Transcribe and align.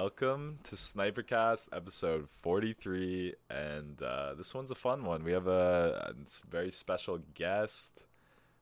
welcome 0.00 0.58
to 0.64 0.76
Snipercast 0.76 1.68
episode 1.74 2.26
43. 2.40 3.34
And 3.50 4.00
uh, 4.00 4.32
this 4.32 4.54
one's 4.54 4.70
a 4.70 4.74
fun 4.74 5.04
one. 5.04 5.22
We 5.24 5.32
have 5.32 5.46
a, 5.46 6.14
a 6.14 6.48
very 6.50 6.70
special 6.70 7.18
guest. 7.34 8.04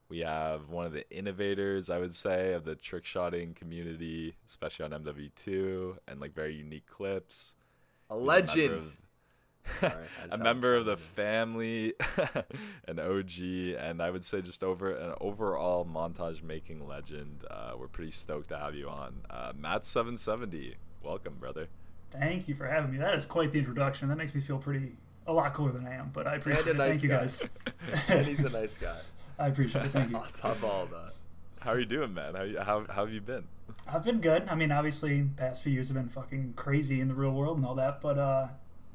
We 0.09 0.19
have 0.21 0.69
one 0.69 0.85
of 0.85 0.91
the 0.91 1.09
innovators, 1.17 1.91
I 1.91 1.99
would 1.99 2.17
say, 2.17 2.55
of 2.55 2.65
the 2.65 2.75
trick 2.75 3.05
shotting 3.05 3.55
community, 3.55 4.35
especially 4.49 4.87
on 4.87 4.91
MW2 4.91 5.99
and 6.09 6.21
like 6.21 6.35
very 6.35 6.57
unique 6.57 6.89
clips. 6.89 7.55
A 8.11 8.17
legend. 8.17 8.71
member 8.71 8.81
of- 8.81 8.97
Sorry, 9.81 10.07
a 10.33 10.39
member 10.39 10.75
of 10.75 10.87
the 10.87 10.97
family, 10.97 11.95
an 12.89 12.99
OG, 12.99 13.77
and 13.79 14.03
I 14.03 14.11
would 14.11 14.25
say 14.25 14.41
just 14.41 14.65
over 14.65 14.91
an 14.91 15.15
overall 15.21 15.85
montage 15.85 16.43
making 16.43 16.89
legend. 16.89 17.45
Uh, 17.49 17.75
we're 17.79 17.87
pretty 17.87 18.11
stoked 18.11 18.49
to 18.49 18.59
have 18.59 18.75
you 18.75 18.89
on, 18.89 19.21
uh, 19.31 19.53
Matt 19.57 19.85
Seven 19.85 20.17
Seventy. 20.17 20.77
Welcome, 21.03 21.35
brother. 21.39 21.69
Thank 22.11 22.49
you 22.49 22.55
for 22.55 22.67
having 22.67 22.91
me. 22.91 22.99
That 22.99 23.15
is 23.15 23.27
quite 23.27 23.53
the 23.53 23.59
introduction. 23.59 24.09
That 24.09 24.17
makes 24.19 24.35
me 24.35 24.41
feel 24.41 24.59
pretty 24.59 24.93
a 25.27 25.33
lot 25.33 25.53
cooler 25.55 25.73
than 25.73 25.87
I 25.87 25.95
am, 25.95 26.11
but 26.13 26.27
I 26.27 26.37
appreciate 26.37 26.67
And 26.67 26.77
it. 26.77 26.77
nice 26.79 26.91
Thank 26.93 27.03
you 27.03 27.09
guys. 27.11 27.49
and 28.09 28.27
he's 28.27 28.41
a 28.45 28.49
nice 28.51 28.77
guy. 28.79 28.97
I 29.39 29.49
appreciate 29.49 29.87
it. 29.87 29.93
Thank 29.93 30.11
you. 30.11 30.17
On 30.17 30.29
top 30.35 30.57
of 30.57 30.65
all 30.65 30.87
that. 30.87 31.13
How 31.61 31.73
are 31.73 31.79
you 31.79 31.87
doing, 31.87 32.15
man? 32.15 32.35
How 32.35 32.43
you- 32.43 32.59
how, 32.61 32.85
how 32.87 33.05
have 33.05 33.13
you 33.13 33.21
been? 33.21 33.45
I've 33.87 34.03
been 34.05 34.21
good. 34.21 34.49
I 34.49 34.55
mean, 34.55 34.73
obviously, 34.73 35.23
past 35.37 35.63
few 35.63 35.73
years 35.73 35.89
have 35.89 35.97
been 35.97 36.09
fucking 36.09 36.55
crazy 36.57 37.01
in 37.01 37.09
the 37.09 37.15
real 37.15 37.33
world 37.33 37.59
and 37.59 37.67
all 37.67 37.75
that, 37.75 38.01
but 38.01 38.19
uh, 38.19 38.49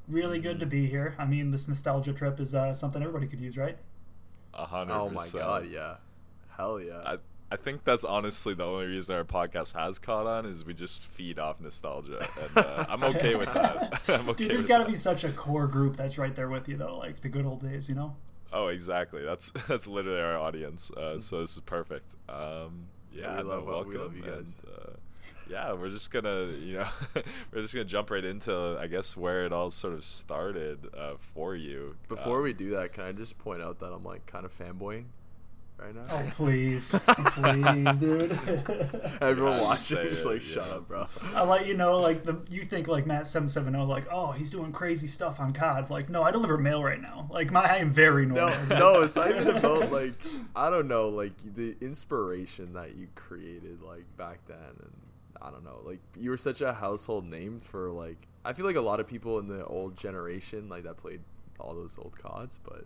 really 0.08 0.40
good 0.40 0.54
Mm-hmm. 0.56 0.60
to 0.62 0.66
be 0.66 0.88
here. 0.88 1.16
I 1.20 1.26
mean, 1.26 1.52
this 1.52 1.68
nostalgia 1.68 2.14
trip 2.14 2.40
is 2.40 2.56
uh, 2.56 2.74
something 2.74 3.02
everybody 3.02 3.28
could 3.28 3.40
use, 3.40 3.58
right? 3.58 3.78
A 4.56 4.66
hundred. 4.66 4.94
Oh 4.96 5.10
my 5.10 5.28
god, 5.30 5.68
yeah. 5.70 5.96
Hell 6.58 6.80
yeah. 6.80 7.02
I 7.06 7.18
I 7.54 7.56
think 7.56 7.84
that's 7.84 8.04
honestly 8.04 8.56
the 8.56 8.64
only 8.64 8.88
reason 8.88 9.14
our 9.14 9.24
podcast 9.24 9.76
has 9.76 10.00
caught 10.00 10.26
on 10.26 10.48
is 10.48 10.66
we 10.66 10.74
just 10.74 11.06
feed 11.06 11.38
off 11.38 11.62
nostalgia, 11.62 12.28
and 12.42 12.58
uh, 12.58 12.86
I'm 12.90 13.04
okay 13.04 13.36
with 13.36 13.54
that. 13.54 14.02
I'm 14.10 14.28
okay 14.30 14.46
Dude, 14.46 14.50
there's 14.50 14.62
with 14.62 14.68
got 14.70 14.80
to 14.80 14.86
be 14.86 14.96
such 14.96 15.24
a 15.24 15.30
core 15.32 15.68
group 15.68 15.96
that's 15.96 16.18
right 16.18 16.34
there 16.34 16.50
with 16.50 16.68
you, 16.68 16.78
though, 16.78 16.98
like 16.98 17.22
the 17.22 17.30
good 17.30 17.46
old 17.46 17.62
days, 17.62 17.88
you 17.88 17.94
know? 17.94 18.16
Oh, 18.52 18.70
exactly. 18.70 19.24
That's 19.24 19.52
that's 19.68 19.86
literally 19.86 20.20
our 20.20 20.36
audience. 20.36 20.90
Uh, 20.90 21.20
so 21.20 21.42
this 21.42 21.54
is 21.54 21.62
perfect. 21.62 22.16
Um, 22.28 22.88
yeah, 23.14 23.38
we 23.38 23.44
no, 23.44 23.50
love- 23.50 23.66
we 23.66 23.72
welcome. 23.72 24.02
love 24.02 24.18
you 24.18 24.24
guys. 24.24 24.60
And, 24.66 24.76
uh, 24.76 24.94
yeah, 25.48 25.74
we're 25.74 25.92
just 25.92 26.10
gonna, 26.10 26.46
you 26.60 26.80
know, 26.80 26.88
we're 27.54 27.62
just 27.62 27.76
gonna 27.76 27.86
jump 27.86 28.10
right 28.10 28.26
into, 28.26 28.80
I 28.82 28.88
guess, 28.88 29.16
where 29.16 29.46
it 29.46 29.54
all 29.54 29.70
sort 29.70 29.94
of 29.94 30.04
started 30.04 30.80
uh, 30.98 31.18
for 31.36 31.56
you. 31.56 31.98
Before 32.08 32.38
Um, 32.38 32.44
we 32.46 32.54
do 32.54 32.72
that, 32.72 32.94
can 32.94 33.04
I 33.04 33.12
just 33.12 33.38
point 33.38 33.62
out 33.62 33.78
that 33.82 33.94
I'm 33.94 34.04
like 34.04 34.26
kind 34.26 34.44
of 34.44 34.58
fanboying 34.58 35.06
right 35.78 35.96
now? 35.96 36.02
Oh, 36.10 36.32
please. 36.36 36.96
please, 37.08 38.00
dude. 38.00 38.32
Everyone 39.22 39.60
watching 39.62 40.00
is 40.00 40.26
like, 40.26 40.46
yeah. 40.46 40.54
shut 40.54 40.72
up, 40.72 40.88
bro. 40.88 41.06
I'll 41.36 41.46
let 41.46 41.66
you 41.66 41.76
know, 41.76 42.00
like, 42.00 42.24
the 42.24 42.38
you 42.50 42.64
think, 42.64 42.88
like, 42.88 43.06
Matt 43.06 43.28
770, 43.28 43.86
like, 43.86 44.06
oh, 44.12 44.32
he's 44.32 44.50
doing 44.52 44.72
crazy 44.72 45.08
stuff 45.08 45.40
on 45.40 45.54
COD. 45.54 45.90
Like, 45.90 46.10
no, 46.10 46.24
I 46.24 46.32
deliver 46.32 46.58
mail 46.58 46.84
right 46.84 47.02
now. 47.02 47.28
Like, 47.30 47.52
my, 47.52 47.64
I 47.64 47.78
am 47.78 47.92
very 47.92 48.26
No, 48.26 48.50
normal. 48.50 48.68
no, 48.78 49.02
it's 49.02 49.16
not 49.16 49.30
even 49.30 49.56
about 49.56 49.92
like 49.92 50.14
I 50.56 50.70
don't 50.70 50.88
know, 50.88 51.10
like 51.10 51.34
the 51.56 51.76
inspiration 51.82 52.74
that 52.74 52.96
you 52.96 53.08
created 53.16 53.82
like 53.82 54.06
back 54.18 54.40
then, 54.48 54.58
and 54.58 54.94
I 55.42 55.50
don't 55.52 55.64
know, 55.64 55.82
like 55.84 56.00
you 56.18 56.30
were 56.30 56.38
such 56.38 56.62
a 56.62 56.74
household 56.74 57.26
name 57.26 57.60
for 57.60 57.92
like 57.92 58.28
I 58.46 58.54
feel 58.54 58.66
like 58.66 58.76
a 58.76 58.82
lot 58.82 59.00
of 59.00 59.08
people 59.08 59.40
in 59.40 59.48
the 59.48 59.66
old 59.66 59.98
generation 59.98 60.70
like 60.70 60.84
that 60.84 60.98
played 60.98 61.22
all 61.60 61.74
those 61.74 61.98
old 61.98 62.18
CODs, 62.18 62.60
but 62.64 62.86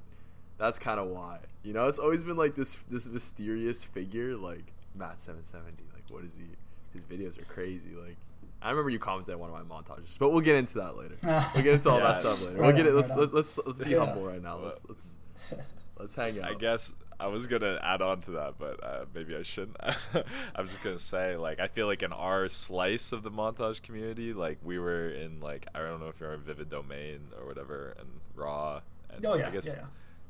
that's 0.57 0.79
kind 0.79 0.99
of 0.99 1.07
why, 1.07 1.39
you 1.63 1.73
know, 1.73 1.87
it's 1.87 1.99
always 1.99 2.23
been 2.23 2.37
like 2.37 2.55
this 2.55 2.77
this 2.89 3.09
mysterious 3.09 3.83
figure 3.83 4.35
like 4.35 4.73
Matt 4.95 5.19
Seven 5.21 5.43
Seventy, 5.45 5.83
like 5.93 6.03
what 6.09 6.23
is 6.23 6.35
he? 6.37 6.45
His 6.93 7.05
videos 7.05 7.39
are 7.41 7.45
crazy, 7.45 7.89
like. 7.95 8.17
I 8.59 8.71
remember 8.71 8.89
you 8.89 8.97
commented 8.97 9.35
on 9.35 9.39
one 9.39 9.51
of 9.51 9.67
my 9.69 9.75
montages, 9.75 10.17
but 10.17 10.29
we'll 10.31 10.41
get 10.41 10.55
into 10.55 10.79
that 10.79 10.97
later. 10.97 11.13
We'll 11.53 11.63
get 11.63 11.73
into 11.75 11.89
all 11.91 11.99
Yeah. 11.99 12.07
that 12.13 12.21
stuff 12.21 12.41
later. 12.43 12.57
Right 12.57 12.65
we'll 12.65 12.75
get 12.75 12.87
on, 12.87 12.93
it. 12.93 12.95
Let's 12.95 13.09
right 13.11 13.19
on. 13.19 13.31
let's 13.31 13.59
let's 13.67 13.79
be 13.79 13.91
Yeah. 13.91 14.05
humble 14.05 14.25
right 14.25 14.41
now. 14.41 14.57
Let's 14.57 14.81
let's 14.87 15.15
let's 15.99 16.15
hang 16.15 16.41
out. 16.41 16.49
I 16.49 16.53
guess 16.55 16.91
I 17.19 17.27
was 17.27 17.45
gonna 17.45 17.79
add 17.83 18.01
on 18.01 18.21
to 18.21 18.31
that, 18.31 18.55
but 18.57 18.83
uh, 18.83 19.05
maybe 19.13 19.35
I 19.35 19.43
shouldn't. 19.43 19.77
I'm 20.55 20.65
just 20.67 20.83
gonna 20.83 20.97
say, 20.97 21.35
like, 21.37 21.59
I 21.59 21.67
feel 21.67 21.85
like 21.85 22.01
in 22.01 22.11
our 22.11 22.47
slice 22.47 23.11
of 23.11 23.21
the 23.21 23.29
montage 23.31 23.83
community, 23.83 24.33
like, 24.33 24.57
we 24.63 24.77
were 24.79 25.09
in, 25.09 25.39
like, 25.39 25.67
I 25.75 25.79
don't 25.79 25.99
know 25.99 26.07
if 26.09 26.19
you're 26.19 26.33
in 26.33 26.41
Vivid 26.41 26.69
Domain 26.71 27.19
or 27.39 27.45
whatever, 27.47 27.95
and 27.99 28.07
Raw. 28.35 28.81
And 29.11 29.23
Oh, 29.25 29.35
yeah, 29.35 29.47
I 29.47 29.51
guess, 29.51 29.65
yeah, 29.67 29.73
yeah. 29.77 29.85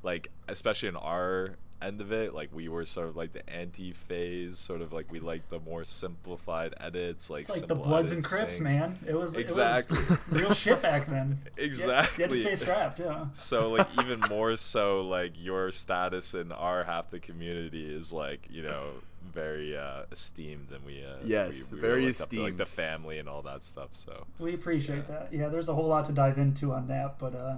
Like, 0.08 0.30
especially 0.48 0.88
in 0.90 0.96
our 0.96 1.58
end 1.82 2.00
of 2.02 2.12
it, 2.14 2.34
like, 2.34 2.50
we 2.54 2.70
were 2.70 2.86
sort 2.86 3.10
of 3.10 3.16
like 3.18 3.34
the 3.34 3.48
anti-FaZe, 3.50 4.58
sort 4.58 4.82
of 4.82 4.94
like 4.94 5.12
we 5.12 5.20
like 5.20 5.50
the 5.50 5.60
more 5.60 5.84
simplified 5.84 6.74
edits, 6.80 7.30
like 7.30 7.42
It's 7.42 7.50
like 7.50 7.62
the 7.64 7.68
simple 7.76 7.86
Bloods 7.86 8.12
and 8.12 8.24
Crips, 8.24 8.58
saying- 8.60 8.80
man. 8.80 9.00
It 9.06 9.16
was 9.16 9.36
Exactly. 9.36 9.98
It 10.00 10.10
was 10.10 10.20
real 10.32 10.54
shit 10.54 10.82
back 10.82 11.06
then. 11.08 11.40
Yeah, 11.46 11.52
You 11.58 11.64
had 11.64 11.66
Exactly. 11.68 12.28
to 12.30 12.36
stay 12.38 12.56
scrapped, 12.56 13.00
yeah. 13.00 13.26
so 13.34 13.70
like 13.72 13.88
even 14.02 14.22
more 14.30 14.56
so 14.56 15.02
like 15.02 15.34
your 15.38 15.72
status 15.72 16.34
in 16.34 16.52
our 16.52 16.84
half 16.86 17.12
the 17.12 17.20
community 17.20 17.86
is 17.94 18.14
like 18.14 18.48
you 18.50 18.64
know 18.64 18.92
very 19.34 19.78
uh 19.78 20.04
esteemed 20.12 20.70
and 20.72 20.84
we 20.86 21.04
uh 21.04 21.18
Yes, 21.24 21.70
we, 21.72 21.76
we 21.76 21.82
very 21.82 21.94
really 22.00 22.08
look 22.14 22.22
up 22.22 22.30
to, 22.30 22.42
like 22.44 22.58
the 22.58 22.66
family 22.66 23.20
and 23.20 23.28
all 23.30 23.42
that 23.44 23.64
stuff 23.66 23.90
so 23.92 24.26
We 24.40 24.54
appreciate 24.54 25.04
Yeah. 25.10 25.14
that. 25.20 25.28
Yeah, 25.34 25.48
there's 25.50 25.68
a 25.70 25.76
whole 25.76 25.88
lot 25.88 26.06
to 26.06 26.14
dive 26.14 26.38
into 26.38 26.72
on 26.74 26.88
that, 26.88 27.20
but 27.20 27.36
uh, 27.36 27.58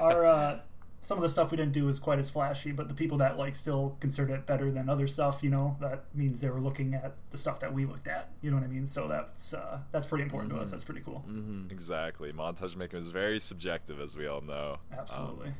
our 0.00 0.26
uh, 0.26 0.58
some 1.06 1.18
of 1.18 1.22
the 1.22 1.28
stuff 1.28 1.52
we 1.52 1.56
didn't 1.56 1.72
do 1.72 1.88
is 1.88 2.00
quite 2.00 2.18
as 2.18 2.28
flashy. 2.30 2.72
But 2.72 2.88
the 2.88 2.94
people 2.94 3.16
that 3.18 3.38
like 3.38 3.54
still 3.54 3.96
considered 4.00 4.32
it 4.34 4.44
better 4.44 4.72
than 4.72 4.88
other 4.88 5.06
stuff, 5.06 5.40
you 5.40 5.50
know, 5.50 5.76
that 5.80 6.04
means 6.14 6.40
they 6.40 6.50
were 6.50 6.60
looking 6.60 6.94
at 6.94 7.14
the 7.30 7.38
stuff 7.38 7.60
that 7.60 7.72
we 7.72 7.84
looked 7.86 8.08
at. 8.08 8.30
You 8.42 8.50
know 8.50 8.56
what 8.56 8.64
I 8.64 8.68
mean? 8.68 8.86
So 8.86 9.06
that's 9.06 9.54
uh, 9.54 9.78
that's 9.92 10.04
pretty 10.06 10.24
important 10.24 10.52
to 10.52 10.58
us. 10.58 10.68
Mhm. 10.68 10.70
That's 10.72 10.84
pretty 10.84 11.02
cool. 11.02 11.24
Mm-hmm. 11.28 11.70
exactly 11.70 12.32
montage 12.32 12.74
making 12.74 12.98
is 12.98 13.10
very 13.10 13.38
subjective 13.38 14.00
as 14.00 14.16
we 14.16 14.26
all 14.26 14.40
know 14.40 14.78
Um, 14.92 14.98
Absolutely. 14.98 15.52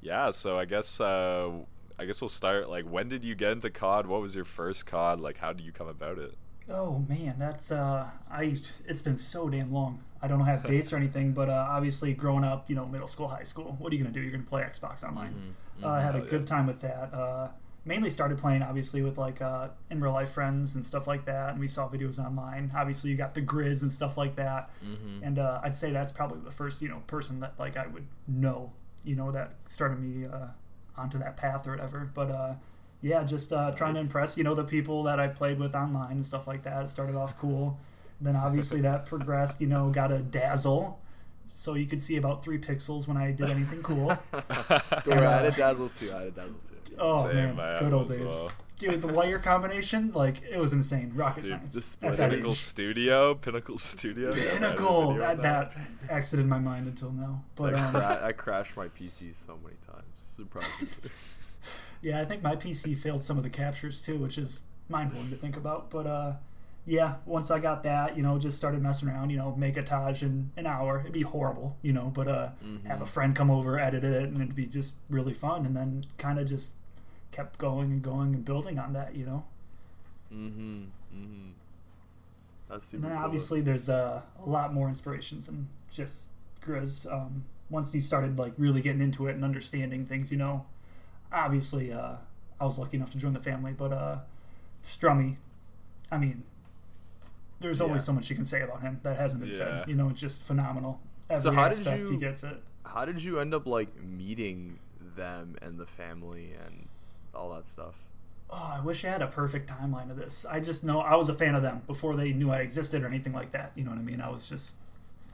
yeah 0.00 0.30
so 0.30 0.58
i 0.58 0.64
guess 0.64 1.00
uh 1.00 1.50
i 1.98 2.04
guess 2.04 2.20
we'll 2.20 2.28
start 2.28 2.68
like 2.68 2.84
when 2.84 3.08
did 3.08 3.24
you 3.24 3.34
get 3.34 3.52
into 3.52 3.70
cod 3.70 4.06
what 4.06 4.20
was 4.20 4.34
your 4.34 4.44
first 4.44 4.86
cod 4.86 5.18
like 5.20 5.38
how 5.38 5.52
did 5.52 5.64
you 5.64 5.72
come 5.72 5.88
about 5.88 6.18
it 6.18 6.34
Oh 6.70 7.02
man, 7.08 7.36
that's 7.38 7.72
uh, 7.72 8.06
I. 8.30 8.58
It's 8.86 9.00
been 9.00 9.16
so 9.16 9.48
damn 9.48 9.72
long. 9.72 10.00
I 10.20 10.28
don't 10.28 10.40
have 10.40 10.64
dates 10.64 10.92
or 10.92 10.96
anything, 10.96 11.32
but 11.32 11.48
uh, 11.48 11.66
obviously, 11.70 12.12
growing 12.14 12.44
up, 12.44 12.68
you 12.68 12.74
know, 12.76 12.86
middle 12.86 13.06
school, 13.06 13.28
high 13.28 13.44
school, 13.44 13.76
what 13.78 13.92
are 13.92 13.96
you 13.96 14.02
gonna 14.02 14.14
do? 14.14 14.20
You're 14.20 14.32
gonna 14.32 14.42
play 14.44 14.62
Xbox 14.62 15.04
Online. 15.06 15.32
Mm-hmm. 15.32 15.84
Uh, 15.84 15.88
I 15.88 16.00
had 16.00 16.16
a 16.16 16.22
Oh, 16.22 16.26
good 16.26 16.46
time 16.46 16.66
with 16.66 16.80
that. 16.80 17.14
Uh, 17.14 17.48
mainly 17.84 18.10
started 18.10 18.36
playing, 18.36 18.62
obviously, 18.62 19.00
with 19.02 19.16
like 19.16 19.40
uh, 19.40 19.68
in 19.90 20.00
real 20.00 20.12
life 20.12 20.30
friends 20.30 20.74
and 20.74 20.84
stuff 20.84 21.06
like 21.06 21.24
that, 21.26 21.50
and 21.50 21.60
we 21.60 21.68
saw 21.68 21.88
videos 21.88 22.18
online. 22.18 22.72
Obviously, 22.76 23.10
you 23.10 23.16
got 23.16 23.34
the 23.34 23.42
Grizz 23.42 23.82
and 23.82 23.92
stuff 23.92 24.16
like 24.18 24.34
that, 24.36 24.70
Mm-hmm. 24.84 25.22
and 25.24 25.38
uh, 25.38 25.60
I'd 25.62 25.76
say 25.76 25.92
that's 25.92 26.10
probably 26.12 26.40
the 26.40 26.50
first, 26.50 26.82
you 26.82 26.88
know, 26.88 27.00
person 27.06 27.38
that 27.40 27.54
like 27.58 27.76
I 27.76 27.86
would 27.86 28.06
know, 28.26 28.72
you 29.04 29.14
know, 29.14 29.30
that 29.30 29.52
started 29.68 30.00
me 30.00 30.26
uh, 30.26 30.48
onto 30.96 31.18
that 31.18 31.36
path 31.36 31.66
or 31.68 31.70
whatever. 31.70 32.10
But 32.12 32.30
uh, 32.32 32.54
yeah, 33.02 33.22
just 33.22 33.52
uh, 33.52 33.70
trying 33.70 33.94
to 33.94 34.00
impress, 34.00 34.36
you 34.36 34.42
know, 34.42 34.56
the 34.56 34.64
people 34.64 35.04
that 35.04 35.20
I 35.20 35.28
played 35.28 35.60
with 35.60 35.76
online 35.76 36.10
and 36.12 36.26
stuff 36.26 36.48
like 36.48 36.64
that. 36.64 36.82
It 36.82 36.90
started 36.90 37.14
off 37.14 37.38
cool. 37.38 37.78
Then 38.20 38.36
obviously 38.36 38.80
that 38.82 39.06
progressed, 39.06 39.60
you 39.60 39.66
know, 39.68 39.90
got 39.90 40.10
a 40.12 40.18
dazzle. 40.18 41.00
So 41.46 41.74
you 41.74 41.86
could 41.86 42.02
see 42.02 42.16
about 42.16 42.42
three 42.44 42.58
pixels 42.58 43.08
when 43.08 43.16
I 43.16 43.30
did 43.32 43.48
anything 43.50 43.82
cool. 43.82 44.08
Don't 44.32 45.06
worry, 45.08 45.26
I 45.26 45.36
had 45.42 45.46
a 45.46 45.50
dazzle 45.52 45.88
too. 45.88 46.10
I 46.14 46.18
had 46.18 46.26
a 46.28 46.30
dazzle 46.32 46.54
too. 46.84 46.94
Oh 46.98 47.24
Same, 47.30 47.56
man, 47.56 47.78
good 47.82 47.92
old 47.92 48.08
days. 48.08 48.20
well. 48.20 48.52
Dude, 48.76 49.00
the 49.02 49.08
wire 49.12 49.38
combination, 49.40 50.12
like 50.14 50.40
it 50.42 50.58
was 50.58 50.72
insane. 50.72 51.12
Rocket 51.14 51.42
Dude, 51.42 51.50
science 51.50 51.94
the 51.96 52.06
at 52.06 52.16
that 52.16 52.30
pinnacle 52.30 52.52
age. 52.52 52.56
studio 52.58 53.34
pinnacle 53.34 53.78
studio 53.78 54.32
Yeah, 54.34 54.42
I 54.42 54.44
had 54.44 54.48
a 54.48 54.58
Pinnacle. 54.58 55.12
video 55.12 55.28
on 55.28 55.36
That, 55.38 55.72
that 55.72 55.76
exited 56.08 56.46
my 56.46 56.58
mind 56.60 56.86
until 56.86 57.10
now. 57.10 57.42
But 57.56 57.74
I, 57.74 57.80
um, 57.86 57.92
cra- 57.92 58.20
I 58.24 58.32
crashed 58.32 58.76
my 58.76 58.86
PC 58.88 59.34
so 59.34 59.58
many 59.64 59.76
times. 59.86 60.04
Surprisingly. 60.16 61.10
yeah, 62.02 62.20
I 62.20 62.24
think 62.24 62.42
my 62.44 62.54
PC 62.54 62.96
failed 62.96 63.22
some 63.22 63.36
of 63.36 63.42
the 63.42 63.50
captures 63.50 64.00
too, 64.00 64.16
which 64.18 64.38
is 64.38 64.62
mind 64.88 65.10
blowing 65.12 65.30
to 65.30 65.36
think 65.36 65.56
about. 65.56 65.90
But 65.90 66.06
uh, 66.06 66.32
yeah, 66.88 67.16
once 67.26 67.50
I 67.50 67.58
got 67.58 67.82
that, 67.84 68.16
you 68.16 68.22
know, 68.22 68.38
just 68.38 68.56
started 68.56 68.82
messing 68.82 69.08
around. 69.10 69.28
You 69.30 69.36
know, 69.36 69.54
make 69.56 69.76
a 69.76 69.82
Taj 69.82 70.22
in 70.22 70.50
an 70.56 70.66
hour. 70.66 71.00
It'd 71.00 71.12
be 71.12 71.20
horrible, 71.22 71.76
you 71.82 71.92
know, 71.92 72.10
but 72.14 72.26
uh, 72.28 72.48
have 72.86 73.02
a 73.02 73.04
Mhm. 73.04 73.08
friend 73.08 73.36
come 73.36 73.50
over, 73.50 73.78
edit 73.78 74.04
it, 74.04 74.22
and 74.30 74.40
it'd 74.40 74.54
be 74.54 74.66
just 74.66 74.94
really 75.10 75.34
fun. 75.34 75.66
And 75.66 75.76
then 75.76 76.02
kind 76.16 76.38
of 76.38 76.48
just 76.48 76.76
kept 77.30 77.58
going 77.58 77.92
and 77.92 78.02
going 78.02 78.34
and 78.34 78.44
building 78.44 78.78
on 78.78 78.94
that, 78.94 79.14
you 79.14 79.26
know. 79.26 79.44
mm-hmm. 80.32 80.84
Mm-hmm. 81.14 81.50
That's 82.68 82.86
super 82.86 83.02
And 83.02 83.04
then 83.12 83.16
cool. 83.18 83.24
obviously 83.26 83.60
there's 83.60 83.88
uh, 83.88 84.22
a 84.44 84.48
lot 84.48 84.72
more 84.74 84.88
inspirations 84.88 85.46
than 85.46 85.68
just 85.90 86.28
Grizz. 86.64 87.10
Um, 87.10 87.44
once 87.70 87.94
you 87.94 88.00
started 88.00 88.38
like 88.38 88.52
really 88.58 88.80
getting 88.80 89.00
into 89.02 89.26
it 89.26 89.34
and 89.34 89.44
understanding 89.44 90.06
things, 90.06 90.30
you 90.30 90.38
know, 90.38 90.64
obviously 91.32 91.92
uh, 91.92 92.16
I 92.60 92.64
was 92.64 92.78
lucky 92.78 92.96
enough 92.96 93.10
to 93.10 93.18
join 93.18 93.32
the 93.34 93.40
family, 93.40 93.72
but 93.72 93.92
uh, 93.92 94.18
Strummy, 94.82 95.36
I 96.10 96.18
mean, 96.18 96.42
there's 97.60 97.80
always 97.80 98.02
Yeah. 98.02 98.06
so 98.06 98.12
much 98.12 98.30
you 98.30 98.36
can 98.36 98.44
say 98.44 98.62
about 98.62 98.82
him 98.82 99.00
that 99.02 99.16
hasn't 99.16 99.40
been 99.40 99.50
Yeah. 99.50 99.56
said. 99.56 99.88
You 99.88 99.94
know, 99.96 100.08
it's 100.10 100.20
just 100.20 100.42
phenomenal. 100.42 101.00
Every 101.30 101.42
So 101.42 101.52
how 101.52 101.68
did 101.68 101.78
aspect 101.80 102.08
he 102.08 102.14
you- 102.14 102.20
gets 102.20 102.42
it. 102.44 102.62
How 102.84 103.04
did 103.04 103.22
you 103.22 103.38
end 103.40 103.52
up 103.54 103.66
like 103.66 104.00
meeting 104.02 104.78
them 105.16 105.56
and 105.60 105.78
the 105.78 105.86
family 105.86 106.52
and 106.64 106.88
all 107.34 107.50
that 107.54 107.66
stuff? 107.66 107.94
oh, 108.50 108.76
I 108.78 108.80
wish 108.80 109.04
I 109.04 109.08
had 109.10 109.20
a 109.20 109.26
perfect 109.26 109.68
timeline 109.70 110.10
of 110.10 110.16
this. 110.16 110.46
I 110.46 110.58
just 110.60 110.82
know 110.82 111.00
I 111.02 111.16
was 111.16 111.28
a 111.28 111.34
fan 111.34 111.54
of 111.54 111.60
them 111.62 111.82
before 111.86 112.16
they 112.16 112.32
knew 112.32 112.50
I 112.50 112.60
existed 112.60 113.02
or 113.02 113.06
anything 113.06 113.34
like 113.34 113.50
that. 113.50 113.72
You 113.74 113.84
know 113.84 113.90
what 113.90 113.98
I 113.98 114.02
mean? 114.02 114.22
I 114.22 114.30
was 114.30 114.48
just 114.48 114.76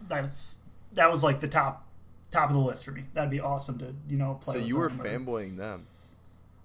that's 0.08 0.58
that 0.94 1.10
was 1.10 1.22
like 1.22 1.38
the 1.40 1.46
top 1.48 1.86
top 2.32 2.50
of 2.50 2.56
the 2.56 2.60
list 2.62 2.84
for 2.84 2.90
me. 2.90 3.04
That'd 3.14 3.30
be 3.30 3.38
awesome 3.40 3.78
to 3.78 3.94
you 4.08 4.16
know 4.16 4.40
play. 4.42 4.54
So 4.54 4.58
with 4.58 4.68
you 4.68 4.76
were 4.78 4.90
fanboying 4.90 5.56
them. 5.56 5.86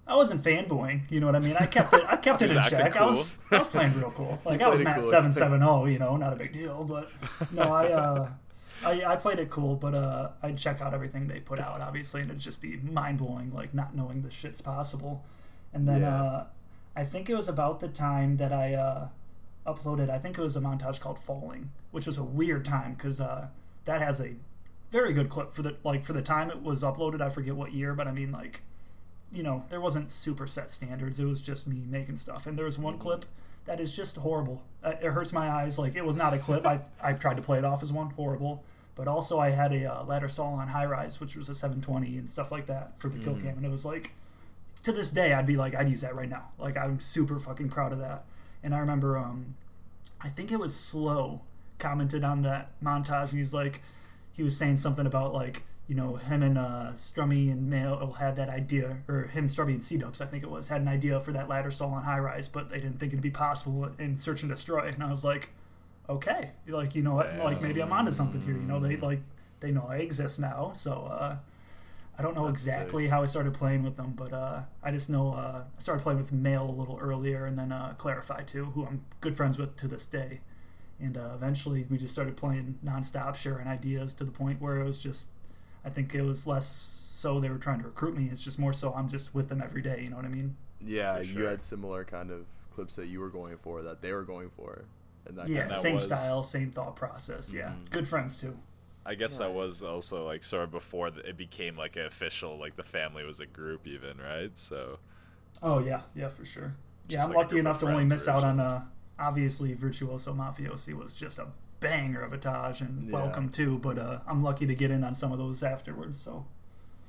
I 0.06 0.16
wasn't 0.16 0.42
fanboying. 0.42 1.10
You 1.10 1.20
know 1.20 1.26
what 1.26 1.36
I 1.36 1.40
mean? 1.40 1.56
I 1.58 1.66
kept 1.66 1.94
it. 1.94 2.02
I 2.08 2.16
kept 2.26 2.42
it 2.42 2.50
in 2.50 2.62
check. 2.64 2.96
I 2.96 3.04
was 3.04 3.38
I 3.50 3.58
was 3.58 3.66
playing 3.68 3.94
real 3.98 4.10
cool. 4.10 4.38
Like 4.44 4.60
I 4.60 4.68
was 4.68 4.80
Matt 4.80 5.00
cool. 5.00 5.10
seven 5.10 5.32
seven 5.32 5.60
zero. 5.60 5.84
You 5.86 5.98
know, 5.98 6.16
not 6.16 6.32
a 6.32 6.36
big 6.36 6.52
deal. 6.52 6.84
But 6.84 7.10
no, 7.52 7.62
I. 7.62 7.88
uh 7.92 8.28
I, 8.82 9.04
I 9.04 9.16
played 9.16 9.38
it 9.38 9.50
cool, 9.50 9.76
but 9.76 9.94
uh, 9.94 10.30
I'd 10.42 10.56
check 10.56 10.80
out 10.80 10.94
everything 10.94 11.24
they 11.26 11.38
put 11.38 11.58
out, 11.58 11.82
obviously, 11.82 12.22
and 12.22 12.30
it'd 12.30 12.40
just 12.40 12.62
be 12.62 12.78
mind 12.78 13.18
blowing, 13.18 13.52
like 13.52 13.74
not 13.74 13.94
knowing 13.94 14.22
this 14.22 14.32
shit's 14.32 14.62
possible. 14.62 15.22
And 15.74 15.86
then 15.86 16.00
Yeah. 16.00 16.22
uh, 16.22 16.46
I 16.96 17.04
think 17.04 17.28
it 17.28 17.34
was 17.34 17.46
about 17.46 17.80
the 17.80 17.88
time 17.88 18.38
that 18.38 18.54
I 18.54 18.72
uh, 18.72 19.08
uploaded. 19.66 20.08
I 20.08 20.16
think 20.18 20.38
it 20.38 20.40
was 20.40 20.56
a 20.56 20.62
montage 20.62 20.98
called 20.98 21.18
"Falling," 21.18 21.72
which 21.90 22.06
was 22.06 22.16
a 22.16 22.24
weird 22.24 22.64
time 22.64 22.94
because 22.94 23.20
uh, 23.20 23.48
that 23.84 24.00
has 24.00 24.18
a 24.18 24.30
very 24.90 25.12
good 25.12 25.28
clip 25.28 25.52
for 25.52 25.60
the 25.60 25.76
like 25.84 26.02
for 26.02 26.14
the 26.14 26.22
time 26.22 26.50
it 26.50 26.62
was 26.62 26.82
uploaded. 26.82 27.20
I 27.20 27.28
forget 27.28 27.54
what 27.56 27.74
year, 27.74 27.92
but 27.92 28.08
I 28.08 28.12
mean 28.12 28.32
like, 28.32 28.62
you 29.32 29.42
know, 29.42 29.64
there 29.68 29.80
wasn't 29.80 30.10
super 30.10 30.46
set 30.46 30.70
standards. 30.70 31.20
It 31.20 31.26
was 31.26 31.40
just 31.40 31.66
me 31.66 31.84
making 31.86 32.16
stuff, 32.16 32.46
and 32.46 32.58
there 32.58 32.64
was 32.64 32.78
one 32.78 32.98
clip 32.98 33.24
that 33.66 33.80
is 33.80 33.94
just 33.94 34.16
horrible. 34.16 34.62
Uh, 34.82 34.94
it 35.00 35.10
hurts 35.10 35.32
my 35.32 35.48
eyes. 35.50 35.78
Like 35.78 35.94
it 35.94 36.04
was 36.04 36.16
not 36.16 36.34
a 36.34 36.38
clip. 36.38 36.66
I 36.66 36.80
I 37.02 37.12
tried 37.12 37.36
to 37.36 37.42
play 37.42 37.58
it 37.58 37.64
off 37.64 37.82
as 37.82 37.92
one 37.92 38.10
horrible. 38.10 38.64
But 38.96 39.08
also, 39.08 39.38
I 39.38 39.50
had 39.50 39.72
a 39.72 39.86
uh, 39.86 40.04
ladder 40.04 40.28
stall 40.28 40.54
on 40.54 40.68
high 40.68 40.84
rise, 40.84 41.20
which 41.20 41.36
was 41.36 41.48
a 41.48 41.54
720 41.54 42.18
and 42.18 42.28
stuff 42.28 42.52
like 42.52 42.66
that 42.66 42.98
for 42.98 43.08
the 43.08 43.18
kill 43.18 43.34
cam, 43.34 43.56
and 43.56 43.64
it 43.64 43.70
was 43.70 43.86
like 43.86 44.12
to 44.82 44.92
this 44.92 45.10
day 45.10 45.32
I'd 45.32 45.46
be 45.46 45.56
like 45.56 45.74
I'd 45.74 45.88
use 45.88 46.00
that 46.00 46.14
right 46.14 46.28
now. 46.28 46.50
Like 46.58 46.76
I'm 46.76 47.00
super 47.00 47.38
fucking 47.38 47.68
proud 47.68 47.92
of 47.92 47.98
that. 47.98 48.24
And 48.62 48.74
I 48.74 48.78
remember 48.78 49.18
um 49.18 49.56
I 50.20 50.28
think 50.28 50.52
it 50.52 50.58
was 50.58 50.74
slow 50.74 51.42
commented 51.78 52.24
on 52.24 52.42
that 52.42 52.70
montage 52.82 53.30
and 53.30 53.38
he's 53.38 53.54
like 53.54 53.82
he 54.32 54.42
was 54.42 54.56
saying 54.56 54.76
something 54.76 55.06
about 55.06 55.32
like 55.32 55.62
you 55.90 55.96
know 55.96 56.14
him 56.14 56.44
and 56.44 56.56
uh 56.56 56.92
Strummy 56.94 57.50
and 57.50 57.68
Mail 57.68 58.14
had 58.20 58.36
that 58.36 58.48
idea 58.48 58.98
or 59.08 59.24
him 59.24 59.46
Strummy 59.48 59.72
and 59.72 59.82
C-Dubs 59.82 60.20
I 60.20 60.26
think 60.26 60.44
it 60.44 60.50
was 60.50 60.68
had 60.68 60.80
an 60.80 60.86
idea 60.86 61.18
for 61.18 61.32
that 61.32 61.48
ladder 61.48 61.72
stall 61.72 61.90
on 61.90 62.04
high 62.04 62.20
rise 62.20 62.46
but 62.46 62.70
they 62.70 62.76
didn't 62.76 63.00
think 63.00 63.12
it'd 63.12 63.20
be 63.20 63.30
possible 63.30 63.90
in 63.98 64.16
Search 64.16 64.42
and 64.44 64.50
Destroy 64.50 64.86
and 64.86 65.02
I 65.02 65.10
was 65.10 65.24
like 65.24 65.50
okay 66.08 66.52
like 66.68 66.94
you 66.94 67.02
know 67.02 67.14
what 67.14 67.36
like 67.38 67.60
maybe 67.60 67.82
I'm 67.82 67.92
onto 67.92 68.12
something 68.12 68.40
here 68.40 68.54
you 68.54 68.60
know 68.60 68.78
they 68.78 68.96
like 68.98 69.20
they 69.58 69.72
know 69.72 69.86
I 69.88 69.96
exist 69.96 70.38
now 70.38 70.70
so 70.74 70.92
uh 71.10 71.36
I 72.16 72.22
don't 72.22 72.34
know 72.36 72.46
That's 72.46 72.66
exactly 72.66 73.08
how 73.08 73.22
I 73.22 73.26
started 73.26 73.54
playing 73.54 73.82
with 73.82 73.96
them, 73.96 74.12
but 74.14 74.34
uh, 74.34 74.60
I 74.82 74.90
just 74.90 75.08
know 75.08 75.32
uh, 75.32 75.62
I 75.64 75.80
started 75.80 76.02
playing 76.02 76.18
with 76.18 76.32
Mail 76.32 76.68
a 76.68 76.76
little 76.78 76.98
earlier, 77.00 77.46
and 77.46 77.58
then 77.58 77.72
uh, 77.72 77.94
Clarify 77.96 78.42
too, 78.42 78.66
who 78.66 78.84
I'm 78.84 79.02
good 79.22 79.34
friends 79.38 79.56
with 79.58 79.74
to 79.76 79.88
this 79.88 80.04
day. 80.04 80.40
And 81.00 81.16
uh, 81.16 81.30
eventually, 81.34 81.86
we 81.88 81.96
just 81.96 82.12
started 82.12 82.36
playing 82.36 82.78
nonstop, 82.84 83.36
sharing 83.36 83.66
ideas 83.66 84.12
to 84.14 84.24
the 84.24 84.30
point 84.30 84.60
where 84.60 84.78
it 84.80 84.84
was 84.84 84.98
just, 84.98 85.28
I 85.84 85.90
think 85.90 86.14
it 86.14 86.22
was 86.22 86.46
less 86.46 86.66
so 86.66 87.40
they 87.40 87.50
were 87.50 87.58
trying 87.58 87.80
to 87.80 87.84
recruit 87.86 88.16
me. 88.16 88.28
It's 88.32 88.42
just 88.42 88.58
more 88.58 88.72
so 88.72 88.92
I'm 88.94 89.08
just 89.08 89.34
with 89.34 89.48
them 89.48 89.60
every 89.62 89.82
day. 89.82 90.00
You 90.04 90.10
know 90.10 90.16
what 90.16 90.24
I 90.24 90.28
mean? 90.28 90.56
Yeah, 90.80 91.16
For 91.18 91.22
you 91.22 91.44
had 91.44 91.60
similar 91.62 92.04
kind 92.04 92.30
of 92.30 92.46
clips 92.74 92.96
that 92.96 93.06
you 93.08 93.20
were 93.20 93.28
going 93.28 93.56
for 93.58 93.82
that 93.82 94.00
they 94.00 94.12
were 94.12 94.22
going 94.22 94.50
for, 94.56 94.84
and 95.26 95.36
that 95.36 95.48
yeah, 95.48 95.60
kind 95.60 95.70
that 95.70 95.76
of, 95.76 95.82
same 95.82 95.94
was- 95.96 96.04
style, 96.04 96.42
same 96.42 96.70
thought 96.70 96.96
process. 96.96 97.52
Yeah, 97.52 97.70
Mhm. 97.70 97.90
good 97.90 98.08
friends 98.08 98.38
too. 98.38 98.56
I 99.04 99.14
guess 99.14 99.38
that 99.38 99.52
was 99.54 99.82
also 99.82 100.26
like 100.26 100.44
sort 100.44 100.64
of 100.64 100.70
before 100.70 101.08
it 101.08 101.36
became 101.36 101.76
like 101.76 101.96
an 101.96 102.04
official, 102.06 102.58
like 102.58 102.76
the 102.76 102.82
family 102.82 103.24
was 103.24 103.40
a 103.40 103.46
group, 103.46 103.86
even 103.86 104.18
right. 104.18 104.56
So 104.58 104.98
Oh 105.62 105.78
yeah, 105.80 106.02
yeah 106.14 106.28
for 106.28 106.44
sure. 106.44 106.74
Yeah, 107.08 107.24
I'm 107.24 107.30
like 107.30 107.38
lucky 107.38 107.58
enough 107.58 107.78
to 107.80 107.86
only 107.88 108.04
miss 108.04 108.28
out 108.28 108.44
on 108.44 108.60
uh 108.60 108.84
obviously 109.18 109.72
Virtuoso 109.74 110.32
Mafiosi 110.34 110.94
was 110.94 111.12
just 111.14 111.38
a 111.38 111.46
banger 111.80 112.20
of 112.22 112.32
a 112.32 112.38
Taj 112.38 112.80
and 112.80 113.08
Yeah. 113.08 113.14
welcome 113.14 113.48
too, 113.48 113.78
but 113.78 113.98
uh, 113.98 114.20
I'm 114.26 114.42
lucky 114.42 114.66
to 114.66 114.74
get 114.74 114.90
in 114.90 115.02
on 115.04 115.14
some 115.14 115.32
of 115.32 115.38
those 115.38 115.62
afterwards. 115.62 116.18
So 116.20 116.44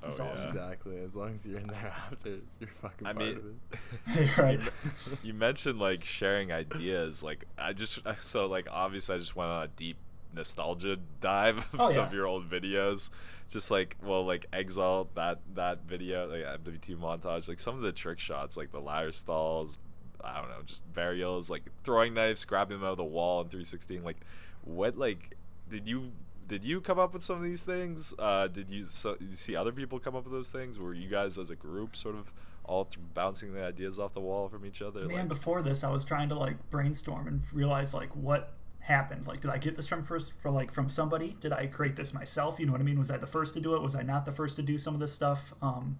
oh 0.03 0.07
That's 0.07 0.19
yeah. 0.43 0.47
exactly. 0.49 0.97
As 1.03 1.15
long 1.15 1.33
as 1.35 1.45
you're 1.45 1.59
in 1.59 1.67
there 1.67 1.93
after, 2.11 2.37
you're 2.59 2.69
fucking 2.81 3.07
I 3.07 3.13
part 3.13 3.25
mean- 3.25 3.37
of 3.37 4.17
it. 4.19 4.37
right. 4.37 4.59
you 5.23 5.33
mentioned 5.33 5.79
like 5.79 6.03
sharing 6.03 6.51
ideas. 6.51 7.21
Like 7.21 7.45
I 7.57 7.73
just 7.73 7.99
so 8.21 8.47
like 8.47 8.67
obviously 8.71 9.15
I 9.15 9.17
just 9.17 9.35
went 9.35 9.51
on 9.51 9.63
a 9.63 9.67
deep 9.67 9.97
nostalgia 10.33 10.97
dive 11.19 11.57
of 11.57 11.65
Oh, 11.79 11.85
some 11.87 11.95
yeah. 11.97 12.05
of 12.05 12.13
your 12.13 12.25
old 12.27 12.49
videos. 12.49 13.09
Just 13.49 13.69
like 13.69 13.97
well, 14.01 14.25
like 14.25 14.45
Exalt 14.53 15.13
that 15.15 15.39
that 15.55 15.79
video, 15.85 16.27
like 16.29 16.63
MW2 16.63 16.97
montage, 16.97 17.49
like 17.49 17.59
some 17.59 17.75
of 17.75 17.81
the 17.81 17.91
trick 17.91 18.17
shots, 18.17 18.55
like 18.55 18.71
the 18.71 18.79
ladder 18.79 19.11
stalls. 19.11 19.77
I 20.23 20.39
don't 20.39 20.49
know, 20.51 20.61
just 20.65 20.83
varials, 20.93 21.49
like 21.49 21.63
throwing 21.83 22.13
knives, 22.13 22.45
grabbing 22.45 22.77
them 22.77 22.85
out 22.85 22.91
of 22.91 22.97
the 22.97 23.03
wall 23.03 23.41
in 23.41 23.47
316. 23.49 24.03
Like, 24.03 24.17
what 24.63 24.97
like 24.97 25.35
did 25.69 25.87
you 25.87 26.11
did 26.47 26.65
you 26.65 26.81
come 26.81 26.99
up 26.99 27.13
with 27.13 27.23
some 27.23 27.37
of 27.37 27.43
these 27.43 27.61
things? 27.61 28.13
Uh, 28.19 28.47
did 28.47 28.69
you 28.69 28.85
so 28.85 29.15
you 29.19 29.35
see 29.35 29.55
other 29.55 29.71
people 29.71 29.99
come 29.99 30.15
up 30.15 30.25
with 30.25 30.33
those 30.33 30.49
things? 30.49 30.77
Were 30.77 30.93
you 30.93 31.09
guys 31.09 31.37
as 31.37 31.49
a 31.49 31.55
group 31.55 31.95
sort 31.95 32.15
of 32.15 32.31
all 32.65 32.85
th- 32.85 32.99
bouncing 33.13 33.53
the 33.53 33.63
ideas 33.63 33.99
off 33.99 34.13
the 34.13 34.19
wall 34.19 34.49
from 34.49 34.65
each 34.65 34.81
other? 34.81 35.05
Man, 35.05 35.17
like, 35.17 35.27
before 35.29 35.61
this, 35.61 35.83
I 35.83 35.89
was 35.89 36.03
trying 36.03 36.29
to 36.29 36.35
like 36.35 36.69
brainstorm 36.69 37.27
and 37.27 37.41
realize 37.53 37.93
like 37.93 38.13
what 38.15 38.53
happened. 38.79 39.27
Like, 39.27 39.41
did 39.41 39.51
I 39.51 39.57
get 39.57 39.75
this 39.75 39.87
from 39.87 40.03
first 40.03 40.39
for 40.39 40.51
like 40.51 40.71
from 40.71 40.89
somebody? 40.89 41.37
Did 41.39 41.53
I 41.53 41.67
create 41.67 41.95
this 41.95 42.13
myself? 42.13 42.59
You 42.59 42.65
know 42.65 42.73
what 42.73 42.81
I 42.81 42.83
mean? 42.83 42.99
Was 42.99 43.11
I 43.11 43.17
the 43.17 43.27
first 43.27 43.53
to 43.53 43.61
do 43.61 43.75
it? 43.75 43.81
Was 43.81 43.95
I 43.95 44.01
not 44.01 44.25
the 44.25 44.31
first 44.31 44.55
to 44.57 44.61
do 44.61 44.77
some 44.77 44.93
of 44.93 44.99
this 44.99 45.13
stuff? 45.13 45.53
Um, 45.61 45.97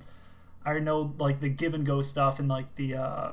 I 0.66 0.78
know 0.80 1.14
like 1.18 1.40
the 1.40 1.50
give 1.50 1.74
and 1.74 1.86
go 1.86 2.02
stuff 2.02 2.40
and 2.40 2.48
like 2.48 2.76
the 2.76 2.96
uh, 2.96 3.32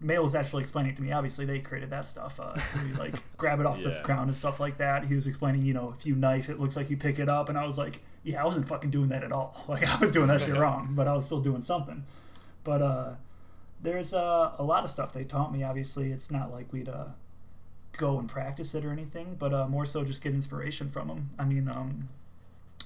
Mail 0.00 0.22
was 0.22 0.34
actually 0.34 0.62
explaining 0.62 0.92
it 0.92 0.96
to 0.96 1.02
me. 1.02 1.12
Obviously, 1.12 1.44
they 1.44 1.58
created 1.58 1.90
that 1.90 2.04
stuff. 2.04 2.38
Uh, 2.40 2.56
like 2.98 3.16
grab 3.36 3.60
it 3.60 3.66
off 3.66 3.82
the 3.82 4.00
ground 4.04 4.28
and 4.28 4.36
stuff 4.36 4.60
like 4.60 4.78
that. 4.78 5.04
He 5.04 5.14
was 5.14 5.26
explaining, 5.26 5.64
you 5.64 5.74
know, 5.74 5.94
if 5.98 6.06
you 6.06 6.14
knife, 6.14 6.48
it 6.48 6.60
looks 6.60 6.76
like 6.76 6.88
you 6.90 6.96
pick 6.96 7.18
it 7.18 7.28
up, 7.28 7.48
and 7.48 7.58
I 7.58 7.66
was 7.66 7.76
like, 7.78 8.00
yeah, 8.22 8.42
I 8.42 8.44
wasn't 8.44 8.68
fucking 8.68 8.90
doing 8.90 9.08
that 9.08 9.24
at 9.24 9.32
all. 9.32 9.64
Like 9.68 9.86
I 9.88 9.98
was 9.98 10.12
doing 10.12 10.28
that 10.28 10.40
shit 10.40 10.56
wrong, 10.56 10.90
but 10.92 11.08
I 11.08 11.14
was 11.14 11.26
still 11.26 11.40
doing 11.40 11.62
something. 11.62 12.04
But 12.64 12.82
uh, 12.82 13.10
there's 13.82 14.14
uh, 14.14 14.52
a 14.58 14.62
lot 14.62 14.84
of 14.84 14.90
stuff 14.90 15.12
they 15.12 15.24
taught 15.24 15.52
me. 15.52 15.62
Obviously, 15.62 16.12
it's 16.12 16.30
not 16.30 16.52
like 16.52 16.72
we'd 16.72 16.88
uh, 16.88 17.06
go 17.96 18.18
and 18.18 18.28
practice 18.28 18.74
it 18.74 18.84
or 18.84 18.92
anything, 18.92 19.36
but 19.38 19.52
uh, 19.52 19.66
more 19.66 19.84
so 19.84 20.04
just 20.04 20.22
get 20.22 20.32
inspiration 20.32 20.88
from 20.88 21.08
them. 21.08 21.30
I 21.38 21.44
mean, 21.44 21.68
um, 21.68 22.08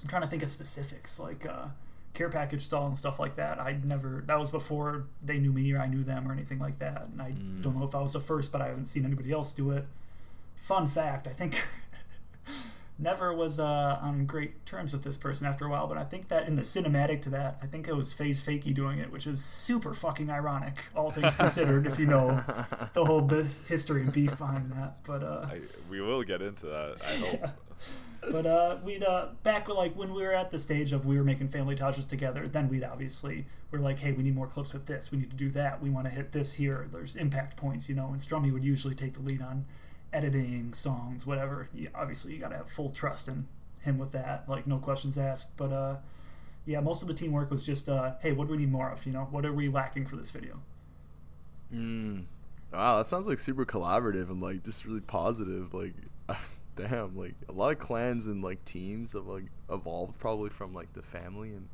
I'm 0.01 0.09
trying 0.09 0.23
to 0.23 0.27
think 0.27 0.43
of 0.43 0.49
specifics 0.49 1.19
like 1.19 1.45
uh, 1.45 1.67
care 2.13 2.29
package 2.29 2.61
stall 2.61 2.85
and 2.87 2.97
stuff 2.97 3.19
like 3.19 3.35
that. 3.37 3.59
I'd 3.59 3.83
never 3.85 4.23
that 4.27 4.39
was 4.39 4.51
before 4.51 5.05
they 5.23 5.39
knew 5.39 5.51
me 5.51 5.71
or 5.73 5.79
I 5.79 5.87
knew 5.87 6.03
them 6.03 6.27
or 6.27 6.31
anything 6.31 6.59
like 6.59 6.79
that. 6.79 7.07
And 7.11 7.21
I 7.21 7.31
Mm. 7.31 7.61
don't 7.63 7.77
know 7.77 7.85
if 7.85 7.95
I 7.95 8.01
was 8.01 8.13
the 8.13 8.19
first, 8.19 8.51
but 8.51 8.61
I 8.61 8.67
haven't 8.67 8.85
seen 8.85 9.05
anybody 9.05 9.31
else 9.31 9.51
do 9.53 9.71
it. 9.71 9.85
Fun 10.55 10.87
fact: 10.87 11.27
I 11.27 11.31
think. 11.31 11.65
Never 12.99 13.33
was 13.33 13.59
uh, 13.59 13.97
on 14.01 14.25
great 14.27 14.65
terms 14.67 14.93
with 14.93 15.03
this 15.03 15.17
person 15.17 15.47
after 15.47 15.65
a 15.65 15.69
while, 15.69 15.87
but 15.87 15.97
I 15.97 16.03
think 16.03 16.27
that 16.27 16.47
in 16.47 16.55
the 16.55 16.61
cinematic 16.61 17.23
to 17.23 17.29
that, 17.31 17.57
I 17.61 17.65
think 17.65 17.87
it 17.87 17.95
was 17.95 18.13
FaZe 18.13 18.39
Fakey 18.41 18.73
doing 18.73 18.99
it, 18.99 19.11
which 19.11 19.25
is 19.25 19.43
super 19.43 19.95
fucking 19.95 20.29
ironic, 20.29 20.83
all 20.95 21.09
things 21.09 21.35
considered, 21.35 21.87
if 21.87 21.97
you 21.97 22.05
know 22.05 22.43
the 22.93 23.03
whole 23.03 23.21
bit 23.21 23.47
history 23.67 24.01
and 24.01 24.13
beef 24.13 24.37
behind 24.37 24.71
that. 24.73 25.03
But 25.03 25.23
uh, 25.23 25.47
I, 25.49 25.61
we 25.89 26.01
will 26.01 26.23
get 26.23 26.41
into 26.43 26.67
that. 26.67 26.97
I 27.03 27.15
hope. 27.25 27.39
Yeah. 27.41 27.49
but 28.31 28.45
uh, 28.45 28.77
we'd 28.83 29.03
uh, 29.03 29.29
back 29.41 29.67
like 29.69 29.95
when 29.95 30.13
we 30.13 30.21
were 30.21 30.33
at 30.33 30.51
the 30.51 30.59
stage 30.59 30.93
of 30.93 31.05
we 31.05 31.17
were 31.17 31.23
making 31.23 31.49
family 31.49 31.75
tajas 31.75 32.07
together. 32.07 32.47
Then 32.47 32.69
we'd 32.69 32.83
obviously 32.83 33.47
we're 33.71 33.79
like, 33.79 33.97
hey, 33.97 34.11
we 34.11 34.21
need 34.21 34.35
more 34.35 34.47
clips 34.47 34.71
with 34.71 34.85
this. 34.85 35.11
We 35.11 35.17
need 35.17 35.31
to 35.31 35.35
do 35.35 35.49
that. 35.49 35.81
We 35.81 35.89
want 35.89 36.05
to 36.05 36.11
hit 36.11 36.31
this 36.31 36.53
here. 36.53 36.87
There's 36.91 37.15
impact 37.15 37.57
points, 37.57 37.89
you 37.89 37.95
know. 37.95 38.09
And 38.09 38.21
Strummy 38.21 38.53
would 38.53 38.63
usually 38.63 38.93
take 38.93 39.15
the 39.15 39.21
lead 39.21 39.41
on 39.41 39.65
editing 40.13 40.73
songs, 40.73 41.25
whatever. 41.25 41.69
You, 41.73 41.89
obviously, 41.93 42.33
you 42.33 42.39
got 42.39 42.49
to 42.49 42.57
have 42.57 42.69
full 42.69 42.89
trust 42.89 43.27
in 43.27 43.47
him 43.81 43.97
with 43.97 44.11
that. 44.11 44.47
Like 44.47 44.67
no 44.67 44.77
questions 44.77 45.17
asked. 45.17 45.57
But 45.57 45.71
uh, 45.71 45.95
yeah, 46.65 46.79
most 46.79 47.01
of 47.01 47.07
the 47.07 47.13
teamwork 47.13 47.51
was 47.51 47.65
just, 47.65 47.89
uh, 47.89 48.13
hey, 48.21 48.31
what 48.31 48.47
do 48.47 48.51
we 48.51 48.59
need 48.59 48.71
more 48.71 48.89
of? 48.89 49.05
You 49.05 49.13
know, 49.13 49.27
what 49.31 49.45
are 49.45 49.53
we 49.53 49.67
lacking 49.67 50.05
for 50.05 50.15
this 50.15 50.31
video? 50.31 50.59
Mm. 51.73 52.25
Wow, 52.71 52.97
that 52.97 53.07
sounds 53.07 53.27
like 53.27 53.39
super 53.39 53.65
collaborative 53.65 54.29
and 54.29 54.41
like 54.41 54.63
just 54.63 54.85
really 54.85 55.01
positive. 55.01 55.73
Like, 55.73 55.93
damn, 56.75 57.15
like 57.15 57.35
a 57.49 57.51
lot 57.51 57.71
of 57.71 57.79
clans 57.79 58.27
and 58.27 58.43
like 58.43 58.63
teams 58.65 59.13
have 59.13 59.25
like 59.25 59.45
evolved 59.69 60.17
probably 60.19 60.49
from 60.49 60.73
like 60.73 60.93
the 60.93 61.01
family 61.01 61.49
and 61.49 61.67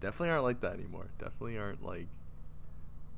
definitely 0.00 0.30
aren't 0.30 0.44
like 0.44 0.60
that 0.60 0.74
anymore. 0.74 1.06
Definitely 1.18 1.58
aren't 1.58 1.84
like. 1.84 2.06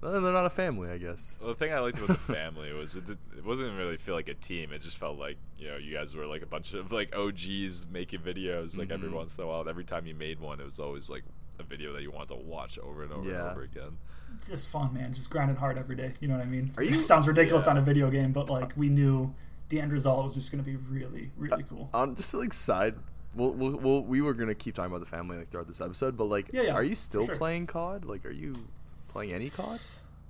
Well, 0.01 0.21
They're 0.21 0.33
not 0.33 0.47
a 0.47 0.51
family, 0.51 0.91
I 0.91 0.99
guess. 0.99 1.35
Well, 1.41 1.51
the 1.51 1.55
thing 1.57 1.73
I 1.73 1.81
liked 1.81 1.99
about 1.99 2.09
the 2.09 2.33
family 2.33 2.73
was 2.73 2.95
it, 2.97 3.07
did, 3.07 3.19
it 3.37 3.45
wasn't 3.45 3.77
really 3.77 3.97
feel 3.97 4.15
like 4.15 4.29
a 4.29 4.35
team. 4.35 4.73
It 4.73 4.83
just 4.83 4.97
felt 4.99 5.19
like 5.19 5.37
you 5.59 5.69
know 5.69 5.77
you 5.77 5.95
guys 5.95 6.15
were 6.15 6.27
like 6.27 6.43
a 6.43 6.47
bunch 6.47 6.73
of 6.75 6.93
like 6.93 7.15
OGs 7.17 7.87
making 7.91 8.21
videos 8.21 8.77
like 8.79 8.91
every 8.91 9.09
Mhm. 9.09 9.15
once 9.15 9.37
in 9.37 9.45
a 9.45 9.47
while. 9.47 9.61
And 9.61 9.69
every 9.69 9.85
time 9.85 10.07
you 10.07 10.15
made 10.15 10.41
one, 10.41 10.61
it 10.61 10.65
was 10.65 10.79
always 10.79 11.09
like 11.11 11.25
a 11.59 11.63
video 11.65 11.93
that 11.95 12.03
you 12.03 12.11
wanted 12.13 12.29
to 12.29 12.37
watch 12.37 12.79
over 12.79 13.03
and 13.03 13.13
over 13.13 13.29
Yeah. 13.29 13.41
and 13.41 13.51
over 13.51 13.63
again. 13.63 13.99
Just 14.47 14.69
fun, 14.69 14.95
man. 14.95 15.13
Just 15.13 15.31
grinding 15.31 15.57
hard 15.57 15.77
every 15.79 15.97
day. 15.97 16.13
You 16.21 16.29
know 16.29 16.37
what 16.37 16.47
I 16.47 16.49
mean? 16.49 16.73
Are 16.77 16.83
you- 16.83 16.97
It 16.97 17.01
sounds 17.13 17.27
ridiculous 17.27 17.67
Yeah. 17.67 17.73
on 17.73 17.79
a 17.79 17.83
video 17.83 18.11
game, 18.11 18.33
but 18.33 18.49
like 18.49 18.77
we 18.77 18.89
knew 18.89 19.35
the 19.71 19.81
end 19.81 19.91
result 19.93 20.23
was 20.23 20.35
just 20.35 20.53
going 20.53 20.63
to 20.63 20.71
be 20.71 20.77
really, 20.77 21.31
really 21.37 21.65
cool. 21.65 21.91
On 21.93 22.15
just 22.15 22.33
like 22.35 22.53
side, 22.53 22.95
we'll, 23.35 23.51
we'll, 23.51 23.77
we'll, 23.77 24.03
we 24.03 24.21
were 24.23 24.33
gonna 24.35 24.55
keep 24.55 24.75
talking 24.75 24.91
about 24.93 25.01
the 25.01 25.11
family 25.11 25.37
like 25.39 25.51
throughout 25.51 25.67
this 25.67 25.81
episode, 25.81 26.17
but 26.17 26.25
like, 26.25 26.51
Yeah, 26.53 26.63
yeah, 26.63 26.73
are 26.75 26.83
you 26.85 26.95
still 26.95 27.27
sure. 27.27 27.37
playing 27.37 27.67
COD? 27.67 28.05
Like, 28.05 28.25
are 28.25 28.31
you 28.31 28.55
playing 29.09 29.33
any 29.33 29.51
COD? 29.51 29.81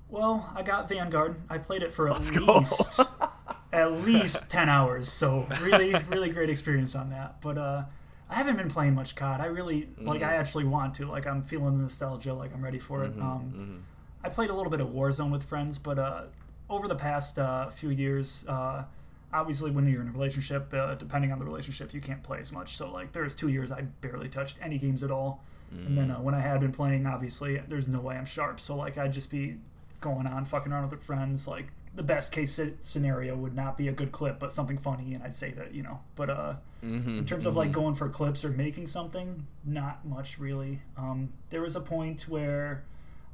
Well, 0.08 0.50
I 0.56 0.62
got 0.62 0.88
Vanguard. 0.88 1.36
I 1.50 1.58
played 1.58 1.82
it 1.82 1.92
for 1.92 2.08
at 2.08 2.14
Let's 2.14 2.30
least 2.34 3.00
at 3.72 3.92
least 4.04 4.48
ten 4.48 4.68
hours. 4.68 5.08
So 5.08 5.46
really, 5.60 5.94
really 6.08 6.30
great 6.30 6.48
experience 6.50 6.94
on 6.94 7.10
that. 7.10 7.40
But 7.42 7.58
uh, 7.58 7.82
I 8.30 8.34
haven't 8.34 8.56
been 8.56 8.68
playing 8.68 8.94
much 8.94 9.14
COD. 9.14 9.40
I 9.40 9.46
really 9.46 9.88
like. 9.98 10.22
I 10.22 10.34
actually 10.36 10.64
want 10.64 10.94
to. 10.94 11.06
Like, 11.06 11.26
I'm 11.26 11.42
feeling 11.42 11.76
the 11.76 11.82
nostalgia. 11.82 12.32
Like, 12.32 12.54
I'm 12.54 12.62
ready 12.64 12.78
for 12.78 13.04
it. 13.04 13.12
um, 13.20 13.84
I 14.24 14.28
played 14.28 14.50
a 14.50 14.54
little 14.54 14.70
bit 14.70 14.80
of 14.80 14.88
Warzone 14.88 15.30
with 15.30 15.44
friends, 15.44 15.78
but 15.78 15.98
uh, 15.98 16.22
over 16.68 16.88
the 16.88 16.94
past 16.96 17.38
uh, 17.38 17.68
few 17.68 17.90
years, 17.90 18.46
uh, 18.48 18.84
obviously 19.32 19.70
when 19.70 19.86
you're 19.88 20.02
in 20.02 20.08
a 20.08 20.12
relationship, 20.12 20.72
uh, 20.72 20.94
depending 20.94 21.32
on 21.32 21.38
the 21.38 21.44
relationship, 21.44 21.92
you 21.92 22.00
can't 22.00 22.22
play 22.22 22.40
as 22.40 22.52
much. 22.52 22.76
So 22.76 22.90
like, 22.90 23.12
there 23.12 23.22
was 23.22 23.34
two 23.34 23.48
years 23.48 23.70
I 23.72 23.82
barely 23.82 24.28
touched 24.28 24.58
any 24.62 24.78
games 24.78 25.02
at 25.02 25.10
all. 25.10 25.42
And 25.70 25.98
then 25.98 26.10
uh, 26.10 26.16
when 26.16 26.34
I 26.34 26.40
had 26.40 26.60
been 26.60 26.72
playing, 26.72 27.06
obviously 27.06 27.60
there's 27.68 27.88
no 27.88 28.00
way 28.00 28.16
I'm 28.16 28.24
sharp. 28.24 28.58
So 28.58 28.74
like, 28.76 28.96
I'd 28.96 29.12
just 29.12 29.30
be 29.30 29.58
going 30.00 30.26
on 30.26 30.44
fucking 30.44 30.72
around 30.72 30.90
with 30.90 31.02
friends. 31.02 31.46
Like 31.46 31.66
the 31.94 32.02
best 32.02 32.32
case 32.32 32.58
scenario 32.80 33.36
would 33.36 33.54
not 33.54 33.76
be 33.76 33.88
a 33.88 33.92
good 33.92 34.12
clip, 34.12 34.38
but 34.38 34.52
something 34.52 34.78
funny, 34.78 35.14
and 35.14 35.22
I'd 35.22 35.34
say 35.34 35.50
that 35.52 35.74
You 35.74 35.82
know, 35.82 36.00
but 36.14 36.30
uh. 36.30 36.54
Mm-hmm. 36.84 37.18
In 37.18 37.26
terms 37.26 37.44
of 37.44 37.56
like 37.56 37.72
going 37.72 37.96
for 37.96 38.08
clips 38.08 38.44
or 38.44 38.50
making 38.50 38.86
something, 38.86 39.44
not 39.64 40.06
much 40.06 40.38
really. 40.38 40.78
Um, 40.96 41.32
there 41.50 41.60
was 41.60 41.74
a 41.74 41.80
point 41.80 42.28
where 42.28 42.84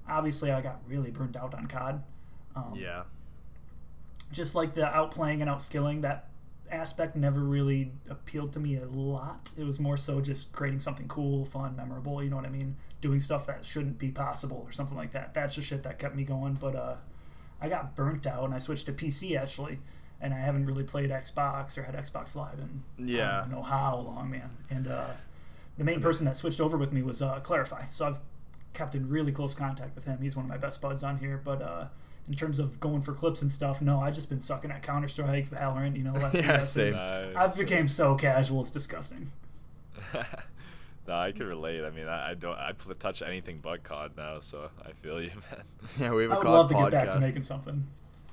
obviously 0.08 0.50
I 0.50 0.62
got 0.62 0.80
really 0.88 1.10
burned 1.10 1.36
out 1.36 1.52
on 1.52 1.66
COD. 1.66 2.02
Um, 2.56 2.72
Yeah. 2.74 3.02
Just 4.32 4.54
like 4.54 4.74
the 4.74 4.82
outplaying 4.82 5.40
and 5.40 5.50
outskilling, 5.50 6.02
that 6.02 6.28
aspect 6.70 7.14
never 7.14 7.40
really 7.40 7.92
appealed 8.10 8.52
to 8.54 8.60
me 8.60 8.76
a 8.76 8.86
lot. 8.86 9.52
It 9.56 9.64
was 9.64 9.78
more 9.78 9.96
so 9.96 10.20
just 10.20 10.52
creating 10.52 10.80
something 10.80 11.06
cool, 11.08 11.44
fun, 11.44 11.76
memorable, 11.76 12.22
you 12.22 12.30
know 12.30 12.36
what 12.36 12.46
I 12.46 12.50
mean? 12.50 12.76
Doing 13.00 13.20
stuff 13.20 13.46
that 13.46 13.64
shouldn't 13.64 13.98
be 13.98 14.10
possible 14.10 14.62
or 14.66 14.72
something 14.72 14.96
like 14.96 15.12
that. 15.12 15.34
That's 15.34 15.54
the 15.56 15.62
shit 15.62 15.82
that 15.84 15.98
kept 15.98 16.16
me 16.16 16.24
going. 16.24 16.54
But 16.54 16.74
uh, 16.74 16.96
I 17.60 17.68
got 17.68 17.94
burnt 17.94 18.26
out 18.26 18.44
and 18.44 18.54
I 18.54 18.58
switched 18.58 18.86
to 18.86 18.92
PC 18.92 19.38
actually. 19.40 19.78
And 20.20 20.32
I 20.32 20.38
haven't 20.38 20.64
really 20.64 20.84
played 20.84 21.10
Xbox 21.10 21.76
or 21.76 21.82
had 21.82 21.94
Xbox 21.94 22.34
Live 22.34 22.58
in 22.58 22.82
I 22.98 23.02
Yeah. 23.10 23.40
don't 23.42 23.50
know 23.50 23.62
how 23.62 23.96
long, 23.98 24.30
man. 24.30 24.48
And 24.70 24.86
uh, 24.88 25.08
the 25.76 25.84
main 25.84 26.00
person 26.00 26.24
that 26.24 26.34
switched 26.34 26.60
over 26.60 26.78
with 26.78 26.92
me 26.92 27.02
was 27.02 27.20
uh, 27.20 27.40
Clarify. 27.40 27.84
So 27.90 28.06
I've 28.06 28.18
kept 28.72 28.94
in 28.94 29.08
really 29.08 29.32
close 29.32 29.52
contact 29.54 29.94
with 29.94 30.06
him. 30.06 30.18
He's 30.22 30.34
one 30.34 30.46
of 30.46 30.48
my 30.48 30.56
best 30.56 30.80
buds 30.80 31.04
on 31.04 31.18
here. 31.18 31.38
But 31.44 31.60
uh, 31.60 31.86
in 32.28 32.34
terms 32.34 32.58
of 32.58 32.80
going 32.80 33.02
for 33.02 33.12
clips 33.12 33.42
and 33.42 33.50
stuff, 33.52 33.82
no, 33.82 34.00
I've 34.00 34.14
just 34.14 34.28
been 34.28 34.40
sucking 34.40 34.70
at 34.70 34.82
Counter 34.82 35.08
Strike, 35.08 35.48
Valorant. 35.50 35.96
You 35.96 36.04
know, 36.04 36.14
Yeah, 36.34 36.60
same. 36.60 36.86
It's- 36.88 37.34
I've 37.36 37.56
became 37.56 37.88
so 37.88 38.14
casual, 38.14 38.60
it's 38.60 38.70
disgusting. 38.70 39.30
no, 40.14 41.14
I 41.14 41.32
can 41.32 41.46
relate. 41.46 41.84
I 41.84 41.90
mean, 41.90 42.06
I, 42.08 42.30
I 42.30 42.34
don't. 42.34 42.56
I 42.56 42.72
touch 42.98 43.22
anything 43.22 43.60
but 43.62 43.82
COD 43.82 44.12
now, 44.16 44.38
so 44.40 44.70
I 44.84 44.92
feel 45.02 45.20
you, 45.20 45.30
man. 45.50 45.62
Yeah, 45.98 46.12
we 46.12 46.22
have 46.22 46.32
a 46.32 46.34
I 46.34 46.38
would 46.38 46.44
COD 46.44 46.52
love 46.54 46.68
to 46.70 46.74
podcast. 46.76 46.90
get 46.90 47.04
back 47.06 47.10
to 47.14 47.20
making 47.20 47.42
something, 47.42 47.86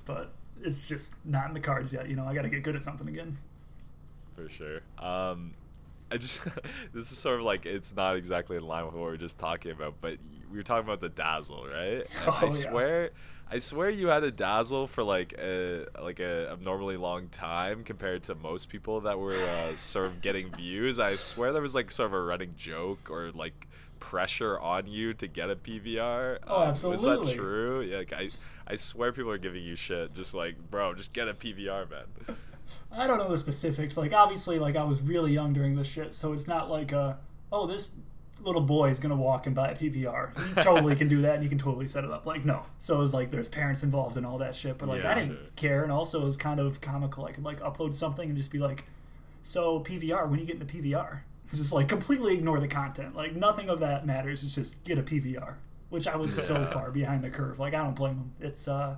but 0.05 0.31
it's 0.63 0.87
just 0.87 1.15
not 1.25 1.47
in 1.47 1.53
the 1.53 1.59
cards 1.59 1.91
yet. 1.91 2.07
You 2.09 2.15
know, 2.15 2.25
I 2.25 2.33
got 2.33 2.43
to 2.43 2.49
get 2.49 2.63
good 2.63 2.75
at 2.75 2.81
something 2.81 3.07
again. 3.07 3.37
For 4.35 4.47
sure. 4.49 4.79
Um, 4.99 5.53
I 6.11 6.17
just 6.17 6.41
this 6.93 7.11
is 7.11 7.17
sort 7.17 7.39
of 7.39 7.45
like 7.45 7.65
it's 7.65 7.95
not 7.95 8.15
exactly 8.15 8.57
in 8.57 8.63
line 8.63 8.85
with 8.85 8.93
what 8.95 9.07
we 9.07 9.13
are 9.13 9.17
just 9.17 9.37
talking 9.37 9.71
about, 9.71 9.95
but 10.01 10.17
we 10.51 10.57
were 10.57 10.63
talking 10.63 10.85
about 10.87 10.99
the 11.01 11.09
dazzle, 11.09 11.65
right? 11.67 12.03
And 12.03 12.05
Oh, 12.27 12.39
I 12.41 12.43
yeah. 12.45 12.49
swear, 12.49 13.09
I 13.53 13.59
swear 13.59 13.89
you 13.89 14.07
had 14.07 14.23
a 14.23 14.31
dazzle 14.31 14.87
for 14.87 15.03
like 15.03 15.33
a 15.37 15.85
like 16.01 16.21
a 16.21 16.49
abnormally 16.51 16.95
long 16.95 17.27
time 17.27 17.83
compared 17.83 18.23
to 18.23 18.35
most 18.35 18.69
people 18.69 19.01
that 19.01 19.19
were 19.19 19.33
uh, 19.33 19.75
sort 19.75 20.05
of 20.05 20.21
getting 20.21 20.49
views. 20.51 20.99
I 20.99 21.15
swear 21.15 21.51
there 21.51 21.61
was 21.61 21.75
like 21.75 21.91
sort 21.91 22.07
of 22.07 22.13
a 22.13 22.21
running 22.21 22.53
joke 22.57 23.09
or 23.11 23.31
like 23.31 23.67
pressure 23.99 24.57
on 24.57 24.87
you 24.87 25.13
to 25.15 25.27
get 25.27 25.49
a 25.49 25.57
PVR. 25.57 26.39
Oh, 26.47 26.61
Um, 26.61 26.69
Was 26.91 27.03
that 27.03 27.33
true? 27.33 27.81
Yeah, 27.81 27.97
like, 27.97 28.13
I 28.13 28.29
I 28.67 28.77
swear 28.77 29.11
people 29.11 29.31
are 29.31 29.37
giving 29.37 29.63
you 29.63 29.75
shit, 29.75 30.13
just 30.13 30.33
like 30.33 30.55
bro, 30.71 30.93
just 30.93 31.11
get 31.11 31.27
a 31.27 31.33
PVR, 31.33 31.89
man. 31.89 32.37
I 32.91 33.05
don't 33.05 33.17
know 33.17 33.29
the 33.29 33.37
specifics. 33.37 33.97
Like, 33.97 34.13
obviously, 34.13 34.59
like 34.59 34.77
I 34.77 34.83
was 34.83 35.01
really 35.01 35.33
young 35.33 35.51
during 35.51 35.75
this 35.75 35.87
shit, 35.87 36.13
so 36.13 36.31
it's 36.31 36.47
not 36.47 36.69
like, 36.69 36.93
a 36.93 37.17
oh, 37.51 37.67
this 37.67 37.95
little 38.43 38.61
boy 38.61 38.89
is 38.89 38.99
gonna 38.99 39.15
walk 39.15 39.45
and 39.47 39.55
buy 39.55 39.69
a 39.69 39.75
PVR. 39.75 40.31
He 40.55 40.61
totally 40.61 40.95
can 40.95 41.07
do 41.07 41.21
that, 41.21 41.35
and 41.35 41.43
he 41.43 41.49
can 41.49 41.57
totally 41.57 41.87
set 41.87 42.03
it 42.03 42.11
up. 42.11 42.25
Like, 42.25 42.45
no. 42.45 42.63
So 42.79 42.95
it 42.95 42.99
was 42.99 43.13
like 43.13 43.31
there's 43.31 43.47
parents 43.47 43.83
involved 43.83 44.17
and 44.17 44.25
all 44.25 44.37
that 44.39 44.55
shit, 44.55 44.77
but 44.77 44.87
like 44.89 45.03
Yeah, 45.03 45.11
I 45.11 45.13
didn't 45.15 45.37
sure. 45.37 45.47
care, 45.55 45.83
and 45.83 45.91
also 45.91 46.21
it 46.21 46.25
was 46.25 46.37
kind 46.37 46.59
of 46.59 46.81
comical. 46.81 47.25
I 47.25 47.31
could 47.31 47.43
like 47.43 47.59
upload 47.61 47.95
something 47.95 48.27
and 48.27 48.37
just 48.37 48.51
be 48.51 48.59
like, 48.59 48.85
so 49.43 49.79
PVR, 49.81 50.29
when 50.29 50.39
you 50.39 50.45
get 50.45 50.59
into 50.59 50.65
PVR, 50.73 51.21
just 51.53 51.73
like 51.73 51.87
completely 51.87 52.33
ignore 52.33 52.59
the 52.59 52.67
content. 52.67 53.15
Like 53.15 53.35
nothing 53.35 53.69
of 53.69 53.79
that 53.79 54.05
matters. 54.05 54.43
It's 54.43 54.55
just 54.55 54.83
get 54.83 54.97
a 54.97 55.03
PVR, 55.03 55.55
which 55.89 56.07
I 56.07 56.15
was 56.15 56.33
so 56.45 56.65
far 56.65 56.91
behind 56.91 57.23
the 57.23 57.29
curve. 57.29 57.59
Like 57.59 57.73
I 57.73 57.83
don't 57.83 57.95
blame 57.95 58.15
him. 58.15 58.31
It's 58.39 58.67
uh. 58.67 58.97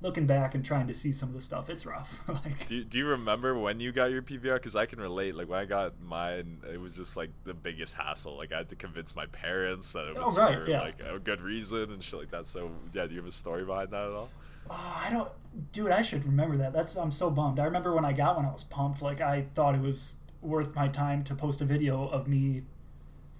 Looking 0.00 0.26
back 0.26 0.54
and 0.54 0.64
trying 0.64 0.86
to 0.86 0.94
see 0.94 1.10
some 1.10 1.30
of 1.30 1.34
the 1.34 1.40
stuff, 1.40 1.68
it's 1.68 1.84
rough. 1.84 2.20
like, 2.28 2.66
Do 2.68 2.76
you, 2.76 2.84
do 2.84 2.98
you 2.98 3.06
remember 3.06 3.58
when 3.58 3.80
you 3.80 3.90
got 3.90 4.12
your 4.12 4.22
PVR? 4.22 4.54
Because 4.54 4.76
I 4.76 4.86
can 4.86 5.00
relate. 5.00 5.34
Like 5.34 5.48
when 5.48 5.58
I 5.58 5.64
got 5.64 6.00
mine, 6.00 6.58
it 6.72 6.80
was 6.80 6.94
just 6.94 7.16
like 7.16 7.30
the 7.42 7.52
biggest 7.54 7.94
hassle. 7.94 8.36
Like 8.36 8.52
I 8.52 8.58
had 8.58 8.68
to 8.68 8.76
convince 8.76 9.16
my 9.16 9.26
parents 9.26 9.92
that 9.94 10.06
it 10.08 10.16
Oh, 10.16 10.26
was 10.26 10.36
right, 10.38 10.54
for 10.54 10.70
yeah. 10.70 10.82
like 10.82 11.00
a 11.02 11.18
good 11.18 11.40
reason 11.40 11.90
and 11.90 12.02
shit 12.04 12.20
like 12.20 12.30
that. 12.30 12.46
So 12.46 12.70
yeah, 12.92 13.06
do 13.06 13.14
you 13.14 13.20
have 13.20 13.28
a 13.28 13.32
story 13.32 13.64
behind 13.64 13.90
that 13.90 14.04
at 14.06 14.12
all? 14.12 14.30
Oh, 14.70 15.02
I 15.04 15.10
don't, 15.10 15.28
dude. 15.72 15.90
I 15.90 16.02
should 16.02 16.24
remember 16.24 16.56
that. 16.58 16.72
That's 16.72 16.94
I'm 16.96 17.10
so 17.10 17.28
bummed. 17.28 17.58
I 17.58 17.64
remember 17.64 17.92
when 17.94 18.04
I 18.04 18.12
got 18.12 18.36
one, 18.36 18.44
I 18.44 18.52
was 18.52 18.62
pumped. 18.64 19.02
Like 19.02 19.20
I 19.20 19.42
thought 19.54 19.74
it 19.74 19.80
was 19.80 20.16
worth 20.42 20.76
my 20.76 20.86
time 20.86 21.24
to 21.24 21.34
post 21.34 21.60
a 21.60 21.64
video 21.64 22.06
of 22.06 22.28
me 22.28 22.62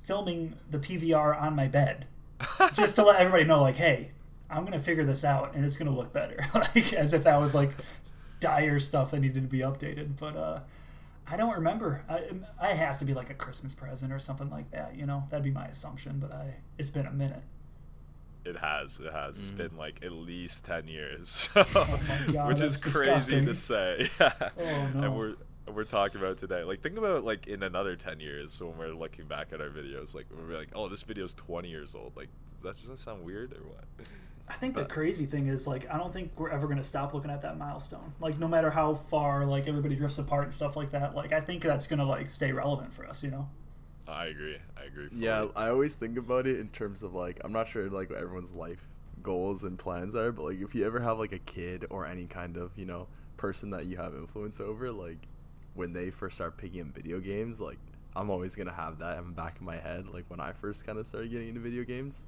filming 0.03 0.55
the 0.71 0.79
PVR 0.79 1.41
on 1.41 1.55
my 1.55 1.69
bed, 1.69 2.07
just 2.75 2.97
to 2.97 3.05
let 3.05 3.21
everybody 3.21 3.45
know, 3.45 3.61
like, 3.61 3.77
hey, 3.77 4.11
I'm 4.51 4.65
gonna 4.65 4.79
figure 4.79 5.05
this 5.05 5.25
out, 5.25 5.55
and 5.55 5.65
it's 5.65 5.77
gonna 5.77 5.95
look 5.95 6.13
better. 6.13 6.39
like 6.55 6.93
as 6.93 7.13
if 7.13 7.25
that 7.25 7.39
was 7.41 7.55
like 7.55 7.71
dire 8.41 8.79
stuff 8.81 9.11
that 9.11 9.21
needed 9.21 9.43
to 9.43 9.49
be 9.49 9.59
updated. 9.59 10.17
But 10.19 10.37
uh, 10.37 10.61
I 11.31 11.37
don't 11.37 11.55
remember. 11.55 12.03
I, 12.09 12.23
I 12.61 12.69
has 12.75 12.99
to 12.99 13.05
be 13.05 13.13
like 13.15 13.31
a 13.31 13.35
Christmas 13.35 13.75
present 13.75 14.13
or 14.13 14.19
something 14.19 14.49
like 14.51 14.71
that. 14.71 14.97
You 14.97 15.07
know, 15.07 15.25
that'd 15.31 15.45
be 15.45 15.51
my 15.51 15.67
assumption. 15.67 16.19
But 16.19 16.35
I, 16.35 16.55
it's 16.79 16.91
been 16.91 17.07
a 17.07 17.13
minute. 17.13 17.43
It 18.45 18.57
has. 18.57 18.99
It 19.01 19.13
has. 19.13 19.39
It's 19.39 19.51
been 19.51 19.77
like 19.77 20.01
at 20.03 20.13
least 20.13 20.65
ten 20.65 20.89
years, 20.89 21.51
Mm. 21.55 21.67
Oh 21.75 22.33
God, 22.33 22.49
which 22.49 22.63
is 22.63 22.81
crazy 22.81 22.95
disgusting. 23.43 23.45
to 23.47 23.55
say. 23.55 24.09
Yeah. 24.21 24.33
Oh, 24.59 24.63
And 25.03 25.15
we're 25.17 25.35
we're 25.71 25.85
talking 25.85 26.19
about 26.19 26.39
today. 26.39 26.63
Like 26.65 26.81
think 26.81 26.97
about 26.97 27.25
like 27.25 27.47
in 27.47 27.63
another 27.63 27.95
ten 27.97 28.21
years 28.21 28.55
so 28.55 28.69
when 28.69 28.79
we're 28.79 28.95
looking 28.95 29.27
back 29.27 29.49
at 29.53 29.61
our 29.61 29.69
videos. 29.69 30.15
Like 30.15 30.27
we're 30.35 30.57
like, 30.57 30.71
oh, 30.75 30.89
this 30.89 31.03
video's 31.03 31.35
twenty 31.35 31.69
years 31.69 31.95
old. 31.95 32.17
Like 32.17 32.29
does 32.55 32.63
that 32.63 32.77
does 32.77 32.87
that 32.89 32.99
sound 33.01 33.23
weird 33.23 33.53
or 33.53 33.61
what? 33.69 33.85
I 34.49 34.55
think 34.55 34.75
the 34.75 34.85
crazy 34.85 35.27
thing 35.27 35.47
is 35.49 35.67
like 35.67 35.93
I 35.93 35.99
don't 35.99 36.13
think 36.13 36.33
we're 36.37 36.51
ever 36.51 36.67
gonna 36.67 36.83
stop 36.83 37.15
looking 37.15 37.31
at 37.31 37.43
that 37.43 37.59
milestone. 37.59 38.13
Like 38.21 38.39
no 38.39 38.49
matter 38.49 38.71
how 38.71 38.95
far 38.95 39.45
like 39.45 39.69
everybody 39.69 39.95
drifts 39.95 40.19
apart 40.19 40.45
and 40.45 40.55
stuff 40.55 40.77
like 40.77 40.91
that. 40.93 41.15
Like 41.15 41.33
I 41.33 41.41
think 41.41 41.63
that's 41.63 41.87
gonna 41.87 42.05
like 42.05 42.29
stay 42.29 42.53
relevant 42.53 42.93
for 42.93 43.07
us. 43.07 43.23
You 43.23 43.31
know. 43.31 43.49
I 44.07 44.27
agree. 44.27 44.57
I 44.77 44.85
agree. 44.85 45.09
Fully. 45.09 45.23
Yeah, 45.23 45.47
I 45.55 45.69
always 45.69 45.95
think 45.97 46.17
about 46.17 46.47
it 46.47 46.59
in 46.59 46.69
terms 46.69 47.03
of 47.03 47.15
like 47.15 47.41
I'm 47.45 47.53
not 47.53 47.69
sure 47.69 47.89
like 47.91 48.11
what 48.11 48.19
everyone's 48.19 48.53
life 48.53 48.89
goals 49.23 49.65
and 49.65 49.79
plans 49.79 50.15
are, 50.15 50.33
but 50.33 50.45
like 50.45 50.61
if 50.61 50.75
you 50.75 50.87
ever 50.87 51.01
have 51.01 51.19
like 51.19 51.33
a 51.33 51.39
kid 51.41 51.85
or 51.91 52.07
any 52.07 52.27
kind 52.27 52.57
of 52.57 52.71
you 52.77 52.87
know 52.87 53.07
person 53.37 53.71
that 53.71 53.87
you 53.87 53.97
have 53.99 54.15
influence 54.15 54.61
over, 54.61 54.91
like 54.91 55.29
when 55.75 55.93
they 55.93 56.11
first 56.11 56.37
start 56.37 56.57
picking 56.57 56.81
up 56.81 56.89
video 56.89 57.21
games, 57.21 57.61
like 57.61 57.79
I'm 58.17 58.31
always 58.31 58.55
gonna 58.55 58.73
have 58.73 58.99
that 58.99 59.19
in 59.19 59.27
the 59.27 59.33
back 59.33 59.57
of 59.57 59.63
my 59.63 59.77
head. 59.77 60.07
Like 60.13 60.25
when 60.29 60.41
I 60.41 60.53
first 60.53 60.87
kind 60.87 60.99
of 60.99 61.07
started 61.07 61.31
getting 61.31 61.49
into 61.49 61.61
video 61.61 61.85
games, 61.85 62.25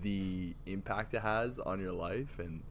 the 0.00 0.54
impact 0.66 1.12
it 1.14 1.20
has 1.22 1.58
on 1.58 1.80
your 1.80 1.92
life 1.92 2.38
and 2.38 2.62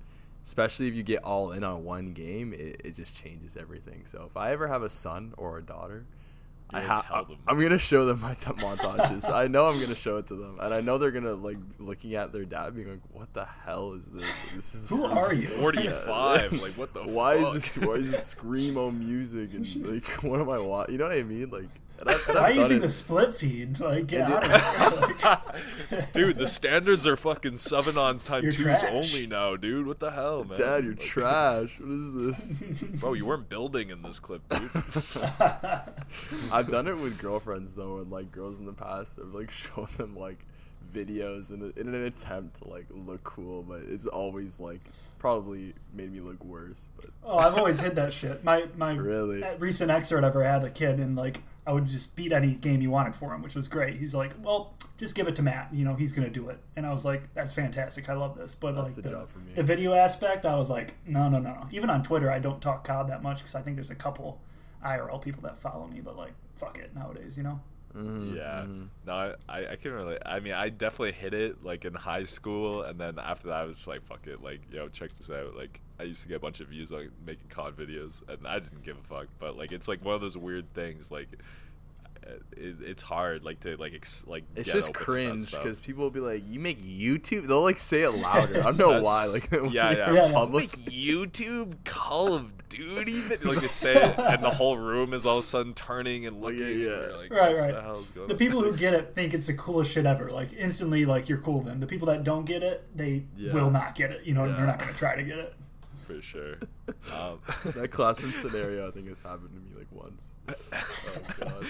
especially 0.43 0.87
if 0.87 0.95
you 0.95 1.03
get 1.03 1.23
all 1.23 1.51
in 1.51 1.63
on 1.63 1.83
one 1.83 2.13
game 2.13 2.51
it, 2.53 2.81
it 2.83 2.95
just 2.95 3.15
changes 3.15 3.55
everything 3.55 4.01
so 4.05 4.25
if 4.29 4.35
i 4.35 4.51
ever 4.51 4.67
have 4.67 4.81
a 4.81 4.89
son 4.89 5.33
or 5.37 5.57
a 5.57 5.61
daughter 5.61 6.05
I 6.73 6.79
You're 6.79 6.87
ha- 6.87 7.01
gonna 7.01 7.13
tell 7.13 7.25
them. 7.25 7.37
I'm 7.49 7.59
gonna 7.59 7.77
show 7.79 8.05
them 8.05 8.21
my 8.21 8.33
t- 8.33 8.49
montages. 8.49 9.29
I 9.29 9.47
know 9.47 9.65
I'm 9.65 9.77
gonna 9.81 9.93
show 9.93 10.15
it 10.15 10.27
to 10.27 10.35
them, 10.35 10.57
and 10.61 10.73
I 10.73 10.79
know 10.79 10.97
they're 10.97 11.11
gonna 11.11 11.33
like 11.33 11.57
looking 11.79 12.15
at 12.15 12.31
their 12.31 12.45
dad, 12.45 12.73
being 12.75 12.89
like, 12.89 13.01
"What 13.11 13.33
the 13.33 13.43
hell 13.65 13.91
is 13.91 14.05
this? 14.05 14.47
This 14.55 14.75
is 14.75 14.87
the 14.87 14.95
Who 14.95 15.01
stupid- 15.01 15.17
are 15.17 15.33
you? 15.33 15.47
45, 15.59 16.61
like, 16.61 16.71
what 16.77 16.93
the 16.93 17.01
Why 17.01 17.41
fuck? 17.43 17.55
is 17.57 17.75
this? 17.75 17.77
Why 17.85 17.93
is 17.95 18.11
this 18.11 18.33
screamo 18.39 18.97
music 18.97 19.53
and 19.53 19.85
like 19.85 20.05
what 20.23 20.39
am 20.39 20.49
I 20.49 20.59
watching? 20.59 20.93
You 20.93 20.99
know 20.99 21.09
what 21.09 21.17
I 21.17 21.23
mean? 21.23 21.49
Like, 21.49 21.67
and 22.01 22.09
I've, 22.09 22.27
and 22.27 22.37
Why 22.37 22.43
are 22.43 22.51
you 22.51 22.59
using 22.59 22.77
it- 22.77 22.81
the 22.81 22.89
split 22.89 23.33
feed? 23.35 23.79
Like 23.79 24.07
get 24.07 24.29
out 24.29 24.43
it- 24.43 24.51
of 24.51 25.89
here. 25.89 26.07
Dude, 26.13 26.37
the 26.37 26.47
standards 26.47 27.05
are 27.07 27.15
fucking 27.15 27.57
seven 27.57 27.97
ons 27.97 28.23
times 28.25 28.43
You're 28.43 28.53
twos 28.53 28.63
trash. 28.81 28.83
only 28.91 29.27
now, 29.27 29.55
dude. 29.55 29.85
What 29.87 29.99
the 29.99 30.11
hell, 30.11 30.43
man? 30.43 30.57
Dad, 30.57 30.83
you're 30.83 30.93
Like, 30.93 31.01
trash. 31.01 31.79
What 31.79 31.89
is 31.91 32.13
this? 32.13 32.83
Bro, 33.01 33.13
you 33.13 33.25
weren't 33.25 33.47
building 33.49 33.89
in 33.89 34.01
this 34.01 34.19
clip, 34.19 34.41
dude. 34.49 34.69
I've 36.51 36.69
done 36.69 36.87
it 36.87 36.97
with 36.97 37.17
girlfriends 37.17 37.73
though, 37.73 37.97
and 37.99 38.11
like 38.11 38.31
girls 38.31 38.59
in 38.59 38.65
the 38.65 38.73
past. 38.73 39.19
I've 39.21 39.33
like 39.33 39.51
shown 39.51 39.87
them 39.97 40.15
like 40.17 40.39
videos 40.93 41.51
in, 41.51 41.61
a, 41.61 41.79
in 41.79 41.87
an 41.93 42.03
attempt 42.05 42.61
to 42.61 42.67
like 42.69 42.85
look 42.89 43.23
cool, 43.23 43.63
but 43.63 43.81
it's 43.89 44.05
always 44.05 44.59
like 44.59 44.81
probably 45.19 45.73
made 45.93 46.11
me 46.11 46.19
look 46.19 46.43
worse. 46.43 46.85
But 46.97 47.09
oh, 47.23 47.37
I've 47.37 47.57
always 47.57 47.79
hid 47.79 47.95
that 47.95 48.13
shit. 48.13 48.43
My 48.43 48.65
my 48.77 48.93
Really? 48.93 49.43
recent 49.59 49.91
ex 49.91 50.11
or 50.11 50.15
whatever 50.15 50.43
had 50.43 50.63
a 50.63 50.69
kid, 50.69 50.99
and 50.99 51.15
like 51.15 51.41
I 51.65 51.73
would 51.73 51.85
just 51.85 52.15
beat 52.15 52.31
any 52.31 52.53
game 52.55 52.81
you 52.81 52.89
wanted 52.89 53.13
for 53.13 53.33
him, 53.33 53.43
which 53.43 53.53
was 53.53 53.67
great. 53.67 53.97
He's 53.97 54.15
like, 54.15 54.33
"Well, 54.41 54.73
just 54.97 55.15
give 55.15 55.27
it 55.27 55.35
to 55.35 55.43
Matt. 55.43 55.69
You 55.71 55.85
know, 55.85 55.93
he's 55.93 56.11
gonna 56.11 56.29
do 56.29 56.49
it." 56.49 56.59
And 56.75 56.85
I 56.85 56.93
was 56.93 57.05
like, 57.05 57.33
"That's 57.35 57.53
fantastic. 57.53 58.09
I 58.09 58.13
love 58.13 58.35
this." 58.35 58.55
But 58.55 58.73
That's 58.75 58.95
like 58.95 59.03
the 59.03 59.11
me. 59.11 59.53
the 59.53 59.63
video 59.63 59.93
aspect, 59.93 60.45
I 60.45 60.55
was 60.55 60.69
like, 60.71 60.95
"No, 61.05 61.29
no, 61.29 61.39
no." 61.39 61.67
Even 61.71 61.89
on 61.89 62.01
Twitter, 62.01 62.31
I 62.31 62.39
don't 62.39 62.61
talk 62.61 62.83
COD 62.83 63.07
that 63.09 63.21
much 63.21 63.37
because 63.37 63.53
I 63.55 63.61
think 63.61 63.75
there's 63.77 63.91
a 63.91 63.95
couple 63.95 64.41
IRL 64.83 65.19
people 65.21 65.41
that 65.43 65.57
follow 65.59 65.85
me, 65.87 66.01
but 66.01 66.17
like, 66.17 66.33
fuck 66.55 66.79
it 66.79 66.95
nowadays, 66.95 67.37
you 67.37 67.43
know. 67.43 67.59
Mhm, 67.95 68.35
Yeah. 68.35 68.65
mhm. 68.67 68.87
No, 69.05 69.35
I, 69.49 69.67
I 69.71 69.75
can 69.75 69.91
really. 69.91 70.17
I 70.25 70.39
mean, 70.39 70.53
I 70.53 70.69
definitely 70.69 71.11
hit 71.13 71.33
it 71.33 71.63
like 71.63 71.85
in 71.85 71.93
high 71.93 72.23
school, 72.25 72.83
and 72.83 72.99
then 72.99 73.17
after 73.19 73.47
that, 73.49 73.55
I 73.57 73.63
was 73.65 73.77
just 73.77 73.87
like, 73.87 74.03
"Fuck 74.05 74.27
it!" 74.27 74.41
Like, 74.41 74.61
yo, 74.71 74.87
check 74.89 75.11
this 75.13 75.29
out. 75.29 75.55
Like, 75.55 75.81
I 75.99 76.03
used 76.03 76.21
to 76.21 76.27
get 76.27 76.35
a 76.35 76.39
bunch 76.39 76.59
of 76.59 76.67
views 76.69 76.91
on 76.91 77.09
making 77.25 77.47
COD 77.49 77.75
videos, 77.75 78.21
and 78.29 78.45
I 78.47 78.59
didn't 78.59 78.83
give 78.83 78.97
a 78.97 79.03
fuck. 79.03 79.27
But 79.39 79.57
like, 79.57 79.71
it's 79.71 79.87
like 79.87 80.03
one 80.05 80.15
of 80.15 80.21
those 80.21 80.37
weird 80.37 80.71
things. 80.73 81.11
Like, 81.11 81.29
it, 82.23 82.75
it's 82.81 83.03
hard, 83.03 83.43
like 83.43 83.59
to 83.61 83.75
like 83.77 83.93
ex- 83.93 84.23
like. 84.27 84.43
It's 84.55 84.67
get 84.67 84.75
just 84.75 84.89
open 84.89 85.01
cringe 85.03 85.51
because 85.51 85.79
people 85.79 86.03
will 86.03 86.11
be 86.11 86.19
like, 86.19 86.43
"You 86.47 86.59
make 86.59 86.81
YouTube?" 86.83 87.47
They'll 87.47 87.61
like 87.63 87.79
say 87.79 88.01
it 88.01 88.11
louder. 88.11 88.59
I 88.59 88.71
don't 88.71 88.77
know 88.77 89.01
why. 89.01 89.25
Like, 89.25 89.49
yeah, 89.51 89.67
yeah. 89.69 90.13
Yeah, 90.13 90.31
public. 90.31 90.77
Like 90.77 90.85
YouTube 90.85 91.75
Call 91.83 92.33
of 92.33 92.51
Duty, 92.69 93.21
like 93.43 93.59
they 93.59 93.67
say 93.67 93.95
it, 94.01 94.17
and 94.17 94.41
the 94.43 94.49
whole 94.49 94.77
room 94.77 95.13
is 95.13 95.25
all 95.25 95.39
of 95.39 95.43
a 95.43 95.47
sudden 95.47 95.73
turning 95.73 96.25
and 96.25 96.41
looking. 96.41 96.59
yeah. 96.79 97.03
and 97.05 97.17
like, 97.17 97.31
Right, 97.31 97.51
what 97.53 97.59
right. 97.59 97.73
The, 97.73 97.81
hell's 97.81 98.07
going 98.11 98.27
The 98.29 98.35
people 98.35 98.61
who 98.61 98.73
get 98.77 98.93
it 98.93 99.13
think 99.13 99.33
it's 99.33 99.47
the 99.47 99.53
coolest 99.55 99.91
shit 99.91 100.05
ever. 100.05 100.29
Like 100.31 100.53
instantly, 100.53 101.05
like 101.05 101.27
you're 101.27 101.39
cool. 101.39 101.61
Then 101.61 101.79
the 101.81 101.87
people 101.87 102.07
that 102.07 102.23
don't 102.23 102.45
get 102.45 102.63
it, 102.63 102.85
they 102.95 103.25
Yeah. 103.35 103.53
will 103.53 103.71
not 103.71 103.95
get 103.95 104.11
it. 104.11 104.23
You 104.25 104.35
know, 104.35 104.45
Yeah. 104.45 104.53
they're 104.55 104.65
not 104.67 104.79
gonna 104.79 104.93
try 104.93 105.15
to 105.15 105.23
get 105.23 105.37
it. 105.39 105.53
for 106.07 106.21
sure. 106.21 106.55
Um, 107.13 107.39
that 107.73 107.89
classroom 107.89 108.31
scenario, 108.33 108.87
I 108.87 108.91
think, 108.91 109.07
has 109.07 109.21
happened 109.21 109.49
to 109.53 109.59
me 109.59 109.77
like 109.77 109.87
once. 109.91 110.23
Oh 110.49 111.35
god. 111.39 111.65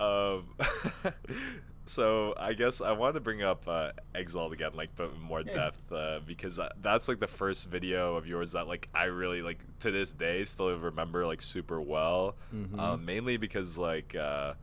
Um, 0.00 0.44
so 1.86 2.34
I 2.36 2.52
guess 2.54 2.80
I 2.80 2.92
wanted 2.92 3.14
to 3.14 3.20
bring 3.20 3.42
up 3.42 3.66
uh, 3.68 3.92
Exalt 4.14 4.52
again, 4.52 4.72
like, 4.74 4.90
but 4.96 5.12
in 5.14 5.20
more 5.20 5.42
Yeah. 5.42 5.54
depth, 5.54 5.92
uh, 5.92 6.20
because 6.26 6.58
that's 6.82 7.06
like 7.08 7.20
the 7.20 7.28
first 7.28 7.68
video 7.68 8.16
of 8.16 8.26
yours 8.26 8.52
that 8.52 8.66
like 8.66 8.88
I 8.94 9.04
really 9.04 9.42
like 9.42 9.58
to 9.80 9.90
this 9.90 10.12
day 10.12 10.44
still 10.44 10.76
remember 10.76 11.26
like 11.26 11.42
super 11.42 11.80
well. 11.80 12.34
Mhm. 12.54 12.78
Um, 12.78 13.04
mainly 13.04 13.36
because 13.36 13.78
like. 13.78 14.14
Uh, 14.14 14.54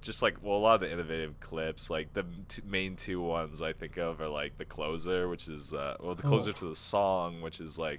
just 0.00 0.22
like 0.22 0.36
well, 0.42 0.56
a 0.56 0.58
lot 0.58 0.74
of 0.76 0.80
the 0.82 0.92
innovative 0.92 1.40
clips, 1.40 1.90
like 1.90 2.12
the 2.14 2.24
t- 2.46 2.62
main 2.64 2.94
two 2.94 3.20
ones 3.20 3.60
I 3.60 3.72
think 3.72 3.96
of 3.96 4.20
are 4.20 4.28
like 4.28 4.56
the 4.56 4.64
closer, 4.64 5.28
which 5.28 5.48
is 5.48 5.74
uh, 5.74 5.96
well 5.98 6.14
the 6.14 6.22
closer 6.22 6.50
Oh. 6.50 6.52
to 6.52 6.68
the 6.68 6.76
song, 6.76 7.40
which 7.40 7.58
is 7.58 7.80
like 7.80 7.98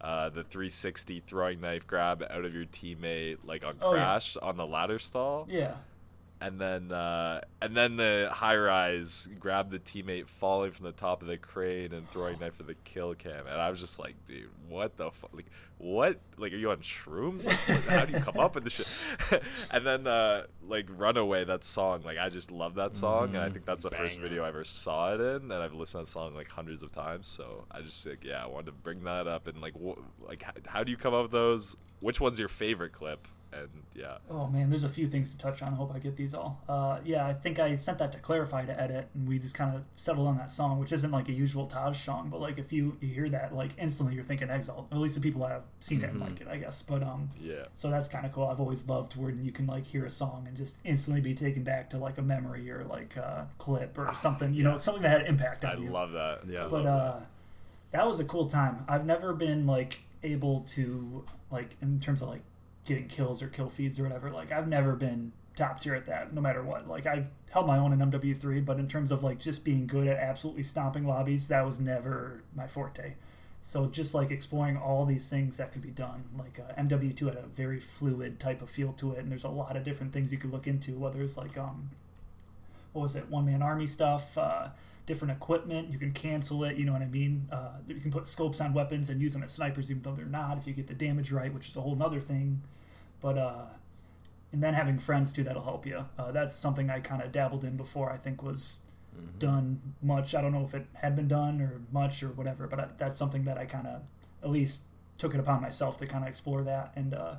uh, 0.00 0.28
the 0.28 0.42
360 0.42 1.20
throwing 1.20 1.60
knife 1.60 1.86
grab 1.86 2.24
out 2.30 2.44
of 2.44 2.52
your 2.52 2.64
teammate, 2.64 3.36
like 3.44 3.64
on 3.64 3.76
Oh, 3.80 3.94
yeah. 3.94 4.00
crash 4.02 4.36
on 4.42 4.56
the 4.56 4.66
ladder 4.66 4.98
stall 4.98 5.46
Yeah. 5.48 5.76
And 6.40 6.60
then 6.60 6.92
uh, 6.92 7.40
and 7.62 7.76
then 7.76 7.96
the 7.96 8.28
high 8.32 8.56
rise 8.56 9.28
grabbed 9.40 9.70
the 9.70 9.78
teammate 9.78 10.28
falling 10.28 10.72
from 10.72 10.84
the 10.84 10.92
top 10.92 11.22
of 11.22 11.28
the 11.28 11.36
crane 11.38 11.92
and 11.92 12.08
throwing 12.10 12.38
knife 12.38 12.54
for 12.56 12.62
the 12.64 12.74
kill 12.84 13.14
cam, 13.14 13.46
and 13.46 13.60
I 13.60 13.70
was 13.70 13.80
just 13.80 13.98
like, 13.98 14.14
dude, 14.26 14.48
what 14.68 14.96
the 14.96 15.10
fuck? 15.10 15.30
Like, 15.34 15.46
what? 15.78 16.20
Like, 16.38 16.52
are 16.52 16.56
you 16.56 16.70
on 16.70 16.78
shrooms? 16.78 17.46
Like, 17.46 17.58
what- 17.68 17.84
how 17.84 18.04
do 18.04 18.12
you 18.12 18.20
come 18.20 18.38
up 18.38 18.54
with 18.54 18.64
this 18.64 18.72
shit? 19.30 19.42
and 19.70 19.86
then 19.86 20.06
uh, 20.06 20.44
like 20.66 20.86
Runaway, 20.90 21.44
that 21.44 21.64
song, 21.64 22.02
like 22.04 22.18
I 22.18 22.28
just 22.28 22.50
love 22.50 22.74
that 22.74 22.94
song, 22.94 23.28
and 23.34 23.38
I 23.38 23.48
think 23.48 23.64
that's 23.64 23.82
the 23.84 23.90
first 23.90 24.18
video 24.18 24.44
I 24.44 24.48
ever 24.48 24.64
saw 24.64 25.14
it 25.14 25.20
in, 25.20 25.50
and 25.50 25.52
I've 25.54 25.72
listened 25.74 26.06
to 26.06 26.10
that 26.10 26.12
song 26.12 26.34
like 26.34 26.48
hundreds 26.48 26.82
of 26.82 26.92
times. 26.92 27.28
So 27.28 27.64
I 27.70 27.80
just 27.80 28.04
like, 28.06 28.24
yeah, 28.24 28.42
I 28.44 28.46
wanted 28.46 28.66
to 28.66 28.72
bring 28.72 29.04
that 29.04 29.26
up 29.26 29.46
and 29.48 29.60
like, 29.62 29.74
wh- 29.74 29.98
like 30.26 30.44
how 30.66 30.84
do 30.84 30.90
you 30.90 30.96
come 30.98 31.14
up 31.14 31.22
with 31.22 31.32
those? 31.32 31.76
Which 32.00 32.20
one's 32.20 32.38
your 32.38 32.48
favorite 32.48 32.92
clip? 32.92 33.26
And 33.52 33.68
yeah. 33.94 34.18
Oh 34.28 34.46
man, 34.48 34.68
there's 34.70 34.84
a 34.84 34.88
few 34.88 35.08
things 35.08 35.30
to 35.30 35.38
touch 35.38 35.62
on. 35.62 35.72
I 35.72 35.76
hope 35.76 35.92
I 35.94 35.98
get 35.98 36.16
these 36.16 36.34
all. 36.34 36.60
Uh, 36.68 36.98
yeah, 37.04 37.26
I 37.26 37.32
think 37.32 37.58
I 37.58 37.74
sent 37.76 37.98
that 37.98 38.12
to 38.12 38.18
Clarify 38.18 38.66
to 38.66 38.78
edit, 38.80 39.08
and 39.14 39.26
we 39.26 39.38
just 39.38 39.54
kind 39.54 39.74
of 39.74 39.82
settled 39.94 40.26
on 40.28 40.36
that 40.36 40.50
song, 40.50 40.78
which 40.78 40.92
isn't 40.92 41.10
like 41.10 41.28
a 41.28 41.32
usual 41.32 41.66
Taj 41.66 41.96
song, 41.98 42.28
but 42.28 42.40
like 42.40 42.58
if 42.58 42.72
you, 42.72 42.96
you 43.00 43.08
hear 43.08 43.28
that, 43.30 43.54
like 43.54 43.70
instantly 43.78 44.14
you're 44.14 44.24
thinking 44.24 44.50
Exalt. 44.50 44.88
At 44.92 44.98
least 44.98 45.14
the 45.14 45.20
people 45.20 45.40
that 45.42 45.52
have 45.52 45.64
seen 45.80 46.02
it 46.02 46.10
and 46.10 46.20
Mhm. 46.20 46.24
like 46.28 46.40
it, 46.40 46.48
I 46.48 46.56
guess. 46.58 46.82
But 46.82 47.02
um, 47.02 47.30
Yeah. 47.40 47.64
so 47.74 47.88
that's 47.90 48.08
kind 48.08 48.26
of 48.26 48.32
cool. 48.32 48.46
I've 48.46 48.60
always 48.60 48.88
loved 48.88 49.16
where 49.16 49.30
you 49.30 49.52
can 49.52 49.66
like 49.66 49.84
hear 49.84 50.04
a 50.04 50.10
song 50.10 50.44
and 50.48 50.56
just 50.56 50.76
instantly 50.84 51.20
be 51.22 51.34
taken 51.34 51.62
back 51.62 51.88
to 51.90 51.98
like 51.98 52.18
a 52.18 52.22
memory 52.22 52.70
or 52.70 52.84
like 52.84 53.16
a 53.16 53.48
clip 53.58 53.96
or 53.96 54.12
something. 54.14 54.52
You 54.52 54.64
know, 54.64 54.76
something 54.76 55.02
that 55.02 55.10
had 55.12 55.20
an 55.22 55.26
impact 55.28 55.64
on 55.64 55.76
I 55.76 55.80
you. 55.80 55.90
love 55.90 56.12
that. 56.12 56.40
Yeah. 56.48 56.66
But 56.68 56.84
uh 56.86 57.20
that 57.92 58.06
was 58.06 58.18
a 58.20 58.24
cool 58.24 58.46
time 58.46 58.84
i've 58.88 59.06
never 59.06 59.32
been 59.32 59.64
like 59.66 60.02
able 60.22 60.60
to 60.62 61.24
like 61.50 61.76
in 61.80 61.98
terms 62.00 62.20
of 62.20 62.28
like 62.28 62.42
getting 62.86 63.08
kills 63.08 63.42
or 63.42 63.48
kill 63.48 63.68
feeds 63.68 64.00
or 64.00 64.04
whatever 64.04 64.30
like 64.30 64.52
i've 64.52 64.68
never 64.68 64.94
been 64.94 65.32
top 65.56 65.80
tier 65.80 65.94
at 65.94 66.06
that 66.06 66.32
no 66.32 66.40
matter 66.40 66.62
what. 66.62 66.86
Like 66.86 67.06
i've 67.06 67.28
held 67.50 67.66
my 67.66 67.78
own 67.78 67.92
in 67.92 67.98
mw3 67.98 68.64
but 68.64 68.78
in 68.78 68.86
terms 68.86 69.10
of 69.10 69.24
like 69.24 69.40
just 69.40 69.64
being 69.64 69.86
good 69.86 70.06
at 70.06 70.18
absolutely 70.18 70.62
stomping 70.62 71.06
lobbies 71.06 71.48
that 71.48 71.64
was 71.64 71.80
never 71.80 72.42
my 72.54 72.68
forte. 72.68 73.14
So 73.62 73.86
just 73.86 74.14
like 74.14 74.30
exploring 74.30 74.76
all 74.76 75.04
these 75.06 75.28
things 75.28 75.56
that 75.56 75.72
could 75.72 75.82
be 75.82 75.90
done 75.90 76.24
like 76.38 76.60
uh, 76.60 76.80
mw2 76.80 77.26
had 77.26 77.36
a 77.36 77.46
very 77.54 77.80
fluid 77.80 78.38
type 78.38 78.62
of 78.62 78.70
feel 78.70 78.92
to 78.94 79.12
it 79.12 79.18
and 79.18 79.30
there's 79.30 79.44
a 79.44 79.48
lot 79.48 79.76
of 79.76 79.82
different 79.82 80.12
things 80.12 80.30
you 80.30 80.38
could 80.38 80.52
look 80.52 80.66
into 80.66 80.92
whether 80.92 81.20
it's 81.22 81.36
like 81.36 81.56
um 81.58 81.90
what 82.92 83.02
was 83.02 83.16
it 83.16 83.28
one 83.28 83.46
man 83.46 83.62
army 83.62 83.86
stuff 83.86 84.36
uh, 84.38 84.68
different 85.06 85.32
equipment 85.32 85.90
you 85.90 85.98
can 85.98 86.10
cancel 86.10 86.64
it 86.64 86.76
you 86.76 86.84
know 86.84 86.92
what 86.92 87.02
i 87.02 87.06
mean? 87.06 87.48
Uh, 87.50 87.70
you 87.88 87.96
can 87.96 88.10
put 88.10 88.28
scopes 88.28 88.60
on 88.60 88.74
weapons 88.74 89.08
and 89.08 89.20
use 89.22 89.32
them 89.32 89.42
as 89.42 89.52
snipers 89.52 89.90
even 89.90 90.02
though 90.02 90.14
they're 90.14 90.26
not 90.26 90.58
if 90.58 90.66
you 90.66 90.74
get 90.74 90.86
the 90.86 90.94
damage 90.94 91.32
right 91.32 91.52
which 91.54 91.68
is 91.68 91.76
a 91.76 91.80
whole 91.80 91.96
nother 91.96 92.20
thing 92.20 92.60
but 93.26 93.36
uh 93.38 93.64
and 94.52 94.62
then 94.62 94.74
having 94.74 94.98
friends 95.08 95.32
too 95.32 95.42
that'll 95.46 95.64
help 95.72 95.84
you 95.90 95.98
uh, 96.18 96.30
that's 96.36 96.54
something 96.64 96.86
i 96.96 96.98
kind 97.00 97.20
of 97.22 97.32
dabbled 97.32 97.64
in 97.64 97.76
before 97.76 98.08
i 98.16 98.18
think 98.24 98.42
was 98.42 98.82
Mhm. 99.16 99.38
done 99.38 99.66
much 100.02 100.34
i 100.36 100.40
don't 100.42 100.52
know 100.56 100.64
if 100.70 100.74
it 100.74 100.86
had 101.02 101.12
been 101.16 101.28
done 101.28 101.54
or 101.66 101.72
much 102.00 102.22
or 102.22 102.28
whatever 102.38 102.66
but 102.72 102.78
I, 102.84 102.86
that's 103.00 103.16
something 103.22 103.44
that 103.48 103.56
i 103.62 103.64
kind 103.76 103.86
of 103.86 104.02
at 104.44 104.50
least 104.50 104.82
took 105.22 105.32
it 105.34 105.40
upon 105.40 105.62
myself 105.62 105.96
to 106.00 106.06
kind 106.06 106.22
of 106.24 106.28
explore 106.28 106.62
that 106.64 106.92
and 107.00 107.14
uh 107.14 107.36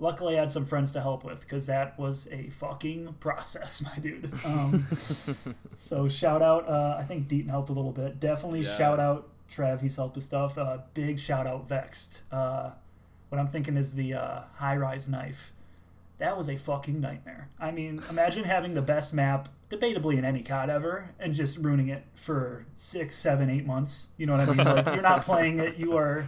luckily 0.00 0.36
i 0.36 0.40
had 0.40 0.50
some 0.50 0.66
friends 0.72 0.90
to 0.92 1.00
help 1.00 1.22
with 1.28 1.38
because 1.40 1.66
that 1.74 1.96
was 1.96 2.28
a 2.32 2.50
fucking 2.50 3.00
process 3.20 3.72
my 3.88 3.96
dude 4.06 4.32
um 4.44 4.88
so 5.76 6.08
shout 6.08 6.42
out, 6.42 6.68
uh, 6.68 6.96
I 6.98 7.04
think 7.04 7.28
Deaton 7.28 7.50
helped 7.50 7.70
a 7.70 7.76
little 7.80 7.92
bit. 8.02 8.18
Definitely 8.20 8.62
Yeah. 8.62 8.76
shout 8.76 8.98
out 9.08 9.28
Trev. 9.48 9.80
He's 9.80 9.96
helped 9.96 10.16
with 10.16 10.24
stuff. 10.24 10.58
Uh, 10.58 10.78
big 10.94 11.18
shout 11.20 11.46
out 11.46 11.68
Vexed. 11.68 12.22
What 13.32 13.40
I'm 13.40 13.46
thinking 13.46 13.78
is 13.78 13.94
the 13.94 14.12
uh, 14.12 14.40
high 14.56 14.76
rise 14.76 15.08
knife. 15.08 15.52
That 16.18 16.36
was 16.36 16.50
a 16.50 16.56
fucking 16.58 17.00
nightmare. 17.00 17.48
I 17.58 17.70
mean, 17.70 18.02
imagine 18.10 18.44
having 18.44 18.74
the 18.74 18.82
best 18.82 19.14
map, 19.14 19.48
debatably 19.70 20.18
in 20.18 20.24
any 20.26 20.42
COD 20.42 20.68
ever, 20.68 21.08
and 21.18 21.32
just 21.32 21.56
ruining 21.56 21.88
it 21.88 22.04
for 22.14 22.66
six, 22.76 23.14
seven, 23.14 23.48
eight 23.48 23.64
months. 23.64 24.10
You 24.18 24.26
know 24.26 24.36
what 24.36 24.46
I 24.46 24.52
mean? 24.52 24.66
Like 24.66 24.84
you're 24.84 25.00
not 25.00 25.22
playing 25.24 25.60
it. 25.60 25.78
You 25.78 25.96
are 25.96 26.26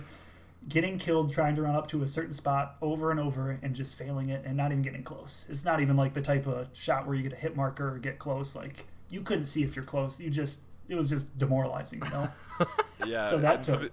getting 0.66 0.96
killed 0.96 1.30
trying 1.30 1.56
to 1.56 1.62
run 1.62 1.74
up 1.74 1.88
to 1.88 2.02
a 2.02 2.06
certain 2.06 2.32
spot 2.32 2.76
over 2.80 3.10
and 3.10 3.20
over 3.20 3.50
and 3.62 3.74
just 3.74 3.96
failing 3.98 4.30
it 4.30 4.42
and 4.46 4.56
not 4.56 4.72
even 4.72 4.80
getting 4.80 5.02
close. 5.02 5.46
It's 5.50 5.62
not 5.62 5.82
even 5.82 5.98
like 5.98 6.14
the 6.14 6.22
type 6.22 6.46
of 6.46 6.68
shot 6.72 7.06
where 7.06 7.14
you 7.14 7.22
get 7.22 7.34
a 7.34 7.36
hit 7.36 7.54
marker 7.54 7.96
or 7.96 7.98
get 7.98 8.18
close. 8.18 8.56
Like 8.56 8.86
you 9.10 9.20
couldn't 9.20 9.44
see 9.44 9.62
if 9.62 9.76
you're 9.76 9.84
close. 9.84 10.18
You 10.18 10.30
just 10.30 10.62
it 10.88 10.94
was 10.94 11.10
just 11.10 11.36
demoralizing, 11.36 12.02
you 12.02 12.10
know. 12.10 12.28
Yeah. 13.04 13.28
So 13.28 13.36
that 13.40 13.62
took- 13.62 13.92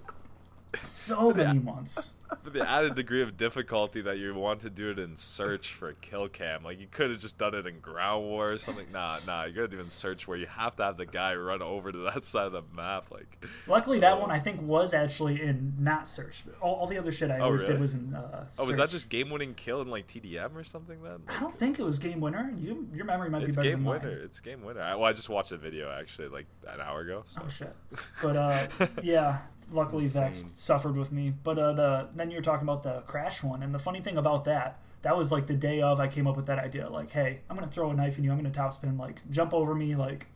so 0.84 1.32
many 1.32 1.60
months. 1.60 2.18
for 2.44 2.50
the 2.50 2.66
added 2.68 2.96
degree 2.96 3.22
of 3.22 3.36
difficulty 3.36 4.02
that 4.02 4.18
you 4.18 4.34
want 4.34 4.62
to 4.62 4.70
do 4.70 4.90
it 4.90 4.98
in 4.98 5.18
search 5.18 5.74
for 5.74 5.90
a 5.90 5.94
kill 5.96 6.30
cam. 6.30 6.64
Like 6.64 6.80
you 6.80 6.88
could 6.90 7.10
have 7.12 7.20
just 7.20 7.38
done 7.38 7.54
it 7.54 7.66
in 7.66 7.80
ground 7.82 8.24
war 8.24 8.54
or 8.54 8.58
something. 8.58 8.86
Nah, 8.94 9.18
nah, 9.28 9.44
you 9.44 9.54
gotta 9.54 9.74
even 9.74 9.90
search 9.90 10.28
where 10.30 10.38
you 10.38 10.46
have 10.48 10.78
to 10.78 10.84
have 10.84 10.96
the 10.96 11.06
guy 11.06 11.36
run 11.36 11.62
over 11.62 11.92
to 11.92 11.98
that 12.14 12.26
side 12.26 12.46
of 12.46 12.54
the 12.54 12.64
map. 12.74 13.12
Like 13.12 13.46
Luckily, 13.68 14.00
that 14.00 14.20
one 14.22 14.32
I 14.32 14.40
think 14.40 14.62
was 14.62 14.94
actually 14.94 15.42
in 15.42 15.74
not 15.78 16.08
search. 16.08 16.44
All, 16.62 16.76
all 16.76 16.88
the 16.88 16.98
other 16.98 17.12
shit 17.12 17.30
I 17.32 17.40
Oh, 17.40 17.46
always 17.46 17.64
really? 17.64 17.74
did 17.74 17.82
was 17.82 17.94
in. 17.94 18.14
Uh, 18.16 18.46
Oh, 18.58 18.66
was 18.66 18.78
that 18.78 18.90
just 18.90 19.10
game 19.10 19.30
winning 19.30 19.54
kill 19.54 19.82
in 19.82 19.90
like 19.90 20.08
TDM 20.08 20.56
or 20.56 20.64
something 20.64 21.04
then? 21.04 21.24
I 21.28 21.40
don't 21.40 21.54
think 21.56 21.80
it 21.80 21.84
was 21.84 22.00
game 22.00 22.22
winner. 22.22 22.54
You, 22.58 22.88
your 22.94 23.06
memory 23.06 23.30
might 23.30 23.44
it's 23.44 23.58
be 23.58 23.62
better 23.62 23.70
game 23.76 23.84
than 23.84 23.94
mine. 23.94 24.02
winner. 24.04 24.18
It's 24.24 24.40
game 24.40 24.64
winner. 24.64 24.82
I, 24.82 24.96
well, 24.96 25.06
I 25.06 25.14
just 25.14 25.28
watched 25.30 25.52
a 25.52 25.58
video 25.58 25.92
actually 25.92 26.30
like 26.30 26.46
an 26.68 26.80
hour 26.80 27.02
ago. 27.02 27.24
So. 27.26 27.42
Oh 27.46 27.50
shit. 27.50 27.76
But 28.22 28.38
uh, 28.38 28.68
yeah, 29.04 29.40
luckily 29.72 30.04
Insane. 30.04 30.24
Vex 30.24 30.46
suffered 30.56 30.96
with 30.96 31.12
me. 31.12 31.34
But 31.44 31.58
uh, 31.58 31.74
the 31.74 32.10
then 32.16 32.30
you 32.32 32.38
were 32.38 32.44
talking 32.44 32.68
about 32.68 32.84
the 32.84 33.02
crash 33.08 33.44
one, 33.44 33.64
and 33.64 33.74
the 33.74 33.80
funny 33.80 34.02
thing 34.02 34.18
about 34.18 34.44
that, 34.46 34.80
that 35.02 35.18
was 35.18 35.32
like 35.32 35.48
the 35.48 35.54
day 35.54 35.82
of 35.82 36.00
I 36.00 36.08
came 36.08 36.28
up 36.28 36.36
with 36.36 36.46
that 36.48 36.60
idea. 36.60 36.90
Like, 36.90 37.12
hey, 37.12 37.42
I'm 37.50 37.56
gonna 37.56 37.72
throw 37.72 37.90
a 37.90 37.94
knife 37.94 38.18
in 38.18 38.24
you. 38.24 38.32
I'm 38.32 38.38
gonna 38.38 38.52
top 38.52 38.74
spin. 38.74 38.98
Like, 38.98 39.22
jump 39.30 39.54
over 39.54 39.74
me. 39.74 39.96
Like, 39.96 40.28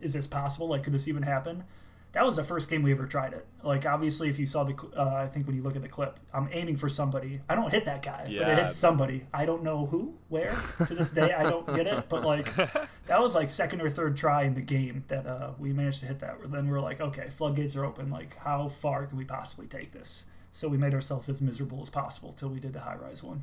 is 0.00 0.12
this 0.12 0.26
possible? 0.26 0.68
Like, 0.68 0.84
could 0.84 0.92
this 0.92 1.08
even 1.08 1.22
happen? 1.22 1.64
That 2.12 2.26
was 2.26 2.36
the 2.36 2.44
first 2.44 2.68
game 2.68 2.82
we 2.82 2.92
ever 2.92 3.06
tried 3.06 3.32
it. 3.32 3.46
Like, 3.62 3.86
obviously, 3.86 4.28
if 4.28 4.38
you 4.38 4.44
saw 4.44 4.64
the, 4.64 4.74
uh, 4.94 5.14
I 5.14 5.28
think 5.28 5.46
when 5.46 5.56
you 5.56 5.62
look 5.62 5.76
at 5.76 5.82
the 5.82 5.88
clip, 5.88 6.20
I'm 6.34 6.48
aiming 6.52 6.76
for 6.76 6.90
somebody. 6.90 7.40
I 7.48 7.54
don't 7.54 7.70
hit 7.70 7.86
that 7.86 8.02
guy, 8.02 8.24
but 8.24 8.48
it 8.48 8.58
hits 8.58 8.76
somebody. 8.76 9.26
I 9.32 9.46
don't 9.46 9.62
know 9.62 9.86
who, 9.86 10.14
where. 10.28 10.54
To 10.86 10.94
this 10.94 11.10
day, 11.10 11.32
I 11.32 11.42
don't 11.42 11.66
get 11.74 11.86
it. 11.86 12.10
But 12.10 12.22
like, 12.22 12.54
that 13.06 13.20
was 13.20 13.34
like 13.34 13.48
second 13.48 13.80
or 13.80 13.88
third 13.88 14.16
try 14.16 14.42
in 14.42 14.52
the 14.52 14.60
game 14.60 15.04
that 15.08 15.26
uh, 15.26 15.52
we 15.58 15.72
managed 15.72 16.00
to 16.00 16.06
hit 16.06 16.18
that. 16.20 16.36
Then 16.50 16.68
we're 16.68 16.80
like, 16.80 17.00
okay, 17.00 17.28
floodgates 17.30 17.76
are 17.76 17.84
open. 17.84 18.10
Like, 18.10 18.36
how 18.36 18.68
far 18.68 19.06
can 19.06 19.16
we 19.16 19.24
possibly 19.24 19.66
take 19.66 19.92
this? 19.92 20.26
So 20.50 20.68
we 20.68 20.76
made 20.76 20.92
ourselves 20.92 21.30
as 21.30 21.40
miserable 21.40 21.80
as 21.80 21.88
possible 21.88 22.32
till 22.32 22.50
we 22.50 22.60
did 22.60 22.74
the 22.74 22.80
high 22.80 22.96
rise 22.96 23.22
one. 23.22 23.42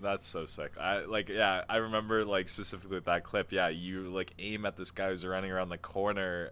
That's 0.00 0.26
so 0.26 0.46
sick. 0.46 0.72
I 0.80 1.04
like 1.04 1.28
yeah, 1.28 1.62
I 1.68 1.76
remember 1.76 2.24
like 2.24 2.48
specifically 2.48 2.96
with 2.96 3.04
that 3.04 3.22
clip. 3.22 3.52
Yeah, 3.52 3.68
you 3.68 4.08
like 4.08 4.32
aim 4.38 4.64
at 4.64 4.76
this 4.76 4.90
guy 4.90 5.10
who's 5.10 5.24
running 5.24 5.50
around 5.50 5.68
the 5.68 5.78
corner 5.78 6.50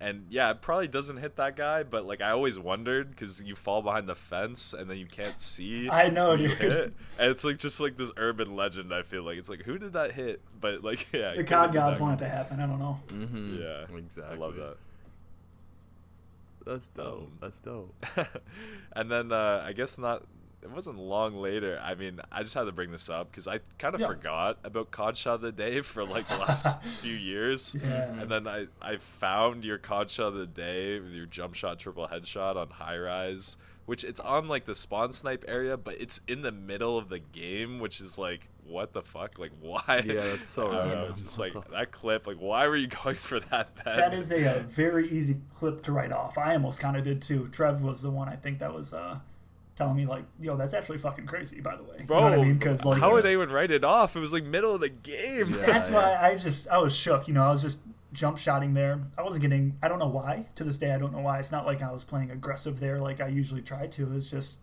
and 0.00 0.24
yeah, 0.30 0.50
it 0.50 0.62
probably 0.62 0.88
doesn't 0.88 1.18
hit 1.18 1.36
that 1.36 1.56
guy, 1.56 1.82
but 1.82 2.06
like 2.06 2.20
I 2.20 2.30
always 2.30 2.58
wondered 2.58 3.16
cuz 3.16 3.42
you 3.42 3.54
fall 3.54 3.82
behind 3.82 4.08
the 4.08 4.14
fence 4.14 4.72
and 4.72 4.88
then 4.88 4.96
you 4.96 5.06
can't 5.06 5.38
see 5.38 5.88
I 5.92 6.08
know, 6.08 6.36
who 6.36 6.48
dude. 6.48 6.58
hit. 6.58 6.92
And 7.18 7.30
it's 7.30 7.44
like 7.44 7.58
just 7.58 7.80
like 7.80 7.96
this 7.96 8.10
urban 8.16 8.56
legend 8.56 8.94
I 8.94 9.02
feel 9.02 9.22
like. 9.22 9.36
It's 9.38 9.48
like 9.50 9.62
who 9.62 9.78
did 9.78 9.92
that 9.92 10.12
hit? 10.12 10.40
But 10.60 10.82
like 10.82 11.08
yeah, 11.12 11.32
The 11.34 11.40
it 11.40 11.46
could've 11.46 11.48
COD 11.48 11.72
gods 11.74 11.98
that 11.98 12.02
want 12.04 12.20
it 12.20 12.24
to 12.24 12.30
happen. 12.30 12.60
I 12.60 12.66
don't 12.66 12.78
know. 12.78 12.98
Mm-hmm. 13.08 13.60
Yeah. 13.60 13.96
exactly. 13.98 14.36
I 14.36 14.40
love 14.40 14.56
that. 14.56 14.76
That's 16.66 16.88
dope. 16.88 17.22
Um, 17.22 17.32
That's 17.40 17.60
dope. 17.60 17.94
and 18.92 19.08
then 19.08 19.32
uh, 19.32 19.62
I 19.66 19.72
guess 19.72 19.98
not. 19.98 20.24
It 20.62 20.70
wasn't 20.70 20.98
long 20.98 21.36
later. 21.36 21.80
I 21.82 21.94
mean, 21.94 22.20
I 22.30 22.42
just 22.42 22.52
had 22.54 22.64
to 22.64 22.72
bring 22.72 22.90
this 22.92 23.08
up 23.08 23.30
because 23.30 23.48
I 23.48 23.60
kind 23.78 23.94
of 23.94 24.00
Yeah. 24.00 24.08
forgot 24.08 24.58
about 24.62 24.90
COD 24.90 25.16
Shot 25.16 25.34
of 25.36 25.40
the 25.40 25.52
Day 25.52 25.80
for 25.82 26.04
like 26.04 26.26
the 26.28 26.36
last 26.38 26.66
few 27.00 27.14
years. 27.14 27.74
Yeah. 27.82 28.10
And 28.20 28.30
then 28.30 28.46
I, 28.46 28.66
I 28.82 28.98
found 28.98 29.64
your 29.64 29.78
COD 29.78 30.10
Shot 30.10 30.26
of 30.28 30.34
the 30.34 30.46
Day 30.46 31.00
with 31.00 31.12
your 31.12 31.26
jump 31.26 31.54
shot 31.54 31.78
triple 31.78 32.08
headshot 32.08 32.56
on 32.56 32.68
high 32.68 32.98
rise, 32.98 33.56
which 33.86 34.04
it's 34.04 34.20
on 34.20 34.48
like 34.48 34.66
the 34.66 34.74
spawn 34.74 35.12
snipe 35.14 35.44
area, 35.48 35.78
but 35.78 35.94
it's 35.98 36.20
in 36.28 36.42
the 36.42 36.52
middle 36.52 36.98
of 36.98 37.08
the 37.08 37.20
game, 37.20 37.78
which 37.80 38.00
is 38.02 38.18
like, 38.18 38.48
what 38.66 38.92
the 38.92 39.02
fuck? 39.02 39.38
Like, 39.38 39.52
why? 39.60 40.02
Yeah, 40.04 40.26
that's 40.26 40.46
so 40.46 40.68
I 40.68 40.72
don't 40.72 40.88
know. 40.90 41.14
Just 41.16 41.38
like 41.38 41.54
that 41.70 41.90
clip. 41.90 42.26
Like, 42.26 42.36
why 42.36 42.68
were 42.68 42.76
you 42.76 42.86
going 42.86 43.16
for 43.16 43.40
that? 43.40 43.74
Then? 43.82 43.96
That 43.96 44.12
is 44.12 44.30
a, 44.30 44.58
uh 44.58 44.62
very 44.64 45.08
easy 45.10 45.40
clip 45.56 45.82
to 45.84 45.92
write 45.92 46.12
off. 46.12 46.36
I 46.36 46.52
almost 46.52 46.80
kind 46.80 46.98
of 46.98 47.02
did 47.02 47.22
too. 47.22 47.48
Trev 47.48 47.82
was 47.82 48.02
the 48.02 48.10
one 48.10 48.28
I 48.28 48.36
think 48.36 48.58
that 48.58 48.74
was 48.74 48.92
uh, 48.92 49.20
telling 49.80 49.96
me 49.96 50.04
like, 50.04 50.24
"Yo, 50.38 50.56
that's 50.56 50.74
actually 50.74 50.98
fucking 50.98 51.24
crazy." 51.24 51.60
By 51.62 51.74
the 51.74 51.82
way, 51.82 52.04
Bro, 52.06 52.16
you 52.18 52.24
know 52.24 52.30
what 52.30 52.38
I 52.38 52.44
mean? 52.44 52.58
Because 52.58 52.84
like, 52.84 53.00
how 53.00 53.12
would 53.12 53.24
they 53.24 53.36
would 53.36 53.50
write 53.50 53.70
it 53.70 53.82
off? 53.82 54.14
It 54.14 54.20
was 54.20 54.32
like 54.32 54.44
middle 54.44 54.74
of 54.74 54.80
the 54.80 54.90
game. 54.90 55.54
Yeah. 55.54 55.66
That's 55.66 55.90
why 55.90 56.16
I 56.16 56.36
just 56.36 56.68
I 56.68 56.76
was 56.78 56.94
shook. 56.94 57.26
You 57.26 57.34
know, 57.34 57.42
I 57.42 57.50
was 57.50 57.62
just 57.62 57.78
jump 58.12 58.36
shotting 58.36 58.74
there. 58.74 59.00
I 59.16 59.22
wasn't 59.22 59.40
getting. 59.40 59.78
I 59.82 59.88
don't 59.88 59.98
know 59.98 60.08
why. 60.08 60.46
To 60.56 60.64
this 60.64 60.76
day, 60.76 60.92
I 60.92 60.98
don't 60.98 61.12
know 61.12 61.20
why. 61.20 61.38
It's 61.38 61.50
not 61.50 61.64
like 61.64 61.82
I 61.82 61.90
was 61.90 62.04
playing 62.04 62.30
aggressive 62.30 62.78
there 62.78 62.98
like 62.98 63.22
I 63.22 63.28
usually 63.28 63.62
try 63.62 63.86
to. 63.86 64.14
It's 64.14 64.30
just, 64.30 64.58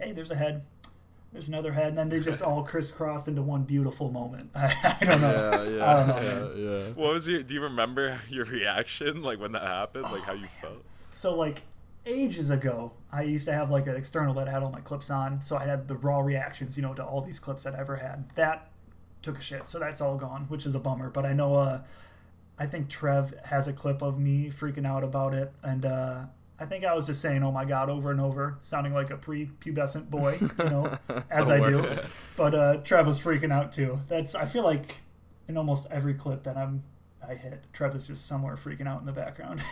hey, 0.00 0.10
there's 0.10 0.32
a 0.32 0.36
head. 0.36 0.64
There's 1.32 1.48
another 1.48 1.72
head, 1.72 1.88
and 1.88 1.98
then 1.98 2.08
they 2.08 2.18
just 2.18 2.42
all 2.42 2.62
crisscrossed 2.70 3.28
into 3.28 3.42
one 3.42 3.62
beautiful 3.62 4.10
moment. 4.10 4.50
I, 4.54 4.96
don't 5.00 5.20
know. 5.20 5.50
Yeah, 5.52 5.76
yeah, 5.76 5.90
I 5.90 5.94
don't 5.94 6.08
know. 6.08 6.54
yeah, 6.56 6.78
yeah. 6.78 6.92
What 6.94 7.12
was 7.12 7.28
your? 7.28 7.44
Do 7.44 7.54
you 7.54 7.62
remember 7.62 8.20
your 8.28 8.46
reaction, 8.46 9.22
like 9.22 9.38
when 9.38 9.52
that 9.52 9.62
happened, 9.62 10.04
like 10.04 10.22
how 10.22 10.32
you 10.32 10.48
felt? 10.60 10.82
So 11.10 11.36
like 11.36 11.62
ages 12.06 12.50
ago, 12.50 12.92
I 13.12 13.22
used 13.22 13.46
to 13.46 13.52
have 13.52 13.70
like 13.70 13.86
an 13.86 13.96
external 13.96 14.34
that 14.34 14.48
had 14.48 14.62
all 14.62 14.70
my 14.70 14.80
clips 14.80 15.10
on, 15.10 15.42
so 15.42 15.56
I 15.56 15.64
had 15.64 15.88
the 15.88 15.96
raw 15.96 16.20
reactions, 16.20 16.76
you 16.76 16.82
know, 16.82 16.94
to 16.94 17.04
all 17.04 17.20
these 17.20 17.38
clips 17.38 17.64
that 17.64 17.74
I 17.74 17.80
ever 17.80 17.96
had. 17.96 18.28
That 18.36 18.70
took 19.22 19.38
a 19.38 19.42
shit, 19.42 19.68
so 19.68 19.78
that's 19.78 20.00
all 20.00 20.16
gone, 20.16 20.46
which 20.48 20.64
is 20.64 20.74
a 20.74 20.78
bummer. 20.78 21.10
But 21.10 21.26
I 21.26 21.32
know, 21.32 21.56
uh, 21.56 21.82
I 22.58 22.66
think 22.66 22.88
Trev 22.88 23.34
has 23.44 23.68
a 23.68 23.72
clip 23.72 24.02
of 24.02 24.18
me 24.18 24.46
freaking 24.46 24.86
out 24.86 25.04
about 25.04 25.34
it, 25.34 25.52
and 25.62 25.84
uh, 25.84 26.24
I 26.58 26.64
think 26.64 26.84
I 26.84 26.94
was 26.94 27.06
just 27.06 27.20
saying, 27.20 27.42
"Oh 27.42 27.52
my 27.52 27.64
god," 27.64 27.90
over 27.90 28.10
and 28.10 28.20
over, 28.20 28.56
sounding 28.60 28.94
like 28.94 29.10
a 29.10 29.16
pre-pubescent 29.16 30.08
boy, 30.08 30.38
you 30.40 30.64
know, 30.70 30.98
as 31.30 31.50
I 31.50 31.60
do. 31.60 31.98
But 32.36 32.54
uh, 32.54 32.76
Trev 32.78 33.06
was 33.06 33.20
freaking 33.20 33.52
out 33.52 33.72
too. 33.72 34.00
That's 34.08 34.34
I 34.34 34.46
feel 34.46 34.62
like 34.62 35.02
in 35.48 35.56
almost 35.56 35.86
every 35.90 36.14
clip 36.14 36.44
that 36.44 36.56
I'm 36.56 36.82
I 37.26 37.34
hit, 37.34 37.64
Trev 37.72 37.94
is 37.94 38.06
just 38.06 38.26
somewhere 38.26 38.54
freaking 38.54 38.86
out 38.86 39.00
in 39.00 39.06
the 39.06 39.12
background. 39.12 39.62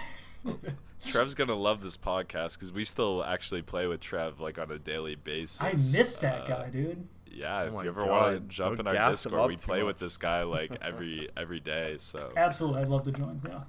Trev's 1.06 1.34
gonna 1.34 1.54
love 1.54 1.82
this 1.82 1.96
podcast 1.96 2.54
because 2.54 2.72
we 2.72 2.84
still 2.84 3.22
actually 3.24 3.62
play 3.62 3.86
with 3.86 4.00
Trev 4.00 4.40
like 4.40 4.58
on 4.58 4.70
a 4.70 4.78
daily 4.78 5.14
basis. 5.14 5.60
I 5.60 5.72
miss 5.72 6.20
that 6.20 6.42
Uh, 6.42 6.46
guy, 6.62 6.70
dude. 6.70 7.06
Yeah, 7.30 7.62
Oh 7.62 7.78
if 7.78 7.84
you 7.84 7.90
ever 7.90 8.04
want 8.06 8.34
to 8.34 8.40
jump 8.54 8.76
don't 8.78 8.88
in 8.88 8.96
our 8.96 9.10
Discord, 9.10 9.48
we 9.48 9.56
play 9.56 9.78
much. 9.80 9.86
with 9.88 9.98
this 9.98 10.16
guy 10.16 10.42
like 10.44 10.70
every 10.82 11.28
every 11.36 11.60
day. 11.60 11.96
So, 11.98 12.30
Absolutely, 12.36 12.82
I'd 12.82 12.88
love 12.88 13.02
to 13.04 13.12
join. 13.12 13.40
Yeah. 13.48 13.60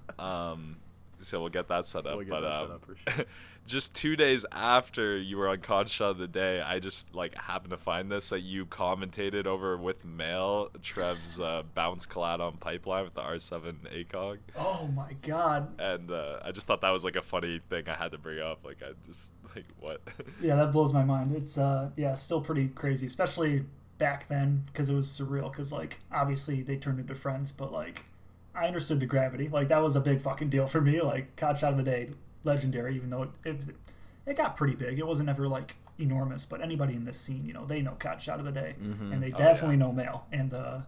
um, 0.51 0.77
so 1.19 1.39
we'll 1.39 1.49
get 1.49 1.67
that 1.69 1.87
set 1.87 2.05
up. 2.05 2.15
We'll 2.17 2.25
get 2.25 2.29
but 2.29 2.41
that 2.41 2.55
set 2.57 2.65
um, 2.65 2.71
up 2.71 2.85
for 2.85 2.95
sure. 2.95 3.25
just 3.65 3.93
two 3.95 4.15
days 4.15 4.45
after 4.51 5.17
you 5.17 5.37
were 5.37 5.47
on 5.47 5.59
COD 5.59 5.89
Shot 5.89 6.11
of 6.11 6.17
the 6.17 6.27
Day, 6.27 6.61
I 6.61 6.79
just 6.79 7.13
like 7.15 7.35
happened 7.35 7.71
to 7.71 7.77
find 7.77 8.11
this 8.11 8.29
that 8.29 8.41
you 8.41 8.65
commentated 8.65 9.45
over 9.45 9.77
with 9.77 10.05
Mail 10.05 10.69
Trev's 10.83 11.39
uh, 11.39 11.63
bounce 11.73 12.05
collab 12.05 12.39
on 12.39 12.57
Pipeline 12.57 13.05
with 13.05 13.15
the 13.15 13.21
R7 13.21 13.75
ACOG. 14.07 14.37
Oh 14.55 14.87
my 14.93 15.13
god. 15.21 15.79
and 15.79 16.11
uh, 16.11 16.39
I 16.43 16.51
just 16.51 16.67
thought 16.67 16.81
that 16.81 16.91
was 16.91 17.03
like 17.03 17.15
a 17.15 17.21
funny 17.21 17.59
thing 17.69 17.89
I 17.89 17.95
had 17.95 18.11
to 18.11 18.17
bring 18.17 18.39
up. 18.39 18.59
Like 18.63 18.77
I 18.83 18.91
just 19.05 19.31
like 19.55 19.65
what? 19.79 20.01
Yeah, 20.41 20.55
that 20.57 20.71
blows 20.71 20.93
my 20.93 21.03
mind. 21.03 21.35
It's 21.35 21.57
uh 21.57 21.89
yeah, 21.95 22.13
still 22.13 22.41
pretty 22.41 22.67
crazy, 22.67 23.05
especially 23.05 23.63
back 23.97 24.27
then 24.27 24.63
because 24.67 24.89
it 24.89 24.93
was 24.93 25.07
surreal. 25.07 25.51
Because 25.51 25.71
like 25.71 25.99
obviously 26.11 26.61
they 26.61 26.75
turned 26.77 26.99
into 26.99 27.15
friends, 27.15 27.51
but 27.51 27.71
like 27.71 28.03
I 28.53 28.67
understood 28.67 28.99
the 28.99 29.05
gravity. 29.05 29.49
Like 29.49 29.69
that 29.69 29.81
was 29.81 29.95
a 29.95 30.01
big 30.01 30.21
fucking 30.21 30.49
deal 30.49 30.67
for 30.67 30.81
me. 30.81 31.01
Like 31.01 31.35
COD 31.35 31.57
Shot 31.57 31.71
of 31.71 31.77
the 31.77 31.83
Day, 31.83 32.09
legendary. 32.45 32.95
Even 32.95 33.09
though 33.09 33.23
it 33.23 33.29
it, 33.43 33.57
it 34.25 34.37
got 34.37 34.55
pretty 34.55 34.75
big, 34.75 34.97
it 34.99 35.05
wasn't 35.05 35.29
ever 35.29 35.47
like 35.47 35.75
enormous. 35.99 36.45
But 36.45 36.61
anybody 36.61 36.93
in 36.95 37.05
this 37.05 37.19
scene, 37.19 37.45
you 37.45 37.53
know, 37.53 37.65
they 37.65 37.81
know 37.81 37.93
COD 37.99 38.21
Shot 38.21 38.39
of 38.39 38.45
the 38.45 38.51
Day, 38.51 38.75
and 38.79 39.21
they 39.21 39.31
Oh, 39.33 39.37
definitely 39.37 39.75
yeah. 39.75 39.79
know 39.83 39.91
Mail. 39.91 40.25
And 40.31 40.53
uh, 40.53 40.79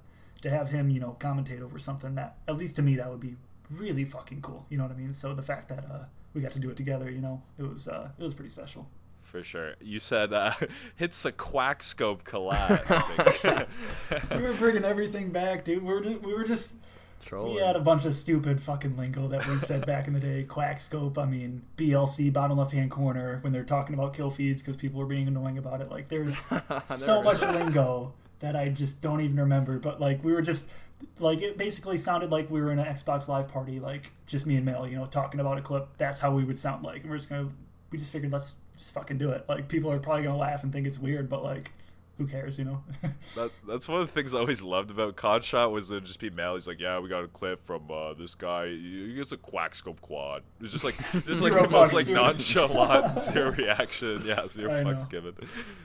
to 0.41 0.50
have 0.50 0.70
him, 0.70 0.89
you 0.89 1.00
know, 1.00 1.15
commentate 1.20 1.62
over 1.62 1.80
something 1.80 2.15
that 2.15 2.38
at 2.48 2.58
least 2.58 2.76
to 2.78 2.82
me 2.82 2.96
that 2.96 3.10
would 3.10 3.20
be 3.20 3.36
really 3.72 4.06
fucking 4.06 4.41
cool. 4.41 4.65
You 4.70 4.78
know 4.78 4.84
what 4.84 4.93
I 4.93 4.96
mean? 5.00 5.12
So 5.13 5.34
the 5.34 5.41
fact 5.43 5.67
that 5.70 5.86
uh, 5.91 6.06
we 6.34 6.41
got 6.41 6.52
to 6.52 6.60
do 6.60 6.70
it 6.70 6.78
together, 6.78 7.10
you 7.10 7.22
know, 7.22 7.41
it 7.58 7.63
was 7.63 7.88
uh, 7.88 8.10
it 8.17 8.24
was 8.24 8.34
pretty 8.34 8.50
special. 8.50 8.88
For 9.24 9.43
sure. 9.43 9.74
You 9.82 10.00
said 10.00 10.32
uh, 10.32 10.54
hits 10.96 11.22
the 11.24 11.32
quack 11.34 11.84
scope 11.84 12.24
collab. 12.24 13.67
We 14.38 14.41
were 14.41 14.54
bringing 14.54 14.86
everything 14.86 15.32
back, 15.32 15.63
dude. 15.65 15.84
We 15.84 15.93
were 15.93 16.02
just, 16.02 16.22
we 16.22 16.34
were 16.34 16.43
just 16.46 16.78
Trolling. 17.25 17.56
we 17.56 17.62
had 17.62 17.75
a 17.75 17.82
bunch 17.82 18.06
of 18.06 18.13
stupid 18.13 18.62
fucking 18.62 18.95
lingo 18.95 19.27
that 19.27 19.45
we 19.47 19.60
said 19.60 19.86
back 19.86 20.08
in 20.08 20.13
the 20.13 20.19
day. 20.19 20.43
Quack 20.43 20.80
scope. 20.80 21.17
I 21.17 21.25
mean, 21.25 21.62
BLC 21.75 22.32
bottom 22.32 22.58
left 22.58 22.71
hand 22.71 22.89
corner 22.89 23.39
when 23.41 23.51
they're 23.51 23.63
talking 23.63 23.93
about 23.93 24.13
kill 24.13 24.30
feeds 24.30 24.62
because 24.62 24.77
people 24.77 24.99
were 24.99 25.06
being 25.06 25.27
annoying 25.27 25.58
about 25.58 25.82
it. 25.82 25.91
Like 25.91 26.08
there's 26.08 26.47
so 26.86 27.21
much 27.21 27.41
heard 27.41 27.56
lingo 27.56 28.13
that 28.39 28.56
I 28.56 28.69
just 28.69 29.01
don't 29.01 29.21
even 29.21 29.38
remember. 29.38 29.80
But 29.80 29.99
like 29.99 30.23
we 30.23 30.32
were 30.32 30.41
just 30.41 30.71
like 31.19 31.41
it 31.41 31.58
basically 31.58 31.97
sounded 31.97 32.32
like 32.32 32.49
we 32.49 32.62
were 32.62 32.71
in 32.71 32.80
an 32.80 32.86
Xbox 32.86 33.27
Live 33.27 33.47
party, 33.47 33.80
like 33.80 34.12
just 34.25 34.45
me 34.45 34.56
and 34.56 34.65
Mel, 34.65 34.88
you 34.88 34.95
know, 34.95 35.06
talking 35.06 35.39
about 35.39 35.58
a 35.58 35.62
clip. 35.62 35.89
That's 35.97 36.19
how 36.19 36.32
we 36.32 36.43
would 36.43 36.58
sound 36.58 36.84
like, 36.84 37.01
and 37.01 37.10
we're 37.10 37.17
just 37.17 37.30
gonna. 37.30 37.49
We 37.91 37.97
just 37.97 38.12
figured 38.12 38.32
let's 38.32 38.53
just 38.77 38.93
fucking 38.93 39.17
do 39.17 39.32
it. 39.32 39.45
Like 39.47 39.67
people 39.67 39.91
are 39.91 39.99
probably 39.99 40.23
gonna 40.23 40.38
laugh 40.38 40.63
and 40.63 40.71
think 40.71 40.88
it's 40.88 40.99
weird, 40.99 41.30
but 41.30 41.43
like 41.43 41.71
who 42.17 42.25
cares, 42.25 42.58
you 42.58 42.65
know? 42.65 42.84
that, 43.36 43.51
that's 43.67 43.88
one 43.88 44.01
of 44.01 44.08
the 44.08 44.13
things 44.13 44.34
I 44.34 44.39
always 44.39 44.62
loved 44.62 44.89
about 44.91 45.15
COD 45.15 45.43
Shot 45.43 45.71
was 45.71 45.91
it 45.91 46.03
just 46.03 46.19
be 46.19 46.30
Mail. 46.30 46.56
He's 46.56 46.67
like, 46.67 46.80
yeah, 46.80 46.99
we 46.99 47.10
got 47.10 47.23
a 47.23 47.27
clip 47.27 47.63
from 47.63 47.91
uh, 47.91 48.13
this 48.13 48.36
guy. 48.36 48.67
He 48.67 49.13
gets 49.15 49.32
a 49.32 49.38
quack 49.38 49.75
scope 49.75 50.01
quad. 50.01 50.43
It's 50.62 50.71
just 50.71 50.84
like 50.84 50.97
this 51.12 51.27
is 51.27 51.41
like 51.43 51.53
Zero 51.53 51.65
the 51.65 51.71
most 51.71 51.93
like 51.93 52.08
nonchalant 52.08 53.21
zero 53.21 53.51
reaction. 53.51 54.23
Yeah, 54.25 54.47
zero 54.47 54.71
I 54.73 54.84
fucks 54.84 54.99
know. 54.99 55.06
given. 55.10 55.34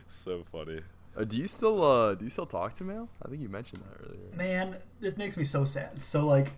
So 0.08 0.44
funny. 0.50 0.80
Uh, 1.14 1.24
do 1.24 1.36
you 1.36 1.46
still 1.46 1.84
uh 1.84 2.14
do 2.14 2.24
you 2.24 2.30
still 2.30 2.46
talk 2.46 2.72
to 2.74 2.84
Mail? 2.84 3.08
I 3.24 3.28
think 3.28 3.42
you 3.42 3.48
mentioned 3.48 3.82
that 3.82 4.06
earlier. 4.06 4.34
Man, 4.36 4.76
it 5.02 5.18
makes 5.18 5.36
me 5.36 5.44
so 5.44 5.64
sad. 5.64 6.02
So 6.02 6.26
like, 6.26 6.52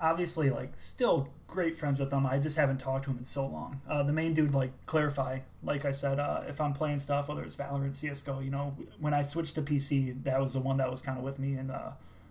obviously, 0.00 0.50
like, 0.50 0.72
still 0.74 1.28
great 1.46 1.76
friends 1.76 2.00
with 2.00 2.12
him. 2.12 2.26
I 2.26 2.38
just 2.38 2.56
haven't 2.56 2.78
talked 2.78 3.04
to 3.04 3.10
him 3.10 3.18
in 3.18 3.24
so 3.24 3.46
long. 3.46 3.80
Uh, 3.88 4.02
the 4.02 4.12
main 4.12 4.34
dude, 4.34 4.54
like, 4.54 4.72
clarify. 4.86 5.40
Like 5.62 5.84
I 5.84 5.90
said, 5.90 6.18
uh, 6.18 6.42
if 6.48 6.60
I'm 6.60 6.72
playing 6.72 6.98
stuff, 6.98 7.28
whether 7.28 7.42
it's 7.42 7.56
Valorant, 7.56 7.94
CS:GO, 7.94 8.40
you 8.40 8.50
know, 8.50 8.76
when 9.00 9.14
I 9.14 9.22
switched 9.22 9.54
to 9.54 9.62
PC, 9.62 10.22
that 10.24 10.40
was 10.40 10.54
the 10.54 10.60
one 10.60 10.76
that 10.78 10.90
was 10.90 11.00
kind 11.00 11.18
of 11.18 11.24
with 11.24 11.38
me, 11.38 11.54
and 11.54 11.70
uh, 11.70 11.90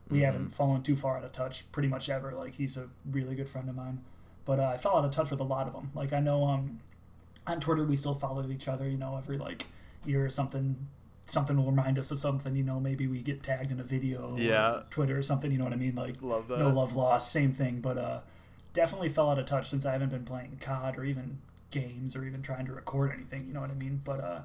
we 0.09 0.21
haven't 0.21 0.49
fallen 0.49 0.83
too 0.83 0.95
far 0.95 1.17
out 1.17 1.23
of 1.23 1.31
touch 1.31 1.71
pretty 1.71 1.87
much 1.87 2.09
ever. 2.09 2.33
Like, 2.33 2.55
he's 2.55 2.77
a 2.77 2.89
really 3.09 3.35
good 3.35 3.49
friend 3.49 3.69
of 3.69 3.75
mine. 3.75 4.01
But 4.45 4.59
uh, 4.59 4.71
I 4.73 4.77
fell 4.77 4.97
out 4.97 5.05
of 5.05 5.11
touch 5.11 5.31
with 5.31 5.39
a 5.39 5.45
lot 5.45 5.67
of 5.67 5.73
them. 5.73 5.91
Like, 5.95 6.11
I 6.11 6.19
know 6.19 6.43
um, 6.45 6.81
on 7.47 7.59
Twitter 7.59 7.83
we 7.83 7.95
still 7.95 8.13
follow 8.13 8.47
each 8.49 8.67
other. 8.67 8.89
You 8.89 8.97
know, 8.97 9.17
every 9.17 9.37
like 9.37 9.65
year 10.05 10.25
or 10.25 10.29
something. 10.29 10.87
Something 11.25 11.55
will 11.57 11.65
remind 11.71 11.97
us 11.97 12.11
of 12.11 12.19
something, 12.19 12.55
you 12.55 12.63
know. 12.63 12.79
Maybe 12.79 13.07
we 13.07 13.21
get 13.21 13.43
tagged 13.43 13.71
in 13.71 13.79
a 13.79 13.83
video, 13.83 14.35
or 14.35 14.39
Yeah. 14.39 14.81
Twitter 14.89 15.17
or 15.17 15.21
something. 15.21 15.51
You 15.51 15.57
know 15.57 15.63
what 15.63 15.73
I 15.73 15.77
mean? 15.77 15.95
Like, 15.95 16.15
Love 16.21 16.47
that. 16.49 16.59
no 16.59 16.69
love 16.69 16.95
lost, 16.95 17.31
same 17.31 17.51
thing. 17.51 17.79
But 17.79 17.97
uh, 17.97 18.19
definitely 18.73 19.09
fell 19.09 19.29
out 19.29 19.39
of 19.39 19.45
touch 19.45 19.69
since 19.69 19.85
I 19.85 19.93
haven't 19.93 20.09
been 20.09 20.25
playing 20.25 20.57
COD 20.61 20.97
or 20.97 21.05
even 21.05 21.39
games 21.71 22.15
or 22.15 22.25
even 22.25 22.41
trying 22.41 22.65
to 22.65 22.73
record 22.73 23.11
anything. 23.13 23.47
You 23.47 23.53
know 23.53 23.61
what 23.61 23.69
I 23.71 23.75
mean? 23.75 24.01
But 24.03 24.19
uh, 24.19 24.39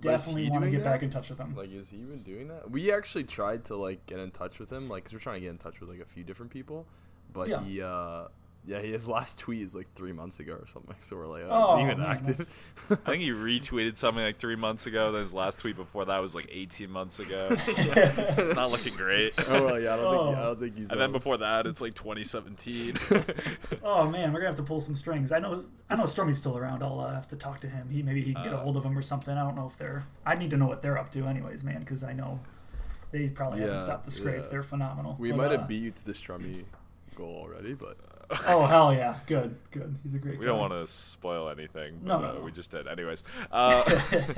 definitely 0.00 0.48
want 0.50 0.64
to 0.64 0.70
get 0.70 0.84
that? 0.84 0.92
back 0.92 1.02
in 1.02 1.10
touch 1.10 1.28
with 1.30 1.38
them. 1.38 1.54
Like, 1.56 1.72
is 1.74 1.88
he 1.90 1.96
even 1.98 2.18
doing 2.22 2.48
that? 2.48 2.70
We 2.70 2.92
actually 2.92 3.24
tried 3.24 3.64
to 3.66 3.76
like 3.76 4.06
get 4.06 4.18
in 4.20 4.30
touch 4.30 4.58
with 4.60 4.72
him, 4.72 4.88
like, 4.88 5.04
cause 5.04 5.12
we're 5.12 5.18
trying 5.18 5.36
to 5.36 5.40
get 5.40 5.50
in 5.50 5.58
touch 5.58 5.80
with 5.80 5.88
like 5.90 6.00
a 6.00 6.04
few 6.04 6.22
different 6.24 6.52
people, 6.52 6.86
but 7.32 7.48
Yeah. 7.48 7.62
he, 7.64 7.82
uh, 7.82 8.28
yeah, 8.66 8.78
his 8.80 9.06
last 9.06 9.38
tweet 9.38 9.60
is 9.62 9.74
like 9.74 9.86
three 9.94 10.12
months 10.12 10.40
ago 10.40 10.54
or 10.54 10.66
something. 10.66 10.96
So 11.00 11.16
we're 11.16 11.26
like, 11.26 11.42
oh, 11.44 11.50
Oh, 11.50 11.74
is 11.74 11.80
he 11.80 11.84
even 11.90 12.00
man, 12.00 12.10
active? 12.10 12.54
I 12.90 12.94
think 13.10 13.22
he 13.22 13.30
retweeted 13.30 13.96
something 13.98 14.24
like 14.24 14.38
three 14.38 14.56
months 14.56 14.86
ago. 14.86 15.12
Then 15.12 15.20
his 15.20 15.34
last 15.34 15.58
tweet 15.58 15.76
before 15.76 16.06
that 16.06 16.18
was 16.22 16.34
like 16.34 16.48
18 16.50 16.90
months 16.90 17.18
ago. 17.18 17.48
it's 17.50 18.54
not 18.54 18.70
looking 18.70 18.94
great. 18.96 19.34
oh 19.48 19.66
well, 19.66 19.80
yeah, 19.80 19.94
I 19.94 19.96
don't 19.98 20.24
think 20.26 20.36
I 20.36 20.40
Oh. 20.40 20.44
don't 20.46 20.60
think 20.60 20.76
he's. 20.78 20.90
And 20.90 20.98
then 21.00 21.06
um, 21.06 21.12
before 21.12 21.36
that, 21.38 21.66
it's 21.66 21.80
like 21.82 21.94
2017. 21.94 22.94
Oh 23.82 24.08
man, 24.08 24.32
we're 24.32 24.40
gonna 24.40 24.48
have 24.48 24.56
to 24.56 24.62
pull 24.62 24.80
some 24.80 24.94
strings. 24.96 25.30
I 25.32 25.38
know, 25.40 25.64
I 25.90 25.96
know 25.96 26.04
Stormy's 26.04 26.38
still 26.38 26.56
around. 26.56 26.82
I'll 26.82 27.00
uh, 27.00 27.12
have 27.14 27.28
to 27.28 27.36
talk 27.36 27.60
to 27.60 27.68
him. 27.68 27.88
He 27.90 28.02
maybe 28.02 28.22
he 28.22 28.32
can 28.32 28.42
get 28.44 28.52
a 28.52 28.56
Uh, 28.56 28.60
hold 28.62 28.76
of 28.76 28.84
him 28.84 28.96
or 28.96 29.02
something. 29.02 29.36
I 29.36 29.42
don't 29.42 29.56
know 29.56 29.66
if 29.66 29.76
they're. 29.76 30.04
I 30.24 30.34
need 30.36 30.50
to 30.50 30.56
know 30.56 30.66
what 30.66 30.80
they're 30.82 30.98
up 30.98 31.10
to, 31.10 31.26
anyways, 31.26 31.64
man, 31.64 31.80
because 31.80 32.02
I 32.02 32.12
know 32.14 32.40
they 33.10 33.28
probably 33.28 33.60
haven't 33.60 33.80
stopped 33.80 34.04
the 34.06 34.10
scrape. 34.10 34.42
yeah. 34.44 34.48
They're 34.50 34.62
phenomenal. 34.62 35.16
We 35.18 35.30
But, 35.30 35.36
might 35.36 35.46
uh, 35.52 35.58
have 35.58 35.68
beat 35.68 35.82
you 35.82 35.90
to 35.90 36.04
the 36.04 36.12
Strummy 36.12 36.64
goal 37.14 37.36
already, 37.42 37.74
but 37.74 37.96
Oh 38.46 38.64
hell 38.66 38.92
yeah, 38.94 39.18
good, 39.26 39.56
good. 39.70 39.96
He's 40.02 40.14
a 40.14 40.18
great. 40.18 40.38
We 40.38 40.44
don't 40.46 40.58
want 40.58 40.72
to 40.72 40.86
spoil 40.86 41.48
anything. 41.48 42.00
No, 42.02 42.18
but, 42.18 42.22
no, 42.22 42.28
uh, 42.28 42.32
no. 42.34 42.40
we 42.40 42.52
just 42.52 42.70
did. 42.70 42.86
Anyways, 42.88 43.24
uh, 43.52 43.82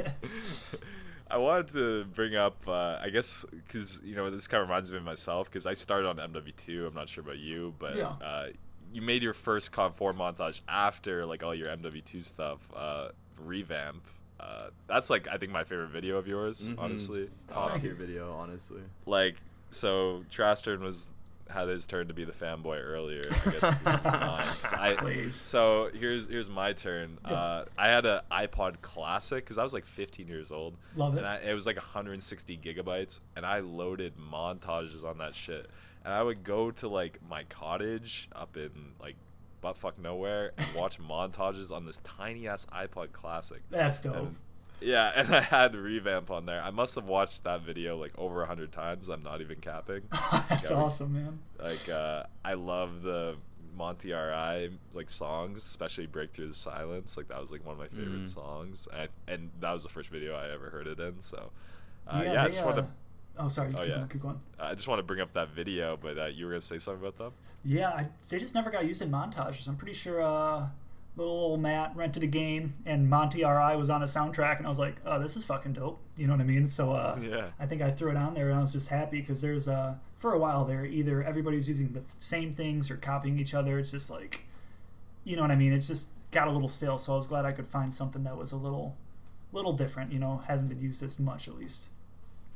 I 1.30 1.38
wanted 1.38 1.68
to 1.72 2.04
bring 2.04 2.36
up, 2.36 2.56
uh, 2.68 2.98
I 3.02 3.08
guess, 3.10 3.44
because 3.50 4.00
you 4.04 4.14
know 4.14 4.30
this 4.30 4.46
kind 4.46 4.62
of 4.62 4.68
reminds 4.68 4.90
me 4.92 4.98
of 4.98 5.04
myself 5.04 5.48
because 5.48 5.66
I 5.66 5.74
started 5.74 6.06
on 6.08 6.16
MW2. 6.16 6.86
I'm 6.86 6.94
not 6.94 7.08
sure 7.08 7.22
about 7.22 7.38
you, 7.38 7.74
but 7.78 7.96
Yeah. 7.96 8.08
uh, 8.22 8.46
you 8.92 9.02
made 9.02 9.22
your 9.22 9.34
first 9.34 9.72
COD 9.72 9.94
4 9.96 10.12
montage 10.14 10.60
after 10.68 11.26
like 11.26 11.42
all 11.42 11.54
your 11.54 11.68
MW2 11.68 12.22
stuff. 12.24 12.60
Uh, 12.74 13.08
revamp. 13.38 14.06
Uh, 14.38 14.68
that's 14.86 15.10
like 15.10 15.26
I 15.28 15.36
think 15.38 15.50
my 15.50 15.64
favorite 15.64 15.88
video 15.90 16.16
of 16.18 16.26
yours, 16.28 16.68
Mhm. 16.68 16.74
honestly. 16.78 17.28
top 17.48 17.70
Thank 17.70 17.82
tier 17.82 17.94
video, 17.94 18.32
honestly. 18.34 18.82
like 19.04 19.36
so 19.70 20.22
Trastern 20.30 20.80
was 20.80 21.08
had 21.50 21.68
his 21.68 21.86
turn 21.86 22.08
to 22.08 22.14
be 22.14 22.24
the 22.24 22.32
fanboy 22.32 22.82
earlier. 22.82 23.22
I 23.24 23.50
guess 23.50 23.60
this 23.60 23.94
is 23.96 24.04
mine. 24.04 24.38
'Cause 24.42 24.72
I, 24.74 24.94
Please. 24.98 25.36
So 25.36 25.90
here's 25.94 26.28
here's 26.28 26.50
my 26.50 26.72
turn. 26.72 27.18
Uh, 27.24 27.64
I 27.78 27.88
had 27.88 28.04
a 28.06 28.22
iPod 28.30 28.80
Classic 28.82 29.44
because 29.44 29.58
I 29.58 29.62
was 29.62 29.72
like 29.72 29.86
15 29.86 30.28
years 30.28 30.50
old. 30.50 30.76
Love 30.96 31.14
it. 31.14 31.18
And 31.18 31.26
I, 31.26 31.36
it 31.38 31.54
was 31.54 31.66
like 31.66 31.76
160 31.76 32.58
gigabytes, 32.58 33.20
and 33.36 33.46
I 33.46 33.60
loaded 33.60 34.14
montages 34.16 35.04
on 35.04 35.18
that 35.18 35.34
shit. 35.34 35.68
And 36.04 36.12
I 36.14 36.22
would 36.22 36.44
go 36.44 36.70
to 36.72 36.88
like 36.88 37.18
my 37.28 37.44
cottage 37.44 38.28
up 38.34 38.56
in 38.56 38.70
like 39.00 39.16
buttfuck 39.62 39.98
nowhere 39.98 40.52
and 40.58 40.66
watch 40.76 40.98
montages 41.00 41.70
on 41.72 41.86
this 41.86 42.00
tiny 42.04 42.46
ass 42.48 42.66
iPod 42.72 43.12
Classic. 43.12 43.60
That's 43.70 44.00
dope. 44.00 44.14
And- 44.16 44.36
yeah, 44.80 45.12
and 45.14 45.34
I 45.34 45.40
had 45.40 45.74
revamp 45.74 46.30
on 46.30 46.46
there. 46.46 46.62
I 46.62 46.70
must 46.70 46.94
have 46.96 47.04
watched 47.06 47.44
that 47.44 47.62
video 47.62 47.96
like 47.96 48.12
over 48.18 48.42
a 48.42 48.46
hundred 48.46 48.72
times. 48.72 49.08
I'm 49.08 49.22
not 49.22 49.40
even 49.40 49.58
capping. 49.60 50.02
That's 50.48 50.70
Yeah, 50.70 50.76
awesome, 50.76 51.14
man. 51.14 51.38
Like 51.58 51.88
uh, 51.88 52.24
I 52.44 52.54
love 52.54 53.02
the 53.02 53.36
Monty 53.76 54.12
Are 54.12 54.32
I 54.32 54.70
like 54.94 55.10
songs, 55.10 55.62
especially 55.64 56.06
"Break 56.06 56.32
Through 56.32 56.48
the 56.48 56.54
Silence." 56.54 57.16
Like 57.16 57.28
that 57.28 57.40
was 57.40 57.50
like 57.50 57.64
one 57.64 57.74
of 57.74 57.78
my 57.78 57.88
favorite 57.88 58.22
Mm. 58.24 58.28
songs, 58.34 58.88
and, 58.92 59.08
and 59.28 59.50
that 59.60 59.72
was 59.72 59.82
the 59.82 59.88
first 59.88 60.08
video 60.10 60.34
I 60.34 60.50
ever 60.52 60.70
heard 60.70 60.86
it 60.86 60.98
in. 61.00 61.20
So 61.20 61.50
uh, 62.08 62.22
yeah, 62.24 62.32
yeah, 62.32 62.42
I 62.42 62.44
they, 62.46 62.52
just 62.52 62.64
want 62.64 62.76
to 62.76 62.82
uh, 62.82 62.86
Oh, 63.38 63.48
sorry. 63.48 63.70
Oh, 63.74 63.80
keep 63.80 63.88
yeah. 63.90 63.96
going, 63.96 64.08
keep 64.08 64.22
going. 64.22 64.40
I 64.58 64.74
just 64.74 64.88
want 64.88 64.98
to 64.98 65.02
bring 65.02 65.20
up 65.20 65.34
that 65.34 65.50
video. 65.50 65.98
But 66.00 66.18
uh, 66.18 66.24
you 66.26 66.46
were 66.46 66.52
gonna 66.52 66.60
say 66.62 66.78
something 66.78 67.02
about 67.06 67.18
them? 67.18 67.32
Yeah, 67.64 67.90
I, 67.90 68.06
they 68.30 68.38
just 68.38 68.54
never 68.54 68.70
got 68.70 68.86
used 68.86 69.02
in 69.02 69.10
montages. 69.10 69.68
I'm 69.68 69.76
pretty 69.76 69.92
sure 69.92 70.22
uh, 70.22 70.68
little 71.16 71.34
old 71.34 71.60
Matt 71.60 71.96
rented 71.96 72.22
a 72.22 72.26
game 72.26 72.74
and 72.84 73.08
Monty 73.08 73.42
Are 73.42 73.60
I 73.60 73.74
was 73.74 73.88
on 73.88 74.02
a 74.02 74.06
soundtrack, 74.06 74.58
and 74.58 74.66
I 74.66 74.68
was 74.68 74.78
like, 74.78 74.96
oh, 75.06 75.18
this 75.18 75.36
is 75.36 75.44
fucking 75.44 75.72
dope. 75.72 75.98
You 76.16 76.26
know 76.26 76.34
what 76.34 76.40
I 76.40 76.44
mean? 76.44 76.66
So 76.66 76.92
uh, 76.92 77.18
Yeah. 77.22 77.46
I 77.58 77.66
think 77.66 77.82
I 77.82 77.90
threw 77.90 78.10
it 78.10 78.16
on 78.16 78.34
there, 78.34 78.50
and 78.50 78.58
I 78.58 78.60
was 78.60 78.72
just 78.72 78.90
happy 78.90 79.20
because 79.20 79.40
there's 79.40 79.66
uh, 79.68 79.94
for 80.18 80.32
a 80.34 80.38
while 80.38 80.64
there, 80.64 80.84
either 80.84 81.22
everybody 81.22 81.56
was 81.56 81.68
using 81.68 81.92
the 81.92 82.02
same 82.20 82.52
things 82.52 82.90
or 82.90 82.96
copying 82.96 83.38
each 83.38 83.54
other. 83.54 83.78
It's 83.78 83.90
just 83.90 84.10
like, 84.10 84.44
you 85.24 85.36
know 85.36 85.42
what 85.42 85.50
I 85.50 85.56
mean? 85.56 85.72
It's 85.72 85.88
just 85.88 86.08
got 86.30 86.48
a 86.48 86.50
little 86.50 86.68
stale. 86.68 86.98
So 86.98 87.12
I 87.12 87.16
was 87.16 87.26
glad 87.26 87.44
I 87.44 87.52
could 87.52 87.66
find 87.66 87.92
something 87.92 88.24
that 88.24 88.36
was 88.36 88.52
a 88.52 88.56
little, 88.56 88.96
little 89.52 89.72
different. 89.72 90.12
You 90.12 90.18
know, 90.18 90.42
hasn't 90.46 90.68
been 90.68 90.80
used 90.80 91.02
as 91.02 91.18
much 91.18 91.48
at 91.48 91.56
least. 91.56 91.88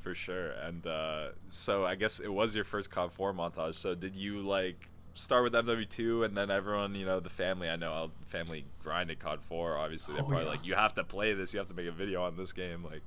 For 0.01 0.15
sure. 0.15 0.51
And 0.53 0.87
uh, 0.87 1.29
so 1.49 1.85
I 1.85 1.95
guess 1.95 2.21
it 2.21 2.33
was 2.33 2.55
your 2.55 2.65
first 2.65 2.91
COD 2.91 3.13
4 3.13 3.35
montage. 3.35 3.75
So 3.75 3.95
did 3.95 4.17
you 4.17 4.41
like 4.41 4.90
start 5.15 5.43
with 5.45 5.53
MW2 5.55 6.25
and 6.25 6.37
then 6.37 6.51
everyone, 6.51 6.95
you 6.95 7.05
know, 7.07 7.21
the 7.21 7.31
family, 7.31 7.69
I 7.69 7.77
know 7.77 7.93
how 7.93 8.11
family 8.29 8.65
grinded 8.83 9.19
COD 9.21 9.41
4. 9.43 9.77
Obviously, 9.79 10.15
they're 10.15 10.23
Oh, 10.23 10.27
probably 10.27 10.45
yeah. 10.45 10.51
like, 10.51 10.65
you 10.67 10.75
have 10.75 10.95
to 10.95 11.05
play 11.05 11.35
this. 11.35 11.53
You 11.53 11.59
have 11.59 11.69
to 11.69 11.75
make 11.75 11.87
a 11.87 11.93
video 11.93 12.23
on 12.23 12.37
this 12.37 12.53
game. 12.53 12.85
Like, 12.85 13.03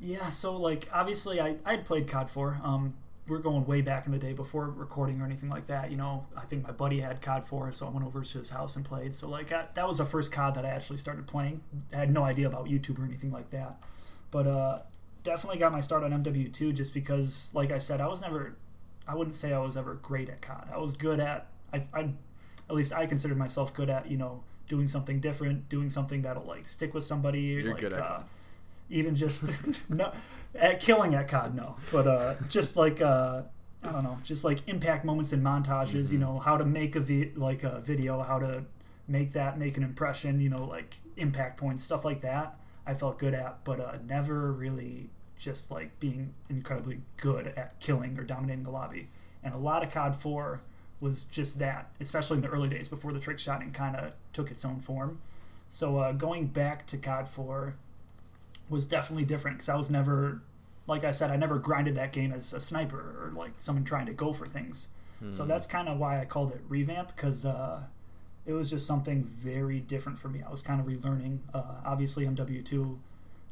Yeah, 0.00 0.28
so 0.28 0.56
like 0.56 0.88
obviously 0.92 1.40
I 1.40 1.56
I 1.64 1.76
played 1.76 2.08
COD 2.08 2.28
4. 2.30 2.60
Um, 2.62 2.94
we're 3.28 3.38
going 3.38 3.64
way 3.66 3.82
back 3.82 4.06
in 4.06 4.12
the 4.12 4.18
day 4.18 4.32
before 4.32 4.68
recording 4.68 5.20
or 5.20 5.24
anything 5.24 5.48
like 5.48 5.66
that. 5.68 5.90
You 5.92 5.96
know, 5.96 6.26
I 6.36 6.40
think 6.40 6.64
my 6.64 6.72
buddy 6.72 6.98
had 7.00 7.20
COD 7.22 7.46
4, 7.46 7.70
so 7.72 7.86
I 7.86 7.90
went 7.90 8.04
over 8.04 8.22
to 8.22 8.38
his 8.38 8.50
house 8.50 8.74
and 8.74 8.84
played. 8.84 9.14
So 9.14 9.28
like 9.28 9.52
I, 9.52 9.66
that 9.74 9.86
was 9.86 9.98
the 9.98 10.04
first 10.04 10.32
COD 10.32 10.54
that 10.56 10.64
I 10.66 10.70
actually 10.70 10.96
started 10.96 11.26
playing. 11.28 11.60
I 11.92 11.98
had 11.98 12.10
no 12.12 12.24
idea 12.24 12.48
about 12.48 12.66
YouTube 12.66 12.98
or 12.98 13.04
anything 13.04 13.30
like 13.30 13.50
that, 13.50 13.82
but 14.32 14.46
uh, 14.48 14.78
definitely 15.22 15.60
got 15.60 15.70
my 15.70 15.78
start 15.80 16.02
on 16.02 16.10
MW2 16.10 16.74
just 16.74 16.92
because, 16.94 17.52
like 17.54 17.70
I 17.70 17.78
said, 17.78 18.00
I 18.00 18.08
was 18.08 18.22
never. 18.22 18.56
I 19.12 19.14
wouldn't 19.14 19.36
say 19.36 19.52
I 19.52 19.58
was 19.58 19.76
ever 19.76 19.94
great 19.94 20.30
at 20.30 20.40
COD. 20.40 20.70
I 20.72 20.78
was 20.78 20.96
good 20.96 21.20
at. 21.20 21.48
I, 21.70 21.82
I 21.92 22.08
at 22.70 22.74
least 22.74 22.94
I 22.94 23.04
considered 23.04 23.36
myself 23.36 23.74
good 23.74 23.90
at 23.90 24.10
you 24.10 24.16
know 24.16 24.42
doing 24.68 24.88
something 24.88 25.20
different, 25.20 25.68
doing 25.68 25.90
something 25.90 26.22
that'll 26.22 26.46
like 26.46 26.66
stick 26.66 26.94
with 26.94 27.04
somebody. 27.04 27.42
You're 27.42 27.72
like, 27.72 27.80
good 27.80 27.92
at 27.92 28.00
uh, 28.00 28.08
COD. 28.08 28.24
even 28.88 29.14
just 29.14 29.44
no 29.90 30.12
at 30.54 30.80
killing 30.80 31.14
at 31.14 31.28
COD, 31.28 31.54
no, 31.54 31.76
but 31.92 32.06
uh, 32.06 32.34
just 32.48 32.74
like 32.74 33.02
uh, 33.02 33.42
I 33.82 33.92
don't 33.92 34.02
know, 34.02 34.18
just 34.24 34.44
like 34.44 34.66
impact 34.66 35.04
moments 35.04 35.34
and 35.34 35.44
montages. 35.44 36.10
You 36.10 36.18
know 36.18 36.38
how 36.38 36.56
to 36.56 36.64
make 36.64 36.96
a 36.96 37.00
vi- 37.00 37.32
like 37.36 37.64
a 37.64 37.80
video, 37.80 38.22
how 38.22 38.38
to 38.38 38.64
make 39.08 39.32
that 39.32 39.58
make 39.58 39.76
an 39.76 39.82
impression. 39.82 40.40
You 40.40 40.48
know, 40.48 40.64
like 40.64 40.94
impact 41.18 41.58
points, 41.58 41.84
stuff 41.84 42.06
like 42.06 42.22
that. 42.22 42.58
I 42.86 42.94
felt 42.94 43.18
good 43.18 43.34
at, 43.34 43.62
but 43.64 43.78
uh, 43.78 43.98
never 44.08 44.50
really 44.50 45.10
just 45.42 45.70
like 45.70 45.98
being 46.00 46.34
incredibly 46.48 47.00
good 47.16 47.48
at 47.56 47.78
killing 47.80 48.18
or 48.18 48.22
dominating 48.22 48.64
the 48.64 48.70
lobby. 48.70 49.08
And 49.42 49.54
a 49.54 49.58
lot 49.58 49.82
of 49.82 49.92
COD 49.92 50.14
4 50.16 50.60
was 51.00 51.24
just 51.24 51.58
that, 51.58 51.90
especially 52.00 52.36
in 52.36 52.42
the 52.42 52.48
early 52.48 52.68
days 52.68 52.88
before 52.88 53.12
the 53.12 53.18
trick 53.18 53.38
shotting 53.38 53.72
kind 53.72 53.96
of 53.96 54.12
took 54.32 54.50
its 54.50 54.64
own 54.64 54.78
form. 54.78 55.20
So 55.68 55.98
uh, 55.98 56.12
going 56.12 56.46
back 56.46 56.86
to 56.86 56.96
COD 56.96 57.28
4 57.28 57.74
was 58.70 58.86
definitely 58.86 59.24
different 59.24 59.56
because 59.58 59.68
I 59.68 59.74
was 59.76 59.90
never, 59.90 60.42
like 60.86 61.02
I 61.02 61.10
said, 61.10 61.30
I 61.30 61.36
never 61.36 61.58
grinded 61.58 61.96
that 61.96 62.12
game 62.12 62.32
as 62.32 62.52
a 62.52 62.60
sniper 62.60 62.98
or 62.98 63.32
like 63.36 63.52
someone 63.58 63.84
trying 63.84 64.06
to 64.06 64.12
go 64.12 64.32
for 64.32 64.46
things. 64.46 64.88
So 65.30 65.44
that's 65.46 65.68
kind 65.68 65.88
of 65.88 65.98
why 65.98 66.20
I 66.20 66.24
called 66.24 66.50
it 66.50 66.60
revamp 66.68 67.14
because 67.14 67.46
uh, 67.46 67.82
it 68.44 68.52
was 68.52 68.70
just 68.70 68.86
something 68.88 69.22
very 69.24 69.78
different 69.78 70.18
for 70.18 70.28
me. 70.28 70.42
I 70.44 70.50
was 70.50 70.62
kind 70.62 70.80
of 70.80 70.86
relearning. 70.86 71.38
Uh, 71.54 71.62
obviously, 71.84 72.26
MW2, 72.26 72.98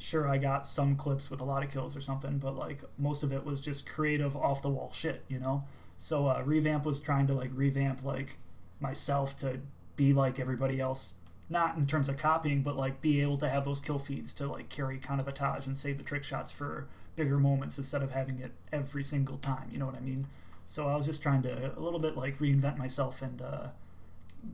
sure, 0.01 0.27
I 0.27 0.39
got 0.39 0.67
some 0.67 0.97
clips 0.97 1.31
with 1.31 1.41
a 1.41 1.45
lot 1.45 1.63
of 1.63 1.71
kills 1.71 1.95
or 1.95 2.01
something, 2.01 2.39
but 2.39 2.57
like 2.57 2.81
most 2.99 3.23
of 3.23 3.33
it 3.33 3.45
was 3.45 3.61
just 3.61 3.89
creative, 3.89 4.35
off 4.35 4.63
the 4.63 4.71
wall 4.71 4.91
shit, 4.93 5.25
you 5.29 5.39
know. 5.39 5.65
So 5.99 6.27
uh, 6.27 6.43
revamp 6.45 6.87
was 6.87 7.01
trying 7.01 7.27
to 7.27 7.35
like 7.35 7.51
revamp 7.53 8.03
like 8.03 8.39
myself 8.81 9.37
to 9.39 9.61
be 9.97 10.15
like 10.15 10.41
everybody 10.41 10.81
else, 10.81 11.17
not 11.51 11.77
in 11.77 11.87
terms 11.87 12.09
of 12.09 12.17
copying, 12.17 12.63
but 12.63 12.77
like 12.77 13.03
be 13.03 13.21
able 13.21 13.37
to 13.37 13.49
have 13.51 13.67
those 13.67 13.81
kill 13.81 13.99
feeds 13.99 14.33
to 14.35 14.47
like 14.47 14.71
carry 14.71 14.99
connotage 14.99 15.67
and 15.67 15.77
save 15.77 15.99
the 15.99 16.03
trick 16.03 16.25
shots 16.25 16.51
for 16.51 16.89
bigger 17.15 17.39
moments 17.39 17.77
instead 17.77 18.03
of 18.03 18.13
having 18.13 18.39
it 18.41 18.53
every 18.73 19.03
single 19.03 19.37
time. 19.37 19.69
You 19.71 19.79
know 19.79 19.87
what 19.87 19.97
I 19.97 20.01
mean? 20.01 20.27
So 20.65 20.89
I 20.89 20.97
was 20.97 21.05
just 21.05 21.23
trying 21.23 21.43
to 21.43 21.77
a 21.77 21.81
little 21.81 22.01
bit 22.01 22.17
like 22.17 22.39
reinvent 22.39 22.79
myself 22.79 23.21
and 23.21 23.43
uh, 23.43 23.67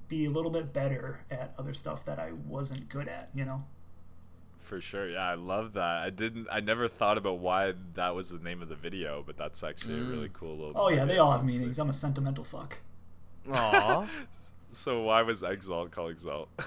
be 0.09 0.25
a 0.25 0.31
little 0.31 0.51
bit 0.51 0.73
better 0.73 1.21
at 1.31 1.55
other 1.57 1.73
stuff 1.73 2.05
that 2.07 2.19
I 2.19 2.33
wasn't 2.33 2.89
good 2.89 3.07
at. 3.07 3.31
You 3.33 3.45
know? 3.45 3.65
For 4.67 4.81
sure. 4.81 5.09
Yeah, 5.09 5.29
I 5.31 5.35
love 5.35 5.73
that. 5.75 6.03
I 6.05 6.11
didn't, 6.11 6.49
I 6.53 6.61
never 6.61 6.89
thought 6.89 7.17
about 7.19 7.39
why 7.39 7.73
that 7.95 8.15
was 8.15 8.29
the 8.31 8.39
name 8.39 8.61
of 8.63 8.69
the 8.69 8.75
video, 8.77 9.23
but 9.27 9.37
that's 9.37 9.63
actually 9.63 9.99
a 10.01 10.05
really 10.05 10.31
cool 10.33 10.57
little. 10.57 10.73
Oh 10.77 10.89
yeah, 10.91 11.05
they 11.05 11.19
all 11.19 11.33
have 11.33 11.41
honestly. 11.41 11.59
meanings. 11.61 11.79
I'm 11.79 11.89
a 11.89 11.93
sentimental 11.93 12.45
fuck. 12.45 12.81
Aw. 13.51 14.07
So 14.73 15.01
why 15.03 15.23
was 15.23 15.43
Exalt 15.43 15.91
called 15.91 16.11
Exalt? 16.11 16.49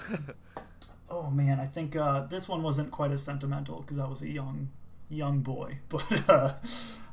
Oh 1.08 1.28
man, 1.30 1.58
I 1.60 1.66
think 1.66 1.96
uh, 1.96 2.20
this 2.26 2.48
one 2.48 2.62
wasn't 2.62 2.90
quite 2.92 3.10
as 3.10 3.22
sentimental 3.22 3.80
because 3.80 3.98
I 3.98 4.06
was 4.06 4.22
a 4.22 4.28
young, 4.28 4.68
young 5.08 5.40
boy. 5.40 5.78
But 5.88 6.28
uh, 6.28 6.54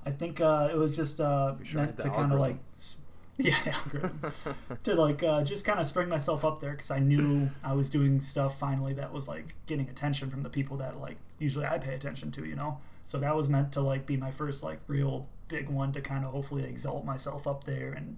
I 0.06 0.12
think 0.12 0.40
uh, 0.40 0.70
it 0.72 0.78
was 0.78 0.96
just 0.96 1.20
uh, 1.20 1.56
sure 1.64 1.82
meant 1.82 2.00
to 2.00 2.10
kind 2.10 2.32
of 2.32 2.40
like, 2.40 2.58
algorithm. 2.58 2.60
s- 2.78 2.98
yeah, 3.40 3.56
algorithm. 3.66 4.20
to 4.84 4.96
like 4.96 5.22
uh, 5.22 5.44
just 5.44 5.64
kind 5.64 5.80
of 5.80 5.86
spring 5.86 6.10
myself 6.10 6.44
up 6.44 6.60
there 6.60 6.72
because 6.72 6.90
I 6.90 6.98
knew 6.98 7.52
I 7.64 7.74
was 7.74 7.90
doing 7.90 8.20
stuff 8.20 8.58
finally 8.58 8.94
that 8.94 9.14
was 9.14 9.28
like 9.28 9.54
getting 9.68 9.88
attention 9.90 10.32
from 10.32 10.42
the 10.42 10.50
people 10.50 10.78
that 10.78 11.00
like 11.00 11.18
usually 11.38 11.66
I 11.66 11.78
pay 11.78 11.94
attention 11.94 12.32
to, 12.32 12.46
you 12.46 12.56
know. 12.56 12.80
So 13.04 13.20
that 13.20 13.36
was 13.36 13.48
meant 13.48 13.72
to 13.74 13.82
like 13.82 14.08
be 14.08 14.18
my 14.18 14.32
first 14.32 14.64
like 14.64 14.80
real 14.88 15.28
big 15.50 15.70
one 15.70 15.92
to 15.94 16.02
kind 16.02 16.26
of 16.26 16.32
hopefully 16.32 16.64
exalt 16.64 17.06
myself 17.06 17.48
up 17.48 17.64
there 17.64 17.94
and 17.94 18.18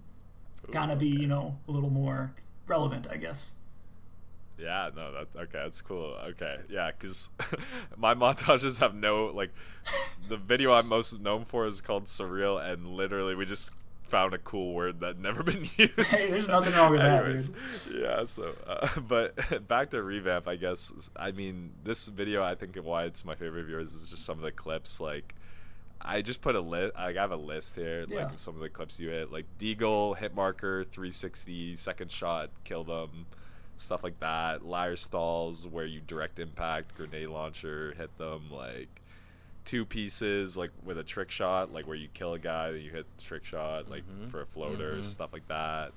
kind 0.71 0.91
of 0.91 0.99
be 0.99 1.07
you 1.07 1.27
know 1.27 1.57
a 1.67 1.71
little 1.71 1.89
more 1.89 2.33
relevant, 2.67 3.07
I 3.11 3.17
guess. 3.17 3.55
Yeah, 4.57 4.89
no, 4.95 5.11
that 5.11 5.27
okay, 5.35 5.59
that's 5.63 5.81
cool. 5.81 6.17
Okay, 6.29 6.57
yeah, 6.69 6.91
because 6.97 7.29
my 7.97 8.13
montages 8.13 8.79
have 8.79 8.95
no 8.95 9.27
like. 9.27 9.51
The 10.27 10.37
video 10.37 10.73
I'm 10.73 10.87
most 10.87 11.19
known 11.19 11.45
for 11.45 11.65
is 11.65 11.81
called 11.81 12.05
surreal, 12.05 12.61
and 12.61 12.85
literally 12.85 13.35
we 13.35 13.45
just 13.45 13.71
found 14.09 14.33
a 14.33 14.37
cool 14.37 14.73
word 14.73 14.99
that 15.01 15.19
never 15.19 15.43
been 15.51 15.61
used. 15.77 15.93
Hey, 15.99 16.29
there's 16.29 16.47
nothing 16.47 16.73
wrong 16.73 16.91
with 16.91 17.01
that, 17.01 17.23
Anyways, 17.23 17.49
Yeah, 17.93 18.25
so 18.25 18.51
uh, 18.67 18.87
but 19.07 19.67
back 19.67 19.91
to 19.91 20.01
revamp, 20.03 20.47
I 20.47 20.55
guess. 20.55 20.91
I 21.15 21.31
mean, 21.31 21.71
this 21.83 22.07
video, 22.07 22.43
I 22.43 22.55
think 22.55 22.75
why 22.77 23.05
it's 23.05 23.23
my 23.25 23.35
favorite 23.35 23.61
of 23.61 23.69
yours 23.69 23.93
is 23.93 24.09
just 24.09 24.25
some 24.25 24.37
of 24.37 24.43
the 24.43 24.51
clips. 24.51 24.99
Like, 24.99 25.35
I 26.01 26.21
just 26.21 26.41
put 26.41 26.55
a 26.55 26.61
list. 26.61 26.93
I 26.97 27.11
have 27.13 27.31
a 27.31 27.35
list 27.35 27.75
here, 27.75 28.05
Yeah. 28.07 28.25
like 28.27 28.39
some 28.39 28.55
of 28.55 28.61
the 28.61 28.69
clips 28.69 28.99
you 28.99 29.09
hit, 29.09 29.31
like 29.31 29.45
Deagle, 29.59 30.17
hit 30.17 30.33
marker, 30.35 30.83
360, 30.85 31.75
second 31.75 32.11
shot, 32.11 32.49
kill 32.63 32.83
them, 32.83 33.25
stuff 33.77 34.03
like 34.03 34.19
that. 34.21 34.65
Ladder 34.65 34.95
stalls 34.95 35.67
where 35.67 35.85
you 35.85 35.99
direct 35.99 36.39
impact, 36.39 36.95
grenade 36.95 37.27
launcher, 37.27 37.93
hit 37.97 38.17
them, 38.17 38.49
like 38.51 38.98
two 39.69 39.85
pieces 39.85 40.57
like 40.57 40.71
with 40.83 40.97
a 40.97 41.03
trick 41.03 41.29
shot, 41.29 41.71
like 41.71 41.85
where 41.85 41.95
you 41.95 42.07
kill 42.15 42.33
a 42.33 42.39
guy, 42.39 42.71
then 42.71 42.81
you 42.81 42.89
hit 42.89 43.05
the 43.17 43.23
trick 43.23 43.45
shot, 43.45 43.87
like 43.87 44.03
Mhm. 44.09 44.31
for 44.31 44.41
a 44.41 44.45
floater, 44.47 44.93
Mhm. 44.95 45.05
stuff 45.05 45.31
like 45.31 45.47
that. 45.47 45.91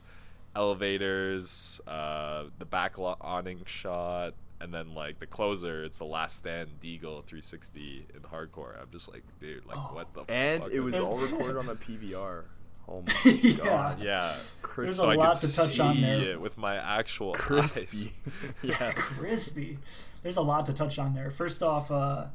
Elevators, 0.55 1.81
uh, 1.87 2.45
the 2.59 2.65
back 2.67 2.99
lo- 2.99 3.17
awning 3.21 3.63
shot, 3.65 4.35
and 4.61 4.73
then 4.73 4.95
like 4.95 5.19
the 5.21 5.27
closer, 5.27 5.85
it's 5.85 5.99
the 5.99 6.05
last 6.05 6.37
stand 6.37 6.69
Deagle 6.83 7.25
360 7.25 8.07
in 8.15 8.21
hardcore. 8.21 8.79
I'm 8.79 8.91
just 8.93 9.11
like, 9.11 9.23
dude, 9.41 9.65
like 9.67 9.77
Oh. 9.79 9.91
what 9.95 10.13
the 10.15 10.25
And 10.33 10.63
fuck 10.63 10.73
it 10.73 10.81
was 10.81 10.95
all 10.97 11.17
recorded 11.19 11.57
on 11.57 11.69
a 11.69 11.75
PVR. 11.87 12.45
Oh 12.89 13.03
my 13.03 13.13
Yeah. 13.43 13.65
god. 13.65 14.03
yeah. 14.03 14.37
Crisp- 14.61 14.87
There's 14.89 14.97
so 14.99 15.09
a 15.09 15.13
I 15.13 15.15
lot 15.17 15.37
could 15.41 15.49
to 15.51 15.57
touch 15.57 15.81
on 15.81 16.01
there. 16.01 16.33
it 16.33 16.41
with 16.41 16.59
my 16.59 16.77
actual 16.77 17.33
crispy. 17.35 18.13
eyes. 18.27 18.53
yeah. 18.63 18.93
crispy. 18.93 19.79
There's 20.23 20.37
a 20.37 20.43
lot 20.43 20.67
to 20.67 20.73
touch 20.73 20.99
on 20.99 21.15
there. 21.15 21.31
First 21.31 21.63
off, 21.63 21.91
uh, 21.91 22.27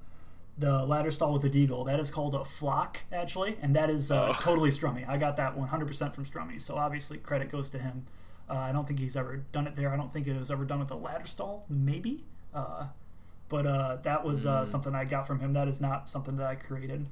the 0.58 0.84
ladder 0.86 1.12
stall 1.12 1.34
with 1.34 1.44
the 1.44 1.50
deagle 1.50 1.86
that 1.86 2.00
is 2.00 2.10
called 2.10 2.34
a 2.36 2.44
flock 2.44 3.02
actually, 3.12 3.58
and 3.62 3.76
that 3.76 3.90
is 3.90 4.12
uh, 4.12 4.30
Oh. 4.30 4.38
totally 4.42 4.70
Strummy. 4.70 5.08
I 5.08 5.18
got 5.18 5.38
that 5.38 5.56
100% 5.58 6.14
from 6.14 6.26
Strummy, 6.26 6.60
so 6.60 6.76
obviously 6.78 7.18
credit 7.20 7.52
goes 7.52 7.70
to 7.72 7.80
him. 7.80 8.06
Uh, 8.50 8.56
I 8.56 8.72
don't 8.72 8.88
think 8.88 9.00
he's 9.00 9.16
ever 9.18 9.38
done 9.52 9.68
it 9.68 9.76
there. 9.76 9.92
I 9.94 9.98
don't 9.98 10.12
think 10.12 10.26
it 10.26 10.38
was 10.38 10.50
ever 10.50 10.64
done 10.66 10.80
with 10.80 10.88
the 10.88 10.96
ladder 10.98 11.28
stall, 11.28 11.66
maybe. 11.70 12.24
Uh, 12.56 12.88
but 13.50 13.66
uh, 13.68 13.98
that 14.04 14.26
was 14.26 14.46
uh, 14.46 14.62
Mm. 14.62 14.68
something 14.68 14.96
I 14.96 15.06
got 15.06 15.28
from 15.28 15.40
him. 15.40 15.54
That 15.54 15.68
is 15.68 15.80
not 15.82 16.10
something 16.10 16.38
that 16.38 16.48
I 16.48 16.56
created. 16.56 17.06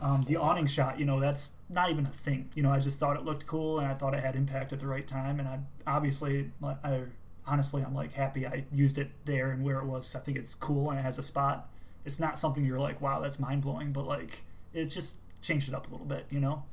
Um, 0.00 0.24
the 0.26 0.36
awning 0.36 0.66
shot, 0.66 0.98
you 0.98 1.04
know, 1.04 1.20
that's 1.20 1.54
not 1.70 1.88
even 1.90 2.04
a 2.06 2.10
thing. 2.10 2.50
You 2.56 2.62
know, 2.64 2.72
I 2.72 2.80
just 2.80 2.98
thought 2.98 3.16
it 3.16 3.24
looked 3.24 3.46
cool 3.46 3.78
and 3.78 3.86
I 3.88 3.94
thought 3.94 4.14
it 4.14 4.20
had 4.24 4.34
impact 4.34 4.72
at 4.72 4.80
the 4.80 4.86
right 4.88 5.06
time. 5.06 5.38
And 5.38 5.48
I 5.48 5.60
obviously, 5.86 6.50
I 6.62 7.02
honestly, 7.46 7.82
I'm 7.82 7.94
like 7.94 8.12
happy 8.12 8.44
I 8.44 8.64
used 8.72 8.98
it 8.98 9.10
there 9.24 9.50
and 9.52 9.62
where 9.64 9.78
it 9.78 9.84
was. 9.86 10.14
I 10.16 10.18
think 10.18 10.36
it's 10.36 10.54
cool 10.56 10.90
and 10.90 10.98
it 10.98 11.02
has 11.02 11.18
a 11.18 11.22
spot. 11.22 11.68
It's 12.04 12.18
not 12.18 12.38
something 12.38 12.64
you're 12.64 12.80
like, 12.80 13.00
wow, 13.00 13.20
that's 13.20 13.38
mind 13.38 13.62
blowing, 13.62 13.92
but 13.92 14.06
like 14.06 14.42
it 14.72 14.86
just 14.86 15.16
changed 15.40 15.68
it 15.68 15.74
up 15.74 15.88
a 15.88 15.90
little 15.90 16.06
bit, 16.06 16.26
you 16.30 16.40
know. 16.40 16.64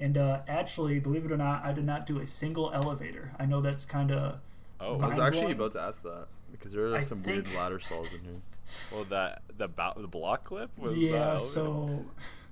And 0.00 0.16
uh, 0.16 0.40
actually, 0.48 0.98
believe 0.98 1.24
it 1.24 1.30
or 1.32 1.36
not, 1.36 1.64
I 1.64 1.72
did 1.72 1.84
not 1.84 2.06
do 2.06 2.18
a 2.18 2.26
single 2.26 2.72
elevator. 2.72 3.32
I 3.38 3.46
know 3.46 3.60
that's 3.60 3.84
kind 3.84 4.10
of 4.10 4.40
Oh, 4.80 4.98
I 5.00 5.06
was 5.06 5.18
actually 5.18 5.52
about 5.52 5.72
to 5.72 5.80
ask 5.80 6.02
that 6.02 6.26
because 6.50 6.72
there 6.72 6.86
are 6.88 6.96
I 6.96 7.02
some 7.04 7.22
weird 7.22 7.52
ladder 7.54 7.78
stalls 7.78 8.12
in 8.12 8.20
here. 8.20 8.40
well 8.92 9.04
that 9.04 9.42
the 9.56 9.68
ba- 9.68 9.94
the 9.96 10.08
block 10.08 10.44
clip 10.44 10.70
was 10.76 10.94
the 10.94 11.00
yeah. 11.00 11.36
So 11.36 12.04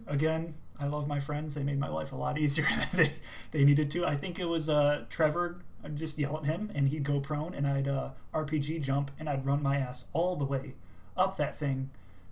again, 0.07 0.55
I 0.79 0.87
love 0.87 1.09
my 1.09 1.19
friends. 1.19 1.55
They 1.55 1.65
made 1.65 1.79
my 1.81 1.89
life 1.89 2.13
a 2.13 2.17
lot 2.17 2.39
easier 2.39 2.67
than 2.93 3.05
they, 3.05 3.13
they 3.51 3.65
needed 3.65 3.91
to. 3.93 4.07
I 4.07 4.15
think 4.17 4.39
it 4.39 4.45
was 4.45 4.69
uh, 4.69 5.05
Trevor. 5.11 5.59
I'd 5.83 5.97
just 5.97 6.19
yell 6.19 6.37
at 6.39 6.47
him, 6.47 6.71
and 6.75 6.89
he'd 6.91 7.05
go 7.05 7.21
prone, 7.21 7.55
and 7.55 7.67
I'd 7.67 7.89
uh, 7.89 8.11
RPG 8.35 8.83
jump, 8.83 9.11
and 9.19 9.29
I'd 9.29 9.45
run 9.47 9.63
my 9.63 9.79
ass 9.79 10.07
all 10.13 10.37
the 10.37 10.45
way 10.45 10.75
up 11.17 11.37
that 11.39 11.59
thing 11.59 11.91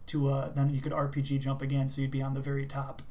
to 0.08 0.30
uh, 0.30 0.48
then 0.50 0.70
you 0.70 0.80
could 0.80 0.92
RPG 0.92 1.40
jump 1.40 1.62
again, 1.62 1.88
so 1.88 2.00
you'd 2.00 2.10
be 2.10 2.22
on 2.22 2.34
the 2.34 2.40
very 2.40 2.66
top. 2.66 3.02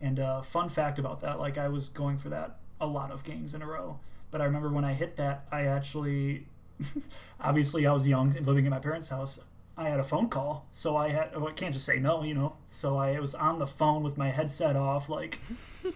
And 0.00 0.18
uh, 0.18 0.42
fun 0.42 0.68
fact 0.68 0.98
about 0.98 1.20
that, 1.20 1.38
like 1.38 1.58
I 1.58 1.68
was 1.68 1.88
going 1.88 2.18
for 2.18 2.30
that 2.30 2.56
a 2.80 2.86
lot 2.86 3.10
of 3.10 3.24
games 3.24 3.54
in 3.54 3.62
a 3.62 3.66
row, 3.66 3.98
but 4.30 4.40
I 4.40 4.44
remember 4.44 4.70
when 4.70 4.84
I 4.84 4.94
hit 4.94 5.16
that, 5.16 5.44
I 5.52 5.62
actually, 5.66 6.46
obviously 7.40 7.86
I 7.86 7.92
was 7.92 8.08
young 8.08 8.36
and 8.36 8.46
living 8.46 8.64
in 8.64 8.70
my 8.70 8.78
parents' 8.78 9.10
house. 9.10 9.40
I 9.76 9.88
had 9.88 10.00
a 10.00 10.04
phone 10.04 10.28
call, 10.28 10.66
so 10.70 10.96
I 10.96 11.08
had 11.08 11.34
well, 11.34 11.48
I 11.48 11.52
can't 11.52 11.72
just 11.72 11.86
say 11.86 11.98
no, 11.98 12.22
you 12.22 12.34
know. 12.34 12.56
So 12.68 12.98
I 12.98 13.18
was 13.18 13.34
on 13.34 13.58
the 13.58 13.66
phone 13.66 14.02
with 14.02 14.18
my 14.18 14.30
headset 14.30 14.76
off, 14.76 15.08
like 15.08 15.38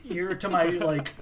ear 0.08 0.34
to 0.34 0.48
my 0.48 0.64
like. 0.64 1.12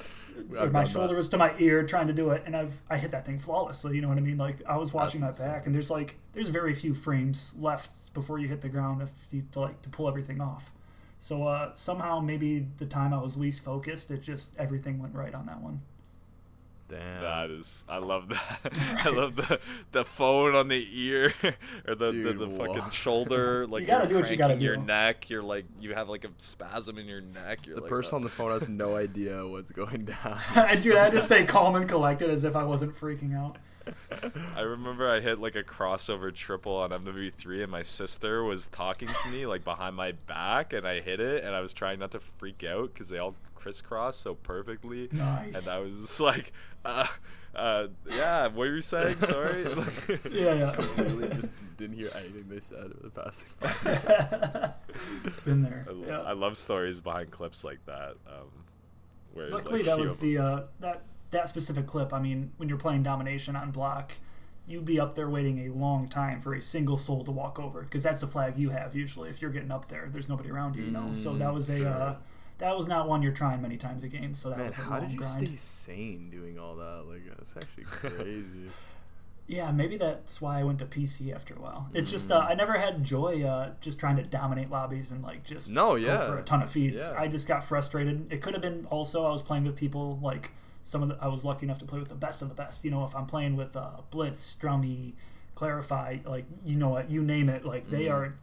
My 0.71 0.85
shoulder 0.85 1.09
that. 1.09 1.17
was 1.17 1.29
to 1.31 1.39
my 1.39 1.55
ear, 1.59 1.85
trying 1.85 2.07
to 2.07 2.13
do 2.13 2.31
it, 2.31 2.43
and 2.47 2.57
I've 2.57 2.81
I 2.89 2.99
hit 2.99 3.11
that 3.13 3.27
thing 3.27 3.39
flawlessly. 3.39 3.97
You 3.97 4.03
know 4.03 4.09
what 4.09 4.19
I 4.19 4.21
mean? 4.21 4.39
Like 4.39 4.57
I 4.67 4.77
was 4.77 4.93
watching 4.93 5.21
my 5.21 5.29
That's 5.29 5.39
back, 5.39 5.67
and 5.67 5.75
there's 5.75 5.91
like 5.91 6.17
there's 6.33 6.49
very 6.49 6.75
few 6.75 6.95
frames 6.95 7.55
left 7.59 8.13
before 8.15 8.39
you 8.39 8.49
hit 8.49 8.61
the 8.61 8.69
ground 8.69 9.03
if 9.03 9.11
you 9.31 9.45
to 9.53 9.61
like 9.61 9.83
to 9.83 9.89
pull 9.89 10.09
everything 10.09 10.41
off. 10.41 10.73
So 11.19 11.47
uh, 11.47 11.73
somehow 11.75 12.19
maybe 12.21 12.67
the 12.79 12.87
time 12.87 13.15
I 13.15 13.23
was 13.23 13.39
least 13.39 13.63
focused, 13.63 14.11
it 14.11 14.23
just 14.23 14.57
everything 14.59 14.99
went 14.99 15.15
right 15.15 15.35
on 15.35 15.47
that 15.47 15.61
one. 15.61 15.81
Damn. 16.93 17.23
That 17.23 17.51
is, 17.51 17.87
I 17.89 17.99
love 17.99 18.29
that. 18.29 18.79
I 19.07 19.09
love 19.09 19.35
the 19.35 19.59
the 19.93 20.05
phone 20.05 20.55
on 20.55 20.69
the 20.69 20.87
ear 20.93 21.33
or 21.89 21.95
the 21.95 22.13
Dude, 22.13 22.39
the, 22.39 22.47
the 22.47 22.59
fucking 22.59 22.91
shoulder. 22.93 23.67
Like 23.67 23.81
You 23.81 23.87
gotta 23.87 24.05
you're 24.05 24.19
do 24.19 24.23
what 24.23 24.31
you 24.31 24.37
gotta 24.37 24.57
do. 24.57 24.65
Your 24.67 24.77
neck. 24.77 25.31
You're 25.31 25.43
like 25.43 25.65
you 25.81 25.95
have 25.95 26.11
like 26.11 26.25
a 26.25 26.31
spasm 26.37 26.99
in 26.99 27.07
your 27.07 27.23
neck. 27.23 27.67
You're 27.67 27.77
the 27.77 27.81
like, 27.81 27.89
person 27.89 28.15
uh, 28.15 28.17
on 28.17 28.23
the 28.25 28.29
phone 28.29 28.51
has 28.51 28.69
no 28.69 28.95
idea 28.95 29.47
what's 29.47 29.73
going 29.73 30.05
down. 30.05 30.39
Dude, 30.83 30.97
I 30.97 31.05
had 31.05 31.13
to 31.13 31.21
stay 31.23 31.47
calm 31.47 31.77
and 31.77 31.89
collected 31.89 32.29
as 32.29 32.45
if 32.45 32.55
I 32.55 32.65
wasn't 32.65 32.95
freaking 32.95 33.35
out. 33.35 33.57
I 34.55 34.61
remember 34.61 35.11
I 35.11 35.21
hit 35.21 35.41
like 35.41 35.57
a 35.57 35.65
crossover 35.65 36.33
triple 36.33 36.77
on 36.77 36.91
MW3, 36.91 37.63
and 37.63 37.73
my 37.73 37.83
sister 37.83 38.45
was 38.45 38.67
talking 38.67 39.09
to 39.09 39.31
me 39.33 39.47
like 39.47 39.65
behind 39.65 39.97
my 39.97 40.13
back, 40.13 40.75
and 40.75 40.87
I 40.87 41.01
hit 41.01 41.21
it, 41.21 41.43
and 41.43 41.55
I 41.55 41.61
was 41.61 41.73
trying 41.73 41.99
not 41.99 42.11
to 42.13 42.21
freak 42.21 42.63
out 42.63 42.93
because 42.93 43.09
they 43.09 43.19
all 43.19 43.35
crisscross 43.63 44.17
so 44.17 44.35
perfectly, 44.35 45.09
Nice. 45.13 45.67
and 45.67 45.77
I 45.77 45.81
was 45.81 45.95
just 45.97 46.21
like, 46.21 46.53
uh, 46.85 47.07
uh, 47.55 47.87
yeah, 48.11 48.47
what 48.47 48.57
were 48.57 48.75
you 48.75 48.81
saying? 48.81 49.21
Sorry. 49.21 49.65
Yeah, 50.31 50.55
yeah. 50.55 50.67
so 50.67 51.05
really 51.05 51.29
just 51.29 51.53
didn't 51.77 51.97
hear 51.97 52.11
anything 52.17 52.47
they 52.49 52.61
said 52.61 52.91
over 52.99 53.11
the 53.15 53.33
five 53.61 55.45
Been 55.45 55.63
there. 55.63 55.87
I, 55.89 56.07
yeah. 56.07 56.21
I 56.23 56.33
love 56.33 56.57
stories 56.57 57.01
behind 57.01 57.31
clips 57.31 57.63
like 57.65 57.85
that. 57.87 58.17
Um, 58.27 58.49
where 59.33 59.49
Luckily, 59.51 59.79
like, 59.81 59.87
that 59.87 59.99
was 59.99 60.21
the 60.21 60.39
uh, 60.39 60.63
that 60.81 61.03
that 61.31 61.49
specific 61.49 61.87
clip. 61.87 62.13
I 62.13 62.21
mean, 62.21 62.53
when 62.57 62.69
you're 62.69 62.79
playing 62.79 63.03
domination 63.03 63.57
on 63.57 63.71
block, 63.71 64.13
you'd 64.67 64.85
be 64.85 65.01
up 65.01 65.15
there 65.15 65.29
waiting 65.31 65.67
a 65.67 65.73
long 65.73 66.09
time 66.09 66.41
for 66.41 66.55
a 66.55 66.61
single 66.61 66.97
soul 66.99 67.25
to 67.25 67.31
walk 67.31 67.59
over 67.59 67.83
because 67.83 68.03
that's 68.03 68.21
the 68.21 68.27
flag 68.27 68.57
you 68.57 68.71
have 68.71 68.95
usually. 68.95 69.31
If 69.31 69.41
you're 69.41 69.51
getting 69.51 69.71
up 69.73 69.89
there, 69.89 70.09
there's 70.13 70.29
nobody 70.29 70.51
around 70.51 70.77
you, 70.77 70.85
you 70.85 70.91
know. 70.91 71.13
so 71.13 71.33
Mm, 71.33 71.39
that 71.39 71.55
was 71.55 71.71
a 71.71 71.89
uh, 71.89 72.13
sure. 72.13 72.17
That 72.59 72.77
was 72.77 72.87
not 72.87 73.09
one 73.09 73.23
you're 73.23 73.33
trying 73.33 73.61
many 73.63 73.77
times 73.77 74.03
a 74.05 74.09
game. 74.09 74.35
So 74.35 74.51
that 74.51 74.59
Man, 74.59 74.69
was 74.69 74.79
a 74.79 74.83
how 74.83 75.01
did 75.01 75.11
you 75.13 75.19
grind. 75.19 75.33
stay 75.47 75.55
sane 75.55 76.31
doing 76.31 76.59
all 76.59 76.77
that? 76.77 77.05
Like 77.09 77.23
that's 77.29 77.57
actually 77.57 77.85
crazy. 77.91 78.71
Yeah, 79.49 79.73
maybe 79.73 79.97
that's 79.97 80.41
why 80.41 80.61
I 80.61 80.65
went 80.65 80.79
to 80.79 80.87
PC 80.87 81.35
after 81.35 81.55
a 81.55 81.59
while. 81.61 81.89
It's 81.93 82.11
just 82.11 82.29
Mm. 82.31 82.37
uh, 82.37 82.39
I 82.41 82.55
never 82.55 82.75
had 82.75 83.03
joy 83.03 83.43
uh, 83.43 83.71
just 83.81 83.99
trying 83.99 84.17
to 84.17 84.23
dominate 84.23 84.71
lobbies 84.71 85.11
and 85.11 85.23
like 85.23 85.43
just 85.45 85.71
No, 85.71 85.91
go 85.91 85.97
yeah. 85.97 86.25
for 86.27 86.39
a 86.39 86.43
ton 86.43 86.63
of 86.63 86.71
feeds. 86.71 87.11
Yeah. 87.13 87.21
I 87.21 87.27
just 87.29 87.49
got 87.49 87.65
frustrated. 87.65 88.33
It 88.33 88.41
could 88.41 88.55
have 88.55 88.63
been 88.63 88.87
also 88.91 89.27
I 89.27 89.31
was 89.31 89.43
playing 89.43 89.65
with 89.65 89.75
people 89.77 90.19
like 90.23 90.53
some 90.85 91.03
of 91.03 91.09
the 91.09 91.19
I 91.21 91.27
was 91.27 91.45
lucky 91.45 91.67
enough 91.67 91.79
to 91.79 91.85
play 91.85 91.99
with 91.99 92.09
the 92.09 92.15
best 92.15 92.41
of 92.43 92.49
the 92.49 92.55
best. 92.55 92.85
You 92.85 92.93
know, 92.93 93.05
if 93.05 93.15
I'm 93.17 93.27
playing 93.27 93.57
with 93.57 93.77
uh, 93.77 93.91
Blitz, 94.11 94.57
Strummy, 94.57 95.15
Clarify, 95.57 96.19
like 96.25 96.45
you 96.65 96.77
know 96.77 96.89
what, 96.91 97.11
you 97.11 97.23
name 97.23 97.49
it, 97.49 97.65
like 97.67 97.91
they 97.91 98.05
Mhm. 98.05 98.13
are 98.15 98.35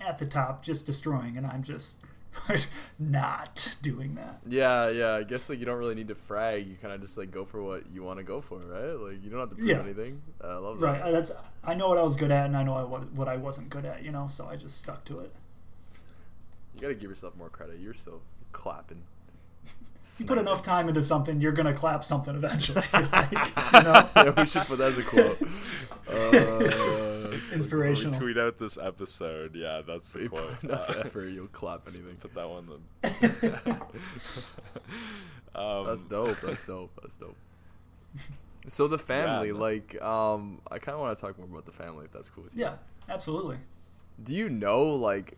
at 0.00 0.18
the 0.18 0.26
top 0.26 0.62
just 0.62 0.86
destroying, 0.86 1.36
and 1.36 1.46
I'm 1.46 1.62
just 1.62 2.04
not 2.98 3.76
doing 3.82 4.12
that. 4.12 4.40
Yeah, 4.46 4.88
yeah. 4.90 5.14
I 5.14 5.22
guess 5.22 5.48
like 5.48 5.58
you 5.58 5.66
don't 5.66 5.78
really 5.78 5.94
need 5.94 6.08
to 6.08 6.14
frag. 6.14 6.66
You 6.66 6.76
kind 6.80 6.94
of 6.94 7.00
just 7.00 7.16
like 7.18 7.30
go 7.30 7.44
for 7.44 7.62
what 7.62 7.84
you 7.92 8.02
want 8.02 8.18
to 8.18 8.24
go 8.24 8.40
for, 8.40 8.58
right? 8.58 8.92
Like 8.94 9.22
you 9.22 9.30
don't 9.30 9.40
have 9.40 9.50
to 9.50 9.54
prove 9.56 9.68
Yeah. 9.68 9.80
anything. 9.80 10.22
I 10.42 10.54
love 10.54 10.80
Right. 10.80 10.98
that. 10.98 11.06
I- 11.08 11.10
That's 11.12 11.30
I 11.64 11.74
know 11.74 11.88
what 11.88 11.98
I 11.98 12.02
was 12.02 12.16
good 12.16 12.30
at, 12.30 12.46
and 12.46 12.56
I 12.56 12.62
know 12.62 12.74
I, 12.74 12.84
what 12.84 13.12
what 13.12 13.28
I 13.28 13.36
wasn't 13.36 13.68
good 13.70 13.84
at. 13.84 14.02
You 14.04 14.12
know, 14.12 14.26
so 14.26 14.46
I 14.46 14.56
just 14.56 14.78
stuck 14.78 15.04
to 15.06 15.20
it. 15.20 15.34
You 16.74 16.80
gotta 16.80 16.94
give 16.94 17.10
yourself 17.10 17.36
more 17.36 17.48
credit. 17.48 17.78
You're 17.80 17.94
still 17.94 18.20
clapping. 18.52 19.02
You 20.18 20.24
put 20.24 20.38
enough 20.38 20.62
time 20.62 20.88
into 20.88 21.02
something, 21.02 21.40
you're 21.40 21.52
gonna 21.52 21.74
clap 21.74 22.02
something 22.02 22.34
eventually. 22.34 22.82
like, 23.12 23.30
you 23.32 23.82
know? 23.82 24.08
yeah, 24.16 24.30
we 24.36 24.46
should 24.46 24.62
put 24.62 24.78
that 24.78 24.92
as 24.92 24.98
a 24.98 25.02
quote. 25.02 25.42
Uh, 26.08 27.30
It's 27.36 27.52
inspirational. 27.52 28.12
we 28.18 28.18
tweet 28.32 28.38
out 28.38 28.58
this 28.58 28.78
episode. 28.78 29.54
Yeah, 29.54 29.82
that's 29.86 30.12
the 30.14 30.22
you 30.22 30.28
quote. 30.30 30.50
enough 30.62 30.88
Uh, 30.90 31.00
effort, 31.00 31.26
you'll 31.28 31.48
clap 31.48 31.82
anything. 31.88 32.16
Put 32.16 32.34
that 32.34 32.48
one. 32.48 32.68
Then. 33.02 33.80
um, 35.54 35.84
That's 35.86 36.04
dope. 36.04 36.40
That's 36.40 36.62
dope. 36.64 36.90
That's 37.02 37.16
dope. 37.16 37.36
So 38.66 38.86
the 38.88 38.98
family, 38.98 39.52
no. 39.52 39.58
like, 39.58 40.00
um, 40.02 40.60
I 40.70 40.78
kind 40.78 40.94
of 40.94 41.00
want 41.00 41.16
to 41.16 41.20
talk 41.24 41.38
more 41.38 41.46
about 41.48 41.66
the 41.66 41.72
family, 41.72 42.04
if 42.06 42.12
that's 42.12 42.28
cool 42.30 42.44
with 42.44 42.54
you. 42.56 42.62
Yeah, 42.62 42.76
absolutely. 43.08 43.58
Do 44.22 44.34
you 44.34 44.48
know 44.48 44.82
like 44.84 45.36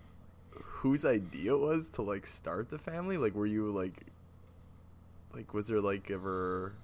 whose 0.52 1.04
idea 1.04 1.52
it 1.54 1.60
was 1.60 1.90
to 1.90 2.02
like 2.02 2.26
start 2.26 2.70
the 2.70 2.78
family? 2.78 3.16
Like, 3.18 3.34
were 3.34 3.46
you 3.46 3.70
like, 3.70 4.06
like, 5.34 5.54
was 5.54 5.68
there 5.68 5.80
like 5.80 6.10
ever 6.10 6.74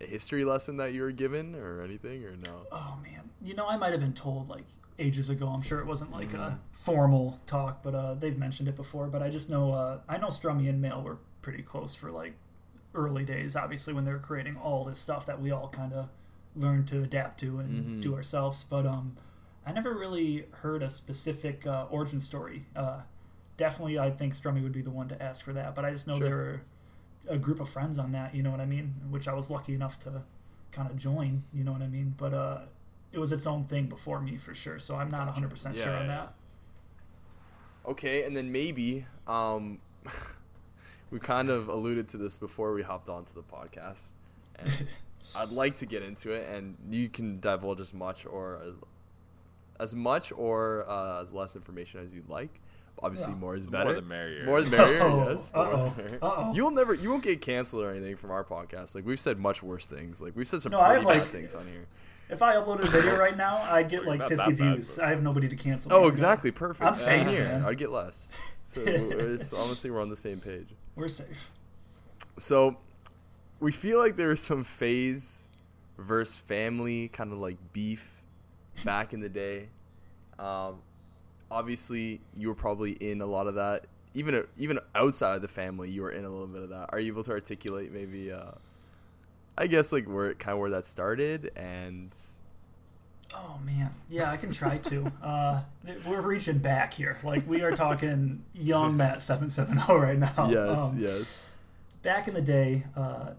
a 0.00 0.04
history 0.04 0.44
lesson 0.44 0.76
that 0.78 0.92
you 0.92 1.02
were 1.02 1.12
given 1.12 1.54
or 1.54 1.82
anything, 1.82 2.24
or 2.24 2.32
no? 2.36 2.66
Oh 2.72 2.98
man, 3.02 3.30
you 3.42 3.54
know 3.54 3.66
I 3.68 3.76
might 3.76 3.92
have 3.92 4.00
been 4.00 4.12
told 4.14 4.48
like 4.48 4.64
ages 4.98 5.28
ago. 5.30 5.48
I'm 5.48 5.62
sure 5.62 5.80
it 5.80 5.86
wasn't 5.86 6.12
like 6.12 6.30
Mhm. 6.30 6.38
a 6.40 6.60
formal 6.72 7.40
talk, 7.46 7.82
but 7.82 7.94
uh, 7.94 8.14
they've 8.14 8.38
mentioned 8.38 8.68
it 8.68 8.76
before. 8.76 9.06
But 9.08 9.22
I 9.22 9.30
just 9.30 9.50
know 9.50 9.72
uh, 9.72 10.00
I 10.08 10.18
know 10.18 10.28
Strummy 10.28 10.68
and 10.68 10.80
Mail 10.80 11.02
were 11.02 11.18
pretty 11.42 11.62
close 11.62 11.94
for 11.94 12.10
like 12.10 12.34
early 12.94 13.24
days. 13.24 13.56
Obviously, 13.56 13.92
when 13.94 14.04
they 14.04 14.12
were 14.12 14.18
creating 14.20 14.56
all 14.56 14.84
this 14.84 14.98
stuff 14.98 15.26
that 15.26 15.40
we 15.40 15.50
all 15.50 15.68
kind 15.68 15.92
of 15.92 16.08
learned 16.56 16.86
to 16.88 17.02
adapt 17.02 17.40
to 17.40 17.58
and 17.58 17.98
Mhm. 17.98 18.02
do 18.02 18.14
ourselves. 18.14 18.62
But 18.64 18.86
um, 18.86 19.16
I 19.66 19.72
never 19.72 19.94
really 19.94 20.46
heard 20.62 20.82
a 20.82 20.88
specific 20.88 21.66
uh, 21.66 21.86
origin 21.90 22.20
story. 22.20 22.66
Uh, 22.76 23.00
definitely, 23.56 23.98
I 23.98 24.10
think 24.12 24.32
Strummy 24.34 24.62
would 24.62 24.70
be 24.72 24.82
the 24.82 24.90
one 24.92 25.08
to 25.08 25.20
ask 25.20 25.44
for 25.44 25.52
that. 25.54 25.74
But 25.74 25.84
I 25.84 25.90
just 25.90 26.06
know 26.06 26.18
Sure. 26.18 26.26
there 26.28 26.36
were 26.36 26.60
a 27.28 27.38
group 27.38 27.60
of 27.60 27.68
friends 27.68 27.98
on 27.98 28.12
that. 28.12 28.34
You 28.34 28.42
know 28.42 28.50
what 28.50 28.60
I 28.60 28.66
mean? 28.66 28.94
Which 29.10 29.28
I 29.28 29.34
was 29.34 29.50
lucky 29.50 29.74
enough 29.74 29.98
to 30.00 30.22
kind 30.72 30.90
of 30.90 30.96
join. 30.96 31.44
You 31.52 31.64
know 31.64 31.72
what 31.72 31.82
I 31.82 31.88
mean? 31.88 32.14
But 32.16 32.34
uh, 32.34 32.58
it 33.12 33.18
was 33.18 33.32
its 33.32 33.46
own 33.46 33.64
thing 33.64 33.86
before 33.86 34.20
me 34.20 34.36
for 34.36 34.54
sure. 34.54 34.78
So 34.78 34.96
I'm 34.96 35.10
not 35.10 35.26
100 35.26 35.50
percent 35.50 35.76
Yeah, 35.76 35.84
sure 35.84 35.96
on 35.96 36.06
yeah, 36.06 36.16
that. 36.16 36.34
okay, 37.86 38.24
and 38.24 38.36
then 38.36 38.50
maybe 38.52 39.06
um, 39.26 39.78
we 41.10 41.18
kind 41.18 41.50
of 41.50 41.68
alluded 41.68 42.08
to 42.10 42.16
this 42.16 42.38
before 42.38 42.72
we 42.72 42.82
hopped 42.82 43.08
onto 43.08 43.34
the 43.34 43.42
podcast, 43.42 44.10
and 44.58 44.86
I'd 45.34 45.50
like 45.50 45.76
to 45.76 45.86
get 45.86 46.02
into 46.02 46.32
it, 46.32 46.48
and 46.48 46.76
you 46.90 47.08
can 47.08 47.40
divulge 47.40 47.80
as 47.80 47.94
much 47.94 48.26
or 48.26 48.60
as, 48.66 48.74
as 49.80 49.94
much 49.94 50.32
or 50.32 50.84
uh, 50.88 51.22
as 51.22 51.32
less 51.32 51.56
information 51.56 52.00
as 52.00 52.12
you'd 52.12 52.28
like. 52.28 52.60
Obviously, 53.02 53.32
Yeah. 53.32 53.38
more 53.38 53.56
is 53.56 53.66
better. 53.66 53.84
more 53.84 53.94
the 53.94 54.02
merrier. 54.02 54.44
More 54.46 54.62
the 54.62 54.70
merrier. 54.76 55.00
Uh-oh. 55.02 55.30
yes. 55.30 55.50
the 55.50 55.56
more 55.58 55.66
the 55.66 55.72
Uh-oh. 55.76 55.94
merrier. 55.96 56.18
Uh-oh. 56.22 56.54
You'll 56.54 56.70
never, 56.70 56.94
you 56.94 57.10
won't 57.10 57.22
get 57.24 57.40
canceled 57.40 57.82
or 57.82 57.90
anything 57.90 58.16
from 58.16 58.30
our 58.30 58.44
podcast. 58.44 58.94
Like 58.94 59.04
we've 59.04 59.20
said 59.20 59.38
much 59.38 59.62
worse 59.62 59.86
things. 59.86 60.20
Like 60.22 60.34
we've 60.36 60.46
said 60.46 60.60
some 60.62 60.72
No, 60.72 60.80
I 60.80 60.94
pretty 60.94 61.00
have, 61.00 61.08
bad 61.14 61.18
like- 61.20 61.28
things 61.28 61.54
on 61.54 61.66
here. 61.66 61.86
If 62.30 62.40
I 62.40 62.54
uploaded 62.54 62.84
a 62.84 62.90
video 62.90 63.18
right 63.18 63.36
now, 63.36 63.58
I'd 63.70 63.90
get 63.90 64.06
like 64.06 64.20
50 64.22 64.36
that 64.36 64.46
bad, 64.46 64.56
views. 64.56 64.96
but- 64.96 65.04
I 65.04 65.10
have 65.10 65.22
nobody 65.22 65.48
to 65.48 65.56
cancel. 65.56 65.92
Oh, 65.92 66.08
exactly. 66.08 66.50
Perfect. 66.50 66.86
I'm 66.86 66.94
Same 66.94 67.26
safe, 67.26 67.36
here. 67.36 67.48
man. 67.48 67.64
I'd 67.66 67.76
get 67.78 67.90
less. 67.90 68.28
So 68.64 68.80
it's 68.86 69.52
honestly 69.52 69.90
we're 69.90 70.00
on 70.00 70.08
the 70.08 70.16
same 70.16 70.40
page. 70.40 70.68
We're 70.96 71.08
safe. 71.08 71.50
So 72.38 72.78
we 73.60 73.72
feel 73.72 73.98
like 73.98 74.16
there 74.16 74.28
was 74.28 74.40
some 74.40 74.64
FaZe 74.64 75.48
versus 75.98 76.36
family 76.38 77.08
kind 77.08 77.30
of 77.32 77.38
like 77.38 77.58
beef 77.72 78.22
back 78.84 79.12
in 79.12 79.20
the 79.20 79.28
day. 79.28 79.68
Um, 80.38 80.78
obviously, 81.54 82.20
you 82.36 82.48
were 82.48 82.54
probably 82.54 82.92
in 82.92 83.20
a 83.20 83.26
lot 83.26 83.46
of 83.46 83.54
that. 83.54 83.86
Even 84.12 84.44
even 84.58 84.78
outside 84.94 85.36
of 85.36 85.42
the 85.42 85.48
family, 85.48 85.90
you 85.90 86.02
were 86.02 86.10
in 86.10 86.24
a 86.24 86.30
little 86.30 86.46
bit 86.46 86.62
of 86.62 86.68
that. 86.70 86.90
Are 86.92 87.00
you 87.00 87.12
able 87.12 87.24
to 87.24 87.32
articulate 87.32 87.92
maybe? 87.92 88.30
Uh, 88.32 88.52
I 89.56 89.66
guess 89.68 89.92
like 89.92 90.06
where 90.06 90.34
kind 90.34 90.54
of 90.54 90.58
where 90.60 90.70
that 90.70 90.86
started 90.86 91.52
and 91.56 92.12
Oh 93.36 93.58
man, 93.64 93.90
yeah, 94.08 94.30
I 94.30 94.36
can 94.36 94.52
try 94.52 94.78
to. 94.78 95.12
Uh, 95.22 95.62
we're 96.06 96.20
reaching 96.20 96.58
back 96.58 96.92
here. 96.94 97.18
Like 97.24 97.48
we 97.48 97.62
are 97.62 97.72
talking 97.72 98.44
young 98.52 98.96
Matt 98.98 99.20
seven 99.20 99.50
seven 99.50 99.78
zero 99.78 99.98
right 99.98 100.18
now. 100.18 100.48
yes, 100.50 100.92
Um, 100.92 100.98
yes, 100.98 101.50
back 102.02 102.28
in 102.28 102.34
the 102.34 102.42
day, 102.42 102.84
uh, 102.96 103.30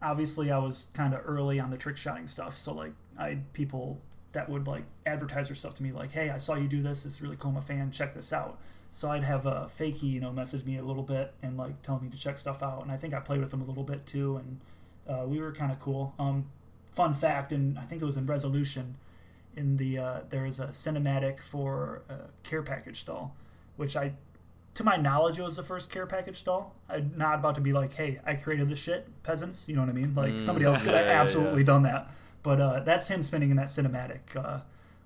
obviously 0.00 0.52
I 0.52 0.58
was 0.58 0.86
kind 0.94 1.14
of 1.14 1.22
early 1.24 1.58
on 1.58 1.70
the 1.70 1.76
trick 1.76 1.96
shotting 1.96 2.26
stuff. 2.28 2.56
So 2.56 2.72
like 2.74 2.92
I 3.18 3.30
had 3.30 3.52
people 3.52 3.98
that 4.32 4.48
would 4.48 4.66
like 4.66 4.84
advertise 5.06 5.48
their 5.48 5.54
stuff 5.56 5.74
to 5.76 5.82
me 5.82 5.92
like, 5.92 6.10
"Hey, 6.12 6.30
I 6.30 6.36
saw 6.38 6.54
you 6.54 6.68
do 6.68 6.82
this. 6.82 7.04
It's 7.06 7.20
really 7.22 7.36
cool. 7.36 7.50
I'm 7.52 7.56
a 7.58 7.62
fan. 7.62 7.90
Check 7.90 8.14
this 8.14 8.32
out." 8.32 8.58
So 8.90 9.10
I'd 9.10 9.22
have 9.22 9.46
a 9.46 9.70
fakey, 9.78 10.02
you 10.04 10.20
know, 10.20 10.32
message 10.32 10.64
me 10.66 10.76
a 10.76 10.82
little 10.84 11.02
bit 11.02 11.32
and 11.42 11.56
like 11.56 11.80
tell 11.82 11.98
me 11.98 12.10
to 12.10 12.16
check 12.16 12.36
stuff 12.36 12.62
out. 12.62 12.82
And 12.82 12.92
I 12.92 12.96
think 12.98 13.14
I 13.14 13.20
played 13.20 13.40
with 13.40 13.50
them 13.50 13.62
a 13.62 13.64
little 13.64 13.84
bit 13.84 14.06
too, 14.06 14.36
and 14.36 14.60
uh, 15.08 15.24
we 15.26 15.40
were 15.40 15.52
kind 15.52 15.72
of 15.72 15.80
cool. 15.80 16.14
Um, 16.18 16.46
fun 16.90 17.14
fact, 17.14 17.52
and 17.52 17.78
I 17.78 17.82
think 17.82 18.02
it 18.02 18.04
was 18.04 18.16
in 18.16 18.26
Resolution. 18.26 18.96
In 19.56 19.76
the 19.76 19.98
uh, 19.98 20.20
there 20.30 20.46
is 20.46 20.60
a 20.60 20.68
cinematic 20.68 21.40
for 21.40 22.02
a 22.08 22.14
care 22.42 22.62
package 22.62 23.04
doll, 23.04 23.34
which 23.76 23.96
I 23.96 24.12
to 24.74 24.84
my 24.84 24.96
knowledge, 24.96 25.38
it 25.38 25.42
was 25.42 25.56
the 25.56 25.62
first 25.62 25.90
care 25.92 26.06
package 26.06 26.42
doll. 26.44 26.74
I'm 26.88 27.12
not 27.16 27.34
about 27.40 27.54
to 27.56 27.60
be 27.60 27.74
like, 27.74 27.92
hey, 27.92 28.18
I 28.24 28.34
created 28.36 28.70
this 28.70 28.78
shit, 28.78 29.06
peasants. 29.22 29.68
You 29.68 29.76
know 29.76 29.82
what 29.82 29.90
I 29.90 29.92
mean? 29.92 30.14
Like 30.14 30.32
Mm. 30.32 30.40
somebody 30.40 30.64
else 30.64 30.80
could 30.80 30.94
have 30.94 31.04
yeah, 31.06 31.20
absolutely 31.20 31.60
yeah. 31.60 31.66
done 31.66 31.82
that. 31.82 32.10
But 32.42 32.60
uh, 32.60 32.80
that's 32.80 33.08
him 33.08 33.22
spinning 33.22 33.50
in 33.50 33.56
that 33.56 33.66
cinematic. 33.66 34.36
Uh, 34.36 34.60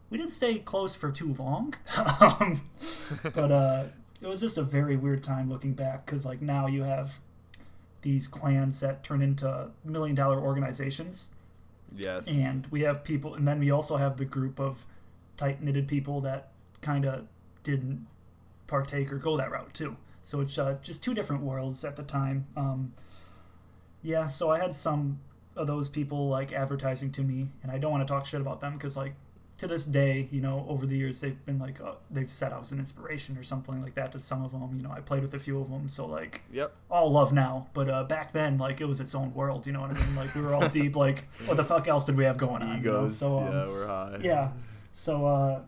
we 0.08 0.18
didn't 0.18 0.32
stay 0.32 0.58
close 0.58 0.94
for 0.94 1.10
too 1.10 1.34
long, 1.34 1.74
um, 2.20 2.62
but 3.22 3.52
uh, 3.52 3.84
it 4.22 4.26
was 4.26 4.40
just 4.40 4.56
a 4.56 4.62
very 4.62 4.96
weird 4.96 5.22
time 5.22 5.50
looking 5.50 5.74
back 5.74 6.06
because 6.06 6.24
like 6.24 6.40
now 6.40 6.66
you 6.66 6.82
have 6.82 7.20
these 8.02 8.28
clans 8.28 8.80
that 8.80 9.02
turn 9.02 9.20
into 9.20 9.68
million 9.84 10.14
dollar 10.14 10.40
organizations 10.40 11.30
yes. 11.96 12.28
and 12.28 12.66
we 12.70 12.82
have 12.82 13.04
people 13.04 13.34
and 13.34 13.46
then 13.46 13.58
we 13.58 13.70
also 13.70 13.96
have 13.96 14.16
the 14.16 14.24
group 14.24 14.60
of 14.60 14.84
tight 15.36 15.62
knitted 15.62 15.88
people 15.88 16.20
that 16.20 16.50
kind 16.80 17.04
of 17.04 17.26
didn't 17.62 18.06
partake 18.66 19.12
or 19.12 19.16
go 19.16 19.36
that 19.36 19.50
route 19.50 19.72
too 19.74 19.96
so 20.22 20.40
it's 20.40 20.58
uh, 20.58 20.76
just 20.82 21.02
two 21.02 21.14
different 21.14 21.42
worlds 21.42 21.84
at 21.84 21.96
the 21.96 22.02
time 22.02 22.46
um, 22.56 22.92
yeah 24.02 24.26
so 24.26 24.50
i 24.50 24.58
had 24.58 24.74
some 24.74 25.18
of 25.56 25.66
those 25.66 25.88
people 25.88 26.28
like 26.28 26.52
advertising 26.52 27.10
to 27.12 27.22
me 27.22 27.46
and 27.62 27.72
i 27.72 27.78
don't 27.78 27.90
want 27.90 28.06
to 28.06 28.12
talk 28.12 28.26
shit 28.26 28.40
about 28.40 28.60
them 28.60 28.74
because 28.74 28.96
like 28.96 29.14
to 29.58 29.66
this 29.66 29.86
day 29.86 30.28
you 30.30 30.40
know 30.40 30.66
over 30.68 30.84
the 30.84 30.96
years 30.96 31.20
they've 31.22 31.46
been 31.46 31.58
like 31.58 31.80
uh, 31.80 31.92
they've 32.10 32.30
said 32.30 32.52
i 32.52 32.58
was 32.58 32.72
an 32.72 32.78
inspiration 32.78 33.38
or 33.38 33.42
something 33.42 33.80
like 33.82 33.94
that 33.94 34.12
to 34.12 34.20
some 34.20 34.44
of 34.44 34.52
them 34.52 34.70
you 34.76 34.82
know 34.82 34.90
i 34.90 35.00
played 35.00 35.22
with 35.22 35.32
a 35.32 35.38
few 35.38 35.58
of 35.58 35.70
them 35.70 35.88
so 35.88 36.06
like 36.06 36.42
Yep. 36.52 36.74
all 36.90 37.10
love 37.10 37.32
now, 37.32 37.66
but 37.72 37.88
uh, 37.88 38.04
back 38.04 38.32
then, 38.32 38.58
like 38.58 38.80
it 38.82 38.84
was 38.86 39.00
its 39.00 39.14
own 39.14 39.32
world. 39.34 39.66
You 39.66 39.72
know 39.72 39.80
what 39.80 39.90
I 39.90 39.94
mean? 39.94 40.14
Like 40.16 40.34
we 40.34 40.40
were 40.42 40.54
all 40.54 40.68
deep. 40.68 40.94
Like 40.96 41.24
what 41.46 41.56
the 41.56 41.64
fuck 41.64 41.88
else 41.88 42.04
did 42.04 42.16
we 42.16 42.24
have 42.24 42.36
going 42.38 42.62
on? 42.62 42.78
you 42.82 42.90
know? 42.90 42.98
Egos. 43.06 43.16
So 43.18 43.38
um, 43.40 43.44
yeah, 43.52 43.66
we're 43.66 43.86
high. 43.86 44.18
yeah, 44.22 44.50
so 44.92 45.26
uh, 45.26 45.60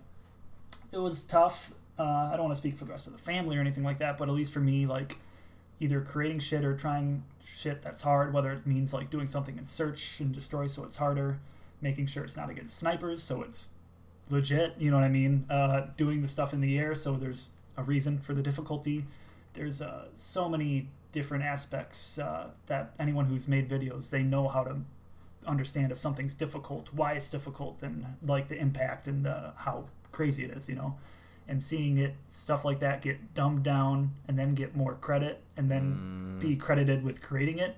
it 0.93 0.99
was 0.99 1.24
tough. 1.24 1.72
Uh, 1.99 2.03
I 2.32 2.32
don't 2.36 2.45
want 2.45 2.55
to 2.55 2.59
speak 2.59 2.76
for 2.76 2.84
the 2.84 2.91
rest 2.91 3.07
of 3.07 3.12
the 3.14 3.18
family 3.18 3.57
or 3.57 3.61
anything 3.61 3.84
like 3.84 3.99
that, 3.99 4.16
but 4.18 4.28
at 4.28 4.34
least 4.34 4.53
for 4.53 4.61
me, 4.61 4.86
like 4.86 5.16
either 5.80 6.00
creating 6.00 6.40
shit 6.40 6.64
or 6.64 6.76
trying 6.76 7.24
shit 7.44 7.82
that's 7.82 8.02
hard, 8.02 8.32
whether 8.32 8.52
it 8.52 8.66
means 8.66 8.92
like 8.92 9.10
doing 9.10 9.26
something 9.26 9.58
in 9.58 9.64
search 9.64 10.20
and 10.20 10.32
destroy, 10.32 10.66
so 10.66 10.84
it's 10.84 10.96
harder, 10.96 11.38
making 11.80 12.06
sure 12.06 12.24
it's 12.24 12.36
not 12.36 12.50
against 12.50 12.76
snipers, 12.76 13.22
so 13.22 13.42
it's 13.42 13.70
legit. 14.30 14.74
You 14.78 14.90
know 14.90 14.96
what 14.96 15.04
I 15.04 15.08
mean? 15.08 15.46
Uh, 15.48 15.86
doing 15.96 16.22
the 16.22 16.28
stuff 16.28 16.52
in 16.52 16.60
the 16.60 16.78
air, 16.78 16.94
so 16.94 17.16
there's 17.16 17.50
a 17.76 17.82
reason 17.82 18.18
for 18.18 18.34
the 18.34 18.42
difficulty. 18.42 19.04
There's 19.54 19.80
uh, 19.80 20.06
so 20.14 20.48
many 20.48 20.88
different 21.12 21.44
aspects 21.44 22.18
uh, 22.18 22.48
that 22.66 22.92
anyone 22.98 23.26
who's 23.26 23.48
made 23.48 23.68
videos 23.68 24.10
they 24.10 24.22
know 24.22 24.46
how 24.46 24.62
to 24.62 24.76
understand 25.46 25.90
if 25.90 25.98
something's 25.98 26.34
difficult, 26.34 26.92
why 26.92 27.12
it's 27.12 27.30
difficult, 27.30 27.82
and 27.82 28.04
like 28.24 28.48
the 28.48 28.56
impact 28.56 29.08
and 29.08 29.24
the, 29.24 29.52
how 29.56 29.84
crazy 30.12 30.44
it 30.44 30.50
is, 30.50 30.68
you 30.68 30.74
know. 30.74 30.96
And 31.51 31.62
seeing 31.62 31.96
it 31.96 32.14
stuff 32.28 32.64
like 32.64 32.80
that 32.80 33.01
get 33.01 33.32
dumbed 33.34 33.62
down 33.62 34.11
and 34.28 34.38
then 34.38 34.55
get 34.55 34.76
more 34.76 34.94
credit 34.94 35.40
and 35.57 35.70
then 35.70 36.36
Mm. 36.38 36.40
be 36.40 36.57
credited 36.57 37.03
with 37.03 37.22
creating 37.22 37.59
it, 37.59 37.74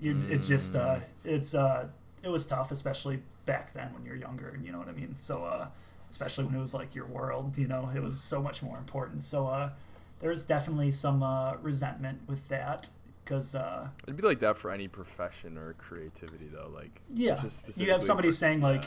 you 0.00 0.18
it 0.28 0.38
just 0.38 0.74
uh, 0.74 0.96
Mm. 0.96 1.02
it's 1.24 1.54
uh, 1.54 1.88
it 2.22 2.28
was 2.28 2.46
tough, 2.46 2.72
especially 2.72 3.22
back 3.44 3.72
then 3.72 3.92
when 3.94 4.04
you're 4.04 4.16
younger, 4.16 4.48
and 4.48 4.64
you 4.66 4.72
know 4.72 4.78
what 4.78 4.88
I 4.88 4.92
mean. 4.92 5.14
So 5.16 5.44
uh, 5.44 5.68
especially 6.10 6.44
when 6.46 6.56
it 6.56 6.60
was 6.60 6.74
like 6.74 6.94
your 6.96 7.06
world, 7.06 7.56
you 7.56 7.68
know, 7.68 7.88
it 7.94 8.02
was 8.02 8.20
so 8.20 8.42
much 8.42 8.60
more 8.62 8.76
important. 8.76 9.22
So 9.22 9.46
uh, 9.46 9.70
there's 10.18 10.44
definitely 10.44 10.90
some 10.90 11.22
uh, 11.22 11.54
resentment 11.62 12.20
with 12.26 12.48
that 12.48 12.90
because 13.24 13.54
uh, 13.54 13.88
It'd 14.04 14.16
be 14.16 14.22
like 14.26 14.40
that 14.40 14.56
for 14.56 14.70
any 14.72 14.88
profession 14.88 15.56
or 15.58 15.74
creativity, 15.74 16.48
though. 16.52 16.70
Like, 16.74 17.00
yeah, 17.14 17.40
you 17.76 17.90
have 17.92 18.02
somebody 18.02 18.28
for- 18.30 18.34
saying 18.34 18.60
like, 18.62 18.84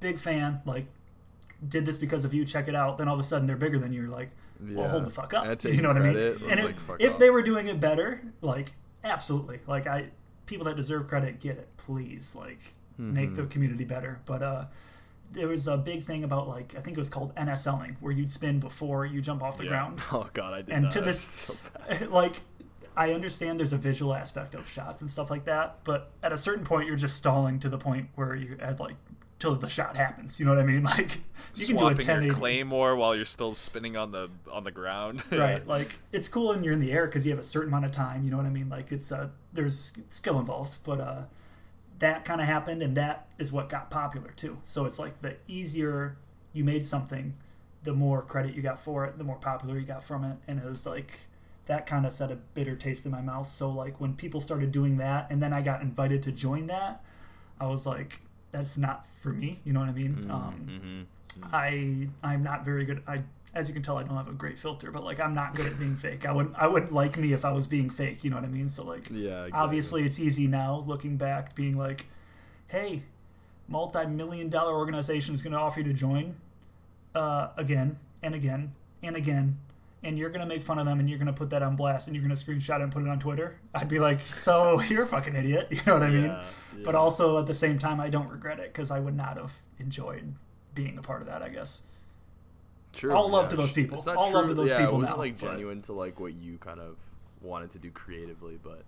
big 0.00 0.18
fan, 0.18 0.60
like 0.66 0.86
did 1.66 1.86
this 1.86 1.98
because 1.98 2.24
of 2.24 2.34
you, 2.34 2.44
check 2.44 2.68
it 2.68 2.74
out. 2.74 2.98
Then 2.98 3.08
all 3.08 3.14
of 3.14 3.20
a 3.20 3.24
sudden 3.24 3.46
they're 3.46 3.56
bigger 3.56 3.78
than 3.78 3.92
you. 3.92 4.02
You're 4.02 4.10
like, 4.10 4.30
well, 4.60 4.84
Yeah. 4.84 4.88
hold 4.90 5.06
the 5.06 5.10
fuck 5.10 5.34
up. 5.34 5.64
You 5.64 5.82
know 5.82 5.88
what 5.88 6.02
I 6.02 6.12
mean? 6.12 6.16
And 6.50 6.64
like, 6.64 6.76
if, 7.00 7.18
they 7.18 7.30
were 7.30 7.42
doing 7.42 7.66
it 7.68 7.80
better, 7.80 8.20
like 8.42 8.72
absolutely, 9.04 9.60
like 9.66 9.86
I, 9.86 10.10
people 10.46 10.64
that 10.66 10.76
deserve 10.76 11.08
credit 11.08 11.40
get 11.40 11.56
it. 11.56 11.68
Please, 11.76 12.34
like 12.36 12.60
make 12.96 13.34
the 13.34 13.42
Mhm. 13.42 13.50
community 13.50 13.84
better. 13.84 14.20
But 14.26 14.42
uh, 14.42 14.64
there 15.32 15.46
was 15.48 15.68
a 15.68 15.76
big 15.76 16.02
thing 16.02 16.24
about 16.24 16.48
like 16.48 16.74
I 16.76 16.80
think 16.80 16.96
it 16.96 17.00
was 17.00 17.10
called 17.10 17.34
NSLing, 17.36 17.96
where 18.00 18.12
you'd 18.12 18.30
spin 18.30 18.60
before 18.60 19.04
you 19.06 19.20
jump 19.20 19.42
off 19.42 19.56
the 19.58 19.64
Yeah. 19.64 19.70
ground. 19.70 20.00
Oh 20.12 20.28
god, 20.32 20.52
I 20.54 20.62
did 20.62 20.74
And 20.74 20.84
that. 20.86 20.90
to 20.92 21.00
this- 21.00 21.20
So 21.98 22.06
like 22.10 22.36
I 22.96 23.12
understand 23.12 23.60
there's 23.60 23.72
a 23.72 23.78
visual 23.78 24.12
aspect 24.12 24.56
of 24.56 24.68
shots 24.68 25.02
and 25.02 25.08
stuff 25.10 25.30
like 25.30 25.44
that, 25.44 25.78
but 25.84 26.10
at 26.22 26.32
a 26.32 26.36
certain 26.36 26.64
point 26.64 26.88
you're 26.88 26.96
just 26.96 27.14
stalling 27.16 27.60
to 27.60 27.68
the 27.68 27.78
point 27.78 28.08
where 28.16 28.34
you 28.34 28.56
had 28.58 28.80
like 28.80 28.96
till 29.38 29.54
the 29.54 29.68
shot 29.68 29.96
happens. 29.96 30.38
You 30.40 30.46
know 30.46 30.54
what 30.54 30.62
I 30.62 30.66
mean? 30.66 30.82
Like 30.88 31.20
you 31.56 31.66
can 31.66 31.76
do 31.76 31.86
a 31.86 31.94
Swapping 31.94 31.96
1080. 31.96 32.26
your 32.26 32.34
claymore 32.36 32.96
while 32.96 33.14
you're 33.16 33.24
still 33.24 33.52
spinning 33.52 33.96
on 33.96 34.12
the 34.12 34.30
on 34.50 34.64
the 34.64 34.70
ground. 34.70 35.22
right 35.30 35.66
like 35.66 35.98
it's 36.12 36.28
cool 36.28 36.48
when 36.48 36.62
you're 36.62 36.72
in 36.72 36.80
the 36.80 36.92
air 36.92 37.06
because 37.06 37.26
you 37.26 37.32
have 37.32 37.38
a 37.38 37.42
certain 37.44 37.68
amount 37.68 37.84
of 37.84 37.90
time 37.90 38.24
you 38.24 38.30
know 38.30 38.36
what 38.36 38.46
i 38.46 38.50
mean 38.50 38.68
like 38.68 38.92
it's 38.92 39.10
uh 39.10 39.28
there's 39.52 39.96
skill 40.08 40.38
involved 40.38 40.78
but 40.84 41.00
uh 41.00 41.22
that 41.98 42.24
kind 42.24 42.40
of 42.40 42.46
happened 42.46 42.80
and 42.82 42.96
that 42.96 43.26
is 43.38 43.50
what 43.52 43.68
got 43.68 43.90
popular 43.90 44.30
too 44.36 44.56
so 44.64 44.84
it's 44.84 44.98
like 44.98 45.20
the 45.20 45.34
easier 45.48 46.16
you 46.52 46.62
made 46.62 46.84
something 46.86 47.34
the 47.82 47.92
more 47.92 48.22
credit 48.22 48.54
you 48.54 48.62
got 48.62 48.78
for 48.78 49.04
it 49.04 49.18
the 49.18 49.24
more 49.24 49.36
popular 49.36 49.78
you 49.78 49.86
got 49.86 50.02
from 50.02 50.22
it 50.24 50.36
and 50.46 50.58
it 50.60 50.64
was 50.64 50.86
like 50.86 51.18
that 51.66 51.86
kind 51.86 52.06
of 52.06 52.12
set 52.12 52.30
a 52.30 52.36
bitter 52.54 52.76
taste 52.76 53.04
in 53.04 53.10
my 53.12 53.20
mouth 53.20 53.46
so 53.46 53.68
like 53.70 54.00
when 54.00 54.14
people 54.14 54.40
started 54.40 54.70
doing 54.70 54.96
that 54.98 55.26
and 55.30 55.42
then 55.42 55.52
i 55.52 55.60
got 55.60 55.82
invited 55.82 56.22
to 56.22 56.30
join 56.30 56.66
that 56.66 57.02
i 57.60 57.66
was 57.66 57.84
like 57.86 58.20
that's 58.52 58.76
not 58.76 59.06
for 59.06 59.30
me 59.32 59.58
you 59.64 59.72
know 59.72 59.80
what 59.80 59.88
i 59.88 59.92
mean 59.92 60.30
um 60.30 60.54
Mhm. 60.68 61.06
I 61.52 62.08
I'm 62.22 62.42
not 62.42 62.64
very 62.64 62.84
good. 62.84 63.00
I 63.06 63.22
as 63.54 63.68
you 63.68 63.74
can 63.74 63.82
tell, 63.82 63.96
I 63.96 64.02
don't 64.02 64.16
have 64.16 64.26
a 64.28 64.32
great 64.32 64.58
filter, 64.58 64.90
but 64.90 65.04
like 65.04 65.20
I'm 65.20 65.34
not 65.34 65.54
good 65.54 65.66
at 65.66 65.78
being 65.78 65.94
fake. 66.06 66.26
I 66.26 66.32
wouldn't 66.32 66.56
I 66.56 66.66
wouldn't 66.66 66.90
like 66.92 67.16
me 67.16 67.32
if 67.32 67.44
I 67.44 67.52
was 67.52 67.66
being 67.68 67.90
fake. 67.90 68.24
You 68.24 68.30
know 68.30 68.36
what 68.36 68.44
I 68.44 68.48
mean? 68.48 68.68
So 68.68 68.84
like 68.84 69.08
Yeah. 69.08 69.44
Exactly. 69.44 69.52
obviously 69.52 70.02
it's 70.04 70.18
easy 70.18 70.48
now 70.48 70.82
looking 70.86 71.16
back, 71.16 71.54
being 71.54 71.76
like, 71.78 72.06
hey, 72.66 73.02
multi-million 73.68 74.48
dollar 74.48 74.74
organization 74.76 75.32
is 75.34 75.42
going 75.42 75.52
to 75.52 75.58
offer 75.58 75.80
you 75.80 75.84
to 75.86 75.92
join 75.92 76.34
uh, 77.14 77.48
again 77.56 77.98
and 78.22 78.34
again 78.34 78.72
and 79.02 79.14
again. 79.16 79.58
And 80.02 80.16
you're 80.16 80.30
gonna 80.30 80.46
make 80.46 80.62
fun 80.62 80.78
of 80.78 80.86
them, 80.86 81.00
and 81.00 81.10
you're 81.10 81.18
gonna 81.18 81.32
put 81.32 81.50
that 81.50 81.62
on 81.62 81.74
blast, 81.74 82.06
and 82.06 82.14
you're 82.14 82.22
gonna 82.22 82.34
screenshot 82.34 82.76
it 82.76 82.82
and 82.82 82.92
put 82.92 83.02
it 83.02 83.08
on 83.08 83.18
Twitter. 83.18 83.58
I'd 83.74 83.88
be 83.88 83.98
like, 83.98 84.20
"So 84.20 84.80
you're 84.88 85.02
a 85.02 85.06
fucking 85.06 85.34
idiot," 85.34 85.68
you 85.70 85.80
know 85.86 85.94
what 85.94 86.02
I 86.04 86.10
mean? 86.10 86.24
Yeah, 86.24 86.44
But 86.84 86.94
also 86.94 87.38
at 87.38 87.46
the 87.46 87.54
same 87.54 87.78
time, 87.78 88.00
I 88.00 88.08
don't 88.08 88.30
regret 88.30 88.60
it 88.60 88.72
because 88.72 88.90
I 88.92 89.00
would 89.00 89.16
not 89.16 89.36
have 89.38 89.52
enjoyed 89.78 90.34
being 90.74 90.98
a 90.98 91.02
part 91.02 91.20
of 91.20 91.26
that. 91.26 91.42
I 91.42 91.48
guess. 91.48 91.82
True. 92.92 93.12
All 93.14 93.28
love 93.28 93.44
yeah. 93.44 93.48
to 93.50 93.56
those 93.56 93.72
people. 93.72 93.96
It's 93.96 94.06
not 94.06 94.16
All 94.16 94.32
love 94.32 94.48
to 94.48 94.54
those 94.54 94.70
yeah, 94.70 94.78
people 94.78 94.94
It 94.94 94.98
wasn't 94.98 95.16
now, 95.18 95.22
like 95.22 95.38
but- 95.40 95.50
genuine 95.50 95.82
to 95.82 95.92
like 95.92 96.18
what 96.20 96.34
you 96.34 96.58
kind 96.58 96.80
of 96.80 96.96
wanted 97.40 97.70
to 97.72 97.78
do 97.78 97.90
creatively, 97.90 98.58
but 98.62 98.82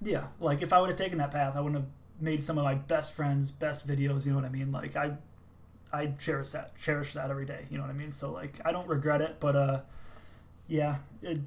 Yeah, 0.00 0.26
like 0.40 0.62
if 0.62 0.72
I 0.72 0.80
would 0.80 0.88
have 0.90 0.98
taken 0.98 1.18
that 1.18 1.30
path, 1.30 1.56
I 1.56 1.60
wouldn't 1.60 1.80
have 1.82 1.90
made 2.20 2.42
some 2.42 2.58
of 2.58 2.64
my 2.64 2.74
best 2.74 3.14
friends, 3.14 3.50
best 3.50 3.86
videos. 3.88 4.26
You 4.26 4.32
know 4.32 4.38
what 4.38 4.44
I 4.44 4.50
mean? 4.50 4.70
Like 4.70 4.96
I, 4.96 5.12
I 5.92 6.06
cherish 6.18 6.50
that, 6.50 6.76
cherish 6.76 7.14
that 7.14 7.30
every 7.30 7.46
day. 7.46 7.64
You 7.70 7.78
know 7.78 7.84
what 7.84 7.90
I 7.90 7.94
mean? 7.94 8.12
So 8.12 8.32
like 8.32 8.60
I 8.64 8.70
don't 8.72 8.86
regret 8.88 9.20
it, 9.22 9.36
but 9.40 9.56
uh, 9.56 9.80
yeah, 10.68 10.96
it, 11.22 11.38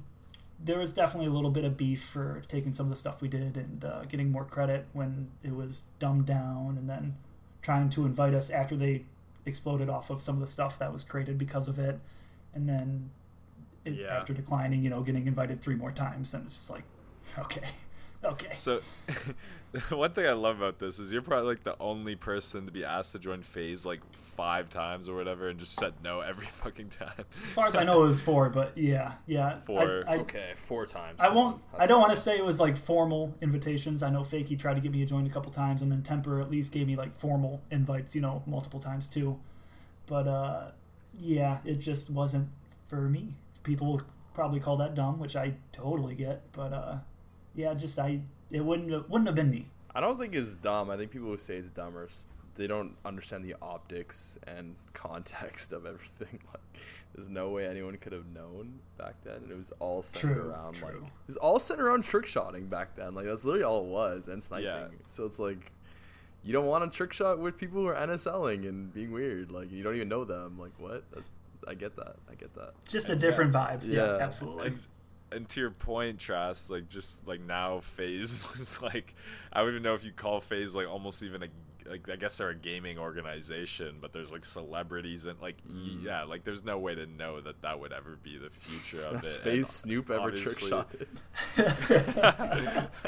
there 0.64 0.78
was 0.78 0.92
definitely 0.92 1.26
a 1.28 1.32
little 1.32 1.50
bit 1.50 1.64
of 1.64 1.76
beef 1.76 2.02
for 2.02 2.42
taking 2.48 2.72
some 2.72 2.86
of 2.86 2.90
the 2.90 2.96
stuff 2.96 3.20
we 3.20 3.28
did 3.28 3.56
and 3.56 3.84
uh, 3.84 4.04
getting 4.04 4.30
more 4.30 4.44
credit 4.44 4.86
when 4.92 5.28
it 5.42 5.54
was 5.54 5.84
dumbed 5.98 6.26
down, 6.26 6.76
and 6.78 6.88
then 6.88 7.16
trying 7.62 7.90
to 7.90 8.04
invite 8.06 8.34
us 8.34 8.50
after 8.50 8.76
they 8.76 9.04
exploded 9.44 9.88
off 9.88 10.10
of 10.10 10.20
some 10.22 10.34
of 10.36 10.40
the 10.40 10.46
stuff 10.46 10.78
that 10.78 10.92
was 10.92 11.02
created 11.02 11.38
because 11.38 11.68
of 11.68 11.78
it, 11.78 11.98
and 12.54 12.68
then 12.68 13.10
it, 13.84 13.94
Yeah. 13.94 14.16
after 14.16 14.32
declining, 14.32 14.82
you 14.82 14.90
know, 14.90 15.02
getting 15.02 15.26
invited 15.26 15.60
three 15.60 15.76
more 15.76 15.92
times, 15.92 16.32
and 16.34 16.44
it's 16.46 16.56
just 16.56 16.70
like, 16.70 16.84
okay, 17.38 17.66
okay. 18.26 18.52
So, 18.54 18.80
one 19.90 20.12
thing 20.12 20.26
I 20.26 20.32
love 20.32 20.58
about 20.58 20.78
this 20.78 20.98
is 20.98 21.12
you're 21.12 21.22
probably 21.22 21.48
like 21.48 21.64
the 21.64 21.76
only 21.80 22.16
person 22.16 22.66
to 22.66 22.72
be 22.72 22.84
asked 22.84 23.12
to 23.12 23.18
join 23.18 23.42
FaZe 23.42 23.84
like 23.84 24.00
five 24.36 24.68
times 24.68 25.08
or 25.08 25.14
whatever, 25.14 25.48
and 25.48 25.58
just 25.58 25.78
said 25.78 25.94
no 26.04 26.20
every 26.20 26.46
fucking 26.62 26.90
time. 26.90 27.24
As 27.42 27.52
far 27.52 27.66
as 27.66 27.76
I 27.76 27.84
know, 27.84 28.04
it 28.04 28.06
was 28.06 28.20
four, 28.20 28.50
but 28.50 28.76
yeah, 28.76 29.12
yeah. 29.26 29.60
Four. 29.66 30.04
I, 30.06 30.14
I, 30.14 30.18
okay, 30.18 30.52
four 30.56 30.86
times. 30.86 31.18
I 31.20 31.30
won't. 31.30 31.60
I 31.78 31.86
don't 31.86 32.00
want 32.00 32.12
to 32.12 32.20
say 32.20 32.36
it 32.36 32.44
was 32.44 32.60
like 32.60 32.76
formal 32.76 33.34
invitations. 33.40 34.02
I 34.02 34.10
know 34.10 34.20
Fakey 34.20 34.58
tried 34.58 34.74
to 34.74 34.80
get 34.80 34.92
me 34.92 35.00
to 35.00 35.06
join 35.06 35.26
a 35.26 35.30
couple 35.30 35.50
times, 35.52 35.82
and 35.82 35.90
then 35.90 36.02
Temperrr 36.02 36.40
at 36.40 36.50
least 36.50 36.72
gave 36.72 36.86
me 36.86 36.96
like 36.96 37.14
formal 37.14 37.62
invites, 37.70 38.14
you 38.14 38.20
know, 38.20 38.42
multiple 38.46 38.80
times 38.80 39.08
too. 39.08 39.38
But 40.06 40.28
uh, 40.28 40.64
yeah, 41.18 41.58
it 41.64 41.76
just 41.80 42.10
wasn't 42.10 42.48
for 42.88 42.96
me. 43.08 43.34
People 43.62 43.88
will 43.88 44.02
probably 44.34 44.60
call 44.60 44.76
that 44.76 44.94
dumb, 44.94 45.18
which 45.18 45.34
I 45.34 45.54
totally 45.72 46.14
get. 46.14 46.42
But 46.52 46.72
uh, 46.72 46.96
yeah, 47.56 47.74
just 47.74 47.98
I 47.98 48.20
it 48.50 48.64
wouldn't 48.64 48.92
it 48.92 49.08
wouldn't 49.10 49.26
have 49.26 49.34
been 49.34 49.50
me. 49.50 49.66
I 49.94 50.00
don't 50.00 50.18
think 50.20 50.34
it's 50.34 50.54
dumb. 50.56 50.90
I 50.90 50.96
think 50.96 51.10
people 51.10 51.28
who 51.28 51.38
say 51.38 51.56
it's 51.56 51.70
dumb 51.70 51.96
are 51.96 52.08
they 52.56 52.66
don't 52.66 52.94
understand 53.04 53.44
the 53.44 53.54
optics 53.60 54.38
and 54.46 54.76
context 54.92 55.72
of 55.72 55.86
everything. 55.86 56.38
Like, 56.52 56.82
there's 57.14 57.28
no 57.30 57.48
way 57.48 57.66
anyone 57.66 57.96
could 57.96 58.12
have 58.12 58.26
known 58.34 58.78
back 58.98 59.14
then, 59.24 59.36
and 59.36 59.50
it 59.50 59.56
was 59.56 59.72
all 59.80 60.02
centered 60.02 60.34
True, 60.34 60.50
around 60.50 60.82
like 60.82 60.92
it 60.94 61.02
was 61.26 61.38
all 61.38 61.58
centered 61.58 61.86
around 61.86 62.04
trick 62.04 62.26
shotting 62.26 62.66
back 62.66 62.94
then. 62.94 63.14
Like 63.14 63.24
that's 63.24 63.44
literally 63.46 63.64
all 63.64 63.80
it 63.80 63.86
was, 63.86 64.28
and 64.28 64.42
sniping. 64.42 64.66
Yeah. 64.66 64.86
So 65.06 65.24
it's 65.24 65.38
like 65.38 65.72
you 66.44 66.52
don't 66.52 66.66
want 66.66 66.90
to 66.90 66.94
trick 66.94 67.14
shot 67.14 67.38
with 67.38 67.56
people 67.56 67.80
who 67.80 67.86
are 67.88 67.94
NSLing 67.94 68.68
and 68.68 68.92
being 68.92 69.12
weird. 69.12 69.50
Like 69.50 69.72
you 69.72 69.82
don't 69.82 69.96
even 69.96 70.08
know 70.10 70.24
them. 70.24 70.58
Like 70.60 70.72
what? 70.78 71.04
That's, 71.10 71.26
I 71.66 71.72
get 71.74 71.96
that. 71.96 72.16
I 72.30 72.34
get 72.34 72.54
that. 72.54 72.72
Just 72.86 73.08
a 73.08 73.12
And, 73.12 73.20
different 73.20 73.52
vibe. 73.52 73.80
Yeah, 73.84 74.04
Yeah. 74.04 74.18
absolutely. 74.20 74.66
And, 74.68 74.78
and 75.32 75.48
to 75.50 75.60
your 75.60 75.70
point, 75.70 76.18
Trask, 76.18 76.70
like 76.70 76.88
just 76.88 77.26
like 77.26 77.40
now, 77.40 77.80
FaZe 77.80 78.46
is 78.60 78.80
like 78.82 79.14
I 79.52 79.60
don't 79.60 79.70
even 79.70 79.82
know 79.82 79.94
if 79.94 80.04
you 80.04 80.12
call 80.12 80.40
FaZe 80.40 80.74
like 80.74 80.88
almost 80.88 81.22
even 81.22 81.42
a 81.42 81.48
like 81.88 82.08
I 82.10 82.16
guess 82.16 82.38
they're 82.38 82.48
a 82.48 82.54
gaming 82.54 82.98
organization, 82.98 83.98
but 84.00 84.12
there's 84.12 84.32
like 84.32 84.44
celebrities 84.44 85.24
and 85.24 85.40
like 85.40 85.56
Mm. 85.70 86.02
yeah, 86.04 86.24
like 86.24 86.42
there's 86.42 86.64
no 86.64 86.78
way 86.78 86.94
to 86.96 87.06
know 87.06 87.40
that 87.40 87.62
that 87.62 87.78
would 87.78 87.92
ever 87.92 88.18
be 88.22 88.38
the 88.38 88.50
future 88.50 89.02
of 89.04 89.16
it. 89.22 89.26
and 89.26 89.44
FaZe 89.44 89.68
Snoop 89.68 90.10
ever 90.10 90.32
trick 90.32 90.72
obviously- 90.72 91.06
it. 91.56 91.72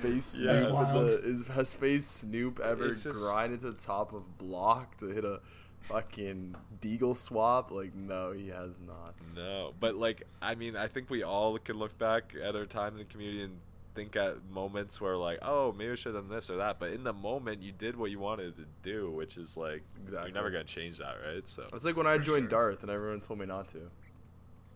FaZe 0.00 0.40
Yeah, 0.40 0.58
Snoop 0.60 0.62
That's 0.62 0.64
with 0.64 0.72
wild. 0.72 1.08
the, 1.08 1.22
is 1.24 1.46
has 1.48 1.74
FaZe 1.74 2.06
Snoop 2.06 2.60
ever 2.60 2.86
It's 2.86 3.02
just- 3.02 3.16
grinded 3.16 3.60
to 3.60 3.70
the 3.70 3.76
top 3.80 4.12
of 4.12 4.38
block 4.38 4.96
to 4.98 5.06
hit 5.08 5.24
a 5.24 5.40
fucking 5.82 6.54
deagle 6.80 7.16
swap? 7.16 7.70
Like 7.70 7.94
no, 7.94 8.32
he 8.32 8.48
has 8.48 8.76
not. 8.86 9.14
No, 9.36 9.72
but 9.80 9.94
like 9.96 10.22
I 10.42 10.54
mean, 10.54 10.76
I 10.76 10.88
think 10.88 11.10
we 11.10 11.22
all 11.22 11.58
can 11.58 11.76
look 11.78 11.96
back 11.98 12.34
at 12.42 12.54
our 12.56 12.66
time 12.66 12.92
in 12.92 12.98
the 12.98 13.04
community 13.04 13.42
and 13.44 13.58
think 13.94 14.14
at 14.14 14.36
moments 14.50 15.00
where 15.00 15.16
like, 15.16 15.40
oh, 15.42 15.72
maybe 15.76 15.90
I 15.90 15.94
should 15.96 16.14
have 16.14 16.28
done 16.28 16.34
this 16.36 16.48
or 16.48 16.58
that. 16.58 16.78
But 16.78 16.90
in 16.92 17.02
the 17.02 17.12
moment, 17.12 17.60
you 17.60 17.72
did 17.72 17.96
what 17.96 18.10
you 18.12 18.20
wanted 18.20 18.56
to 18.56 18.64
do, 18.82 19.10
which 19.10 19.36
is 19.36 19.56
like 19.56 19.82
Exactly. 20.02 20.28
you're 20.30 20.34
never 20.34 20.50
gonna 20.50 20.62
change 20.64 20.98
that, 20.98 21.16
right? 21.26 21.46
So 21.48 21.66
It's 21.74 21.84
like 21.84 21.96
when 21.96 22.06
I 22.06 22.16
joined 22.18 22.42
sure. 22.42 22.48
Darth 22.48 22.82
and 22.82 22.90
everyone 22.90 23.20
told 23.20 23.40
me 23.40 23.46
not 23.46 23.68
to, 23.70 23.78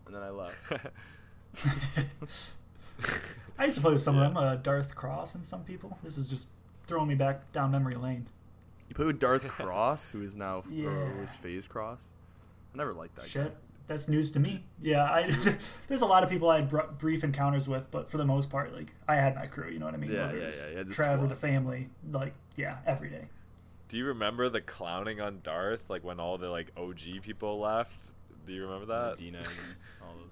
and 0.05 0.13
then 0.15 0.21
I 0.21 0.29
left. 0.31 0.55
I 3.57 3.65
used 3.65 3.75
to 3.77 3.81
play 3.81 3.93
with 3.93 4.01
some 4.01 4.15
Yeah. 4.17 4.25
of 4.27 4.33
them, 4.33 4.43
uh, 4.43 4.55
Darth 4.55 4.95
Cross 4.95 5.35
and 5.35 5.45
some 5.45 5.63
people. 5.63 5.97
This 6.03 6.17
is 6.17 6.29
just 6.29 6.47
throwing 6.83 7.07
me 7.07 7.15
back 7.15 7.51
down 7.51 7.71
memory 7.71 7.95
lane. 7.95 8.27
You 8.89 8.95
play 8.95 9.05
with 9.05 9.19
Darth 9.19 9.47
Cross, 9.47 10.09
who 10.09 10.21
is 10.21 10.35
now 10.35 10.63
Yeah. 10.69 10.87
or 10.87 11.05
who 11.07 11.23
is 11.23 11.31
FaZe 11.31 11.67
Cross. 11.67 12.01
I 12.73 12.77
never 12.77 12.93
liked 12.93 13.15
that 13.15 13.25
Shit, 13.25 13.47
guy. 13.51 13.57
that's 13.87 14.07
news 14.07 14.31
to 14.31 14.39
me. 14.39 14.63
Yeah, 14.81 15.03
I, 15.05 15.23
there's 15.87 16.01
a 16.01 16.05
lot 16.05 16.23
of 16.23 16.29
people 16.29 16.49
I 16.49 16.57
had 16.57 16.69
br- 16.69 16.81
brief 16.97 17.23
encounters 17.23 17.67
with, 17.69 17.89
but 17.91 18.09
for 18.09 18.17
the 18.17 18.25
most 18.25 18.49
part, 18.49 18.73
like 18.75 18.91
I 19.07 19.15
had 19.15 19.35
my 19.35 19.45
crew. 19.45 19.69
You 19.69 19.79
know 19.79 19.85
what 19.85 19.93
I 19.93 19.97
mean? 19.97 20.11
Yeah, 20.11 20.27
Whether 20.27 20.37
yeah, 20.39 20.43
it's 20.45 20.61
yeah, 20.63 20.69
you 20.71 20.77
had 20.77 20.87
the 20.87 20.93
Trav 20.93 20.97
or 21.13 21.15
squad. 21.17 21.29
the 21.29 21.35
family, 21.35 21.89
like 22.11 22.33
yeah, 22.57 22.77
every 22.85 23.09
day. 23.09 23.25
Do 23.87 23.97
you 23.97 24.05
remember 24.05 24.49
the 24.49 24.61
clowning 24.61 25.21
on 25.21 25.39
Darth, 25.43 25.83
like 25.89 26.03
when 26.03 26.19
all 26.19 26.37
the 26.37 26.49
like 26.49 26.71
OG 26.75 27.21
people 27.23 27.59
left? 27.59 27.95
Do 28.45 28.53
you 28.53 28.63
remember 28.63 28.85
that? 28.87 29.17
Dina 29.17 29.39
all 30.01 30.13
those 30.19 30.23
guys. 30.23 30.24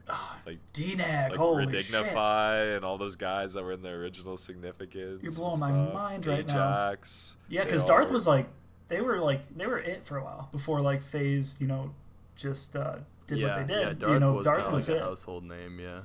Like 0.45 0.60
DNAG, 0.74 1.30
like 1.30 1.38
holy 1.38 1.82
shit! 1.82 1.95
And 2.16 2.84
all 2.84 2.97
those 2.97 3.16
guys 3.16 3.54
that 3.54 3.64
were 3.64 3.72
in 3.72 3.82
the 3.82 3.89
original 3.89 4.36
significance. 4.38 5.24
You're 5.24 5.32
and 5.32 5.36
blowing 5.38 5.60
my 5.62 5.72
mind 5.72 6.26
right 6.26 6.45
now. 6.45 6.89
Ajax, 6.89 7.38
Yeah, 7.47 7.64
because 7.64 7.84
Darth 7.86 8.08
were- 8.08 8.14
was 8.14 8.28
like 8.28 8.47
they 8.89 8.99
were 8.99 9.20
like 9.20 9.47
they 9.56 9.66
were 9.66 9.80
it 9.80 10.06
for 10.06 10.18
a 10.18 10.24
while 10.24 10.49
before 10.51 10.82
like 10.82 11.01
FaZe, 11.01 11.58
you 11.62 11.68
know, 11.68 11.93
just 12.36 12.76
uh, 12.76 12.97
did 13.28 13.39
yeah, 13.39 13.47
what 13.58 13.68
they 13.68 13.74
did. 13.74 13.82
Yeah, 13.88 13.93
Darth 13.93 14.14
you 14.14 14.20
know, 14.20 14.34
was 14.34 14.45
Darth 14.45 14.58
kinda 14.58 14.72
was 14.72 14.89
like 14.89 14.97
it. 14.97 15.01
a 15.01 15.06
household 15.06 15.43
name. 15.45 15.80
Yeah. 15.80 16.01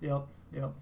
Yep, 0.00 0.26
yep. 0.52 0.62
and 0.64 0.72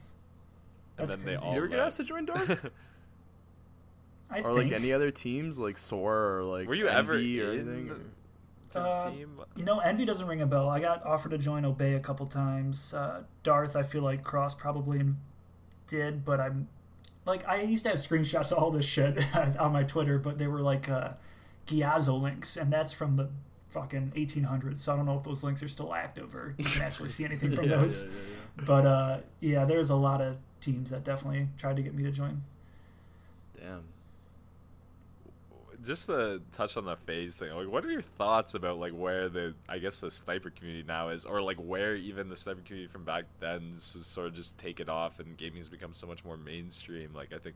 That's 0.96 1.14
then 1.16 1.24
they 1.26 1.32
crazy. 1.32 1.42
all 1.44 1.52
you 1.52 1.58
ever 1.58 1.68
get 1.68 1.78
asked 1.80 1.96
to 1.98 2.04
join 2.04 2.24
Darth? 2.24 2.70
I 4.30 4.40
or 4.40 4.54
think 4.54 4.72
like 4.72 4.80
any 4.80 4.92
other 4.92 5.10
teams, 5.10 5.58
like 5.58 5.76
Soar 5.78 6.38
or 6.38 6.42
like 6.44 6.68
Were 6.68 6.74
you 6.74 6.88
ever 6.88 7.14
Envy 7.14 7.40
or 7.42 7.52
in 7.52 7.60
anything? 7.60 7.90
or- 7.90 7.94
the 7.94 8.00
Uh, 8.74 9.10
team? 9.10 9.40
You 9.56 9.64
know, 9.64 9.78
Envy 9.80 10.04
doesn't 10.04 10.26
ring 10.26 10.40
a 10.42 10.46
bell. 10.46 10.68
I 10.68 10.80
got 10.80 11.04
offered 11.04 11.30
to 11.30 11.38
join 11.38 11.64
Obey 11.64 11.94
a 11.94 12.00
couple 12.00 12.26
times. 12.26 12.94
Uh, 12.94 13.22
Darth, 13.42 13.76
I 13.76 13.82
feel 13.82 14.02
like 14.02 14.22
Cross 14.22 14.56
probably 14.56 15.02
did, 15.86 16.24
but 16.24 16.40
I'm 16.40 16.68
like 17.24 17.46
I 17.48 17.62
used 17.62 17.84
to 17.84 17.90
have 17.90 17.98
screenshots 17.98 18.52
of 18.52 18.58
all 18.58 18.70
this 18.70 18.84
shit 18.86 19.24
on 19.58 19.72
my 19.72 19.82
Twitter, 19.84 20.18
but 20.18 20.38
they 20.38 20.46
were 20.46 20.60
like 20.60 20.88
uh, 20.88 21.10
Gyazo 21.66 22.20
links, 22.20 22.56
and 22.56 22.72
that's 22.72 22.92
from 22.92 23.16
the 23.16 23.28
fucking 23.70 24.12
1800s. 24.16 24.78
So 24.78 24.92
I 24.92 24.96
don't 24.96 25.06
know 25.06 25.16
if 25.16 25.24
those 25.24 25.44
links 25.44 25.62
are 25.62 25.68
still 25.68 25.92
active 25.92 26.34
or 26.34 26.54
you 26.56 26.64
can 26.64 26.80
actually 26.82 27.10
see 27.10 27.24
anything 27.24 27.52
from 27.52 27.64
Yeah, 27.68 27.76
those. 27.76 28.04
yeah, 28.04 28.10
yeah, 28.58 28.64
But 28.64 28.86
uh, 28.86 29.18
yeah, 29.40 29.64
there's 29.66 29.90
a 29.90 29.96
lot 29.96 30.20
of 30.22 30.36
teams 30.60 30.90
that 30.90 31.04
definitely 31.04 31.48
tried 31.58 31.76
to 31.76 31.82
get 31.82 31.94
me 31.94 32.02
to 32.04 32.10
join. 32.10 32.42
Damn. 33.58 33.82
Just 35.84 36.06
to 36.06 36.40
touch 36.52 36.76
on 36.76 36.84
the 36.84 36.96
FaZe 36.96 37.36
thing 37.36 37.52
like 37.52 37.68
what 37.68 37.84
are 37.84 37.90
your 37.90 38.02
thoughts 38.02 38.54
about 38.54 38.78
like 38.78 38.92
where 38.92 39.28
the 39.28 39.54
i 39.68 39.78
guess 39.78 40.00
the 40.00 40.10
sniper 40.10 40.50
community 40.50 40.84
now 40.86 41.08
is 41.10 41.24
or 41.24 41.40
like 41.40 41.56
where 41.58 41.94
even 41.94 42.28
the 42.28 42.36
sniper 42.36 42.60
community 42.64 42.90
from 42.90 43.04
back 43.04 43.24
then 43.38 43.74
sort 43.76 44.26
of 44.26 44.34
just 44.34 44.58
taken 44.58 44.88
off 44.88 45.20
and 45.20 45.36
gaming 45.36 45.58
has 45.58 45.68
become 45.68 45.94
so 45.94 46.06
much 46.06 46.24
more 46.24 46.36
mainstream? 46.36 47.14
Like 47.14 47.32
i 47.32 47.38
think 47.38 47.54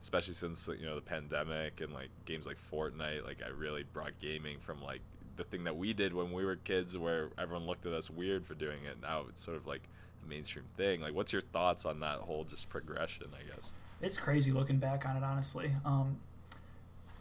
especially 0.00 0.34
since 0.34 0.68
you 0.78 0.84
know 0.84 0.96
the 0.96 1.00
pandemic 1.00 1.80
and 1.80 1.92
like 1.92 2.08
games 2.26 2.44
like 2.44 2.58
fortnite 2.70 3.24
like 3.24 3.38
i 3.44 3.48
really 3.48 3.84
brought 3.84 4.12
gaming 4.20 4.58
from 4.58 4.82
like 4.82 5.00
the 5.36 5.44
thing 5.44 5.64
that 5.64 5.76
we 5.76 5.92
did 5.92 6.14
when 6.14 6.32
we 6.32 6.44
were 6.44 6.56
kids 6.56 6.96
where 6.96 7.30
everyone 7.38 7.66
looked 7.66 7.86
at 7.86 7.92
us 7.92 8.10
weird 8.10 8.44
for 8.46 8.54
doing 8.54 8.84
it. 8.84 8.98
Now 9.00 9.24
it's 9.28 9.42
sort 9.42 9.56
of 9.56 9.66
like 9.66 9.82
a 10.24 10.28
mainstream 10.28 10.64
thing. 10.76 11.00
Like 11.00 11.14
what's 11.14 11.32
your 11.32 11.42
thoughts 11.42 11.84
on 11.84 12.00
that 12.00 12.18
whole 12.18 12.44
just 12.44 12.68
progression 12.68 13.26
i 13.34 13.54
guess? 13.54 13.72
It's 14.00 14.18
crazy 14.18 14.52
looking 14.52 14.78
back 14.78 15.06
on 15.06 15.16
it 15.16 15.22
honestly. 15.22 15.72
Um 15.84 16.18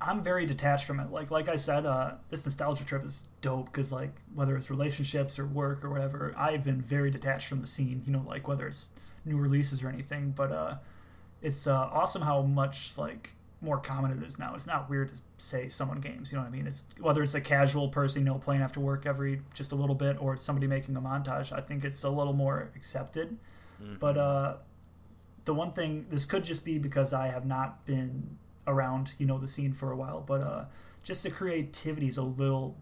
i'm 0.02 0.24
very 0.24 0.46
detached 0.46 0.86
from 0.86 1.00
it. 1.00 1.12
Like 1.12 1.32
like 1.32 1.50
i 1.50 1.56
said 1.56 1.86
uh 1.86 2.14
this 2.30 2.46
nostalgia 2.46 2.86
trip 2.86 3.06
is 3.06 3.28
dope 3.42 3.66
because 3.68 3.92
like 3.92 4.12
whether 4.34 4.56
it's 4.56 4.70
relationships 4.70 5.38
or 5.40 5.46
work 5.46 5.84
or 5.84 5.90
whatever 5.90 6.34
i've 6.38 6.64
been 6.64 6.82
very 6.82 7.12
detached 7.12 7.48
from 7.48 7.62
the 7.62 7.68
scene 7.68 8.02
you 8.06 8.12
know 8.12 8.24
like 8.28 8.48
whether 8.48 8.68
it's 8.68 8.90
new 9.26 9.38
releases 9.38 9.84
or 9.84 9.90
anything. 9.90 10.32
But 10.32 10.52
uh 10.52 10.76
it's 11.42 11.68
uh 11.68 11.90
awesome 11.92 12.22
how 12.22 12.42
much 12.42 12.98
like 12.98 13.34
more 13.62 13.78
common 13.80 14.12
it 14.12 14.26
is 14.26 14.40
now. 14.40 14.56
It's 14.56 14.68
not 14.68 14.90
weird 14.90 15.10
to 15.10 15.22
say 15.38 15.68
someone 15.68 16.00
games 16.00 16.32
you 16.32 16.38
know 16.38 16.44
what 16.44 16.50
i 16.50 16.52
mean? 16.52 16.68
It's 16.68 16.84
whether 17.00 17.22
it's 17.24 17.36
a 17.36 17.42
casual 17.42 17.90
person 17.90 18.24
you 18.26 18.30
know 18.32 18.38
playing 18.38 18.62
after 18.62 18.80
work 18.80 19.06
every 19.06 19.42
just 19.54 19.72
a 19.72 19.76
little 19.76 19.96
bit 19.96 20.22
or 20.22 20.34
it's 20.34 20.44
somebody 20.44 20.68
making 20.68 20.96
a 20.96 21.02
montage 21.02 21.52
i 21.52 21.62
think 21.62 21.84
it's 21.84 22.04
a 22.04 22.10
little 22.10 22.34
more 22.34 22.72
accepted. 22.76 23.38
But 24.00 24.18
uh 24.18 24.56
the 25.46 25.54
one 25.56 25.74
thing 25.74 26.06
this 26.10 26.26
could 26.26 26.44
just 26.44 26.64
be 26.64 26.78
because 26.78 27.14
I 27.14 27.28
have 27.28 27.46
not 27.46 27.84
been 27.86 28.38
around, 28.68 29.14
you 29.18 29.26
know, 29.26 29.38
the 29.38 29.48
scene 29.48 29.74
for 29.74 29.92
a 29.92 29.96
while, 29.96 30.22
but 30.22 30.42
uh 30.42 30.66
just 31.04 31.24
the 31.24 31.32
creativity 31.32 32.08
is 32.08 32.18
a 32.18 32.24
little 32.24 32.76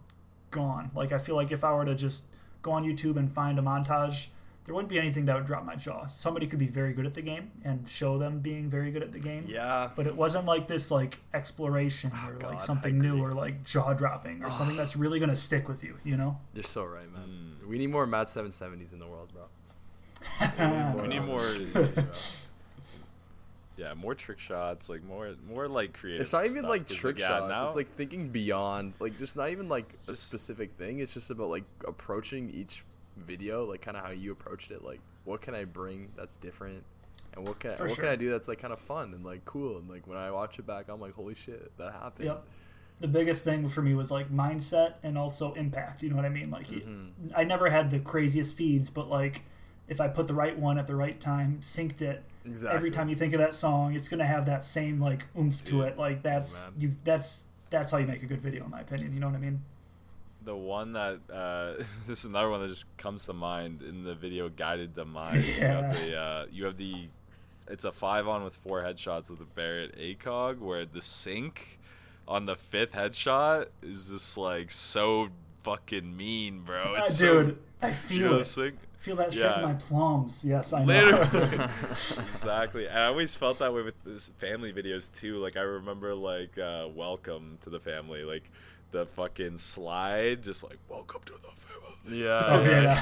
gone. 0.51 0.91
Like 0.95 1.11
I 1.11 1.17
feel 1.17 1.35
like 1.35 1.51
if 1.51 1.63
I 1.63 1.73
were 1.73 1.85
to 1.85 1.95
just 1.95 2.25
go 2.61 2.71
on 2.71 2.83
YouTube 2.83 3.17
and 3.17 3.31
find 3.31 3.57
a 3.59 3.61
montage, 3.61 4.27
there 4.65 4.75
wouldn't 4.75 4.89
be 4.89 4.99
anything 4.99 5.25
that 5.25 5.35
would 5.35 5.45
drop 5.45 5.65
my 5.65 5.75
jaw. 5.75 6.05
Somebody 6.05 6.45
could 6.45 6.59
be 6.59 6.67
very 6.67 6.93
good 6.93 7.05
at 7.05 7.13
the 7.15 7.21
game 7.21 7.49
and 7.63 7.87
show 7.87 8.17
them 8.17 8.39
being 8.39 8.69
very 8.69 8.91
good 8.91 9.01
at 9.01 9.11
the 9.11 9.19
game. 9.19 9.45
Yeah. 9.47 9.89
But 9.95 10.05
it 10.05 10.15
wasn't 10.15 10.45
like 10.45 10.67
this 10.67 10.91
like 10.91 11.17
exploration 11.33 12.11
or 12.27 12.33
God, 12.33 12.51
like 12.51 12.59
something 12.59 12.97
new 12.97 13.19
or 13.23 13.31
like 13.31 13.63
jaw 13.63 13.93
dropping 13.93 14.43
or 14.43 14.51
something 14.51 14.77
that's 14.77 14.95
really 14.95 15.19
gonna 15.19 15.35
stick 15.35 15.67
with 15.67 15.83
you, 15.83 15.97
you 16.03 16.17
know? 16.17 16.37
You're 16.53 16.65
so 16.65 16.83
right, 16.83 17.11
man. 17.11 17.55
We 17.67 17.77
need 17.77 17.87
more 17.87 18.05
Matt 18.05 18.27
770s 18.27 18.93
in 18.93 18.99
the 18.99 19.07
world, 19.07 19.33
bro. 19.33 19.45
We 21.01 21.07
need 21.07 21.23
more. 21.23 21.39
yeah, 23.79 23.93
more 23.93 24.13
trick 24.13 24.39
shots, 24.39 24.89
like 24.89 25.03
more, 25.03 25.33
more 25.47 25.67
like 25.67 25.93
creative. 25.93 26.21
It's 26.21 26.33
not 26.33 26.45
even 26.45 26.57
stuff, 26.59 26.69
like 26.69 26.87
'cause, 26.87 26.97
trick 26.97 27.17
yeah, 27.19 27.27
shots. 27.27 27.49
now- 27.49 27.67
It's 27.67 27.75
like 27.75 27.95
thinking 27.95 28.29
beyond, 28.29 28.93
like 28.99 29.17
just 29.17 29.37
not 29.37 29.49
even 29.51 29.69
like 29.69 29.91
a 30.07 30.15
specific 30.15 30.73
thing. 30.77 30.99
It's 30.99 31.13
just 31.13 31.29
about 31.29 31.49
like 31.49 31.63
approaching 31.87 32.49
each 32.49 32.83
video, 33.17 33.65
like 33.65 33.81
kind 33.81 33.95
of 33.97 34.03
how 34.03 34.11
you 34.11 34.31
approached 34.31 34.71
it. 34.71 34.83
Like, 34.83 34.99
what 35.23 35.41
can 35.41 35.55
I 35.55 35.63
bring 35.63 36.09
that's 36.17 36.35
different, 36.35 36.83
and 37.35 37.47
what 37.47 37.59
can 37.59 37.71
For 37.71 37.83
what 37.83 37.91
sure. 37.95 38.03
can 38.03 38.11
I 38.13 38.15
do 38.17 38.29
that's 38.29 38.47
like 38.49 38.59
kind 38.59 38.73
of 38.73 38.79
fun 38.79 39.13
and 39.13 39.23
like 39.23 39.45
cool. 39.45 39.77
And 39.77 39.89
like 39.89 40.07
when 40.07 40.17
I 40.17 40.29
watch 40.31 40.59
it 40.59 40.67
back, 40.67 40.89
I'm 40.89 40.99
like, 40.99 41.13
holy 41.13 41.35
shit, 41.35 41.71
that 41.77 41.93
happened. 41.93 42.25
Yep. 42.25 42.43
The 43.01 43.07
biggest 43.07 43.45
thing 43.45 43.69
for 43.69 43.81
me 43.81 43.93
was 43.93 44.11
like 44.11 44.29
mindset 44.29 44.95
and 45.03 45.17
also 45.17 45.53
impact. 45.53 46.03
You 46.03 46.09
know 46.09 46.17
what 46.17 46.25
I 46.25 46.29
mean? 46.29 46.49
Like, 46.51 46.67
Mhm. 46.67 47.11
I 47.33 47.45
never 47.45 47.69
had 47.69 47.91
the 47.91 47.99
craziest 47.99 48.57
feeds, 48.57 48.89
but 48.89 49.07
like, 49.09 49.43
if 49.87 50.01
I 50.01 50.09
put 50.09 50.27
the 50.27 50.33
right 50.33 50.57
one 50.59 50.77
at 50.77 50.85
the 50.85 50.95
right 50.97 51.17
time, 51.19 51.59
synced 51.61 52.01
it, 52.01 52.23
Exactly. 52.45 52.75
every 52.75 52.91
time 52.91 53.09
you 53.09 53.15
think 53.15 53.33
of 53.33 53.39
that 53.39 53.53
song, 53.53 53.93
it's 53.93 54.07
gonna 54.07 54.25
have 54.25 54.45
that 54.45 54.63
same 54.63 54.99
like 54.99 55.27
oomph 55.37 55.63
to 55.65 55.81
it. 55.83 55.97
Like 55.97 56.23
that's 56.23 56.65
man. 56.71 56.73
you. 56.81 56.95
That's 57.03 57.45
that's 57.69 57.91
how 57.91 57.97
you 57.97 58.07
make 58.07 58.23
a 58.23 58.25
good 58.25 58.41
video, 58.41 58.65
in 58.65 58.71
my 58.71 58.81
opinion. 58.81 59.13
You 59.13 59.19
know 59.19 59.27
what 59.27 59.35
I 59.35 59.39
mean? 59.39 59.61
the 60.41 60.55
one 60.55 60.93
that 60.93 61.19
uh, 61.31 61.73
this 62.07 62.19
is 62.19 62.25
another 62.25 62.49
one 62.49 62.61
that 62.61 62.69
just 62.69 62.85
comes 62.97 63.25
to 63.25 63.33
mind 63.33 63.81
in 63.81 64.03
the 64.03 64.15
video 64.15 64.49
guided 64.49 64.93
demise. 64.95 65.59
You 65.59 65.65
have 65.67 65.93
the 66.05 66.15
uh, 66.17 66.45
you 66.51 66.65
have 66.65 66.77
the 66.77 67.07
it's 67.67 67.83
a 67.83 67.91
five 67.91 68.27
on 68.27 68.43
with 68.43 68.55
four 68.55 68.81
headshots 68.81 69.29
with 69.29 69.39
the 69.39 69.45
Barrett 69.45 69.95
ACOG 69.99 70.57
where 70.59 70.85
the 70.85 71.01
sync 71.01 71.77
on 72.27 72.45
the 72.45 72.55
fifth 72.55 72.93
headshot 72.93 73.67
is 73.83 74.07
just 74.07 74.37
like 74.37 74.71
so 74.71 75.27
fucking 75.63 76.15
mean, 76.15 76.61
bro. 76.61 76.95
Ah, 76.97 77.03
It's 77.03 77.17
so, 77.17 77.43
dude, 77.43 77.57
I 77.81 77.87
you 77.89 77.93
feel 77.93 78.27
know 78.29 78.33
the 78.35 78.39
it. 78.41 78.45
sync? 78.45 78.75
Feel 78.99 79.15
that 79.15 79.33
shit 79.33 79.45
in 79.45 79.61
my 79.63 79.73
plums. 79.73 80.43
Yes, 80.45 80.73
I 80.73 80.83
know. 80.83 81.21
Exactly. 81.89 82.87
And 82.87 82.97
I 82.99 83.05
always 83.05 83.35
felt 83.35 83.59
that 83.59 83.73
way 83.73 83.81
with 83.81 83.95
this 84.03 84.29
family 84.37 84.73
videos 84.73 85.09
too. 85.13 85.37
Like 85.37 85.55
I 85.57 85.61
remember 85.61 86.13
like 86.15 86.57
uh 86.57 86.87
welcome 86.93 87.57
to 87.63 87.69
the 87.69 87.79
family, 87.79 88.23
like 88.23 88.43
the 88.91 89.05
fucking 89.05 89.57
slide, 89.57 90.43
just 90.43 90.63
like 90.63 90.77
welcome 90.89 91.21
to 91.27 91.33
the 91.33 91.39
family. 91.39 92.19
Yeah. 92.23 92.41
Oh, 92.45 92.63
yeah. 92.63 92.95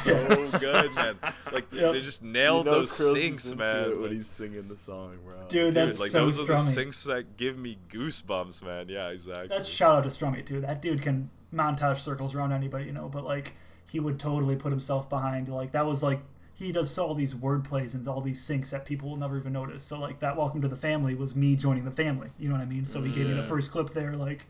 so 0.49 0.59
good, 0.59 0.93
man. 0.95 1.15
Like 1.51 1.65
Yep. 1.71 1.93
they 1.93 2.01
just 2.01 2.21
nailed 2.23 2.65
You 2.65 2.71
know 2.71 2.79
those 2.79 2.91
Krills 2.91 3.35
is 3.37 3.55
man. 3.55 3.91
it 3.91 3.99
when 3.99 4.11
he's 4.11 4.27
singing 4.27 4.67
the 4.67 4.77
song, 4.77 5.17
bro. 5.25 5.35
Dude, 5.47 5.49
dude, 5.49 5.73
that's 5.73 5.99
like 5.99 6.09
so 6.11 6.25
those 6.25 6.41
are 6.41 6.45
the 6.45 6.53
strummy. 6.53 6.87
syncs 6.89 7.03
that 7.05 7.37
give 7.37 7.57
me 7.57 7.77
goosebumps, 7.89 8.63
man. 8.63 8.87
Yeah, 8.89 9.09
exactly. 9.09 9.47
That's 9.47 9.67
shout 9.67 9.97
out 9.97 10.03
to 10.03 10.09
Strummy 10.09 10.45
too. 10.45 10.61
That 10.61 10.81
dude 10.81 11.01
can 11.01 11.29
montage 11.53 11.97
circles 11.97 12.35
around 12.35 12.51
anybody, 12.51 12.85
you 12.85 12.91
know. 12.91 13.07
But 13.09 13.23
like, 13.23 13.53
he 13.91 13.99
would 13.99 14.19
totally 14.19 14.55
put 14.55 14.71
himself 14.71 15.09
behind. 15.09 15.47
Like 15.49 15.71
that 15.71 15.85
was 15.85 16.03
like 16.03 16.19
he 16.53 16.71
does 16.71 16.97
all 16.97 17.13
these 17.13 17.35
word 17.35 17.63
plays 17.63 17.93
and 17.93 18.07
all 18.07 18.19
these 18.21 18.41
syncs 18.41 18.71
that 18.71 18.83
people 18.85 19.09
will 19.09 19.17
never 19.17 19.37
even 19.37 19.53
notice. 19.53 19.83
So 19.83 19.99
like 19.99 20.19
that 20.19 20.35
Welcome 20.35 20.61
to 20.61 20.67
the 20.67 20.75
Family 20.75 21.13
was 21.15 21.35
me 21.35 21.55
joining 21.55 21.85
the 21.85 21.91
family. 21.91 22.29
You 22.39 22.49
know 22.49 22.55
what 22.55 22.61
I 22.61 22.65
mean? 22.65 22.85
So 22.85 23.01
he 23.03 23.11
gave 23.11 23.27
me 23.27 23.33
the 23.33 23.43
first 23.43 23.71
clip 23.71 23.91
there. 23.91 24.13
Like 24.13 24.45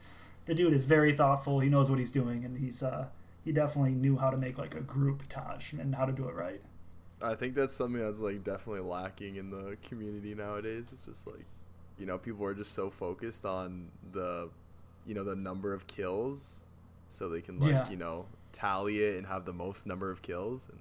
the 0.45 0.55
dude 0.55 0.73
is 0.73 0.85
very 0.85 1.13
thoughtful. 1.13 1.59
He 1.59 1.69
knows 1.69 1.89
what 1.89 1.99
he's 1.99 2.11
doing, 2.11 2.45
and 2.45 2.57
he's 2.57 2.81
uh 2.81 3.07
he 3.43 3.51
definitely 3.51 3.91
knew 3.91 4.17
how 4.17 4.29
to 4.29 4.37
make 4.37 4.57
like 4.57 4.75
a 4.75 4.81
group 4.81 5.23
Taj 5.29 5.73
and 5.73 5.95
how 5.95 6.05
to 6.05 6.11
do 6.11 6.27
it 6.27 6.35
right. 6.35 6.61
I 7.21 7.33
think 7.35 7.55
that's 7.55 7.73
something 7.73 8.01
that's 8.01 8.19
like 8.19 8.43
definitely 8.43 8.81
lacking 8.81 9.37
in 9.37 9.49
the 9.49 9.77
community 9.87 10.35
nowadays. 10.35 10.89
It's 10.93 11.05
just 11.05 11.25
like, 11.27 11.45
you 11.97 12.05
know, 12.05 12.17
people 12.17 12.45
are 12.45 12.53
just 12.53 12.73
so 12.73 12.89
focused 12.89 13.43
on 13.45 13.87
the, 14.11 14.49
you 15.05 15.15
know, 15.15 15.23
the 15.23 15.35
number 15.35 15.73
of 15.73 15.87
kills, 15.87 16.59
so 17.09 17.27
they 17.27 17.41
can 17.41 17.59
like, 17.59 17.71
Yeah. 17.71 17.89
you 17.89 17.97
know, 17.97 18.25
tally 18.57 19.03
it 19.03 19.17
and 19.17 19.27
have 19.27 19.45
the 19.45 19.53
most 19.53 19.85
number 19.85 20.09
of 20.11 20.21
kills, 20.21 20.69
and 20.69 20.79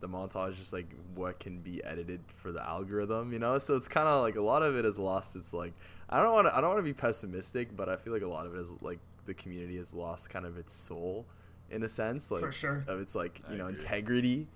the 0.00 0.08
montage 0.08 0.52
is 0.52 0.58
just 0.58 0.72
like 0.72 0.86
what 1.14 1.38
can 1.38 1.58
be 1.60 1.82
edited 1.84 2.20
for 2.34 2.52
the 2.52 2.62
algorithm, 2.62 3.32
you 3.32 3.38
know. 3.38 3.58
So 3.58 3.76
it's 3.76 3.88
kind 3.88 4.08
of 4.08 4.22
like 4.22 4.36
a 4.36 4.42
lot 4.42 4.62
of 4.62 4.76
it 4.76 4.84
has 4.84 4.98
lost. 4.98 5.36
It's 5.36 5.52
like 5.54 5.72
I 6.10 6.22
don't 6.22 6.32
want 6.32 6.48
to 6.48 6.56
I 6.56 6.60
don't 6.60 6.70
want 6.70 6.80
to 6.80 6.82
be 6.82 6.92
pessimistic, 6.92 7.76
but 7.76 7.88
I 7.88 7.96
feel 7.96 8.12
like 8.12 8.22
a 8.22 8.26
lot 8.28 8.46
of 8.46 8.54
it 8.54 8.60
is 8.60 8.72
like 8.82 8.98
the 9.26 9.34
community 9.34 9.76
has 9.78 9.94
lost 9.94 10.28
kind 10.30 10.44
of 10.44 10.58
its 10.58 10.72
soul, 10.72 11.24
in 11.70 11.82
a 11.82 11.88
sense, 11.88 12.30
like 12.30 12.40
For 12.42 12.52
sure. 12.52 12.84
of 12.86 13.00
its 13.00 13.14
like 13.14 13.40
you 13.48 13.54
I 13.54 13.58
know 13.58 13.66
agree. 13.66 13.74
integrity. 13.78 14.46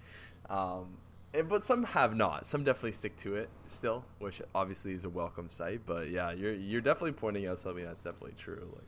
Um, 0.50 0.98
and, 1.34 1.46
but 1.48 1.62
some 1.62 1.84
have 1.84 2.16
not. 2.16 2.46
Some 2.46 2.64
definitely 2.64 2.92
stick 2.92 3.14
to 3.18 3.36
it 3.36 3.48
still, 3.66 4.04
which 4.18 4.40
obviously 4.54 4.92
is 4.92 5.04
a 5.04 5.10
welcome 5.10 5.48
sight. 5.50 5.82
But 5.86 6.10
yeah, 6.10 6.32
you're 6.32 6.54
you're 6.54 6.80
definitely 6.80 7.12
pointing 7.12 7.46
out 7.46 7.58
something 7.58 7.84
that's 7.84 8.02
definitely 8.02 8.34
true. 8.38 8.66
Like 8.74 8.87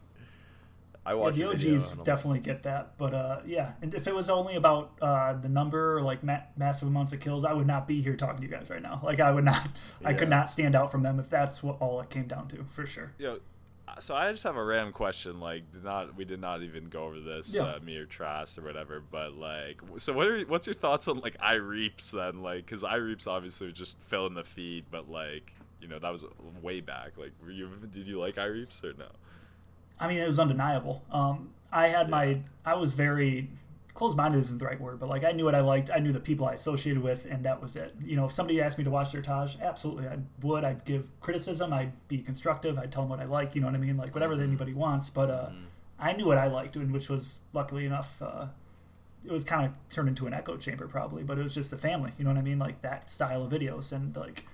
I 1.04 1.12
Yeah, 1.12 1.16
watch 1.16 1.36
the 1.36 1.48
a 1.48 1.52
video 1.56 1.74
OGs 1.74 1.90
and 1.92 1.98
I'm 2.00 2.04
definitely 2.04 2.40
get 2.40 2.62
that, 2.64 2.98
but 2.98 3.14
uh, 3.14 3.40
yeah, 3.46 3.72
and 3.80 3.94
if 3.94 4.06
it 4.06 4.14
was 4.14 4.28
only 4.28 4.56
about 4.56 4.92
uh, 5.00 5.32
the 5.32 5.48
number, 5.48 5.96
or 5.96 6.02
like 6.02 6.22
ma- 6.22 6.42
massive 6.56 6.88
amounts 6.88 7.12
of 7.14 7.20
kills, 7.20 7.44
I 7.44 7.52
would 7.54 7.66
not 7.66 7.88
be 7.88 8.02
here 8.02 8.16
talking 8.16 8.36
to 8.36 8.42
you 8.42 8.48
guys 8.48 8.70
right 8.70 8.82
now. 8.82 9.00
Like 9.02 9.18
I 9.18 9.30
would 9.32 9.44
not, 9.44 9.66
I 10.04 10.12
could 10.12 10.28
not 10.28 10.50
stand 10.50 10.74
out 10.74 10.92
from 10.92 11.02
them 11.02 11.18
if 11.18 11.30
that's 11.30 11.62
what 11.62 11.76
all 11.80 12.00
it 12.00 12.10
came 12.10 12.26
down 12.26 12.48
to, 12.48 12.64
for 12.68 12.84
sure. 12.84 13.12
Yo, 13.18 13.38
so 13.98 14.14
I 14.14 14.30
just 14.30 14.44
have 14.44 14.56
a 14.56 14.62
random 14.62 14.92
question. 14.92 15.40
Like, 15.40 15.72
did 15.72 15.84
not 15.84 16.16
we 16.16 16.24
did 16.26 16.40
not 16.40 16.62
even 16.62 16.90
go 16.90 17.04
over 17.04 17.18
this, 17.18 17.54
Yeah. 17.54 17.62
uh, 17.62 17.78
me 17.82 17.96
or 17.96 18.04
Trask 18.04 18.58
or 18.58 18.62
whatever. 18.62 19.00
But 19.00 19.32
like, 19.34 19.80
so 19.96 20.12
what 20.12 20.26
are 20.28 20.42
what's 20.42 20.66
your 20.66 20.74
thoughts 20.74 21.08
on 21.08 21.20
like 21.20 21.38
iReaps 21.38 22.12
then? 22.12 22.42
Like, 22.42 22.66
because 22.66 22.82
iReaps 22.82 23.26
obviously 23.26 23.72
just 23.72 23.96
fell 24.06 24.26
in 24.26 24.34
the 24.34 24.44
feed, 24.44 24.84
but 24.90 25.10
like, 25.10 25.54
you 25.80 25.88
know, 25.88 25.98
that 25.98 26.12
was 26.12 26.26
way 26.60 26.80
back. 26.80 27.12
Like, 27.16 27.32
were 27.42 27.50
you 27.50 27.70
did 27.90 28.06
you 28.06 28.20
like 28.20 28.34
iReaps 28.34 28.84
or 28.84 28.92
no? 28.98 29.06
I 30.00 30.08
mean, 30.08 30.18
it 30.18 30.26
was 30.26 30.38
undeniable. 30.38 31.04
Um, 31.12 31.50
I 31.70 31.88
had 31.88 32.08
my, 32.08 32.40
I 32.64 32.74
was 32.74 32.94
very 32.94 33.50
closed-minded 34.00 34.38
isn't 34.38 34.56
the 34.56 34.64
right 34.64 34.80
word, 34.80 34.98
but 34.98 35.10
like 35.10 35.24
I 35.24 35.32
knew 35.32 35.44
what 35.44 35.54
I 35.54 35.60
liked. 35.60 35.90
I 35.94 35.98
knew 35.98 36.10
the 36.10 36.20
people 36.20 36.46
I 36.46 36.54
associated 36.54 37.02
with, 37.02 37.26
and 37.30 37.44
that 37.44 37.60
was 37.60 37.76
it. 37.76 37.92
You 38.02 38.16
know, 38.16 38.24
if 38.24 38.32
somebody 38.32 38.62
asked 38.62 38.78
me 38.78 38.84
to 38.84 38.90
watch 38.90 39.12
their 39.12 39.20
Taj, 39.20 39.56
absolutely, 39.60 40.08
I 40.08 40.16
would. 40.42 40.64
I'd 40.64 40.84
give 40.86 41.08
criticism. 41.20 41.72
I'd 41.72 41.92
be 42.08 42.18
constructive. 42.18 42.78
I'd 42.78 42.90
tell 42.90 43.02
them 43.02 43.10
what 43.10 43.20
I 43.20 43.26
like. 43.26 43.54
You 43.54 43.60
know 43.60 43.66
what 43.66 43.76
I 43.76 43.78
mean? 43.78 43.98
Like 43.98 44.14
whatever 44.14 44.36
that 44.36 44.42
anybody 44.42 44.72
wants. 44.72 45.10
But 45.10 45.30
uh, 45.30 45.50
I 45.98 46.14
knew 46.14 46.24
what 46.24 46.38
I 46.38 46.46
liked, 46.46 46.76
and 46.76 46.92
which 46.92 47.10
was 47.10 47.40
luckily 47.52 47.84
enough. 47.84 48.22
Uh, 48.22 48.46
it 49.22 49.30
was 49.30 49.44
kind 49.44 49.66
of 49.66 49.76
turned 49.90 50.08
into 50.08 50.26
an 50.26 50.32
echo 50.32 50.56
chamber 50.56 50.88
probably, 50.88 51.22
but 51.22 51.38
it 51.38 51.42
was 51.42 51.54
just 51.54 51.70
the 51.70 51.76
family. 51.76 52.12
You 52.16 52.24
know 52.24 52.30
what 52.30 52.38
I 52.38 52.42
mean? 52.42 52.58
Like 52.58 52.80
that 52.80 53.10
style 53.10 53.44
of 53.44 53.52
videos, 53.52 53.92
and 53.92 54.16
like 54.16 54.46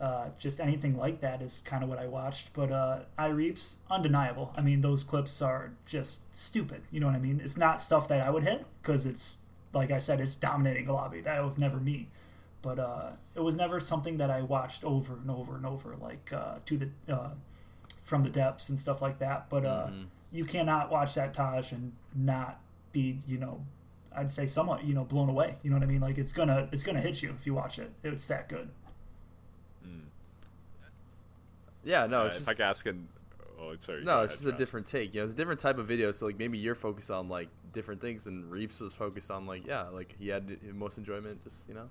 uh, 0.00 0.26
just 0.38 0.60
anything 0.60 0.96
like 0.98 1.20
that 1.20 1.40
is 1.42 1.62
kind 1.64 1.82
of 1.82 1.88
what 1.88 1.98
I 1.98 2.06
watched. 2.06 2.52
But 2.52 2.70
uh, 2.72 3.00
iReaps, 3.18 3.76
undeniable. 3.90 4.52
I 4.56 4.60
mean, 4.60 4.80
those 4.80 5.04
clips 5.04 5.40
are 5.42 5.72
just 5.86 6.34
stupid. 6.36 6.82
You 6.90 7.00
know 7.00 7.06
what 7.06 7.16
I 7.16 7.20
mean? 7.20 7.40
It's 7.42 7.56
not 7.56 7.80
stuff 7.80 8.08
that 8.08 8.26
I 8.26 8.30
would 8.30 8.44
hit 8.44 8.64
because 8.82 9.06
it's 9.06 9.38
like 9.72 9.90
I 9.90 9.98
said, 9.98 10.20
it's 10.20 10.34
dominating 10.34 10.84
the 10.86 10.92
lobby. 10.92 11.20
That 11.20 11.42
was 11.44 11.58
never 11.58 11.78
me. 11.78 12.08
But 12.62 12.78
uh, 12.78 13.10
it 13.34 13.40
was 13.40 13.56
never 13.56 13.78
something 13.80 14.16
that 14.18 14.30
I 14.30 14.40
watched 14.42 14.84
over 14.84 15.14
and 15.14 15.30
over 15.30 15.54
and 15.56 15.66
over, 15.66 15.96
like 16.00 16.32
uh, 16.32 16.56
to 16.66 16.76
the 16.78 16.88
uh, 17.12 17.30
from 18.02 18.22
the 18.22 18.30
depths 18.30 18.68
and 18.70 18.78
stuff 18.80 19.00
like 19.02 19.18
that. 19.18 19.48
But 19.50 19.64
uh, 19.64 19.86
Mhm. 19.88 20.06
you 20.32 20.44
cannot 20.44 20.90
watch 20.90 21.14
that 21.14 21.34
Taj 21.34 21.72
and 21.72 21.92
not 22.14 22.60
be, 22.92 23.20
you 23.26 23.38
know, 23.38 23.64
I'd 24.16 24.30
say 24.30 24.46
somewhat, 24.46 24.84
you 24.84 24.94
know, 24.94 25.04
blown 25.04 25.28
away. 25.28 25.56
You 25.62 25.70
know 25.70 25.76
what 25.76 25.82
I 25.82 25.86
mean? 25.86 26.00
Like 26.00 26.16
it's 26.18 26.32
gonna 26.32 26.68
it's 26.72 26.82
gonna 26.82 27.00
hit 27.00 27.22
you 27.22 27.30
if 27.38 27.46
you 27.46 27.54
watch 27.54 27.78
it. 27.78 27.92
It's 28.02 28.26
that 28.28 28.48
good. 28.48 28.70
Mm. 29.86 30.00
Yeah, 31.84 32.06
no, 32.06 32.22
Uh, 32.22 32.26
it's 32.26 32.36
if 32.36 32.40
just, 32.42 32.50
I 32.50 32.54
could 32.54 32.62
ask 32.62 32.86
an, 32.86 33.08
oh 33.60 33.74
sorry. 33.80 34.02
no, 34.04 34.22
it's 34.22 34.34
just 34.34 34.44
a 34.46 34.48
Trask. 34.50 34.58
different 34.58 34.86
take. 34.86 35.14
You 35.14 35.20
know, 35.20 35.24
it's 35.24 35.34
a 35.34 35.36
different 35.36 35.60
type 35.60 35.78
of 35.78 35.86
video. 35.86 36.12
So 36.12 36.26
like 36.26 36.38
maybe 36.38 36.58
you're 36.58 36.74
focused 36.74 37.10
on 37.10 37.28
like 37.28 37.48
different 37.72 38.00
things, 38.00 38.26
and 38.26 38.50
Reeps 38.50 38.80
was 38.80 38.94
focused 38.94 39.30
on 39.30 39.46
like 39.46 39.66
yeah, 39.66 39.84
like 39.88 40.14
he 40.18 40.28
had 40.28 40.58
most 40.74 40.98
enjoyment 40.98 41.42
just 41.44 41.68
you 41.68 41.74
know, 41.74 41.88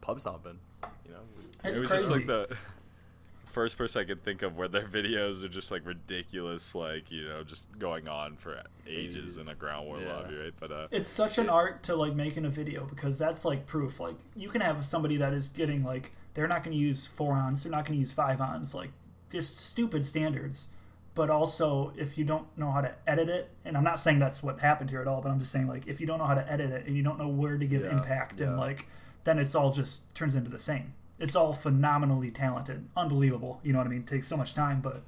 pub 0.00 0.20
stomping. 0.20 0.58
You 1.06 1.12
know, 1.12 1.18
It's 1.64 1.78
it 1.78 1.82
was 1.82 1.90
crazy. 1.90 2.04
just 2.04 2.16
like 2.16 2.26
the 2.26 2.56
first 3.46 3.78
person 3.78 4.02
I 4.02 4.04
could 4.04 4.24
think 4.24 4.42
of 4.42 4.56
where 4.56 4.66
their 4.68 4.86
videos 4.88 5.44
are 5.44 5.48
just 5.48 5.70
like 5.70 5.86
ridiculous, 5.86 6.74
like 6.74 7.10
you 7.10 7.28
know, 7.28 7.44
just 7.44 7.78
going 7.78 8.08
on 8.08 8.36
for 8.36 8.60
ages 8.86 9.36
Ages. 9.36 9.36
in 9.46 9.52
a 9.52 9.54
ground 9.54 9.86
war 9.86 9.98
Yeah. 10.00 10.12
lobby, 10.14 10.34
right? 10.36 10.52
But 10.58 10.72
uh, 10.72 10.88
it's 10.90 11.08
such 11.08 11.38
an 11.38 11.48
art 11.48 11.82
to 11.84 11.94
like 11.96 12.14
making 12.14 12.44
a 12.44 12.50
video 12.50 12.84
because 12.84 13.18
that's 13.18 13.44
like 13.44 13.66
proof. 13.66 14.00
Like 14.00 14.16
you 14.34 14.48
can 14.48 14.60
have 14.60 14.84
somebody 14.84 15.16
that 15.18 15.32
is 15.32 15.48
getting 15.48 15.84
like 15.84 16.10
they're 16.34 16.48
not 16.48 16.64
going 16.64 16.76
to 16.76 16.80
use 16.82 17.06
four 17.06 17.34
ons, 17.34 17.62
they're 17.62 17.70
not 17.72 17.84
going 17.84 17.94
to 17.96 18.00
use 18.00 18.12
five 18.12 18.40
ons, 18.40 18.74
like 18.74 18.90
just 19.34 19.58
stupid 19.58 20.04
standards. 20.04 20.68
But 21.14 21.30
also, 21.30 21.92
if 21.96 22.18
you 22.18 22.24
don't 22.24 22.46
know 22.58 22.72
how 22.72 22.80
to 22.80 22.92
edit 23.06 23.28
it, 23.28 23.50
and 23.64 23.76
I'm 23.76 23.84
not 23.84 24.00
saying 24.00 24.18
that's 24.18 24.42
what 24.42 24.58
happened 24.60 24.90
here 24.90 25.00
at 25.00 25.06
all, 25.06 25.20
but 25.20 25.30
I'm 25.30 25.38
just 25.38 25.52
saying 25.52 25.68
like 25.68 25.86
if 25.86 26.00
you 26.00 26.06
don't 26.08 26.18
know 26.18 26.24
how 26.26 26.34
to 26.34 26.50
edit 26.52 26.72
it 26.72 26.86
and 26.86 26.96
you 26.96 27.02
don't 27.04 27.18
know 27.18 27.28
where 27.28 27.56
to 27.56 27.66
give 27.66 27.82
Yeah, 27.82 27.92
impact 27.92 28.40
and 28.40 28.56
like 28.56 28.88
then 29.24 29.38
it's 29.38 29.54
all 29.54 29.70
just 29.72 30.12
turns 30.14 30.34
into 30.34 30.50
the 30.50 30.58
same. 30.58 30.92
It's 31.20 31.36
all 31.36 31.52
phenomenally 31.52 32.30
talented, 32.32 32.88
unbelievable. 32.96 33.60
You 33.62 33.72
know 33.72 33.78
what 33.78 33.86
I 33.86 33.90
mean? 33.90 34.00
It 34.00 34.06
takes 34.08 34.26
so 34.26 34.36
much 34.36 34.54
time, 34.54 34.80
but 34.80 35.02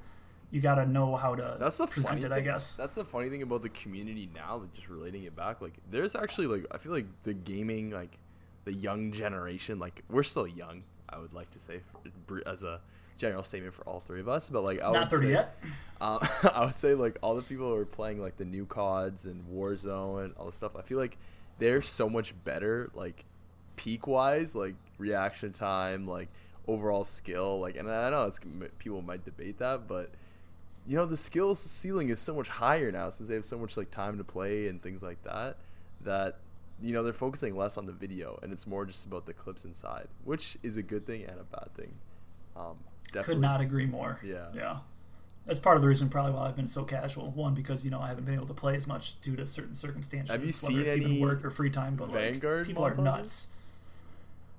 you 0.49 0.61
got 0.61 0.75
to 0.75 0.85
know 0.85 1.17
how 1.17 1.35
to 1.35 1.57
That's 1.59 1.77
the 1.77 1.87
present 1.87 2.05
funny 2.21 2.21
it, 2.25 2.31
I 2.31 2.35
thing- 2.35 2.45
guess. 2.45 2.75
That's 2.75 2.95
the 2.95 3.03
funny 3.03 3.29
thing 3.29 3.41
about 3.41 3.61
the 3.61 3.69
community 3.69 4.29
now, 4.33 4.55
like 4.57 4.73
just 4.73 4.87
relating 4.87 5.23
it 5.25 5.35
back. 5.35 5.59
Like, 5.61 5.73
there's 5.91 6.15
actually 6.15 6.47
like 6.47 6.65
I 6.71 6.77
feel 6.77 6.93
like 6.93 7.07
the 7.23 7.33
gaming 7.33 7.91
like 7.91 8.17
the 8.63 8.71
young 8.71 9.11
generation. 9.11 9.77
Like 9.77 10.03
we're 10.09 10.23
still 10.23 10.47
young. 10.47 10.83
I 11.09 11.17
would 11.19 11.33
like 11.33 11.51
to 11.51 11.59
say 11.59 11.81
for, 12.27 12.41
as 12.47 12.63
a 12.63 12.79
general 13.17 13.43
statement 13.43 13.73
for 13.73 13.83
all 13.83 13.99
three 13.99 14.19
of 14.19 14.29
us, 14.29 14.49
but 14.49 14.63
like 14.63 14.81
I 14.81 14.91
Not 14.91 14.99
would 15.01 15.09
30 15.09 15.25
say, 15.27 15.31
yet. 15.33 15.57
um, 16.01 16.19
I 16.53 16.65
would 16.65 16.77
say 16.77 16.93
like 16.93 17.17
all 17.21 17.35
the 17.35 17.41
people 17.41 17.67
who 17.69 17.75
are 17.75 17.85
playing 17.85 18.21
like 18.21 18.37
the 18.37 18.45
new 18.45 18.65
CODs 18.65 19.25
and 19.25 19.43
Warzone 19.51 20.25
and 20.25 20.33
all 20.37 20.45
this 20.47 20.55
stuff. 20.57 20.75
I 20.75 20.81
feel 20.81 20.97
like 20.97 21.17
they're 21.59 21.81
so 21.81 22.09
much 22.09 22.33
better, 22.43 22.89
like 22.93 23.25
peak 23.75 24.07
wise, 24.07 24.55
like 24.55 24.75
reaction 24.97 25.51
time, 25.51 26.07
like 26.07 26.29
overall 26.67 27.03
skill. 27.03 27.59
Like, 27.59 27.75
and 27.75 27.89
I 27.89 28.09
know 28.09 28.25
it's 28.25 28.39
people 28.79 29.01
might 29.01 29.25
debate 29.25 29.57
that, 29.59 29.87
but 29.87 30.11
you 30.85 30.95
know 30.95 31.05
the 31.05 31.17
skills 31.17 31.59
ceiling 31.59 32.09
is 32.09 32.19
so 32.19 32.33
much 32.33 32.47
higher 32.47 32.91
now 32.91 33.09
since 33.09 33.27
they 33.27 33.35
have 33.35 33.43
so 33.45 33.57
much 33.57 33.75
like 33.75 33.91
time 33.91 34.17
to 34.17 34.23
play 34.23 34.67
and 34.67 34.81
things 34.81 35.01
like 35.03 35.21
that. 35.23 35.57
That 36.03 36.37
you 36.81 36.93
know 36.93 37.01
they're 37.03 37.11
focusing 37.13 37.55
less 37.57 37.75
on 37.77 37.87
the 37.87 37.91
video 37.91 38.39
and 38.43 38.53
it's 38.53 38.67
more 38.67 38.85
just 38.85 39.05
about 39.05 39.25
the 39.25 39.33
clips 39.33 39.65
inside, 39.65 40.07
which 40.23 40.57
is 40.61 40.77
a 40.77 40.83
good 40.83 41.07
thing 41.07 41.23
and 41.23 41.39
a 41.39 41.43
bad 41.43 41.73
thing. 41.75 41.93
Um, 42.55 42.77
definitely. 43.07 43.35
Could 43.35 43.41
not 43.41 43.61
agree 43.61 43.85
more. 43.85 44.19
Yeah. 44.23 44.47
Yeah. 44.55 44.77
That's 45.45 45.59
part 45.59 45.77
of 45.77 45.81
the 45.81 45.87
reason 45.87 46.09
probably 46.09 46.33
why 46.33 46.47
I've 46.47 46.57
been 46.57 46.67
so 46.67 46.83
casual. 46.83 47.31
One, 47.31 47.53
because 47.53 47.85
you 47.85 47.89
know 47.89 48.01
I 48.01 48.09
haven't 48.09 48.25
been 48.25 48.33
able 48.35 48.47
to 48.47 48.53
play 48.53 48.75
as 48.75 48.85
much 48.85 49.19
due 49.21 49.37
to 49.37 49.47
certain 49.47 49.75
circumstances. 49.75 50.29
Have 50.29 50.41
you 50.41 50.47
whether 50.47 50.51
seen 50.51 50.79
it's 50.81 50.93
any 50.93 51.05
even 51.05 51.21
work 51.21 51.45
or 51.45 51.49
free 51.49 51.69
time? 51.69 51.95
But 51.95 52.11
Vanguard 52.11 52.59
like, 52.59 52.67
people 52.67 52.85
are 52.85 52.93
nuts. 52.95 53.49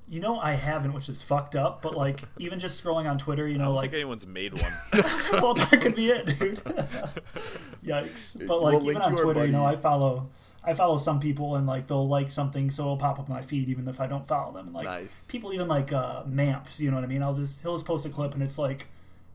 You 0.09 0.21
know 0.21 0.39
I 0.41 0.53
haven't, 0.53 0.95
which 0.95 1.11
is 1.11 1.23
fucked 1.23 1.55
up. 1.55 1.83
But 1.83 1.95
like 1.95 2.23
even 2.39 2.59
just 2.59 2.83
scrolling 2.83 3.09
on 3.09 3.19
Twitter, 3.19 3.47
you 3.47 3.57
I 3.57 3.59
know, 3.59 3.65
don't 3.67 3.75
like 3.75 3.91
think 3.91 4.01
anyone's 4.01 4.27
made 4.27 4.55
one. 4.63 4.73
well, 5.33 5.53
that 5.53 5.79
could 5.83 5.95
be 5.95 6.09
it, 6.09 6.39
dude. 6.39 6.57
Yikes! 7.85 8.47
But 8.47 8.63
like 8.63 8.81
We'll 8.81 8.91
even 8.91 9.03
on 9.03 9.13
to 9.13 9.19
our 9.19 9.25
Twitter, 9.25 9.45
you 9.45 9.53
know, 9.53 9.67
I 9.67 9.77
follow 9.77 10.31
I 10.69 10.75
follow 10.75 10.97
some 10.99 11.19
people 11.19 11.57
and 11.57 11.67
like 11.67 11.87
they'll 11.87 12.07
like 12.07 12.31
something, 12.31 12.71
so 12.71 12.83
it'll 12.83 12.97
pop 12.99 13.19
up 13.19 13.29
in 13.29 13.35
my 13.35 13.41
feed 13.43 13.69
even 13.69 13.89
if 13.89 14.01
I 14.01 14.07
don't 14.07 14.27
follow 14.27 14.53
them. 14.53 14.67
And 14.67 14.75
like 14.75 14.87
Nice. 14.87 15.25
people 15.27 15.53
even 15.55 15.67
like 15.67 15.93
uh, 15.93 16.25
Mamps, 16.25 16.79
you 16.81 16.91
know 16.91 16.97
what 16.97 17.05
I 17.05 17.09
mean? 17.09 17.23
I'll 17.23 17.35
just 17.35 17.63
he'll 17.63 17.75
just 17.75 17.87
post 17.87 18.05
a 18.07 18.11
clip 18.11 18.35
and 18.35 18.43
it's 18.43 18.59
like 18.59 18.87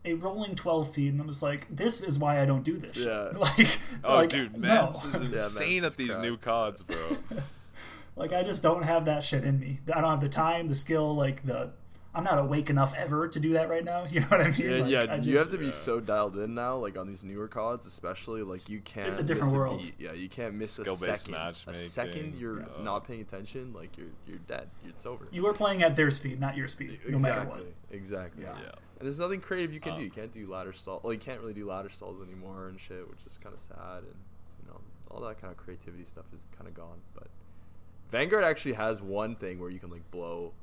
a 0.06 0.14
rolling 0.14 0.54
twelve 0.56 0.94
feed, 0.94 1.14
and 1.14 1.22
I'm 1.22 1.28
just 1.28 1.42
like, 1.42 1.66
this 1.76 2.04
is 2.04 2.20
why 2.20 2.42
I 2.42 2.46
don't 2.46 2.64
do 2.64 2.78
this. 2.78 2.98
Yeah. 2.98 3.30
like, 3.36 3.80
oh, 4.04 4.16
like, 4.16 4.30
dude, 4.30 4.58
no. 4.58 4.92
Is 4.94 5.06
insane 5.16 5.78
is 5.78 5.84
at 5.86 5.98
these 5.98 6.10
crap. 6.12 6.22
new 6.22 6.38
cards, 6.38 6.84
bro. 6.84 7.18
Like 8.16 8.32
I 8.32 8.44
just 8.44 8.62
don't 8.62 8.84
have 8.84 9.06
that 9.06 9.24
shit 9.24 9.44
in 9.44 9.60
me. 9.60 9.80
I 9.92 10.00
don't 10.00 10.12
have 10.12 10.22
the 10.22 10.30
time, 10.30 10.68
the 10.68 10.76
skill, 10.76 11.16
like 11.16 11.44
the. 11.46 11.72
I'm 12.16 12.24
not 12.24 12.38
awake 12.38 12.70
enough 12.70 12.94
ever 12.96 13.28
to 13.28 13.40
do 13.40 13.54
that 13.54 13.70
right 13.70 13.84
now. 13.84 14.06
You 14.12 14.20
know 14.20 14.28
what 14.28 14.42
I 14.42 14.52
mean? 14.52 14.62
Yeah, 14.62 14.78
Like, 14.78 14.90
yeah. 15.08 15.14
I 15.14 15.16
you 15.16 15.38
have 15.40 15.50
to 15.50 15.58
be 15.58 15.66
Yeah. 15.68 15.72
so 15.72 16.00
dialed 16.00 16.38
in 16.38 16.54
now, 16.54 16.76
like 16.78 16.96
on 16.98 17.08
these 17.08 17.24
newer 17.24 17.48
CODs, 17.48 17.86
especially. 17.88 18.44
Like 18.44 18.70
you 18.70 18.82
can't. 18.82 19.08
It's 19.10 19.20
a 19.20 19.24
different 19.24 19.48
miss 19.52 19.56
world. 19.58 19.82
beat. 19.82 19.96
Yeah, 19.98 20.14
you 20.14 20.30
can't 20.30 20.54
miss 20.54 20.78
a 20.78 20.84
Skill-based 20.86 21.26
second. 21.28 21.36
A 21.68 21.74
second 21.76 22.36
you're 22.40 22.60
Yeah. 22.60 22.66
not 22.84 23.08
paying 23.08 23.22
attention, 23.22 23.74
like 23.74 23.98
you're 23.98 24.08
you're 24.28 24.38
dead. 24.48 24.70
It's 24.88 25.06
over. 25.06 25.28
You 25.32 25.48
are 25.48 25.54
playing 25.54 25.82
at 25.82 25.96
their 25.96 26.12
speed, 26.12 26.40
not 26.40 26.56
your 26.56 26.68
speed, 26.68 27.00
no 27.08 27.18
matter 27.18 27.46
what. 27.50 27.66
Exactly. 27.92 28.44
Yeah. 28.44 28.54
Yeah. 28.62 28.72
And 29.00 29.08
there's 29.08 29.20
nothing 29.20 29.42
creative 29.42 29.74
you 29.74 29.80
can 29.80 29.94
Um, 29.94 29.98
do. 30.00 30.04
You 30.06 30.12
can't 30.12 30.32
do 30.32 30.50
ladder 30.50 30.72
stall. 30.72 31.02
Well, 31.04 31.14
you 31.14 31.20
can't 31.20 31.42
really 31.42 31.54
do 31.54 31.66
ladder 31.68 31.90
stalls 31.90 32.22
anymore 32.22 32.68
and 32.68 32.80
shit, 32.80 33.10
which 33.10 33.20
is 33.26 33.38
kind 33.42 33.54
of 33.56 33.60
sad. 33.60 34.04
And 34.04 34.16
you 34.62 34.68
know, 34.72 34.80
all 35.10 35.20
that 35.22 35.42
kind 35.42 35.52
of 35.52 35.58
creativity 35.58 36.06
stuff 36.06 36.26
is 36.34 36.46
kind 36.56 36.68
of 36.68 36.76
gone. 36.76 37.00
But 37.16 37.28
Vanguard 38.12 38.44
actually 38.44 38.74
has 38.74 39.02
one 39.02 39.36
thing 39.36 39.60
where 39.60 39.72
you 39.72 39.80
can 39.80 39.90
like 39.90 40.10
blow 40.12 40.54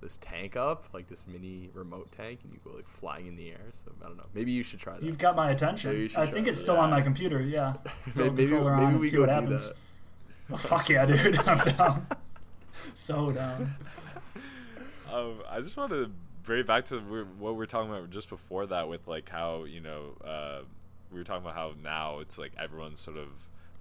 this 0.00 0.18
tank 0.18 0.56
up, 0.56 0.86
like 0.92 1.08
this 1.08 1.26
mini 1.26 1.70
remote 1.74 2.10
tank, 2.12 2.40
and 2.44 2.52
you 2.52 2.58
go 2.64 2.76
like 2.76 2.88
flying 2.88 3.26
in 3.26 3.36
the 3.36 3.50
air. 3.50 3.72
So 3.72 3.92
I 4.02 4.08
don't 4.08 4.16
know. 4.16 4.26
Maybe 4.34 4.52
you 4.52 4.62
should 4.62 4.78
try 4.78 4.94
that. 4.94 5.02
You've 5.02 5.18
got 5.18 5.36
my 5.36 5.50
attention. 5.50 5.90
Maybe 5.90 6.02
you 6.02 6.08
should 6.08 6.18
I 6.18 6.24
try 6.24 6.32
think 6.34 6.44
that. 6.46 6.52
it's 6.52 6.60
still 6.60 6.76
on 6.76 6.90
my 6.90 7.00
computer. 7.00 7.40
Yeah. 7.42 7.74
Throw 8.14 8.26
a 8.26 8.30
maybe 8.30 8.36
maybe, 8.36 8.46
controller 8.48 8.72
on 8.72 8.78
maybe 8.78 8.90
and 8.92 9.00
we 9.00 9.08
see 9.08 9.18
what 9.18 9.28
happens. 9.28 9.68
that. 9.70 9.76
Oh, 10.48 10.56
fuck 10.56 10.88
yeah, 10.90 11.04
dude! 11.06 11.36
I'm 11.48 11.58
down. 11.58 12.06
so 12.94 13.32
down. 13.32 13.74
Um, 15.12 15.40
I 15.48 15.60
just 15.60 15.76
wanted 15.76 16.04
to 16.04 16.10
bring 16.42 16.60
it 16.60 16.66
back 16.66 16.84
to 16.86 16.98
what 17.38 17.52
we 17.52 17.56
were 17.58 17.66
talking 17.66 17.90
about 17.90 18.10
just 18.10 18.28
before 18.28 18.66
that 18.66 18.88
with 18.88 19.06
like 19.06 19.28
how 19.28 19.64
you 19.64 19.80
know 19.80 20.16
uh, 20.24 20.60
we 21.12 21.18
were 21.18 21.24
talking 21.24 21.42
about 21.42 21.54
how 21.54 21.74
now 21.82 22.18
it's 22.18 22.38
like 22.38 22.52
everyone's 22.58 23.00
sort 23.00 23.16
of 23.16 23.28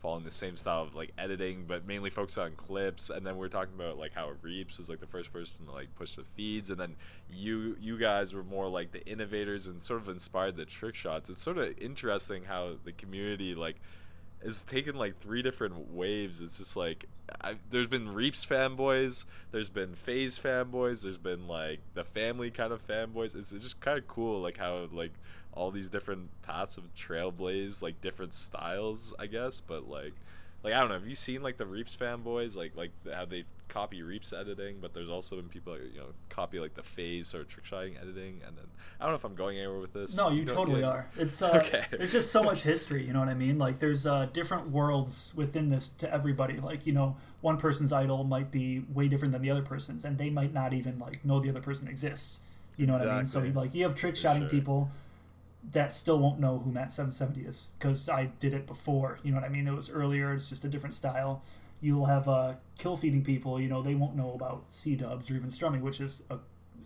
following 0.01 0.23
the 0.23 0.31
same 0.31 0.57
style 0.57 0.83
of 0.83 0.95
like 0.95 1.11
editing, 1.17 1.65
but 1.67 1.85
mainly 1.85 2.09
focused 2.09 2.37
on 2.37 2.53
clips. 2.53 3.09
And 3.09 3.25
then 3.25 3.37
we 3.37 3.45
are 3.45 3.49
talking 3.49 3.75
about 3.75 3.97
like 3.97 4.13
how 4.13 4.31
Reeps 4.41 4.77
was 4.77 4.89
like 4.89 4.99
the 4.99 5.07
first 5.07 5.31
person 5.33 5.65
to 5.65 5.71
like 5.71 5.93
push 5.95 6.15
the 6.15 6.23
feeds, 6.23 6.69
and 6.69 6.79
then 6.79 6.95
you 7.29 7.77
you 7.79 7.97
guys 7.97 8.33
were 8.33 8.43
more 8.43 8.67
like 8.67 8.91
the 8.91 9.05
innovators 9.05 9.67
and 9.67 9.81
sort 9.81 10.01
of 10.01 10.09
inspired 10.09 10.55
the 10.55 10.65
trick 10.65 10.95
shots. 10.95 11.29
It's 11.29 11.41
sort 11.41 11.57
of 11.57 11.77
interesting 11.79 12.45
how 12.45 12.75
the 12.83 12.91
community 12.91 13.55
like 13.55 13.77
is 14.43 14.61
taken 14.61 14.95
like 14.95 15.19
three 15.19 15.41
different 15.41 15.91
waves. 15.91 16.39
It's 16.39 16.57
just 16.59 16.75
like 16.75 17.07
I, 17.41 17.55
there's 17.69 17.87
been 17.87 18.13
Reaps 18.13 18.45
fanboys, 18.45 19.25
there's 19.51 19.69
been 19.69 19.95
FaZe 19.95 20.39
fanboys, 20.39 21.01
there's 21.01 21.17
been 21.17 21.47
like 21.47 21.79
the 21.93 22.03
family 22.03 22.51
kind 22.51 22.71
of 22.71 22.85
fanboys. 22.85 23.35
It's, 23.35 23.51
it's 23.51 23.63
just 23.63 23.79
kind 23.79 23.97
of 23.97 24.07
cool, 24.07 24.41
like 24.41 24.57
how 24.57 24.87
like 24.91 25.13
all 25.55 25.71
these 25.71 25.89
different 25.89 26.29
paths 26.41 26.77
of 26.77 26.83
trailblaze, 26.95 27.81
like 27.81 28.01
different 28.01 28.33
styles, 28.33 29.13
I 29.17 29.27
guess. 29.27 29.61
But 29.61 29.89
like, 29.89 30.13
like 30.63 30.73
I 30.73 30.79
don't 30.79 30.89
know. 30.89 30.95
Have 30.95 31.07
you 31.07 31.15
seen 31.15 31.41
like 31.41 31.57
the 31.57 31.65
Reaps 31.65 31.95
fanboys, 31.95 32.55
like 32.55 32.75
like 32.75 32.91
how 33.11 33.25
they 33.25 33.45
copy 33.67 34.03
Reaps 34.03 34.33
editing, 34.33 34.77
but 34.81 34.93
there's 34.93 35.09
also 35.09 35.37
been 35.37 35.47
people 35.47 35.73
that, 35.73 35.83
you 35.93 35.99
know 35.99 36.07
copy 36.29 36.59
like 36.59 36.73
the 36.73 36.83
FaZe 36.83 37.33
or 37.33 37.43
trick 37.45 37.65
shotting 37.65 37.95
editing, 37.97 38.41
and 38.45 38.57
then 38.57 38.65
I 38.99 39.03
don't 39.03 39.13
know 39.13 39.15
if 39.15 39.23
I'm 39.23 39.35
going 39.35 39.57
anywhere 39.57 39.79
with 39.79 39.93
this. 39.93 40.17
No, 40.17 40.29
you 40.29 40.43
know, 40.43 40.53
totally 40.53 40.83
are. 40.83 41.07
It's 41.17 41.41
uh, 41.43 41.61
Okay. 41.63 41.85
there's 41.91 42.11
just 42.11 42.31
so 42.31 42.43
much 42.43 42.63
history. 42.63 43.05
You 43.05 43.13
know 43.13 43.19
what 43.19 43.29
I 43.29 43.33
mean? 43.33 43.57
Like 43.57 43.79
there's 43.79 44.05
uh, 44.05 44.27
different 44.33 44.69
worlds 44.71 45.33
within 45.35 45.69
this 45.69 45.87
to 45.99 46.13
everybody. 46.13 46.59
Like 46.59 46.85
you 46.85 46.93
know, 46.93 47.15
one 47.41 47.57
person's 47.57 47.93
idol 47.93 48.23
might 48.23 48.51
be 48.51 48.83
way 48.93 49.07
different 49.07 49.31
than 49.31 49.41
the 49.41 49.51
other 49.51 49.63
person's, 49.63 50.03
and 50.03 50.17
they 50.17 50.29
might 50.29 50.53
not 50.53 50.73
even 50.73 50.99
like 50.99 51.23
know 51.23 51.39
the 51.39 51.49
other 51.49 51.61
person 51.61 51.87
exists. 51.87 52.41
You 52.75 52.87
know 52.87 52.93
what 52.93 53.07
I 53.07 53.17
mean? 53.17 53.25
So 53.25 53.39
like 53.53 53.73
you 53.73 53.83
have 53.83 53.95
trick 53.95 54.17
shotting 54.17 54.43
sure. 54.43 54.49
people 54.49 54.89
that 55.71 55.93
still 55.93 56.19
won't 56.19 56.39
know 56.39 56.59
who 56.59 56.71
Matt 56.71 56.91
770 56.91 57.47
is 57.47 57.73
because 57.79 58.07
I 58.09 58.25
did 58.39 58.53
it 58.53 58.67
before. 58.67 59.19
You 59.23 59.31
know 59.31 59.37
what 59.37 59.45
I 59.45 59.49
mean? 59.49 59.67
It 59.67 59.73
was 59.73 59.89
earlier. 59.89 60.33
It's 60.33 60.49
just 60.49 60.65
a 60.65 60.67
different 60.67 60.95
style. 60.95 61.43
You'll 61.81 62.05
have 62.05 62.27
uh, 62.27 62.53
kill 62.77 62.95
feeding 62.97 63.23
people. 63.23 63.59
You 63.59 63.67
know 63.67 63.81
they 63.81 63.95
won't 63.95 64.15
know 64.15 64.33
about 64.33 64.63
C 64.69 64.95
dubs 64.95 65.29
or 65.29 65.35
even 65.35 65.49
Strummy, 65.49 65.81
which 65.81 65.99
is 66.01 66.23
a, 66.29 66.37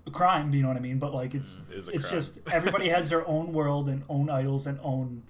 a 0.07 0.11
crime. 0.11 0.53
You 0.53 0.61
know 0.61 0.67
what 0.69 0.77
I 0.77 0.81
mean? 0.81 0.99
But 0.99 1.13
like 1.13 1.35
it's 1.35 1.57
Mm, 1.57 1.89
it's 1.93 2.09
just 2.09 2.39
everybody 2.51 2.89
has 2.89 3.09
their 3.09 3.27
own 3.27 3.53
world 3.53 3.87
and 3.89 4.03
own 4.09 4.29
idols 4.29 4.65
and 4.67 4.79
own 4.83 5.23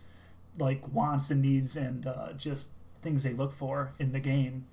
like 0.58 0.82
wants 0.94 1.32
and 1.32 1.42
needs 1.42 1.76
and 1.78 2.06
uh, 2.08 2.34
just 2.34 2.72
things 3.02 3.24
they 3.24 3.34
look 3.34 3.54
for 3.54 3.94
in 4.00 4.12
the 4.12 4.20
game. 4.20 4.66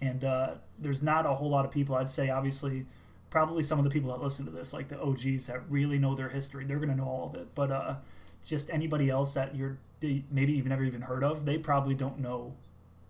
And 0.00 0.24
uh, 0.24 0.54
there's 0.78 1.02
not 1.02 1.26
a 1.26 1.30
whole 1.34 1.50
lot 1.50 1.64
of 1.64 1.70
people. 1.70 1.94
I'd 1.94 2.10
say 2.10 2.30
obviously 2.30 2.86
probably 3.30 3.62
some 3.62 3.78
of 3.78 3.84
the 3.84 3.90
people 3.90 4.10
that 4.12 4.22
listen 4.22 4.44
to 4.44 4.50
this, 4.50 4.72
like 4.72 4.88
the 4.88 5.00
OGs 5.00 5.46
that 5.48 5.62
really 5.68 5.98
know 5.98 6.14
their 6.14 6.28
history, 6.28 6.64
they're 6.64 6.78
gonna 6.78 6.94
know 6.96 7.04
all 7.04 7.30
of 7.32 7.40
it. 7.40 7.54
But 7.54 7.70
uh, 7.72 7.94
just 8.44 8.70
anybody 8.70 9.10
else 9.10 9.34
that 9.34 9.54
you're 9.56 9.78
they 10.00 10.22
maybe 10.30 10.52
you've 10.52 10.66
never 10.66 10.84
even 10.84 11.00
heard 11.02 11.24
of, 11.24 11.44
they 11.46 11.56
probably 11.58 11.94
don't 11.94 12.18
know 12.18 12.54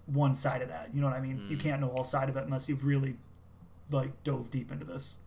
one 0.06 0.34
side 0.34 0.62
of 0.62 0.68
that. 0.68 0.90
You 0.94 1.00
know 1.00 1.06
what 1.08 1.16
I 1.16 1.20
mean? 1.20 1.42
You 1.48 1.56
Mm. 1.56 1.60
can't 1.60 1.80
know 1.80 1.88
all 1.88 2.04
side 2.04 2.28
of 2.28 2.36
it 2.36 2.44
unless 2.44 2.68
you've 2.68 2.84
really 2.84 3.16
like 3.90 4.22
dove 4.24 4.50
deep 4.50 4.70
into 4.70 4.84
this. 4.84 5.18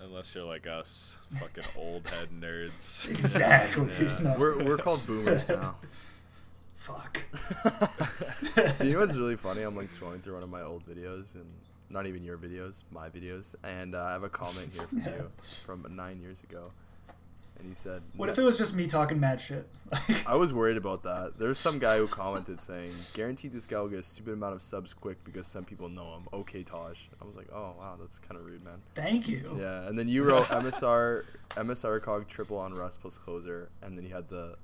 Unless 0.00 0.34
you're 0.34 0.44
like 0.44 0.66
us, 0.66 1.16
fucking 1.38 1.64
old 1.78 2.08
head 2.08 2.28
nerds. 2.38 3.08
Exactly. 3.08 3.88
Yeah. 4.00 4.18
No. 4.22 4.36
We're 4.38 4.62
we're 4.64 4.76
called 4.76 5.06
boomers 5.06 5.48
now. 5.48 5.76
Fuck. 6.76 7.22
Do 8.78 8.86
you 8.86 8.92
know 8.92 9.00
what's 9.00 9.16
really 9.16 9.36
funny? 9.36 9.62
I'm 9.62 9.74
like 9.76 9.88
scrolling 9.90 10.22
through 10.22 10.34
one 10.34 10.42
of 10.42 10.50
my 10.50 10.60
old 10.62 10.84
videos 10.86 11.34
and 11.34 11.46
not 11.88 12.06
even 12.06 12.22
your 12.24 12.36
videos, 12.36 12.82
my 12.90 13.08
videos, 13.08 13.54
and 13.62 13.94
uh, 13.94 14.02
I 14.02 14.12
have 14.12 14.22
a 14.24 14.28
comment 14.28 14.70
here 14.74 14.86
from 14.88 14.98
you 14.98 15.30
from 15.64 15.86
nine 15.96 16.20
years 16.20 16.42
ago, 16.42 16.70
and 17.58 17.68
you 17.68 17.74
said, 17.74 18.02
What 18.16 18.28
if 18.28 18.38
it 18.38 18.42
was 18.42 18.58
just 18.58 18.74
me 18.74 18.86
talking 18.86 19.20
mad 19.20 19.40
shit? 19.40 19.68
I 20.26 20.36
was 20.36 20.52
worried 20.52 20.76
about 20.76 21.02
that. 21.04 21.38
There's 21.38 21.58
some 21.58 21.78
guy 21.78 21.98
who 21.98 22.06
commented 22.06 22.60
saying, 22.60 22.90
"Guaranteed 23.12 23.52
this 23.52 23.66
guy 23.66 23.80
will 23.80 23.88
get 23.88 24.00
a 24.00 24.02
stupid 24.02 24.34
amount 24.34 24.54
of 24.54 24.62
subs 24.62 24.92
quick 24.92 25.22
because 25.24 25.46
some 25.46 25.64
people 25.64 25.88
know 25.88 26.16
him." 26.16 26.28
Okay, 26.32 26.62
Taj. 26.62 26.98
I 27.20 27.24
was 27.24 27.36
like, 27.36 27.48
"Oh 27.52 27.74
wow, 27.78 27.96
that's 27.98 28.18
kind 28.18 28.38
of 28.38 28.46
rude, 28.46 28.64
man." 28.64 28.82
Thank 28.94 29.28
you. 29.28 29.56
Yeah, 29.58 29.86
and 29.86 29.98
then 29.98 30.08
you 30.08 30.24
wrote 30.24 30.46
MSR 30.46 31.24
MSR 31.50 32.02
cog 32.02 32.28
triple 32.28 32.58
on 32.58 32.72
Rust 32.72 33.00
plus 33.00 33.16
closer, 33.16 33.68
and 33.82 33.96
then 33.96 34.04
you 34.04 34.14
had 34.14 34.28
the 34.28 34.56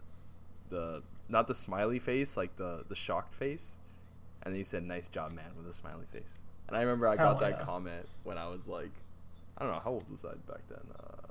the 0.68 1.03
not 1.28 1.47
the 1.47 1.55
smiley 1.55 1.99
face, 1.99 2.36
like 2.36 2.57
the 2.57 2.84
the 2.88 2.97
shocked 2.97 3.34
face, 3.34 3.78
and 4.43 4.53
then 4.53 4.59
you 4.59 4.64
said 4.64 4.82
nice 4.82 5.09
job, 5.09 5.32
man, 5.32 5.51
with 5.57 5.66
a 5.66 5.72
smiley 5.72 6.07
face. 6.12 6.41
And 6.68 6.76
I 6.76 6.80
remember 6.80 7.09
I 7.09 7.16
got 7.16 7.41
that 7.41 7.59
yeah. 7.59 7.64
comment 7.64 8.09
when 8.24 8.38
I 8.38 8.49
was 8.49 8.68
like, 8.68 8.93
I 9.59 9.64
don't 9.64 9.74
know 9.74 9.80
how 9.80 9.91
old 9.91 10.09
was 10.11 10.24
I 10.24 10.34
back 10.51 10.62
then. 10.68 10.80
Uh, 10.99 11.30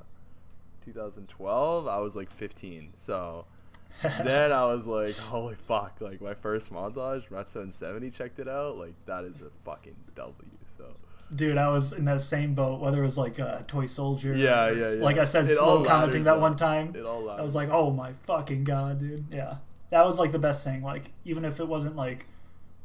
2012. 0.94 1.88
I 1.88 1.98
was 2.00 2.16
like 2.16 2.32
15. 2.32 2.94
So 2.98 3.46
then 4.24 4.52
I 4.52 4.66
was 4.66 4.88
like, 4.88 5.16
holy 5.18 5.56
fuck! 5.56 5.98
Like 6.00 6.22
my 6.22 6.34
first 6.34 6.72
montage, 6.72 7.30
Matt 7.32 7.50
770 7.50 8.12
checked 8.12 8.40
it 8.40 8.48
out. 8.48 8.78
Like 8.78 8.94
that 9.06 9.24
is 9.24 9.42
a 9.42 9.50
fucking 9.66 9.96
W. 10.16 10.34
So. 10.78 10.86
Dude, 11.36 11.58
I 11.58 11.70
was 11.70 11.94
in 11.94 12.06
that 12.06 12.22
same 12.22 12.56
boat, 12.56 12.80
whether 12.80 13.02
it 13.02 13.06
was 13.06 13.18
like 13.18 13.38
a 13.40 13.64
toy 13.68 13.86
soldier. 13.86 14.36
Yeah, 14.36 14.66
or 14.66 14.74
yeah, 14.74 14.92
yeah. 14.92 15.04
Like 15.04 15.18
I 15.18 15.24
said, 15.26 15.46
It 15.46 15.50
slow 15.50 15.84
commenting 15.84 16.24
that 16.24 16.36
up. 16.36 16.42
one 16.42 16.56
time. 16.56 16.96
It 16.96 17.06
all 17.06 17.30
I 17.30 17.42
was 17.42 17.54
like, 17.54 17.70
oh 17.70 17.92
my 17.92 18.14
fucking 18.26 18.64
god, 18.64 19.00
dude. 19.00 19.26
Yeah. 19.32 19.58
That 19.92 20.06
was 20.06 20.18
like 20.20 20.32
the 20.32 20.40
best 20.40 20.64
thing. 20.64 20.82
Like, 20.82 21.12
even 21.26 21.46
if 21.46 21.60
it 21.60 21.68
wasn't 21.68 21.96
like 21.96 22.26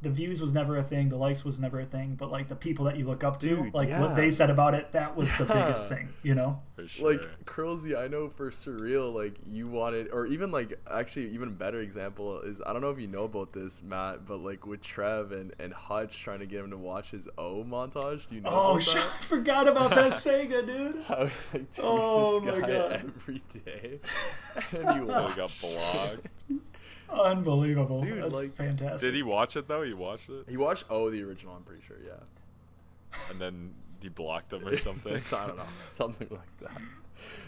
the 0.04 0.10
views 0.10 0.40
was 0.40 0.54
never 0.54 0.76
a 0.76 0.82
thing, 0.84 1.08
the 1.08 1.16
likes 1.16 1.44
was 1.44 1.58
never 1.58 1.80
a 1.80 1.84
thing, 1.84 2.14
but 2.14 2.30
like 2.30 2.48
the 2.48 2.54
people 2.54 2.84
that 2.84 2.96
you 2.96 3.04
look 3.04 3.24
up 3.24 3.40
to, 3.40 3.48
Dude, 3.64 3.74
like 3.74 3.88
yeah. 3.88 4.00
what 4.00 4.14
they 4.14 4.30
said 4.30 4.50
about 4.50 4.74
it, 4.74 4.92
that 4.92 5.16
was 5.16 5.36
the 5.36 5.44
biggest 5.44 5.88
thing, 5.88 6.10
you 6.22 6.34
know? 6.36 6.60
For 6.76 6.86
sure. 6.86 7.12
Like 7.12 7.44
Curlsy, 7.44 7.96
I 7.96 8.06
know 8.08 8.28
for 8.28 8.50
surreal, 8.50 9.12
like 9.14 9.34
you 9.46 9.66
wanted, 9.68 10.08
or 10.12 10.26
even 10.26 10.50
like 10.52 10.78
actually 10.90 11.30
even 11.30 11.54
better 11.54 11.80
example 11.80 12.40
is 12.40 12.60
I 12.64 12.72
don't 12.72 12.82
know 12.82 12.90
if 12.90 13.00
you 13.00 13.06
know 13.08 13.24
about 13.24 13.52
this, 13.52 13.82
Matt, 13.82 14.26
but 14.26 14.38
like 14.40 14.66
with 14.66 14.80
Trev 14.82 15.32
and 15.32 15.52
and 15.58 15.72
Hutch 15.72 16.20
trying 16.20 16.40
to 16.40 16.46
get 16.46 16.60
him 16.60 16.70
to 16.70 16.78
watch 16.78 17.10
his 17.10 17.28
O 17.38 17.64
montage. 17.64 18.28
Do 18.28 18.34
you 18.36 18.40
know? 18.40 18.50
Oh 18.52 18.70
about 18.72 18.82
shit! 18.82 18.96
I 18.96 19.22
forgot 19.22 19.68
about 19.68 19.94
that 19.94 20.12
Sega, 20.24 20.66
dude. 20.66 21.02
How, 21.06 21.20
like, 21.52 21.70
dude, 21.70 21.80
Oh 21.84 22.40
this 22.40 22.54
my 22.54 22.60
guy 22.60 22.66
God. 22.66 22.92
every 22.92 23.42
day, 23.64 24.00
and 24.72 24.82
you 24.96 25.02
Until 25.02 25.04
he 25.04 25.10
watched. 25.10 25.36
got 25.36 25.52
blocked. 25.60 26.26
Unbelievable. 27.10 28.00
Dude, 28.00 28.22
That's 28.22 28.34
like, 28.34 28.54
fantastic. 28.54 29.00
Did 29.00 29.14
he 29.14 29.22
watch 29.22 29.56
it 29.56 29.68
though? 29.68 29.82
He 29.82 29.94
watched 29.94 30.28
it, 30.28 30.46
He 30.48 30.56
watched 30.56 30.84
oh 30.90 31.10
the 31.10 31.22
original. 31.22 31.54
I'm 31.54 31.62
pretty 31.62 31.82
sure. 31.86 31.96
Yeah. 32.04 32.12
and 33.30 33.38
then 33.38 33.74
he 34.00 34.08
blocked 34.08 34.52
him 34.52 34.66
or 34.66 34.76
something. 34.78 35.12
I 35.14 35.46
don't 35.46 35.56
know, 35.56 35.64
something 35.76 36.28
like 36.30 36.56
that. 36.58 36.80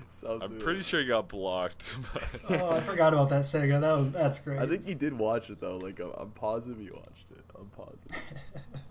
Something 0.09 0.43
I'm 0.43 0.59
pretty 0.59 0.83
sure 0.83 1.01
he 1.01 1.07
got 1.07 1.29
blocked. 1.29 1.97
But 2.15 2.61
Oh, 2.63 2.71
I 2.71 2.81
forgot 2.81 3.13
about 3.13 3.29
that 3.29 3.43
Sega. 3.43 3.81
That 3.81 3.93
was 3.93 4.11
that's 4.11 4.39
great. 4.39 4.59
I 4.59 4.67
think 4.67 4.87
he 4.87 4.95
did 4.95 5.13
watch 5.13 5.51
it 5.51 5.61
though. 5.61 5.77
Like 5.77 6.01
I'm, 6.01 6.13
I'm 6.17 6.31
positive 6.31 6.79
he 6.79 6.91
watched 6.91 7.27
it. 7.33 7.45
I'm 7.59 7.69
positive. 7.71 8.43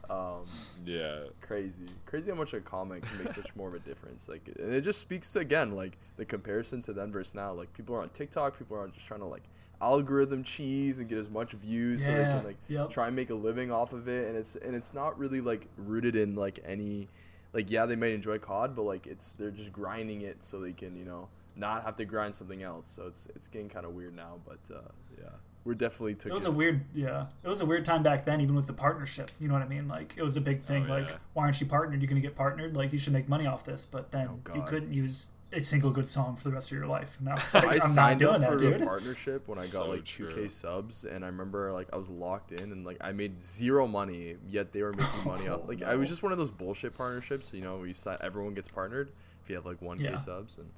um, 0.09 0.45
yeah, 0.85 1.21
crazy, 1.41 1.85
crazy 2.05 2.29
how 2.29 2.37
much 2.37 2.53
a 2.53 2.59
comic 2.59 3.03
can 3.03 3.23
make 3.23 3.33
such 3.33 3.55
more 3.55 3.69
of 3.69 3.73
a 3.75 3.79
difference. 3.79 4.27
Like, 4.27 4.47
and 4.59 4.73
it 4.73 4.81
just 4.81 4.99
speaks 4.99 5.31
to 5.31 5.39
again 5.39 5.71
like 5.71 5.97
the 6.17 6.25
comparison 6.25 6.81
to 6.83 6.93
then 6.93 7.11
versus 7.11 7.33
now. 7.33 7.53
Like 7.53 7.73
people 7.73 7.95
are 7.95 8.01
on 8.01 8.09
TikTok, 8.09 8.59
people 8.59 8.77
are 8.77 8.87
just 8.89 9.07
trying 9.07 9.21
to 9.21 9.25
like 9.27 9.43
algorithm 9.81 10.43
cheese 10.43 10.99
and 10.99 11.09
get 11.09 11.17
as 11.17 11.29
much 11.29 11.51
views 11.51 12.03
so 12.03 12.11
they 12.11 12.23
can 12.23 12.43
like 12.43 12.57
yep. 12.67 12.89
try 12.89 13.07
and 13.07 13.15
make 13.15 13.29
a 13.29 13.35
living 13.35 13.71
off 13.71 13.93
of 13.93 14.07
it. 14.07 14.27
And 14.27 14.37
it's 14.37 14.55
and 14.55 14.75
it's 14.75 14.93
not 14.93 15.17
really 15.17 15.41
like 15.41 15.67
rooted 15.77 16.15
in 16.15 16.35
like 16.35 16.59
any 16.65 17.07
like 17.53 17.69
yeah 17.71 17.85
they 17.85 17.95
might 17.95 18.13
enjoy 18.13 18.37
COD, 18.37 18.75
but 18.75 18.83
like 18.83 19.07
it's 19.07 19.31
they're 19.33 19.51
just 19.51 19.71
grinding 19.71 20.21
it 20.21 20.43
so 20.43 20.59
they 20.59 20.73
can 20.73 20.95
you 20.95 21.05
know 21.05 21.27
not 21.55 21.83
have 21.83 21.95
to 21.97 22.05
grind 22.05 22.35
something 22.35 22.63
else. 22.63 22.89
So 22.89 23.07
it's 23.07 23.27
it's 23.35 23.47
getting 23.47 23.69
kind 23.69 23.85
of 23.85 23.93
weird 23.93 24.15
now, 24.15 24.39
but 24.45 24.75
uh, 24.75 24.81
yeah, 25.17 25.29
we're 25.65 25.73
definitely 25.73 26.13
took 26.13 26.31
it 26.31 26.33
was 26.33 26.45
a 26.45 26.51
weird, 26.51 26.85
yeah. 26.93 27.25
It 27.43 27.47
was 27.47 27.61
a 27.61 27.65
weird 27.65 27.85
time 27.85 28.03
back 28.03 28.25
then, 28.25 28.39
even 28.39 28.55
with 28.55 28.67
the 28.67 28.73
partnership. 28.73 29.31
You 29.39 29.47
know 29.47 29.55
what 29.55 29.63
I 29.63 29.67
mean? 29.67 29.87
Like 29.87 30.13
it 30.15 30.23
was 30.23 30.37
a 30.37 30.41
big 30.41 30.61
thing. 30.61 30.85
Oh, 30.87 30.93
like, 30.93 31.09
why 31.33 31.43
aren't 31.43 31.59
you 31.59 31.67
partnered? 31.67 32.01
You're 32.01 32.09
gonna 32.09 32.21
get 32.21 32.35
partnered. 32.35 32.75
Like 32.75 32.93
you 32.93 32.99
should 32.99 33.13
make 33.13 33.27
money 33.27 33.47
off 33.47 33.65
this. 33.65 33.85
But 33.85 34.11
then 34.11 34.29
Oh, 34.29 34.55
you 34.55 34.61
couldn't 34.61 34.93
use 34.93 35.29
a 35.55 35.61
single 35.61 35.91
good 35.91 36.07
song 36.07 36.35
for 36.35 36.43
the 36.45 36.51
rest 36.51 36.71
of 36.71 36.77
your 36.77 36.87
life. 36.87 37.15
And 37.19 37.29
I 37.31 37.35
was 37.35 37.53
like, 37.53 37.63
I 37.65 37.69
I'm 37.73 37.77
not 37.79 37.89
signed 37.89 38.19
doing 38.19 38.35
up 38.35 38.41
that, 38.41 38.51
for 38.51 38.57
dude. 38.57 38.81
the 38.81 38.85
partnership 38.85 39.47
when 39.47 39.57
I 39.57 39.63
got 39.63 39.71
So 39.85 39.89
like 39.89 40.05
true. 40.05 40.29
2k 40.29 40.51
subs, 40.51 41.03
and 41.05 41.23
I 41.23 41.27
remember 41.27 41.71
like 41.71 41.87
I 41.93 41.97
was 41.97 42.09
locked 42.09 42.51
in, 42.51 42.71
and 42.71 42.85
like 42.85 42.97
I 43.01 43.11
made 43.11 43.43
zero 43.43 43.87
money, 43.87 44.35
yet 44.47 44.71
they 44.73 44.81
were 44.83 44.93
making 44.93 45.07
money 45.25 45.47
off. 45.47 45.61
Oh, 45.63 45.67
Like 45.67 45.83
I 45.83 45.95
was 45.95 46.09
just 46.09 46.23
one 46.23 46.31
of 46.31 46.37
those 46.37 46.51
bullshit 46.51 46.95
partnerships, 46.97 47.53
you 47.53 47.61
know, 47.61 47.77
where 47.77 47.87
you 47.87 47.93
sign, 47.93 48.17
everyone 48.21 48.53
gets 48.53 48.67
partnered 48.67 49.11
if 49.43 49.49
you 49.49 49.55
have 49.55 49.65
like 49.65 49.79
1k 49.81 50.03
Yeah. 50.03 50.17
subs, 50.17 50.57
and 50.57 50.69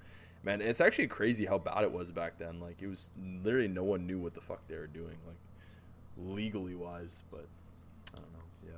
man, 0.44 0.62
it's 0.62 0.82
actually 0.82 1.08
crazy 1.08 1.46
how 1.46 1.58
bad 1.58 1.84
it 1.84 1.92
was 1.92 2.12
back 2.12 2.38
then. 2.38 2.60
Like 2.60 2.82
it 2.82 2.88
was 2.88 3.10
literally 3.44 3.68
no 3.68 3.84
one 3.84 4.06
knew 4.08 4.20
what 4.20 4.34
the 4.34 4.42
fuck 4.42 4.68
they 4.68 4.76
were 4.76 4.88
doing, 4.88 5.18
like 5.28 5.38
legally 6.18 6.76
wise, 6.76 7.22
but 7.32 7.46
I 8.14 8.18
don't 8.18 8.34
know, 8.34 8.40
yeah. 8.66 8.72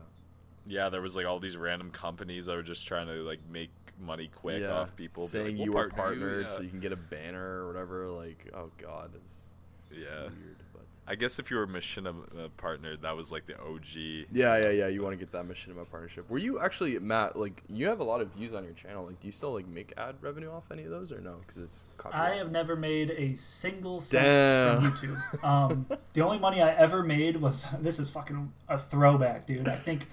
yeah. 0.84 0.89
There 0.89 1.02
was 1.02 1.16
like 1.16 1.26
all 1.26 1.39
these 1.39 1.56
random 1.58 1.89
companies 1.91 2.45
that 2.47 2.56
were 2.56 2.64
just 2.64 2.86
trying 2.86 3.08
to 3.08 3.24
like 3.24 3.39
make 3.50 3.70
money 4.00 4.30
quick 4.34 4.62
yeah, 4.62 4.74
off 4.74 4.95
people. 4.95 5.28
saying 5.28 5.45
like, 5.45 5.56
"We'll 5.58 5.66
you 5.66 5.78
are 5.78 5.89
partner 5.89 6.14
you," 6.14 6.20
partnered, 6.22 6.45
yeah. 6.45 6.52
so 6.52 6.62
you 6.62 6.70
can 6.70 6.80
get 6.80 6.91
a 6.91 6.97
banner 6.97 7.64
or 7.64 7.68
whatever. 7.68 8.10
Like, 8.10 8.52
oh 8.54 8.72
god, 8.78 9.12
it's 9.16 9.52
yeah. 9.91 10.24
weird, 10.24 10.64
but. 10.74 10.82
I 11.08 11.16
guess 11.16 11.39
if 11.39 11.50
you 11.50 11.58
were 11.58 11.66
Machinima 11.66 12.45
uh, 12.45 12.50
partnered, 12.58 13.02
that 13.02 13.18
was 13.18 13.32
like 13.32 13.47
the 13.47 13.60
OG. 13.60 14.28
Yeah, 14.32 14.58
yeah, 14.58 14.70
yeah. 14.70 14.88
You 14.88 15.02
want 15.02 15.14
to 15.14 15.18
get 15.18 15.32
that 15.32 15.47
Machinima 15.47 15.89
partnership. 15.89 16.30
Were 16.30 16.38
you 16.38 16.60
actually 16.60 17.00
Matt? 17.00 17.36
Like, 17.36 17.64
you 17.68 17.88
have 17.88 18.00
a 18.00 18.04
lot 18.04 18.22
of 18.22 18.28
views 18.34 18.54
on 18.54 18.64
your 18.64 18.74
channel. 18.74 19.08
Like, 19.08 19.20
do 19.20 19.28
you 19.28 19.32
still 19.32 19.54
like 19.54 19.68
make 19.68 19.91
ad 19.97 20.18
revenue 20.22 20.52
off 20.52 20.66
any 20.72 20.84
of 20.84 20.91
those 20.91 21.12
or 21.12 21.20
no? 21.20 21.38
Because 21.41 21.58
it's 21.58 21.84
I 22.12 22.36
have 22.36 22.52
never 22.52 22.76
made 22.76 23.10
a 23.10 23.34
single 23.34 24.02
cent 24.02 24.24
Damn. 24.24 24.82
from 24.82 24.91
YouTube. 24.91 25.43
Um, 25.43 25.88
the 26.14 26.22
only 26.22 26.38
money 26.38 26.62
I 26.62 26.74
ever 26.74 27.02
made 27.02 27.38
was 27.38 27.66
this 27.82 27.97
is 28.00 28.12
fucking 28.12 28.54
a 28.68 28.78
throwback, 28.78 29.47
dude. 29.47 29.68
I 29.68 29.78
think 29.78 30.06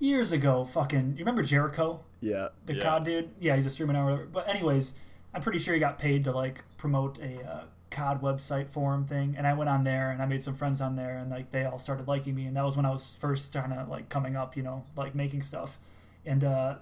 years 0.00 0.32
ago, 0.32 0.64
fucking. 0.64 1.12
You 1.12 1.18
remember 1.20 1.42
Jericho? 1.42 2.00
Yeah. 2.20 2.48
the 2.66 2.74
Yeah. 2.74 2.80
COD 2.80 3.04
dude. 3.04 3.30
Yeah, 3.38 3.56
he's 3.56 3.66
a 3.66 3.70
streamer 3.70 3.92
now. 3.92 4.02
or 4.02 4.10
Whatever. 4.10 4.26
But 4.26 4.48
anyways, 4.48 4.94
I'm 5.32 5.42
pretty 5.42 5.58
sure 5.60 5.74
he 5.74 5.80
got 5.80 5.98
paid 5.98 6.24
to 6.24 6.32
like 6.32 6.62
promote 6.76 7.18
a 7.20 7.40
uh, 7.44 7.60
COD 7.90 8.20
website 8.22 8.68
forum 8.68 9.04
thing, 9.06 9.34
and 9.36 9.46
I 9.46 9.54
went 9.54 9.70
on 9.70 9.84
there 9.84 10.10
and 10.10 10.20
I 10.20 10.26
made 10.26 10.42
some 10.42 10.54
friends 10.54 10.80
on 10.80 10.96
there, 10.96 11.18
and 11.18 11.30
like 11.30 11.50
they 11.52 11.64
all 11.64 11.78
started 11.78 12.08
liking 12.08 12.34
me, 12.34 12.46
and 12.46 12.56
that 12.56 12.64
was 12.64 12.76
when 12.76 12.86
I 12.86 12.90
was 12.90 13.16
first 13.16 13.52
kind 13.52 13.72
of 13.72 13.88
like 13.88 14.08
coming 14.08 14.36
up, 14.36 14.56
you 14.56 14.62
know, 14.62 14.84
like 14.96 15.14
making 15.14 15.42
stuff. 15.42 15.78
And 16.26 16.44
uh, 16.44 16.76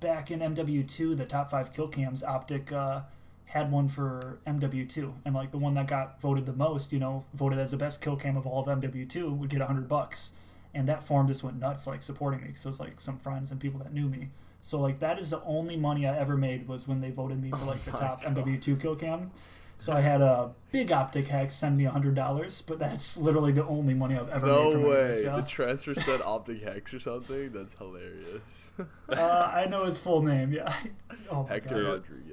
back 0.00 0.30
in 0.30 0.40
MW2, 0.40 1.16
the 1.16 1.24
top 1.24 1.50
five 1.50 1.72
kill 1.72 1.88
cams, 1.88 2.22
OpTic 2.22 2.72
uh, 2.72 3.02
had 3.46 3.70
one 3.70 3.88
for 3.88 4.38
MW2, 4.46 5.12
and 5.24 5.34
like 5.34 5.50
the 5.50 5.58
one 5.58 5.74
that 5.74 5.86
got 5.86 6.20
voted 6.20 6.46
the 6.46 6.52
most, 6.52 6.92
you 6.92 6.98
know, 6.98 7.24
voted 7.34 7.58
as 7.58 7.70
the 7.70 7.76
best 7.76 8.02
kill 8.02 8.16
cam 8.16 8.36
of 8.36 8.46
all 8.46 8.60
of 8.60 8.66
MW2 8.80 9.36
would 9.36 9.50
get 9.50 9.60
hundred 9.60 9.88
bucks 9.88 10.32
and 10.76 10.86
that 10.88 11.02
forum 11.02 11.26
just 11.26 11.42
went 11.42 11.58
nuts 11.58 11.86
like 11.86 12.02
supporting 12.02 12.40
me 12.40 12.46
because 12.48 12.64
it 12.64 12.68
was 12.68 12.80
like 12.80 13.00
some 13.00 13.18
friends 13.18 13.50
and 13.50 13.60
people 13.60 13.78
that 13.80 13.92
knew 13.92 14.08
me 14.08 14.28
so 14.60 14.80
like 14.80 14.98
that 15.00 15.18
is 15.18 15.30
the 15.30 15.42
only 15.44 15.76
money 15.76 16.06
i 16.06 16.16
ever 16.16 16.36
made 16.36 16.68
was 16.68 16.86
when 16.86 17.00
they 17.00 17.10
voted 17.10 17.42
me 17.42 17.50
for 17.50 17.64
like 17.64 17.84
the 17.84 17.92
my 17.92 17.98
top 17.98 18.22
God. 18.22 18.36
mw2 18.36 18.80
kill 18.80 18.94
cam 18.96 19.30
so 19.78 19.92
i 19.92 20.00
had 20.00 20.20
a 20.22 20.50
big 20.72 20.88
OpTic 20.88 21.26
H3CZ 21.26 21.50
send 21.50 21.76
me 21.76 21.84
a 21.84 21.90
hundred 21.90 22.14
dollars 22.14 22.62
but 22.62 22.78
that's 22.78 23.16
literally 23.18 23.52
the 23.52 23.64
only 23.66 23.94
money 23.94 24.14
i've 24.16 24.28
ever 24.30 24.46
No 24.46 24.64
made 24.64 24.72
from 24.72 24.82
way. 24.84 25.02
this, 25.08 25.22
yeah. 25.24 25.36
The 25.36 25.42
transfer 25.46 25.94
said 25.94 26.20
OpTic 26.20 26.64
H3CZ 26.64 26.94
or 26.94 27.00
something. 27.00 27.52
That's 27.52 27.74
hilarious. 27.74 28.68
uh, 29.10 29.50
i 29.54 29.66
know 29.66 29.84
his 29.84 29.98
full 29.98 30.22
name 30.22 30.52
yeah 30.52 30.72
oh 31.30 31.42
my 31.44 31.48
Hector 31.54 31.82
god 31.82 31.90
Rodriguez. 31.92 32.25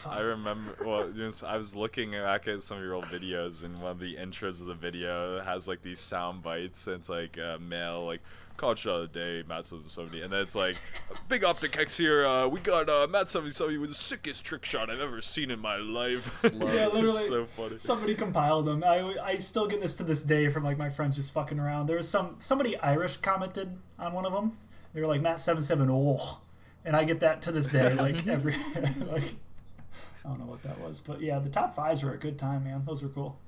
Fuck. 0.00 0.12
I 0.14 0.20
remember. 0.20 0.74
Well, 0.84 1.10
you 1.10 1.24
know, 1.24 1.30
so 1.30 1.46
I 1.46 1.58
was 1.58 1.76
looking 1.76 2.12
back 2.12 2.48
at 2.48 2.62
some 2.62 2.78
of 2.78 2.82
your 2.82 2.94
old 2.94 3.04
videos, 3.04 3.64
and 3.64 3.80
one 3.82 3.90
of 3.90 3.98
the 3.98 4.16
intros 4.16 4.60
of 4.62 4.66
the 4.66 4.74
video 4.74 5.42
has 5.42 5.68
like 5.68 5.82
these 5.82 6.00
sound 6.00 6.42
bites, 6.42 6.86
and 6.86 6.96
it's 6.96 7.10
like 7.10 7.38
uh, 7.38 7.58
male, 7.58 8.06
like 8.06 8.22
COD 8.56 8.78
shot 8.78 9.00
of 9.00 9.12
the 9.12 9.18
day, 9.18 9.44
Matt 9.46 9.66
seventy 9.66 9.90
seventy, 9.90 10.22
and 10.22 10.32
then 10.32 10.40
it's 10.40 10.54
like 10.54 10.76
big 11.28 11.42
OpTic 11.42 11.72
H3CZ 11.72 11.96
here. 11.98 12.24
Uh, 12.24 12.46
we 12.46 12.60
got 12.60 12.88
uh, 12.88 13.06
Matt 13.10 13.28
seventy 13.28 13.52
seventy 13.52 13.76
with 13.76 13.90
the 13.90 13.94
sickest 13.94 14.42
trick 14.42 14.64
shot 14.64 14.88
I've 14.88 15.00
ever 15.00 15.20
seen 15.20 15.50
in 15.50 15.60
my 15.60 15.76
life. 15.76 16.42
Yeah, 16.60 16.86
literally. 16.88 17.12
so 17.12 17.44
funny. 17.46 17.78
Somebody 17.78 18.14
compiled 18.14 18.66
them. 18.66 18.84
I, 18.84 19.16
I 19.22 19.36
still 19.36 19.66
get 19.66 19.80
this 19.80 19.94
to 19.94 20.04
this 20.04 20.22
day 20.22 20.48
from 20.48 20.62
like 20.62 20.78
my 20.78 20.88
friends 20.88 21.16
just 21.16 21.32
fucking 21.32 21.58
around. 21.58 21.86
There 21.88 21.96
was 21.96 22.08
some 22.08 22.36
somebody 22.38 22.78
Irish 22.78 23.16
commented 23.18 23.76
on 23.98 24.12
one 24.12 24.24
of 24.24 24.32
them. 24.32 24.52
They 24.92 25.00
were 25.00 25.06
like 25.06 25.20
Matt 25.20 25.40
seven 25.40 25.62
seven 25.62 25.88
oh, 25.90 26.38
and 26.84 26.96
I 26.96 27.04
get 27.04 27.20
that 27.20 27.42
to 27.42 27.52
this 27.52 27.68
day. 27.68 27.94
Like 28.00 28.26
every 28.26 28.54
like 29.10 29.34
I 30.24 30.28
don't 30.28 30.38
know 30.38 30.46
what 30.46 30.62
that 30.64 30.78
was, 30.80 31.00
but 31.00 31.20
yeah, 31.20 31.38
the 31.38 31.48
top 31.50 31.74
fives 31.74 32.02
were 32.02 32.12
a 32.12 32.18
good 32.18 32.38
time, 32.38 32.64
man. 32.64 32.82
Those 32.86 33.02
were 33.02 33.08
cool. 33.08 33.38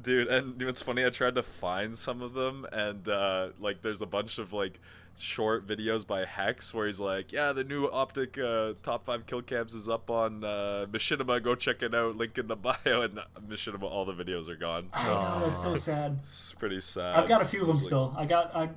Dude, 0.00 0.28
and 0.28 0.60
it's 0.62 0.80
funny. 0.80 1.04
I 1.04 1.10
tried 1.10 1.34
to 1.34 1.42
find 1.42 1.96
some 1.98 2.22
of 2.22 2.32
them, 2.32 2.66
and 2.72 3.06
uh, 3.08 3.48
like, 3.60 3.82
there's 3.82 4.00
a 4.00 4.06
bunch 4.06 4.38
of 4.38 4.52
like 4.54 4.80
short 5.18 5.66
videos 5.66 6.06
by 6.06 6.24
H3CZ 6.24 6.72
where 6.72 6.86
he's 6.86 6.98
like, 6.98 7.30
"Yeah, 7.30 7.52
the 7.52 7.62
new 7.62 7.86
OpTic 7.90 8.38
uh, 8.38 8.74
top 8.82 9.04
five 9.04 9.26
kill 9.26 9.42
cams 9.42 9.74
is 9.74 9.90
up 9.90 10.08
on 10.10 10.42
uh, 10.44 10.86
Machinima. 10.90 11.42
Go 11.42 11.54
check 11.54 11.82
it 11.82 11.94
out. 11.94 12.16
Link 12.16 12.38
in 12.38 12.46
the 12.48 12.56
bio." 12.84 13.02
And 13.02 13.18
Machinima, 13.46 13.82
all 13.82 14.06
the 14.06 14.14
videos 14.14 14.48
are 14.48 14.56
gone. 14.56 14.88
I 14.94 15.06
know 15.08 15.40
that's 15.44 15.60
so 15.62 15.74
sad. 15.74 16.20
It's 16.22 16.52
pretty 16.52 16.80
sad. 16.80 17.14
I've 17.16 17.28
got 17.28 17.42
a 17.42 17.44
few 17.44 17.60
of 17.60 17.66
them 17.66 17.76
like- 17.76 17.84
still. 17.84 18.14
I 18.16 18.24
got 18.24 18.56
I 18.56 18.70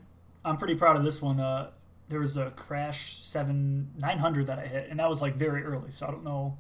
I'm 0.43 0.58
pretty 0.58 0.76
proud 0.76 0.97
of 0.97 1.06
this 1.06 1.22
one. 1.22 1.39
Uh, 1.39 1.70
there 2.10 2.20
was 2.20 2.36
a 2.36 2.51
Crash 2.51 3.24
seven 3.24 3.89
nine 3.97 4.18
hundred 4.18 4.47
that 4.47 4.60
I 4.60 4.68
hit, 4.68 4.89
and 4.89 4.99
that 4.99 5.08
was 5.08 5.22
like 5.22 5.36
very 5.36 5.64
early. 5.64 5.91
So 5.91 6.08
I 6.08 6.12
don't 6.12 6.26
know. 6.26 6.58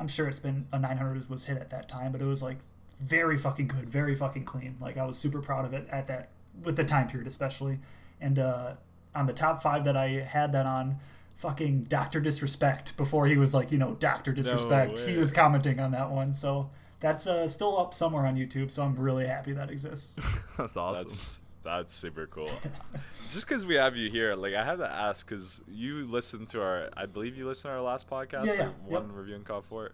I'm 0.00 0.08
sure 0.08 0.28
it's 0.28 0.40
been 0.40 0.66
a 0.72 0.78
900 0.78 1.28
was 1.28 1.44
hit 1.44 1.58
at 1.58 1.70
that 1.70 1.88
time, 1.88 2.12
but 2.12 2.22
it 2.22 2.26
was 2.26 2.42
like 2.42 2.58
very 3.00 3.36
fucking 3.36 3.68
good, 3.68 3.88
very 3.88 4.14
fucking 4.14 4.44
clean. 4.44 4.76
Like 4.80 4.96
I 4.96 5.04
was 5.04 5.18
super 5.18 5.40
proud 5.40 5.64
of 5.66 5.72
it 5.72 5.86
at 5.90 6.06
that 6.08 6.30
with 6.62 6.76
the 6.76 6.84
time 6.84 7.08
period 7.08 7.26
especially. 7.26 7.78
And 8.20 8.38
uh, 8.38 8.72
on 9.14 9.26
the 9.26 9.32
top 9.32 9.62
five 9.62 9.84
that 9.84 9.96
I 9.96 10.08
had 10.08 10.52
that 10.52 10.66
on, 10.66 10.98
fucking 11.36 11.84
Doctor 11.84 12.20
Disrespect 12.20 12.96
before 12.96 13.26
he 13.26 13.36
was 13.36 13.54
like 13.54 13.70
you 13.72 13.78
know 13.78 13.94
Doctor 13.94 14.32
Disrespect. 14.32 14.98
he 14.98 15.16
was 15.16 15.32
commenting 15.32 15.80
on 15.80 15.92
that 15.92 16.10
one, 16.10 16.34
so 16.34 16.70
that's 17.00 17.26
uh, 17.26 17.46
still 17.48 17.78
up 17.78 17.94
somewhere 17.94 18.26
on 18.26 18.36
YouTube. 18.36 18.70
So 18.70 18.82
I'm 18.82 18.96
really 18.96 19.26
happy 19.26 19.52
that 19.52 19.70
exists. 19.70 20.18
That's 20.58 20.76
awesome. 20.76 21.06
That's 21.06 21.40
that's 21.76 21.94
super 21.94 22.26
cool. 22.26 22.50
Just 23.32 23.46
because 23.46 23.64
we 23.66 23.74
have 23.76 23.96
you 23.96 24.10
here, 24.10 24.34
like 24.34 24.54
I 24.54 24.64
had 24.64 24.76
to 24.78 24.90
ask 24.90 25.26
because 25.28 25.60
you 25.70 26.06
listened 26.06 26.48
to 26.50 26.62
our, 26.62 26.88
I 26.96 27.06
believe 27.06 27.36
you 27.36 27.46
listened 27.46 27.70
to 27.70 27.76
our 27.76 27.82
last 27.82 28.08
podcast, 28.08 28.46
Yeah, 28.46 28.52
yeah, 28.54 28.62
like, 28.66 28.90
one 28.90 29.12
reviewing 29.12 29.44
call 29.44 29.62
for 29.62 29.86
it. 29.86 29.92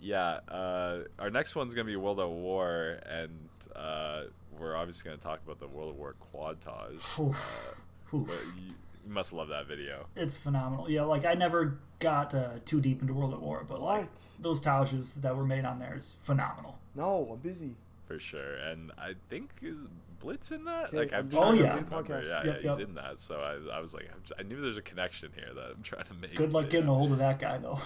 Yeah, 0.00 0.40
uh, 0.48 1.04
our 1.18 1.30
next 1.30 1.56
one's 1.56 1.74
gonna 1.74 1.86
be 1.86 1.96
World 1.96 2.20
at 2.20 2.28
War, 2.28 2.98
and 3.06 3.48
uh, 3.74 4.22
we're 4.58 4.76
obviously 4.76 5.04
gonna 5.10 5.16
talk 5.20 5.40
about 5.44 5.58
the 5.58 5.66
World 5.68 5.90
at 5.94 5.96
War 5.96 6.14
quadtage. 6.32 7.00
Oof. 7.18 7.80
But 8.12 8.18
Oof. 8.18 8.54
you, 8.58 8.74
you 9.06 9.12
must 9.12 9.32
love 9.32 9.48
that 9.48 9.66
video. 9.66 10.06
It's 10.14 10.36
phenomenal. 10.36 10.90
Yeah, 10.90 11.02
like 11.02 11.24
I 11.24 11.34
never 11.34 11.78
got 11.98 12.34
uh, 12.34 12.50
too 12.64 12.80
deep 12.80 13.00
into 13.00 13.14
World 13.14 13.32
at 13.32 13.40
War, 13.40 13.64
but 13.66 13.80
like 13.80 14.02
What? 14.10 14.20
those 14.40 14.60
tages 14.60 15.14
that 15.22 15.34
were 15.36 15.46
made 15.46 15.64
on 15.64 15.78
there 15.78 15.94
is 15.96 16.18
phenomenal. 16.22 16.78
No, 16.94 17.28
I'm 17.32 17.38
busy. 17.38 17.74
for 18.06 18.18
sure. 18.20 18.54
And 18.56 18.92
I 18.98 19.14
think 19.30 19.50
is 19.62 19.78
Blitz 20.20 20.50
in 20.50 20.64
that. 20.64 20.92
Like 20.94 21.12
I'm 21.12 21.20
I'm 21.20 21.30
just 21.30 21.36
trying 21.42 21.56
trying 21.56 21.56
to 21.56 21.62
to 21.62 21.96
remember. 21.96 22.14
podcast. 22.14 22.26
Yeah, 22.26 22.44
Yep, 22.44 22.44
yeah, 22.62 22.70
yep. 22.70 22.78
he's 22.78 22.88
in 22.88 22.94
that. 22.94 23.20
So 23.20 23.36
I, 23.40 23.76
I 23.76 23.80
was 23.80 23.94
like, 23.94 24.10
I 24.38 24.42
knew 24.42 24.60
there's 24.60 24.76
a 24.76 24.82
connection 24.82 25.30
here 25.34 25.52
that 25.54 25.70
I'm 25.76 25.82
trying 25.82 26.04
to 26.06 26.14
make. 26.14 26.34
Good 26.34 26.52
luck 26.52 26.68
getting 26.70 26.88
a 26.88 26.94
hold 26.94 27.12
of 27.12 27.18
that 27.18 27.38
guy 27.38 27.58
though. 27.58 27.78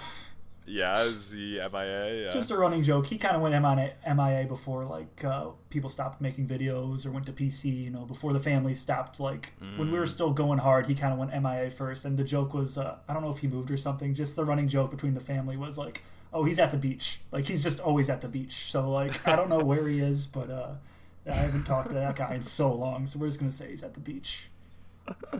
Yeah, 0.67 1.03
is 1.03 1.33
he 1.33 1.59
MIA? 1.59 2.23
Yeah. 2.25 2.31
Just 2.31 2.51
a 2.51 2.57
running 2.57 2.83
joke. 2.83 3.07
He 3.07 3.19
kind 3.19 3.35
of 3.35 3.43
went 3.43 3.55
MIA, 3.61 4.47
before 4.47 4.85
like 4.85 5.25
uh, 5.25 5.47
people 5.71 5.89
stopped 5.91 6.21
making 6.21 6.47
videos 6.47 7.07
or 7.07 7.11
went 7.11 7.27
to 7.27 7.33
PC. 7.33 7.83
You 7.85 7.91
know, 7.91 8.05
before 8.05 8.33
the 8.33 8.39
family 8.41 8.75
stopped. 8.75 9.19
Like 9.19 9.53
when 9.77 9.91
we 9.91 9.99
were 9.99 10.05
Mm. 10.05 10.09
still 10.09 10.31
going 10.33 10.59
hard, 10.59 10.87
he 10.87 10.95
kind 10.95 11.13
of 11.13 11.19
went 11.19 11.33
MIA 11.33 11.71
first. 11.71 12.05
And 12.05 12.17
the 12.17 12.23
joke 12.25 12.55
was, 12.55 12.79
uh, 12.79 12.99
I 13.09 13.15
don't 13.15 13.23
know 13.23 13.31
if 13.31 13.39
he 13.39 13.49
moved 13.49 13.71
or 13.71 13.77
something. 13.77 14.15
Just 14.15 14.37
the 14.37 14.45
running 14.45 14.69
joke 14.69 14.91
between 14.93 15.15
the 15.15 15.21
family 15.21 15.57
was 15.57 15.77
like, 15.79 16.03
oh, 16.33 16.45
he's 16.45 16.59
at 16.61 16.71
the 16.71 16.77
beach. 16.79 17.21
Like 17.33 17.47
he's 17.47 17.63
just 17.63 17.81
always 17.81 18.09
at 18.09 18.21
the 18.21 18.29
beach. 18.29 18.71
So 18.71 18.91
like 18.91 19.27
I 19.27 19.35
don't 19.35 19.49
know 19.49 19.59
where 19.65 19.89
he 19.89 19.99
is, 19.99 20.27
but 20.29 20.51
uh, 20.51 20.73
I 21.29 21.33
haven't 21.33 21.65
talked 21.65 21.91
to 21.91 21.95
that 21.97 22.17
guy 22.17 22.35
in 22.35 22.43
so 22.43 22.73
long. 22.73 23.07
So 23.07 23.19
we're 23.19 23.29
just 23.29 23.39
gonna 23.39 23.53
say 23.53 23.69
he's 23.71 23.83
at 23.83 23.95
the 23.95 24.01
beach. 24.01 24.49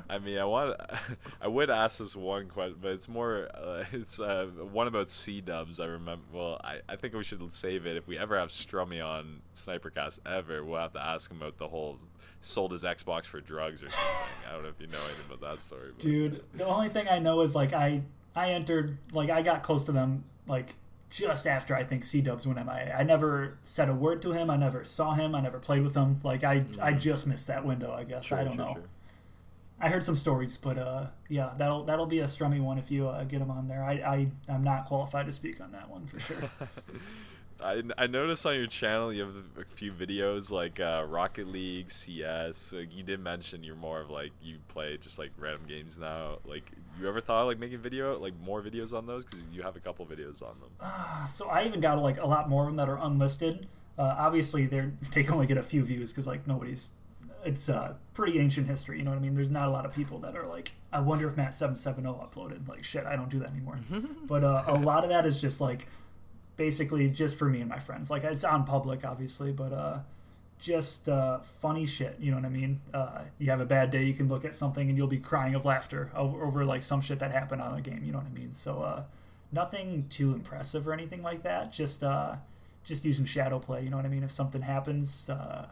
I 0.09 0.19
mean, 0.19 0.39
I 0.39 0.45
want. 0.45 0.79
I 1.41 1.49
would 1.49 1.71
ask 1.71 1.99
this 1.99 2.17
one 2.17 2.49
question, 2.49 2.79
but 2.81 2.93
it's 2.93 3.09
more. 3.09 3.49
Uh, 3.55 3.85
it's 3.93 4.19
uh, 4.19 4.47
one 4.73 4.87
about 4.87 5.11
C 5.11 5.41
Dubs. 5.41 5.81
I 5.81 5.87
remember. 5.87 6.25
Well, 6.33 6.61
I, 6.63 6.81
I 6.89 6.97
think 6.97 7.15
we 7.15 7.25
should 7.25 7.53
save 7.53 7.87
it. 7.87 7.97
If 7.97 8.07
we 8.07 8.19
ever 8.19 8.39
have 8.39 8.51
Strummy 8.51 9.05
on 9.05 9.41
Snipercast 9.55 10.21
ever, 10.27 10.65
we'll 10.65 10.81
have 10.81 10.93
to 10.95 11.03
ask 11.05 11.31
him 11.31 11.39
about 11.39 11.59
the 11.59 11.69
whole 11.69 11.99
sold 12.41 12.73
his 12.73 12.85
Xbox 12.85 13.27
for 13.27 13.41
drugs 13.41 13.83
or 13.83 13.89
something. 13.89 14.49
I 14.49 14.53
don't 14.55 14.63
know 14.63 14.71
if 14.71 14.81
you 14.81 14.87
know 14.87 14.99
anything 15.05 15.27
about 15.33 15.49
that 15.49 15.61
story. 15.61 15.89
But. 15.89 15.99
dude 15.99 16.45
the 16.55 16.67
only 16.67 16.89
thing 16.89 17.07
i 17.09 17.19
know 17.19 17.41
is 17.43 17.55
like 17.55 17.73
i 17.73 18.01
i 18.35 18.51
entered 18.53 18.97
like 19.13 19.31
i 19.31 19.43
got 19.43 19.63
close 19.63 19.85
to 19.85 19.93
them 19.93 20.25
like 20.47 20.75
just 21.11 21.47
after 21.47 21.75
i 21.75 21.83
think 21.83 22.05
c-dubs 22.05 22.47
went 22.47 22.65
mia 22.65 22.95
i 22.97 23.03
never 23.03 23.59
said 23.63 23.89
a 23.89 23.95
word 23.95 24.23
to 24.23 24.33
him. 24.33 24.49
I 24.49 24.57
never 24.57 24.85
saw 24.85 25.15
him. 25.15 25.35
I 25.35 25.41
never 25.41 25.59
played 25.59 25.83
with 25.83 25.95
him. 25.95 26.21
Like 26.23 26.45
i 26.45 26.65
i 26.81 26.93
just 26.93 27.27
missed 27.27 27.49
that 27.49 27.65
window 27.67 27.93
i 27.93 28.05
guess. 28.05 28.27
Sure, 28.27 28.39
i 28.39 28.45
don't 28.45 28.57
sure, 28.57 28.65
know. 28.65 28.73
sure. 28.75 28.85
i 29.81 29.89
heard 29.89 30.05
some 30.05 30.17
stories 30.17 30.57
but 30.57 30.79
uh 30.79 31.07
yeah 31.29 31.51
that'll 31.59 31.85
that'll 31.85 32.07
be 32.07 32.21
a 32.21 32.25
strummy 32.27 32.61
one 32.61 32.79
if 32.79 32.91
you 32.91 33.09
uh, 33.09 33.25
get 33.25 33.41
him 33.41 33.51
on 33.51 33.69
there. 33.69 33.83
I 33.83 33.93
i 33.93 34.29
i'm 34.49 34.63
not 34.65 34.87
qualified 34.87 35.27
to 35.27 35.33
speak 35.33 35.61
on 35.61 35.73
that 35.73 35.91
one 35.91 36.07
for 36.07 36.21
sure 36.21 36.51
I, 37.63 37.83
I 37.99 38.07
noticed 38.07 38.47
on 38.47 38.55
your 38.57 38.67
channel 38.67 39.13
you 39.13 39.23
have 39.23 39.35
a 39.59 39.65
few 39.75 39.93
videos 39.93 40.51
like 40.51 40.81
uh, 40.81 41.05
Rocket 41.09 41.49
League, 41.49 41.91
CS. 41.91 42.73
Like 42.73 42.95
you 42.95 43.03
did 43.03 43.21
mention 43.21 43.63
you're 43.63 43.77
more 43.77 44.01
of 44.01 44.11
like 44.11 44.33
you 44.43 44.59
play 44.69 44.97
just 44.97 45.19
like 45.19 45.31
random 45.39 45.67
games 45.69 45.99
now. 45.99 46.39
Like 46.45 46.71
you 46.99 47.09
ever 47.09 47.21
thought 47.21 47.43
of, 47.43 47.49
like 47.49 47.59
making 47.59 47.79
video 47.79 48.19
like 48.19 48.35
more 48.41 48.63
videos 48.63 48.93
on 48.93 49.07
those 49.07 49.25
because 49.25 49.45
you 49.53 49.63
have 49.63 49.77
a 49.77 49.81
couple 49.81 50.07
videos 50.07 50.43
on 50.43 50.55
them. 50.61 51.27
so 51.29 51.49
I 51.49 51.65
even 51.65 51.81
got 51.81 52.01
like 52.01 52.19
a 52.19 52.27
lot 52.27 52.49
more 52.49 52.63
of 52.63 52.69
them 52.69 52.77
that 52.77 52.89
are 52.89 52.99
unlisted. 53.01 53.67
Uh, 53.99 54.15
obviously, 54.19 54.67
they're 54.67 54.93
they 55.13 55.23
can 55.23 55.35
only 55.35 55.47
get 55.47 55.59
a 55.59 55.63
few 55.63 55.85
views 55.85 56.13
because 56.13 56.27
like 56.27 56.47
nobody's. 56.47 56.93
It's 57.43 57.71
uh, 57.71 57.95
pretty 58.13 58.39
ancient 58.39 58.69
history. 58.69 58.99
You 58.99 59.05
know 59.05 59.13
what 59.13 59.17
I 59.17 59.23
mean? 59.23 59.35
There's 59.35 59.51
not 59.51 59.67
a 59.67 59.71
lot 59.71 59.87
of 59.87 59.95
people 59.95 60.19
that 60.19 60.37
are 60.37 60.47
like, 60.47 60.73
I 60.93 61.01
wonder 61.01 61.27
if 61.27 61.39
Matt 61.39 61.55
seven 61.55 61.75
seven 61.75 62.05
zero 62.05 62.29
uploaded. 62.31 62.69
Like 62.69 62.85
shit, 62.85 63.07
I 63.07 63.17
don't 63.17 63.31
do 63.31 63.39
that 63.39 63.49
anymore. 63.49 63.79
but 64.27 64.45
uh, 64.45 64.65
a 64.67 64.77
lot 64.77 65.05
of 65.05 65.11
that 65.11 65.25
is 65.25 65.41
just 65.41 65.59
like, 65.59 65.87
basically 66.61 67.09
just 67.09 67.39
for 67.39 67.47
me 67.47 67.61
and 67.61 67.71
my 67.71 67.79
friends. 67.79 68.11
Like 68.11 68.23
it's 68.23 68.45
on 68.45 68.65
public, 68.65 69.03
obviously, 69.03 69.51
but 69.51 69.73
uh, 69.73 70.01
just 70.59 71.09
uh, 71.09 71.39
funny 71.39 71.87
shit. 71.87 72.19
You 72.21 72.33
know 72.33 72.37
what 72.37 72.45
I 72.45 72.51
mean? 72.51 72.81
Uh, 72.93 73.23
you 73.39 73.49
have 73.49 73.61
a 73.61 73.65
bad 73.65 73.91
day, 73.91 74.05
you 74.05 74.13
can 74.13 74.29
look 74.29 74.45
at 74.45 74.55
something 74.55 74.87
and 74.91 74.99
you'll 74.99 75.07
be 75.07 75.17
crying 75.19 75.55
of 75.55 75.65
laughter 75.65 76.11
over, 76.15 76.45
over 76.45 76.65
like 76.67 76.83
some 76.83 77.01
shit 77.01 77.19
that 77.21 77.33
happened 77.33 77.63
on 77.63 77.79
a 77.79 77.81
game. 77.81 78.03
You 78.05 78.13
know 78.13 78.19
what 78.19 78.27
I 78.27 78.39
mean? 78.39 78.53
So 78.53 78.83
uh, 78.83 79.05
nothing 79.51 80.05
too 80.11 80.35
impressive 80.35 80.87
or 80.87 80.93
anything 80.93 81.23
like 81.23 81.45
that. 81.45 81.73
Just 81.73 82.05
uh, 82.05 82.35
just 82.85 83.07
using 83.07 83.25
shadow 83.25 83.59
play. 83.59 83.83
You 83.83 83.89
know 83.89 83.97
what 83.97 84.05
I 84.05 84.11
mean? 84.11 84.23
If 84.23 84.31
something 84.31 84.61
happens, 84.61 85.31
uh, 85.31 85.67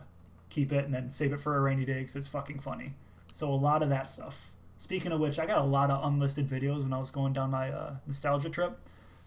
keep 0.49 0.73
it 0.73 0.87
and 0.87 0.95
then 0.95 1.11
save 1.11 1.35
it 1.35 1.41
for 1.41 1.55
a 1.55 1.61
rainy 1.61 1.85
day 1.85 1.99
because 1.99 2.17
it's 2.17 2.29
fucking 2.29 2.61
funny. 2.61 2.95
So 3.31 3.53
a 3.53 3.61
lot 3.69 3.83
of 3.83 3.91
that 3.91 4.09
stuff. 4.09 4.53
Speaking 4.79 5.13
of 5.13 5.21
which, 5.21 5.39
I 5.39 5.45
got 5.45 5.59
a 5.59 5.65
lot 5.65 5.91
of 5.91 6.03
unlisted 6.03 6.49
videos 6.49 6.83
when 6.83 6.95
I 6.95 6.99
was 6.99 7.11
going 7.11 7.35
down 7.35 7.51
my 7.51 7.71
uh, 7.71 7.97
nostalgia 8.07 8.49
trip. 8.49 8.79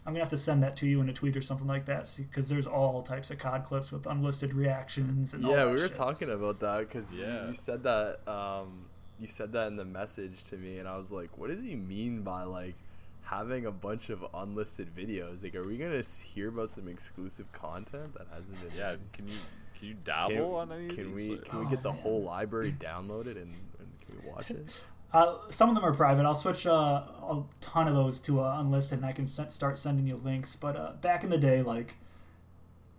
I'm 0.04 0.12
gonna 0.12 0.20
have 0.24 0.30
to 0.30 0.36
send 0.36 0.62
that 0.64 0.74
to 0.78 0.86
you 0.86 1.00
in 1.00 1.08
a 1.08 1.12
tweet 1.12 1.36
or 1.36 1.42
something 1.42 1.66
like 1.68 1.84
that, 1.86 2.12
because 2.18 2.48
there's 2.48 2.66
all 2.66 3.02
types 3.02 3.30
of 3.30 3.38
COD 3.38 3.64
clips 3.64 3.92
with 3.92 4.06
unlisted 4.06 4.52
reactions 4.52 5.32
and 5.34 5.44
all 5.44 5.52
Yeah, 5.52 5.58
that 5.58 5.66
we 5.66 5.72
were 5.72 5.78
shit. 5.78 5.94
talking 5.94 6.28
about 6.30 6.58
that 6.60 6.80
because 6.80 7.12
Yeah. 7.14 7.46
you 7.48 7.54
said 7.54 7.82
that. 7.84 8.26
Um, 8.28 8.86
you 9.20 9.28
said 9.28 9.52
that 9.52 9.68
in 9.68 9.76
the 9.76 9.84
message 9.84 10.42
to 10.44 10.56
me, 10.56 10.78
and 10.78 10.88
I 10.88 10.96
was 10.96 11.12
like, 11.12 11.38
"What 11.38 11.50
does 11.50 11.60
he 11.62 11.76
mean 11.76 12.22
by 12.22 12.42
like 12.42 12.74
having 13.22 13.66
a 13.66 13.70
bunch 13.70 14.10
of 14.10 14.26
unlisted 14.34 14.94
videos? 14.96 15.44
Like, 15.44 15.54
are 15.54 15.62
we 15.62 15.78
gonna 15.78 16.02
hear 16.02 16.48
about 16.48 16.70
some 16.70 16.88
exclusive 16.88 17.52
content 17.52 18.14
that 18.14 18.26
hasn't 18.34 18.60
been? 18.60 18.76
Yeah, 18.76 18.96
can 19.12 19.28
you 19.28 19.36
can 19.78 19.88
you 19.88 19.94
dabble 20.04 20.34
Can, 20.34 20.42
on 20.42 20.72
any? 20.72 20.86
of 20.88 20.94
can 20.96 21.14
these? 21.14 21.28
we 21.28 21.34
Like- 21.36 21.44
can 21.44 21.58
we 21.60 21.66
Oh, 21.66 21.68
get 21.68 21.82
the 21.84 21.92
man. 21.92 22.02
whole 22.02 22.22
library 22.22 22.72
downloaded 22.72 23.36
and, 23.36 23.50
and 23.78 23.88
can 24.00 24.20
we 24.20 24.28
watch 24.28 24.50
it? 24.50 24.82
Uh, 25.12 25.36
some 25.48 25.68
of 25.68 25.74
them 25.74 25.84
are 25.84 25.92
private. 25.92 26.24
I'll 26.24 26.34
switch 26.34 26.66
uh, 26.66 26.70
a 27.22 27.42
ton 27.60 27.86
of 27.86 27.94
those 27.94 28.18
to 28.20 28.40
uh, 28.40 28.56
unlisted, 28.60 28.98
and 29.00 29.06
I 29.06 29.12
can 29.12 29.24
s- 29.24 29.40
start 29.54 29.76
sending 29.76 30.06
you 30.06 30.16
links. 30.16 30.56
But 30.56 30.76
uh, 30.76 30.92
back 31.00 31.22
in 31.22 31.28
the 31.30 31.36
day, 31.38 31.60
like, 31.62 31.96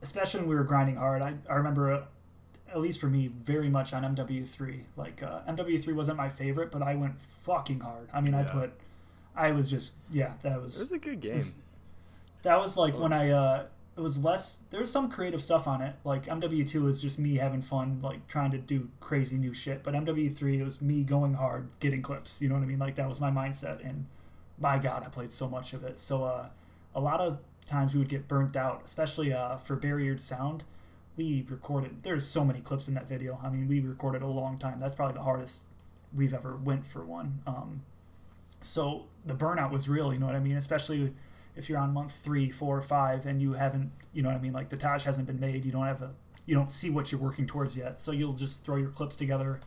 especially 0.01 0.41
when 0.41 0.49
we 0.49 0.55
were 0.55 0.64
grinding 0.64 0.97
hard, 0.97 1.22
I, 1.24 1.34
I 1.49 1.55
remember, 1.55 1.91
uh, 1.91 2.03
at 2.72 2.80
least 2.82 3.01
for 3.01 3.07
me, 3.07 3.28
very 3.28 3.68
much 3.70 3.93
on 3.93 4.03
MW3. 4.16 4.82
Like, 4.95 5.24
uh, 5.24 5.39
MW3 5.49 5.93
wasn't 5.95 6.18
my 6.18 6.30
favorite, 6.30 6.72
but 6.72 6.84
I 6.84 6.93
went 6.95 7.20
fucking 7.20 7.80
hard. 7.80 8.09
I 8.14 8.22
mean, 8.22 8.36
I 8.36 8.43
put, 8.43 8.72
I 9.36 9.51
was 9.51 9.70
just, 9.72 9.95
yeah, 10.11 10.34
that 10.43 10.61
was. 10.61 10.76
It 10.76 10.80
was 10.82 10.91
was, 10.91 10.91
a 10.91 10.97
good 10.99 11.20
game. 11.20 11.45
that 12.43 12.59
was 12.59 12.78
like 12.78 12.97
when 12.97 13.11
I, 13.11 13.30
uh, 13.32 13.66
it 13.95 14.01
was 14.01 14.23
less, 14.23 14.63
there 14.71 14.79
was 14.79 14.91
some 14.91 15.09
creative 15.09 15.41
stuff 15.41 15.67
on 15.67 15.81
it. 15.81 15.95
Like, 16.03 16.25
MW2 16.25 16.81
was 16.81 17.01
just 17.01 17.19
me 17.19 17.35
having 17.35 17.61
fun, 17.61 17.99
like, 18.01 18.27
trying 18.27 18.51
to 18.51 18.57
do 18.57 18.89
crazy 18.99 19.37
new 19.37 19.53
shit. 19.53 19.83
But 19.83 19.93
MW3, 19.93 20.59
it 20.59 20.63
was 20.63 20.81
me 20.81 21.03
going 21.03 21.35
hard, 21.35 21.67
getting 21.79 22.01
clips. 22.01 22.41
You 22.41 22.49
know 22.49 22.55
what 22.55 22.63
I 22.63 22.67
mean? 22.67 22.79
Like, 22.79 22.95
that 22.95 23.07
was 23.07 23.21
my 23.21 23.29
mindset. 23.29 23.87
And 23.87 24.05
my 24.59 24.79
God, 24.79 25.03
I 25.05 25.09
played 25.09 25.31
so 25.31 25.47
much 25.47 25.73
of 25.73 25.83
it. 25.83 25.99
So, 25.99 26.23
uh, 26.23 26.47
a 26.95 26.99
lot 26.99 27.19
of 27.19 27.37
times 27.67 27.93
we 27.93 27.99
would 27.99 28.09
get 28.09 28.27
burnt 28.27 28.55
out, 28.55 28.81
especially 28.85 29.31
uh, 29.31 29.57
for 29.57 29.77
barriered 29.77 30.21
sound. 30.21 30.63
We 31.15 31.45
recorded, 31.47 32.01
there's 32.01 32.25
so 32.25 32.43
many 32.43 32.61
clips 32.61 32.87
in 32.87 32.95
that 32.95 33.07
video. 33.07 33.39
I 33.43 33.49
mean, 33.49 33.67
we 33.67 33.79
recorded 33.79 34.23
a 34.23 34.27
long 34.27 34.57
time. 34.57 34.79
That's 34.79 34.95
probably 34.95 35.13
the 35.15 35.23
hardest 35.23 35.65
we've 36.15 36.33
ever 36.33 36.55
went 36.55 36.87
for 36.87 37.03
one. 37.03 37.41
Um, 37.45 37.83
so 38.61 39.05
the 39.25 39.35
burnout 39.35 39.71
was 39.71 39.87
real, 39.87 40.13
you 40.13 40.19
know 40.19 40.25
what 40.25 40.35
I 40.35 40.39
mean? 40.39 40.57
Especially 40.57 41.13
if 41.55 41.69
you're 41.69 41.79
on 41.79 41.93
month 41.93 42.13
three, 42.13 42.49
four, 42.49 42.81
five, 42.81 43.25
and 43.25 43.41
you 43.41 43.53
haven't, 43.53 43.91
you 44.13 44.21
know 44.21 44.29
what 44.29 44.37
I 44.37 44.41
mean? 44.41 44.53
Like 44.53 44.69
the 44.69 44.77
Taj 44.77 45.03
hasn't 45.03 45.27
been 45.27 45.39
made. 45.39 45.65
You 45.65 45.71
don't 45.71 45.85
have 45.85 46.01
a, 46.01 46.11
you 46.45 46.55
don't 46.55 46.71
see 46.71 46.89
what 46.89 47.11
you're 47.11 47.21
working 47.21 47.47
towards 47.47 47.77
yet. 47.77 47.99
So 47.99 48.11
you'll 48.11 48.33
just 48.33 48.65
throw 48.65 48.77
your 48.77 48.89
clips 48.89 49.15
together 49.15 49.59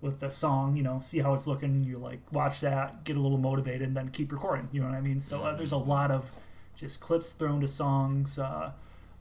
with 0.00 0.20
the 0.20 0.30
song, 0.30 0.76
you 0.76 0.82
know, 0.82 1.00
see 1.00 1.20
how 1.20 1.32
it's 1.34 1.46
looking. 1.46 1.84
You 1.84 1.98
like 1.98 2.20
watch 2.32 2.60
that, 2.60 3.04
get 3.04 3.16
a 3.16 3.20
little 3.20 3.38
motivated, 3.38 3.82
and 3.88 3.96
then 3.96 4.08
keep 4.08 4.32
recording. 4.32 4.68
You 4.72 4.80
know 4.80 4.88
what 4.88 4.96
I 4.96 5.00
mean? 5.00 5.20
So 5.20 5.44
uh, 5.44 5.56
there's 5.56 5.72
a 5.72 5.76
lot 5.76 6.10
of 6.10 6.32
just 6.76 7.00
clips 7.00 7.32
thrown 7.32 7.60
to 7.60 7.68
songs, 7.68 8.38
uh, 8.38 8.72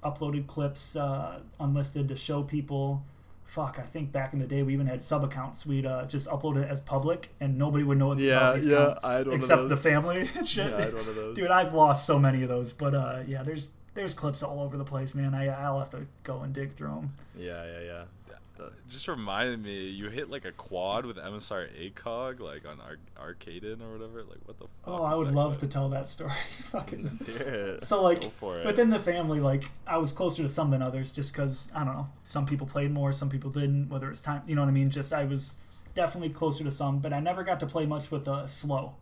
uploaded 0.03 0.47
clips, 0.47 0.95
uh, 0.95 1.39
unlisted 1.59 2.07
to 2.07 2.15
show 2.15 2.43
people. 2.43 3.05
Fuck, 3.51 3.79
I 3.79 3.81
think 3.81 4.13
back 4.13 4.31
in 4.31 4.39
the 4.39 4.47
day 4.47 4.63
we 4.63 4.71
even 4.71 4.87
had 4.87 5.03
sub 5.03 5.25
accounts. 5.25 5.65
We'd 5.65 5.85
uh, 5.85 6.05
just 6.05 6.29
upload 6.29 6.55
it 6.55 6.69
as 6.69 6.79
public, 6.79 7.27
and 7.41 7.57
nobody 7.57 7.83
would 7.83 7.97
know 7.97 8.07
what 8.07 8.17
Yeah, 8.17 8.53
these 8.53 8.65
yeah, 8.65 8.77
accounts 8.77 9.03
I 9.03 9.13
had 9.15 9.25
one 9.27 9.35
of 9.35 9.41
except 9.41 9.67
the 9.67 9.75
family 9.75 10.29
and 10.37 10.47
shit. 10.47 10.69
Yeah, 10.69 10.77
I 10.77 10.81
had 10.83 10.93
one 10.93 11.01
of 11.01 11.15
those. 11.15 11.35
Dude, 11.35 11.51
I've 11.51 11.73
lost 11.73 12.05
so 12.05 12.17
many 12.17 12.43
of 12.43 12.47
those, 12.47 12.71
but 12.71 12.95
uh, 12.95 13.23
yeah, 13.27 13.43
there's 13.43 13.73
there's 13.93 14.13
clips 14.13 14.41
all 14.41 14.61
over 14.61 14.77
the 14.77 14.85
place, 14.85 15.13
man. 15.15 15.35
I 15.35 15.47
I'll 15.49 15.79
have 15.79 15.89
to 15.89 16.07
go 16.23 16.39
and 16.43 16.53
dig 16.53 16.71
through 16.71 16.95
them. 16.95 17.13
Yeah, 17.37 17.65
yeah, 17.65 17.79
yeah. 17.81 18.03
Just 18.89 19.07
reminded 19.07 19.63
me, 19.63 19.87
you 19.89 20.09
hit 20.09 20.29
like 20.29 20.45
a 20.45 20.51
quad 20.51 21.05
with 21.05 21.17
MSR 21.17 21.67
ACOG, 21.93 22.39
like 22.39 22.63
on 22.65 22.79
Ar- 22.81 23.31
Arcaden 23.33 23.81
or 23.81 23.91
whatever. 23.97 24.23
Like, 24.23 24.39
what 24.45 24.57
the 24.59 24.65
fuck? 24.65 24.71
Oh, 24.85 25.03
I 25.03 25.15
would 25.15 25.33
love 25.33 25.57
to 25.59 25.67
tell 25.67 25.89
that 25.89 26.07
story. 26.07 26.31
Fucking 26.63 27.03
Let's 27.05 27.25
hear 27.25 27.37
it. 27.75 27.83
so 27.83 28.01
like 28.03 28.21
Go 28.21 28.29
for 28.29 28.59
it. 28.59 28.65
within 28.65 28.89
the 28.89 28.99
family, 28.99 29.39
like 29.39 29.63
I 29.87 29.97
was 29.97 30.11
closer 30.11 30.41
to 30.41 30.47
some 30.47 30.71
than 30.71 30.81
others, 30.81 31.11
just 31.11 31.33
because 31.33 31.71
I 31.75 31.83
don't 31.83 31.93
know. 31.95 32.09
Some 32.23 32.45
people 32.45 32.67
played 32.67 32.91
more, 32.91 33.11
some 33.11 33.29
people 33.29 33.49
didn't. 33.51 33.89
Whether 33.89 34.09
it's 34.09 34.21
time, 34.21 34.41
you 34.47 34.55
know 34.55 34.61
what 34.61 34.69
I 34.69 34.71
mean. 34.73 34.89
Just 34.89 35.13
I 35.13 35.23
was 35.25 35.57
definitely 35.93 36.29
closer 36.29 36.63
to 36.63 36.71
some, 36.71 36.99
but 36.99 37.13
I 37.13 37.19
never 37.19 37.43
got 37.43 37.59
to 37.61 37.65
play 37.65 37.85
much 37.85 38.11
with 38.11 38.27
uh, 38.27 38.47
slow. 38.47 38.95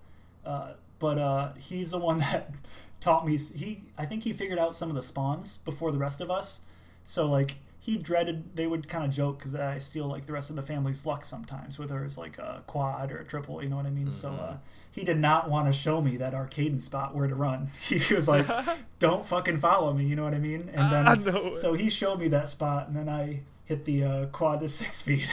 Uh, 0.45 0.74
but 0.99 1.18
uh, 1.18 1.53
he's 1.53 1.91
the 1.91 1.99
one 1.99 2.18
that 2.32 2.53
taught 2.99 3.26
me. 3.26 3.38
He 3.38 3.82
I 3.97 4.05
think 4.05 4.24
he 4.24 4.34
figured 4.34 4.60
out 4.60 4.76
some 4.76 4.89
of 4.89 4.95
the 4.95 5.03
spawns 5.03 5.57
before 5.60 5.91
the 5.91 5.97
rest 5.97 6.22
of 6.22 6.30
us. 6.32 6.62
So 7.03 7.26
like 7.28 7.55
he 7.80 7.98
dreaded. 7.98 8.56
They 8.56 8.68
would 8.68 8.88
kind 8.90 9.06
of 9.06 9.12
joke 9.12 9.40
because 9.40 9.56
I 9.56 9.78
steal 9.78 10.06
like 10.08 10.26
the 10.26 10.34
rest 10.34 10.50
of 10.50 10.56
the 10.58 10.62
family's 10.62 11.06
luck 11.06 11.24
sometimes, 11.26 11.80
whether 11.80 12.04
it's 12.04 12.18
like 12.18 12.38
a 12.38 12.62
quad 12.68 13.12
or 13.12 13.18
a 13.20 13.24
triple. 13.26 13.64
You 13.64 13.70
know 13.70 13.78
what 13.78 13.86
I 13.86 13.90
mean? 13.90 14.12
So 14.12 14.32
uh, 14.34 14.58
he 14.92 15.04
did 15.04 15.18
not 15.18 15.50
want 15.50 15.68
to 15.68 15.74
show 15.74 16.02
me 16.02 16.18
that 16.18 16.34
arcade 16.34 16.82
spot 16.82 17.16
where 17.16 17.28
to 17.28 17.36
run. 17.36 17.70
He 17.82 18.14
was 18.14 18.28
like, 18.28 18.48
"Don't 19.00 19.26
fucking 19.26 19.60
follow 19.60 19.94
me." 19.94 20.06
You 20.06 20.16
know 20.18 20.24
what 20.24 20.34
I 20.34 20.40
mean? 20.40 20.70
And 20.74 20.92
then 20.92 21.08
Ah, 21.08 21.16
no 21.16 21.54
so 21.54 21.74
he 21.74 21.90
showed 21.90 22.20
me 22.20 22.28
that 22.30 22.48
spot, 22.50 22.88
and 22.88 22.96
then 22.98 23.08
I 23.10 23.42
hit 23.66 23.86
the 23.86 24.04
uh, 24.04 24.26
quad 24.28 24.60
to 24.62 24.68
six 24.68 25.02
feet. 25.02 25.28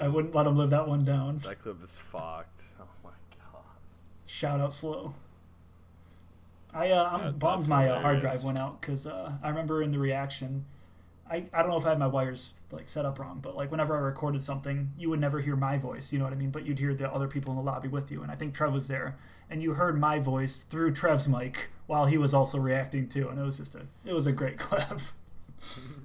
I 0.00 0.06
wouldn't 0.08 0.34
let 0.34 0.46
him 0.46 0.56
live 0.56 0.70
that 0.70 0.86
one 0.86 1.04
down. 1.04 1.36
that 1.38 1.60
clip 1.60 1.82
is 1.82 1.98
fucked. 1.98 2.62
Oh 2.80 2.84
my 3.02 3.10
god. 3.52 3.62
Shout 4.26 4.60
out 4.60 4.72
slow. 4.72 5.14
I 6.72 6.90
uh, 6.90 7.10
I'm 7.12 7.20
That- 7.24 7.38
bummed 7.40 7.66
my 7.68 7.88
uh, 7.88 8.00
hard 8.00 8.20
drive 8.20 8.44
went 8.44 8.56
out 8.58 8.80
because 8.80 9.06
uh, 9.06 9.32
I 9.42 9.48
remember 9.48 9.82
in 9.82 9.90
the 9.90 9.98
reaction, 9.98 10.64
I, 11.30 11.44
I 11.52 11.62
don't 11.62 11.70
know 11.70 11.76
if 11.76 11.86
I 11.86 11.90
had 11.90 11.98
my 11.98 12.08
wires 12.08 12.54
like 12.72 12.88
set 12.88 13.04
up 13.04 13.18
wrong, 13.20 13.38
but 13.40 13.54
like 13.56 13.70
whenever 13.70 13.96
I 13.96 14.00
recorded 14.00 14.42
something, 14.42 14.90
you 14.98 15.08
would 15.10 15.20
never 15.20 15.40
hear 15.40 15.54
my 15.54 15.78
voice. 15.78 16.12
You 16.12 16.18
know 16.18 16.24
what 16.24 16.32
I 16.32 16.36
mean? 16.36 16.50
But 16.50 16.66
you'd 16.66 16.78
hear 16.78 16.92
the 16.92 17.12
other 17.12 17.28
people 17.28 17.52
in 17.52 17.56
the 17.56 17.62
lobby 17.62 17.88
with 17.88 18.10
you, 18.10 18.22
and 18.22 18.32
I 18.32 18.34
think 18.34 18.52
Trev 18.52 18.72
was 18.72 18.88
there, 18.88 19.16
and 19.48 19.62
you 19.62 19.74
heard 19.74 19.98
my 19.98 20.18
voice 20.18 20.56
through 20.58 20.92
Trev's 20.92 21.28
mic 21.28 21.70
while 21.86 22.06
he 22.06 22.18
was 22.18 22.34
also 22.34 22.58
reacting 22.58 23.08
too, 23.08 23.28
and 23.28 23.38
it 23.38 23.42
was 23.42 23.58
just 23.58 23.74
a 23.76 23.82
it 24.04 24.12
was 24.12 24.26
a 24.26 24.32
great 24.32 24.58
clip. 24.58 25.00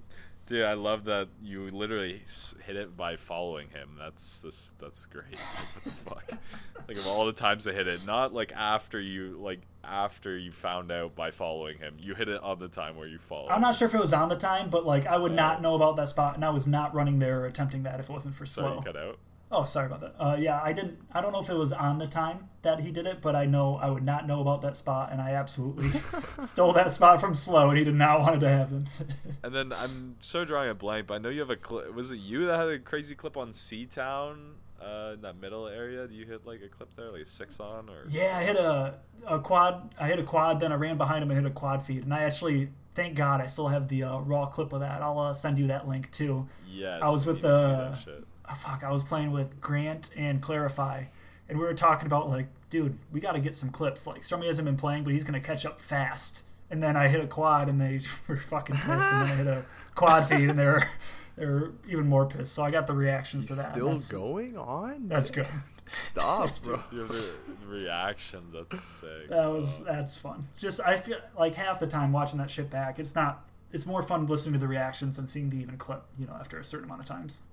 Dude, 0.47 0.63
I 0.63 0.73
love 0.73 1.05
that 1.05 1.27
you 1.41 1.69
literally 1.71 2.21
hit 2.65 2.75
it 2.75 2.95
by 2.95 3.15
following 3.15 3.69
him. 3.69 3.95
That's 3.97 4.41
this. 4.41 4.73
That's 4.77 5.05
great. 5.07 5.25
what 5.39 5.83
the 5.83 5.89
fuck? 5.89 6.39
Like 6.87 6.97
of 6.97 7.07
all 7.07 7.25
the 7.25 7.33
times 7.33 7.67
I 7.67 7.73
hit 7.73 7.87
it, 7.87 8.05
not 8.05 8.31
like 8.31 8.51
after 8.53 8.99
you 9.01 9.39
like 9.41 9.61
after 9.83 10.37
you 10.37 10.51
found 10.51 10.91
out 10.91 11.15
by 11.15 11.31
following 11.31 11.79
him. 11.79 11.95
You 11.99 12.13
hit 12.13 12.29
it 12.29 12.41
on 12.43 12.59
the 12.59 12.67
time 12.67 12.95
where 12.95 13.07
you 13.07 13.17
followed. 13.17 13.49
I'm 13.49 13.61
not 13.61 13.73
sure 13.75 13.87
if 13.87 13.95
it 13.95 13.99
was 13.99 14.13
on 14.13 14.29
the 14.29 14.35
time, 14.35 14.69
but 14.69 14.85
like 14.85 15.07
I 15.07 15.17
would 15.17 15.31
Oh. 15.31 15.35
not 15.35 15.61
know 15.63 15.73
about 15.73 15.95
that 15.95 16.09
spot, 16.09 16.35
and 16.35 16.45
I 16.45 16.51
was 16.51 16.67
not 16.67 16.93
running 16.93 17.17
there 17.17 17.41
or 17.41 17.45
attempting 17.47 17.81
that 17.83 17.99
if 17.99 18.07
it 18.09 18.13
wasn't 18.13 18.35
for 18.35 18.45
Sorry, 18.45 18.73
slow. 18.73 18.81
cut 18.83 18.95
out. 18.95 19.17
Oh, 19.57 19.63
sorry 19.63 19.85
about 19.85 20.01
that. 20.01 20.15
Uh, 20.19 20.35
yeah, 20.37 20.59
I 20.61 20.73
didn't. 20.73 20.99
I 21.13 21.21
don't 21.21 21.31
know 21.31 21.39
if 21.39 21.49
it 21.49 21.53
was 21.55 21.71
on 21.71 21.97
the 21.97 22.07
time 22.07 22.49
that 22.61 22.81
he 22.81 22.91
did 22.91 23.05
it, 23.05 23.21
but 23.21 23.35
I 23.35 23.45
know 23.45 23.77
I 23.77 23.89
would 23.89 24.03
not 24.03 24.27
know 24.27 24.41
about 24.41 24.61
that 24.63 24.75
spot, 24.75 25.09
and 25.13 25.21
I 25.21 25.31
absolutely 25.31 25.89
stole 26.45 26.73
that 26.73 26.91
spot 26.91 27.21
from 27.21 27.33
Slow, 27.33 27.69
and 27.69 27.77
he 27.77 27.83
did 27.85 27.95
not 27.95 28.19
want 28.19 28.35
it 28.35 28.39
to 28.39 28.49
happen. 28.49 28.87
And 29.43 29.55
then 29.55 29.71
I'm 29.71 30.15
so 30.19 30.43
drawing 30.43 30.69
a 30.69 30.73
blank, 30.73 31.07
but 31.07 31.13
I 31.13 31.17
know 31.19 31.29
you 31.29 31.39
have 31.39 31.49
a 31.49 31.55
clip. 31.55 31.93
Was 31.93 32.11
it 32.11 32.17
you 32.17 32.47
that 32.47 32.57
had 32.57 32.67
a 32.67 32.79
crazy 32.79 33.15
clip 33.15 33.37
on 33.37 33.51
Seatown? 33.51 34.55
Uh, 34.81 35.11
in 35.13 35.21
that 35.21 35.39
middle 35.39 35.67
area, 35.67 36.05
do 36.05 36.13
you 36.13 36.25
hit 36.25 36.45
like 36.45 36.61
a 36.61 36.67
clip 36.67 36.93
there, 36.95 37.09
like 37.09 37.25
six 37.25 37.59
on, 37.61 37.89
or 37.89 38.03
yeah, 38.09 38.37
I 38.37 38.43
hit 38.43 38.57
a 38.57 38.95
a 39.25 39.39
quad. 39.39 39.95
I 39.97 40.07
hit 40.07 40.19
a 40.19 40.23
quad, 40.23 40.59
then 40.59 40.71
I 40.73 40.75
ran 40.75 40.97
behind 40.97 41.23
him 41.23 41.31
and 41.31 41.39
hit 41.39 41.49
a 41.49 41.53
quad 41.53 41.81
feed, 41.81 42.03
and 42.03 42.13
I 42.13 42.23
actually, 42.23 42.69
thank 42.93 43.15
God, 43.15 43.39
I 43.39 43.47
still 43.47 43.69
have 43.69 43.87
the 43.87 44.03
uh, 44.03 44.19
raw 44.19 44.47
clip 44.47 44.73
of 44.73 44.81
that. 44.81 45.01
I'll 45.01 45.17
uh, 45.17 45.33
send 45.33 45.57
you 45.59 45.67
that 45.67 45.87
link 45.87 46.11
too. 46.11 46.47
yes? 46.69 46.99
I 47.01 47.09
was 47.09 47.25
with 47.25 47.37
need 47.37 47.41
to 47.43 47.47
see 47.55 47.61
the- 47.61 47.67
that 47.77 47.97
shit. 48.03 48.27
Oh, 48.49 48.53
fuck, 48.53 48.83
I 48.83 48.91
was 48.91 49.03
playing 49.03 49.31
with 49.31 49.59
Grant 49.61 50.11
and 50.15 50.41
Clarify, 50.41 51.05
and 51.49 51.57
we 51.57 51.65
were 51.65 51.73
talking 51.73 52.05
about 52.05 52.29
like, 52.29 52.47
dude, 52.69 52.97
we 53.11 53.19
got 53.19 53.33
to 53.33 53.39
get 53.41 53.55
some 53.55 53.69
clips. 53.69 54.05
Like, 54.05 54.21
Strummy 54.21 54.45
hasn't 54.47 54.65
been 54.65 54.77
playing, 54.77 55.03
but 55.03 55.13
he's 55.13 55.23
gonna 55.23 55.39
catch 55.39 55.65
up 55.65 55.81
fast. 55.81 56.43
And 56.69 56.81
then 56.81 56.97
I 56.97 57.07
hit 57.07 57.23
a 57.23 57.27
quad, 57.27 57.69
and 57.69 57.79
they 57.79 57.99
were 58.27 58.37
fucking 58.37 58.75
pissed. 58.75 58.89
and 58.89 58.99
then 59.01 59.31
I 59.31 59.35
hit 59.35 59.47
a 59.47 59.65
quad 59.95 60.27
feed, 60.27 60.49
and 60.49 60.57
they're 60.59 60.89
they're 61.35 61.71
even 61.87 62.07
more 62.07 62.25
pissed. 62.25 62.53
So 62.53 62.63
I 62.63 62.71
got 62.71 62.87
the 62.87 62.93
reactions 62.93 63.45
to 63.47 63.55
that. 63.55 63.71
Still 63.71 63.91
that's, 63.91 64.11
going 64.11 64.57
on? 64.57 65.07
That's 65.07 65.31
good. 65.31 65.47
Stop, 65.93 66.61
bro. 66.63 66.81
Your 66.91 67.05
have 67.05 67.09
the 67.09 67.31
the 67.61 67.67
reactions. 67.67 68.53
That's 68.53 68.81
sick. 68.83 69.29
That 69.29 69.45
was 69.51 69.81
Oh. 69.81 69.83
that's 69.85 70.17
fun. 70.17 70.47
Just 70.57 70.81
I 70.81 70.97
feel 70.97 71.17
like 71.37 71.53
half 71.53 71.79
the 71.79 71.87
time 71.87 72.11
watching 72.11 72.39
that 72.39 72.49
shit 72.49 72.69
back, 72.71 72.97
it's 72.99 73.13
not. 73.15 73.47
It's 73.71 73.85
more 73.85 74.01
fun 74.01 74.25
listening 74.25 74.53
to 74.53 74.59
the 74.59 74.67
reactions 74.67 75.17
than 75.17 75.27
seeing 75.27 75.49
the 75.49 75.57
even 75.57 75.77
clip. 75.77 76.03
You 76.17 76.25
know, 76.27 76.33
after 76.39 76.57
a 76.57 76.63
certain 76.63 76.85
amount 76.85 77.01
of 77.01 77.07
times. 77.07 77.43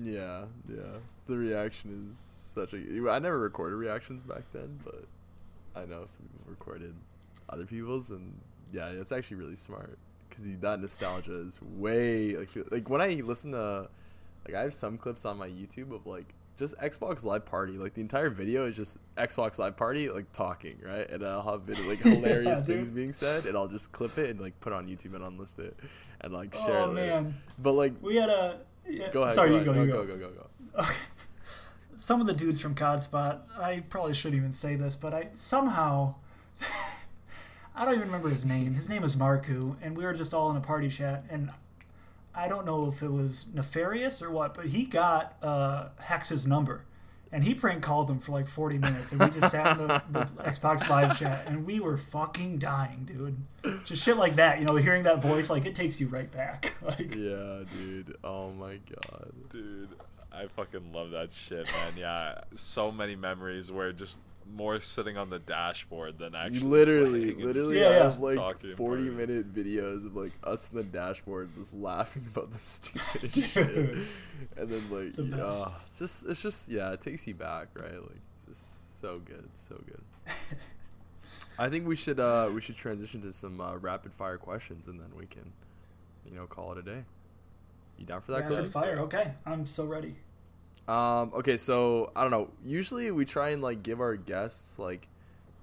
Yeah, 0.00 0.44
yeah. 0.68 0.98
The 1.26 1.36
reaction 1.36 2.08
is 2.10 2.18
such 2.18 2.72
a. 2.72 3.10
I 3.10 3.18
never 3.18 3.38
recorded 3.38 3.76
reactions 3.76 4.22
back 4.22 4.42
then, 4.52 4.78
but 4.84 5.04
I 5.74 5.84
know 5.86 6.04
some 6.06 6.26
people 6.26 6.46
recorded 6.46 6.94
other 7.48 7.66
people's, 7.66 8.10
and 8.10 8.38
yeah, 8.72 8.88
it's 8.88 9.12
actually 9.12 9.38
really 9.38 9.56
smart 9.56 9.98
because 10.28 10.44
that 10.60 10.80
nostalgia 10.80 11.38
is 11.40 11.60
way 11.62 12.36
like 12.36 12.50
like 12.70 12.88
when 12.88 13.00
I 13.00 13.08
listen 13.24 13.52
to 13.52 13.88
like 14.46 14.54
I 14.54 14.62
have 14.62 14.74
some 14.74 14.98
clips 14.98 15.24
on 15.24 15.36
my 15.38 15.48
YouTube 15.48 15.92
of 15.94 16.06
like 16.06 16.34
just 16.56 16.76
Xbox 16.78 17.24
Live 17.24 17.44
Party, 17.46 17.78
like 17.78 17.94
the 17.94 18.00
entire 18.00 18.30
video 18.30 18.66
is 18.66 18.74
just 18.76 18.98
Xbox 19.16 19.58
Live 19.58 19.76
Party 19.76 20.08
like 20.10 20.30
talking, 20.32 20.76
right? 20.84 21.08
And 21.10 21.24
I'll 21.24 21.42
have 21.42 21.62
video, 21.62 21.88
like 21.88 21.98
hilarious 22.02 22.62
dude. 22.62 22.76
things 22.76 22.90
being 22.90 23.12
said, 23.12 23.46
and 23.46 23.56
I'll 23.56 23.68
just 23.68 23.92
clip 23.92 24.18
it 24.18 24.30
and 24.30 24.40
like 24.40 24.58
put 24.60 24.72
it 24.72 24.76
on 24.76 24.86
YouTube 24.88 25.14
and 25.14 25.24
unlist 25.24 25.58
it 25.60 25.76
and 26.20 26.32
like 26.32 26.54
share 26.54 26.80
oh 26.80 26.90
it. 26.90 26.94
man, 26.94 27.40
But 27.58 27.72
like, 27.72 27.94
we 28.00 28.16
had 28.16 28.28
a. 28.28 28.58
Yeah, 28.88 29.10
go 29.10 29.22
ahead. 29.22 29.34
Sorry, 29.34 29.50
go 29.50 29.58
you 29.58 29.64
go. 29.64 29.72
You 29.72 29.86
go, 29.86 30.04
go. 30.04 30.06
go, 30.06 30.16
go, 30.16 30.28
go, 30.28 30.34
go. 30.34 30.80
Okay. 30.80 30.94
Some 31.96 32.20
of 32.20 32.26
the 32.28 32.32
dudes 32.32 32.60
from 32.60 32.74
CODspot, 32.74 33.40
I 33.58 33.80
probably 33.88 34.14
shouldn't 34.14 34.38
even 34.38 34.52
say 34.52 34.76
this, 34.76 34.94
but 34.94 35.12
I 35.12 35.28
somehow 35.34 36.14
I 37.74 37.84
don't 37.84 37.94
even 37.94 38.06
remember 38.06 38.28
his 38.28 38.44
name. 38.44 38.74
His 38.74 38.88
name 38.88 39.02
was 39.02 39.16
Marku, 39.16 39.76
and 39.82 39.96
we 39.96 40.04
were 40.04 40.12
just 40.12 40.34
all 40.34 40.50
in 40.50 40.56
a 40.56 40.60
party 40.60 40.88
chat, 40.88 41.24
and 41.30 41.50
I 42.34 42.48
don't 42.48 42.66
know 42.66 42.86
if 42.86 43.02
it 43.02 43.10
was 43.10 43.52
nefarious 43.52 44.22
or 44.22 44.30
what, 44.30 44.54
but 44.54 44.66
he 44.66 44.84
got 44.84 45.36
uh, 45.42 45.88
H3CZ's 46.02 46.46
number, 46.46 46.84
and 47.32 47.44
he 47.44 47.54
prank 47.54 47.82
called 47.82 48.10
him 48.10 48.18
for 48.18 48.32
like 48.32 48.48
40 48.48 48.78
minutes, 48.78 49.12
and 49.12 49.20
we 49.20 49.28
just 49.28 49.50
sat 49.50 49.78
in 49.78 49.86
the, 49.86 50.02
the 50.10 50.20
Xbox 50.44 50.88
Live 50.88 51.18
chat, 51.18 51.44
and 51.46 51.66
we 51.66 51.80
were 51.80 51.96
fucking 51.96 52.58
dying, 52.58 53.04
dude. 53.04 53.84
Just 53.84 54.02
shit 54.04 54.16
like 54.16 54.36
that, 54.36 54.58
you 54.60 54.64
know, 54.64 54.76
hearing 54.76 55.02
that 55.04 55.20
voice, 55.20 55.50
like 55.50 55.66
it 55.66 55.74
takes 55.74 56.00
you 56.00 56.08
right 56.08 56.30
back. 56.30 56.74
Like, 56.82 57.14
Yeah, 57.14 57.64
dude. 57.76 58.16
Oh 58.24 58.50
my 58.52 58.78
god. 58.88 59.32
Dude, 59.50 59.90
I 60.32 60.46
fucking 60.46 60.92
love 60.92 61.10
that 61.10 61.30
shit, 61.32 61.66
man. 61.66 61.92
Yeah, 61.98 62.40
so 62.54 62.90
many 62.90 63.14
memories 63.14 63.70
where 63.70 63.92
just 63.92 64.16
more 64.50 64.80
sitting 64.80 65.16
on 65.16 65.30
the 65.30 65.38
dashboard 65.38 66.18
than 66.18 66.34
actually 66.34 66.60
You 66.60 66.68
literally, 66.68 67.32
playing 67.32 67.46
literally 67.46 67.80
Yeah, 67.80 67.88
I 67.88 67.92
have 67.94 68.18
like 68.20 68.36
Talking 68.36 68.76
forty-minute 68.76 69.54
videos 69.54 70.06
of 70.06 70.16
like 70.16 70.32
us 70.44 70.70
in 70.70 70.76
the 70.78 70.84
dashboard 70.84 71.48
just 71.58 71.72
laughing 71.74 72.26
about 72.34 72.50
the 72.52 72.58
stupid 72.58 73.34
shit. 73.52 73.66
And 74.56 74.68
then 74.68 74.82
like, 74.90 75.14
The 75.14 75.22
yeah, 75.24 75.36
best. 75.36 75.68
it's 75.86 75.98
just, 75.98 76.26
it's 76.26 76.42
just, 76.42 76.68
yeah, 76.68 76.92
it 76.92 77.00
takes 77.00 77.26
you 77.26 77.34
back, 77.34 77.68
right? 77.74 78.00
Like, 78.00 78.20
just 78.48 79.00
so 79.00 79.20
good, 79.24 79.48
so 79.54 79.80
good. 79.86 80.02
I 81.58 81.68
think 81.68 81.86
we 81.86 81.96
should, 81.96 82.20
uh, 82.20 82.50
we 82.54 82.60
should 82.60 82.76
transition 82.76 83.20
to 83.22 83.32
some 83.32 83.60
uh, 83.60 83.76
rapid 83.76 84.12
fire 84.14 84.38
questions 84.38 84.86
and 84.88 84.98
then 84.98 85.08
we 85.16 85.26
can, 85.26 85.52
you 86.24 86.34
know, 86.36 86.46
call 86.46 86.72
it 86.72 86.78
a 86.78 86.82
day. 86.82 87.04
You 87.98 88.06
down 88.06 88.20
for 88.22 88.32
that, 88.32 88.42
rapid 88.42 88.58
Chris? 88.58 88.72
fire. 88.72 88.98
Okay, 89.00 89.32
I'm 89.44 89.66
so 89.66 89.84
ready. 89.84 90.16
Um, 90.88 91.32
okay, 91.34 91.56
so 91.56 92.10
I 92.16 92.22
don't 92.22 92.30
know. 92.30 92.48
Usually 92.64 93.10
we 93.10 93.24
try 93.24 93.50
and 93.50 93.62
like 93.62 93.82
give 93.82 94.00
our 94.00 94.16
guests 94.16 94.78
like 94.78 95.08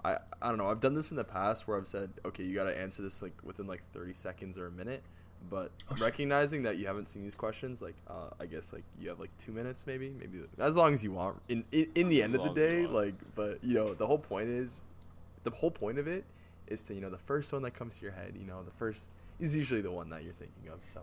I 0.03 0.17
I 0.41 0.49
don't 0.49 0.57
know. 0.57 0.69
I've 0.69 0.81
done 0.81 0.93
this 0.93 1.09
in 1.11 1.17
the 1.17 1.23
past 1.23 1.67
where 1.67 1.77
I've 1.77 1.87
said, 1.87 2.11
okay, 2.25 2.43
you 2.43 2.53
got 2.53 2.65
to 2.65 2.79
answer 2.79 3.01
this 3.01 3.21
like 3.21 3.33
within 3.43 3.65
like 3.67 3.81
30 3.93 4.13
seconds 4.13 4.57
or 4.57 4.67
a 4.67 4.71
minute. 4.71 5.03
But 5.49 5.71
Okay. 5.91 6.01
recognizing 6.01 6.63
that 6.63 6.77
you 6.77 6.87
haven't 6.87 7.07
seen 7.07 7.23
these 7.23 7.35
questions, 7.35 7.81
like 7.81 7.95
uh, 8.07 8.29
I 8.39 8.45
guess 8.45 8.71
like 8.73 8.83
you 8.99 9.09
have 9.09 9.19
like 9.19 9.35
two 9.37 9.51
minutes 9.51 9.85
maybe, 9.87 10.09
maybe 10.17 10.41
as 10.59 10.75
long 10.75 10.93
as 10.93 11.03
you 11.03 11.11
want. 11.11 11.41
In 11.49 11.65
in, 11.71 11.87
in 11.95 12.09
the 12.09 12.19
As 12.19 12.25
end 12.25 12.35
of 12.35 12.43
the 12.43 12.49
long 12.49 12.57
as 12.57 12.63
you 12.63 12.69
day, 12.69 12.87
like, 12.87 13.15
but 13.35 13.63
you 13.63 13.73
know 13.75 13.93
the 13.93 14.07
whole 14.07 14.17
point 14.19 14.49
is, 14.49 14.81
the 15.43 15.51
whole 15.51 15.71
point 15.71 15.99
of 15.99 16.07
it 16.07 16.25
is 16.67 16.81
to 16.83 16.93
you 16.95 17.01
know 17.01 17.09
the 17.09 17.17
first 17.17 17.51
one 17.53 17.61
that 17.63 17.71
comes 17.73 17.97
to 17.97 18.03
your 18.03 18.13
head. 18.13 18.35
You 18.39 18.45
know 18.45 18.63
the 18.63 18.71
first 18.71 19.09
is 19.39 19.55
usually 19.55 19.81
the 19.81 19.91
one 19.91 20.09
that 20.09 20.23
you're 20.23 20.33
thinking 20.33 20.69
of. 20.71 20.83
So 20.83 21.01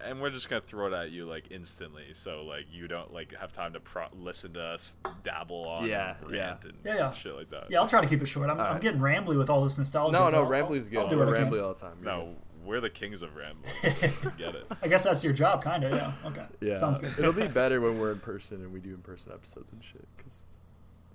and 0.00 0.20
we're 0.20 0.30
just 0.30 0.48
gonna 0.48 0.62
throw 0.62 0.86
it 0.86 0.92
at 0.94 1.10
you 1.10 1.26
like 1.26 1.50
instantly, 1.50 2.06
so 2.12 2.42
like 2.44 2.64
you 2.72 2.88
don't 2.88 3.12
like 3.12 3.34
have 3.38 3.52
time 3.52 3.72
to 3.74 3.80
pro- 3.80 4.06
listen 4.14 4.52
to 4.54 4.62
us 4.62 4.96
dabble 5.22 5.66
on 5.68 5.86
Yeah, 5.86 6.16
and 6.24 6.34
yeah. 6.34 6.56
and 6.62 6.72
Yeah, 6.84 6.96
yeah. 6.96 7.12
shit 7.12 7.34
like 7.34 7.50
that. 7.50 7.70
Yeah, 7.70 7.80
I'll 7.80 7.88
try 7.88 8.00
to 8.00 8.06
keep 8.06 8.22
it 8.22 8.26
short. 8.26 8.48
I'm, 8.50 8.58
I'm 8.60 8.80
getting 8.80 9.00
rambly 9.00 9.36
with 9.36 9.50
all 9.50 9.62
this 9.62 9.76
nostalgia. 9.76 10.12
no, 10.12 10.18
no, 10.30 10.38
I'll- 10.38 10.52
I'll- 10.54 10.68
good. 10.68 10.96
I'll 10.98 11.08
do 11.08 11.18
We're 11.18 11.26
what 11.26 11.34
I 11.34 11.38
can. 11.38 11.50
Rambley 11.50 11.62
all 11.62 11.74
the 11.74 11.80
time. 11.80 11.96
You're 12.02 12.14
good. 12.16 12.26
No, 12.28 12.36
we're 12.64 12.80
the 12.80 12.88
kings 12.90 13.22
of 13.22 13.36
rambling. 13.36 13.70
Get 14.38 14.54
it? 14.54 14.66
I 14.82 14.88
guess 14.88 15.04
that's 15.04 15.22
your 15.22 15.34
job, 15.34 15.62
kind 15.62 15.84
of. 15.84 15.92
Yeah. 15.92 16.12
Okay. 16.24 16.46
Yeah, 16.62 16.76
Sounds 16.78 16.98
good. 16.98 17.12
It'll 17.18 17.32
be 17.34 17.46
better 17.46 17.80
when 17.82 17.98
we're 17.98 18.12
in 18.12 18.20
person 18.20 18.62
and 18.62 18.72
we 18.72 18.80
do 18.80 18.90
in 18.90 19.02
person 19.02 19.32
episodes 19.32 19.70
and 19.70 19.84
shit. 19.84 20.06
Cause 20.22 20.46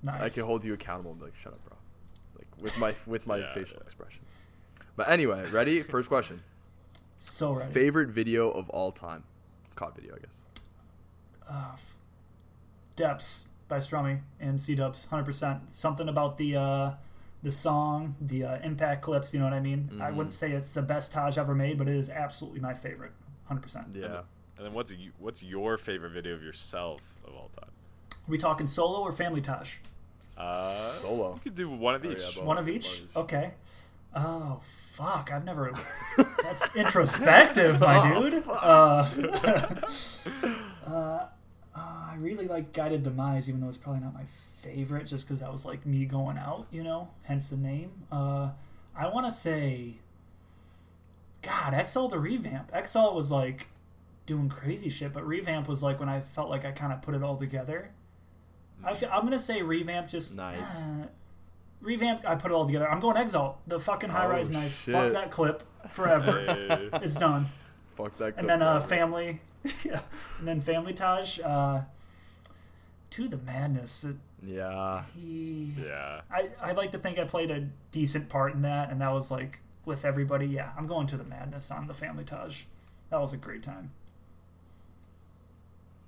nice. 0.04 0.22
I 0.22 0.30
can 0.30 0.48
hold 0.48 0.64
you 0.64 0.74
accountable 0.76 1.10
and 1.12 1.20
be 1.20 1.26
like, 1.26 1.36
"Shut 1.36 1.54
up, 1.54 1.66
bro," 1.66 1.76
like 2.38 2.48
with 2.62 2.80
my 2.80 2.94
with 3.08 3.26
my 3.26 3.38
Yeah, 3.40 3.54
facial 3.56 3.78
yeah. 3.78 3.84
expression. 3.84 4.22
But 4.96 5.10
anyway, 5.10 5.50
ready? 5.50 5.82
First 5.82 6.08
question: 6.08 6.40
so 7.20 7.54
ready. 7.54 7.72
favorite 7.72 8.10
video 8.10 8.50
of 8.50 8.70
all 8.70 8.92
time? 8.92 9.24
COD 9.76 9.94
video, 9.96 10.16
I 10.16 10.20
guess. 10.20 10.46
Uh, 11.48 11.72
f- 11.74 11.96
Depths 12.96 13.50
by 13.68 13.78
Strummy 13.78 14.20
and 14.40 14.60
C 14.60 14.74
Dubs, 14.76 15.06
hundred 15.06 15.26
percent. 15.26 15.72
Something 15.72 16.10
about 16.10 16.38
the 16.38 16.56
uh, 16.56 16.92
the 17.44 17.52
song, 17.52 18.16
the 18.20 18.44
uh, 18.44 18.60
impact 18.64 19.02
clips. 19.04 19.34
You 19.34 19.40
know 19.40 19.46
what 19.46 19.54
I 19.54 19.60
mean? 19.60 19.90
I 20.02 20.10
Mhm. 20.10 20.16
wouldn't 20.16 20.34
say 20.34 20.52
it's 20.52 20.74
the 20.74 20.82
best 20.82 21.12
Taj 21.14 21.38
ever 21.38 21.54
made, 21.56 21.78
but 21.78 21.88
it 21.88 21.96
is 21.96 22.10
absolutely 22.10 22.60
my 22.60 22.74
favorite, 22.74 23.12
hundred 23.46 23.62
percent. 23.62 23.88
Yeah. 23.96 24.22
And 24.58 24.66
then 24.66 24.74
what's 24.74 24.92
y- 24.92 25.12
what's 25.20 25.42
your 25.42 25.78
favorite 25.78 26.10
video 26.12 26.34
of 26.34 26.44
yourself 26.44 27.02
of 27.26 27.34
all 27.36 27.50
time? 27.60 27.70
we 28.28 28.38
talking 28.38 28.68
solo 28.68 29.00
or 29.00 29.12
family 29.12 29.42
Taj? 29.42 29.78
Uh, 30.38 30.92
Solo. 30.92 31.34
You 31.36 31.40
could 31.42 31.56
do 31.56 31.70
one 31.70 31.96
of 31.96 32.06
Oh, 32.06 32.12
each. 32.12 32.18
yeah. 32.18 32.44
One 32.44 32.58
of 32.58 32.66
One 32.66 32.74
each. 32.76 33.00
of 33.00 33.04
each. 33.10 33.16
Okay. 33.16 33.54
Oh 34.16 34.60
fuck! 35.00 35.32
I've 35.34 35.46
never. 35.46 35.72
That's 36.44 36.76
introspective, 36.76 37.80
my 37.80 38.14
Oh, 38.16 38.30
dude. 38.30 38.44
fuck. 38.44 39.90
Uh, 40.90 41.28
uh, 41.76 41.80
I 41.80 42.16
really 42.18 42.48
like 42.48 42.74
Guided 42.74 43.04
Demise, 43.04 43.48
even 43.48 43.62
though 43.62 43.68
it's 43.68 43.78
probably 43.78 44.02
not 44.02 44.14
my 44.14 44.24
favorite, 44.56 45.06
just 45.06 45.28
because 45.28 45.40
that 45.42 45.52
was 45.52 45.64
like 45.66 45.86
me 45.86 46.06
going 46.06 46.38
out, 46.38 46.66
you 46.72 46.84
know, 46.84 47.10
hence 47.26 47.50
the 47.52 47.58
name. 47.58 47.92
Uh, 48.12 48.50
I 48.98 49.08
want 49.10 49.28
to 49.28 49.32
say, 49.32 49.94
God, 51.44 51.74
Exalt 51.76 52.10
to 52.12 52.18
revamp. 52.20 52.72
Exalt 52.74 53.14
was 53.14 53.32
like 53.32 53.68
doing 54.26 54.50
crazy 54.50 54.90
shit, 54.90 55.14
but 55.14 55.26
revamp 55.28 55.68
was 55.68 55.84
like 55.84 56.00
when 56.00 56.10
I 56.10 56.22
felt 56.22 56.50
like 56.50 56.66
I 56.66 56.72
kind 56.72 56.92
of 56.92 57.04
put 57.04 57.14
it 57.14 57.22
all 57.22 57.38
together. 57.38 57.92
I 58.84 58.94
feel, 58.96 59.10
I'm 59.14 59.24
gonna 59.24 59.38
say 59.40 59.62
revamp 59.62 60.08
just 60.08 60.36
Nice. 60.36 60.90
uh, 60.90 61.06
revamp. 61.82 62.22
I 62.28 62.36
put 62.36 62.52
it 62.52 62.54
all 62.54 62.66
together. 62.66 62.90
I'm 62.90 63.00
going 63.00 63.18
Exalt, 63.18 63.58
the 63.68 63.80
fucking 63.80 64.10
high 64.10 64.26
Oh, 64.26 64.30
rise 64.30 64.50
knife. 64.52 64.84
shit. 64.84 64.94
Fuck 64.94 65.14
that 65.14 65.32
clip 65.32 65.64
forever. 65.90 66.42
Hey. 66.48 66.90
it's 67.02 67.16
done. 67.16 67.48
Fuck 67.96 68.18
that. 68.18 68.36
and 68.38 68.48
then 68.50 68.62
uh, 68.62 68.80
family, 68.80 69.42
yeah, 69.84 70.02
and 70.40 70.48
then 70.48 70.62
family 70.62 70.94
Taj. 70.94 71.40
Uh, 71.40 71.82
to 73.12 73.28
the 73.28 73.38
madness. 73.38 74.04
It, 74.04 74.16
Yeah. 74.44 75.04
he, 75.16 75.74
Yeah. 75.84 76.22
I 76.32 76.50
I 76.62 76.72
like 76.74 76.92
to 76.92 76.98
think 77.00 77.18
I 77.20 77.24
played 77.26 77.50
a 77.52 77.68
decent 77.92 78.30
part 78.30 78.54
in 78.54 78.62
that, 78.62 78.92
and 78.92 79.02
that 79.02 79.12
was 79.12 79.32
like 79.32 79.60
with 79.84 80.06
everybody. 80.06 80.46
Yeah, 80.46 80.72
I'm 80.78 80.86
going 80.88 81.08
to 81.08 81.18
the 81.18 81.24
madness 81.24 81.72
on 81.72 81.88
the 81.88 81.94
family 81.96 82.24
Taj. 82.24 82.64
That 83.10 83.20
was 83.20 83.34
a 83.34 83.38
great 83.38 83.64
time. 83.64 83.92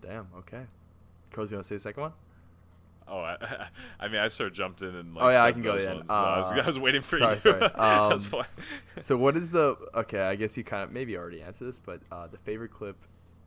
Damn. 0.02 0.28
Okay. 0.38 0.62
Crows, 1.32 1.52
you 1.52 1.58
want 1.58 1.66
to 1.66 1.68
say 1.70 1.76
the 1.76 1.80
second 1.80 2.02
one? 2.04 2.12
Oh, 3.08 3.20
I, 3.20 3.38
I 4.00 4.08
mean, 4.08 4.18
I 4.22 4.28
sort 4.30 4.48
of 4.52 4.54
jumped 4.56 4.82
in 4.82 4.96
and 4.96 5.14
like. 5.16 5.24
Oh, 5.26 5.30
yeah, 5.30 5.44
I 5.44 5.52
can 5.52 5.62
go 5.62 5.76
those 5.76 5.86
then. 5.86 5.96
ones, 5.98 6.10
so 6.10 6.16
I, 6.16 6.38
was, 6.40 6.52
Uh, 6.52 6.56
I 6.64 6.66
was 6.68 6.80
waiting 6.80 7.02
for 7.02 7.18
sorry, 7.18 7.34
you. 7.36 7.40
sorry. 7.40 7.60
That's 7.78 8.26
Um, 8.26 8.32
why. 8.32 8.46
So 9.02 9.18
what 9.18 9.36
is 9.36 9.52
the 9.52 9.76
okay? 9.96 10.22
I 10.22 10.36
guess 10.36 10.56
you 10.58 10.64
kind 10.64 10.84
of 10.84 10.92
maybe 10.92 11.18
already 11.18 11.42
answered 11.42 11.66
this, 11.66 11.80
but 11.80 12.02
uh, 12.12 12.28
the 12.28 12.38
favorite 12.38 12.72
clip, 12.72 12.96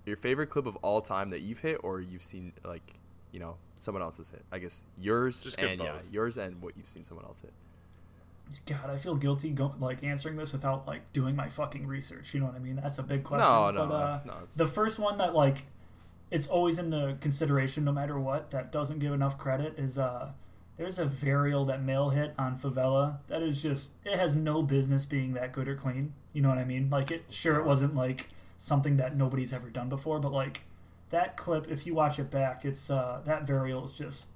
your 0.07 0.17
favorite 0.17 0.49
clip 0.49 0.67
of 0.67 0.77
all 0.77 1.01
time 1.01 1.31
that 1.31 1.41
you've 1.41 1.61
hit 1.61 1.81
or 1.83 2.01
you've 2.01 2.23
seen 2.23 2.53
like, 2.65 2.95
you 3.33 3.41
know, 3.41 3.57
someone 3.77 4.03
else's 4.03 4.31
hit. 4.31 4.45
I 4.53 4.59
guess 4.59 4.83
yours 4.99 5.43
Just 5.43 5.57
give 5.57 5.71
and 5.71 5.81
yeah, 5.81 5.95
yours 6.11 6.37
and 6.37 6.61
what 6.61 6.77
you've 6.77 6.89
seen 6.89 7.05
someone 7.05 7.25
else 7.27 7.41
hit. 7.41 7.53
God, 8.67 8.91
I 8.91 8.97
feel 8.99 9.15
guilty 9.15 9.51
go- 9.51 9.75
like 9.81 10.05
answering 10.05 10.37
this 10.37 10.53
without 10.53 10.87
like 10.87 11.11
doing 11.15 11.35
my 11.35 11.49
fucking 11.49 11.87
research. 11.87 12.35
You 12.35 12.41
know 12.41 12.47
what 12.47 12.55
I 12.57 12.59
mean? 12.59 12.77
That's 12.77 12.99
a 12.99 13.03
big 13.03 13.25
question. 13.25 13.49
No, 13.49 13.71
no, 13.71 13.87
but, 13.87 13.95
uh, 13.95 14.21
no. 14.27 14.35
It's, 14.43 14.57
The 14.57 14.67
first 14.67 14.99
one 14.99 15.17
that 15.19 15.35
like 15.35 15.65
it's 16.35 16.49
always 16.49 16.81
in 16.81 16.91
the 16.91 17.17
consideration 17.21 17.85
no 17.85 17.93
matter 17.93 18.19
what 18.19 18.51
that 18.51 18.73
doesn't 18.73 18.99
give 18.99 19.13
enough 19.13 19.39
credit 19.39 19.79
is 19.79 19.97
uh 19.99 20.33
there's 20.77 20.99
a 20.99 21.07
varial 21.07 21.65
that 21.69 21.81
mail 21.81 22.11
hit 22.11 22.35
on 22.37 22.59
favela 22.59 23.19
that 23.29 23.41
is 23.41 23.63
just 23.63 23.93
it 24.05 24.19
has 24.19 24.35
no 24.35 24.61
business 24.61 25.07
being 25.07 25.35
that 25.35 25.53
good 25.53 25.69
or 25.69 25.77
clean. 25.77 26.13
You 26.33 26.43
know 26.43 26.49
what 26.49 26.59
I 26.59 26.65
mean? 26.65 26.91
Like 26.91 27.13
it 27.13 27.27
sure 27.29 27.57
it 27.61 27.65
wasn't 27.65 27.95
like 27.95 28.31
something 28.59 28.97
that 28.97 29.17
nobody's 29.17 29.53
ever 29.53 29.71
done 29.71 29.89
before, 29.89 30.19
but 30.19 30.33
like 30.33 30.65
that 31.11 31.37
clip 31.37 31.69
if 31.71 31.87
you 31.87 31.95
watch 31.95 32.19
it 32.19 32.29
back, 32.33 32.65
it's 32.65 32.91
uh 32.91 33.21
that 33.25 33.47
varial 33.47 33.85
is 33.85 33.93
just 33.93 34.27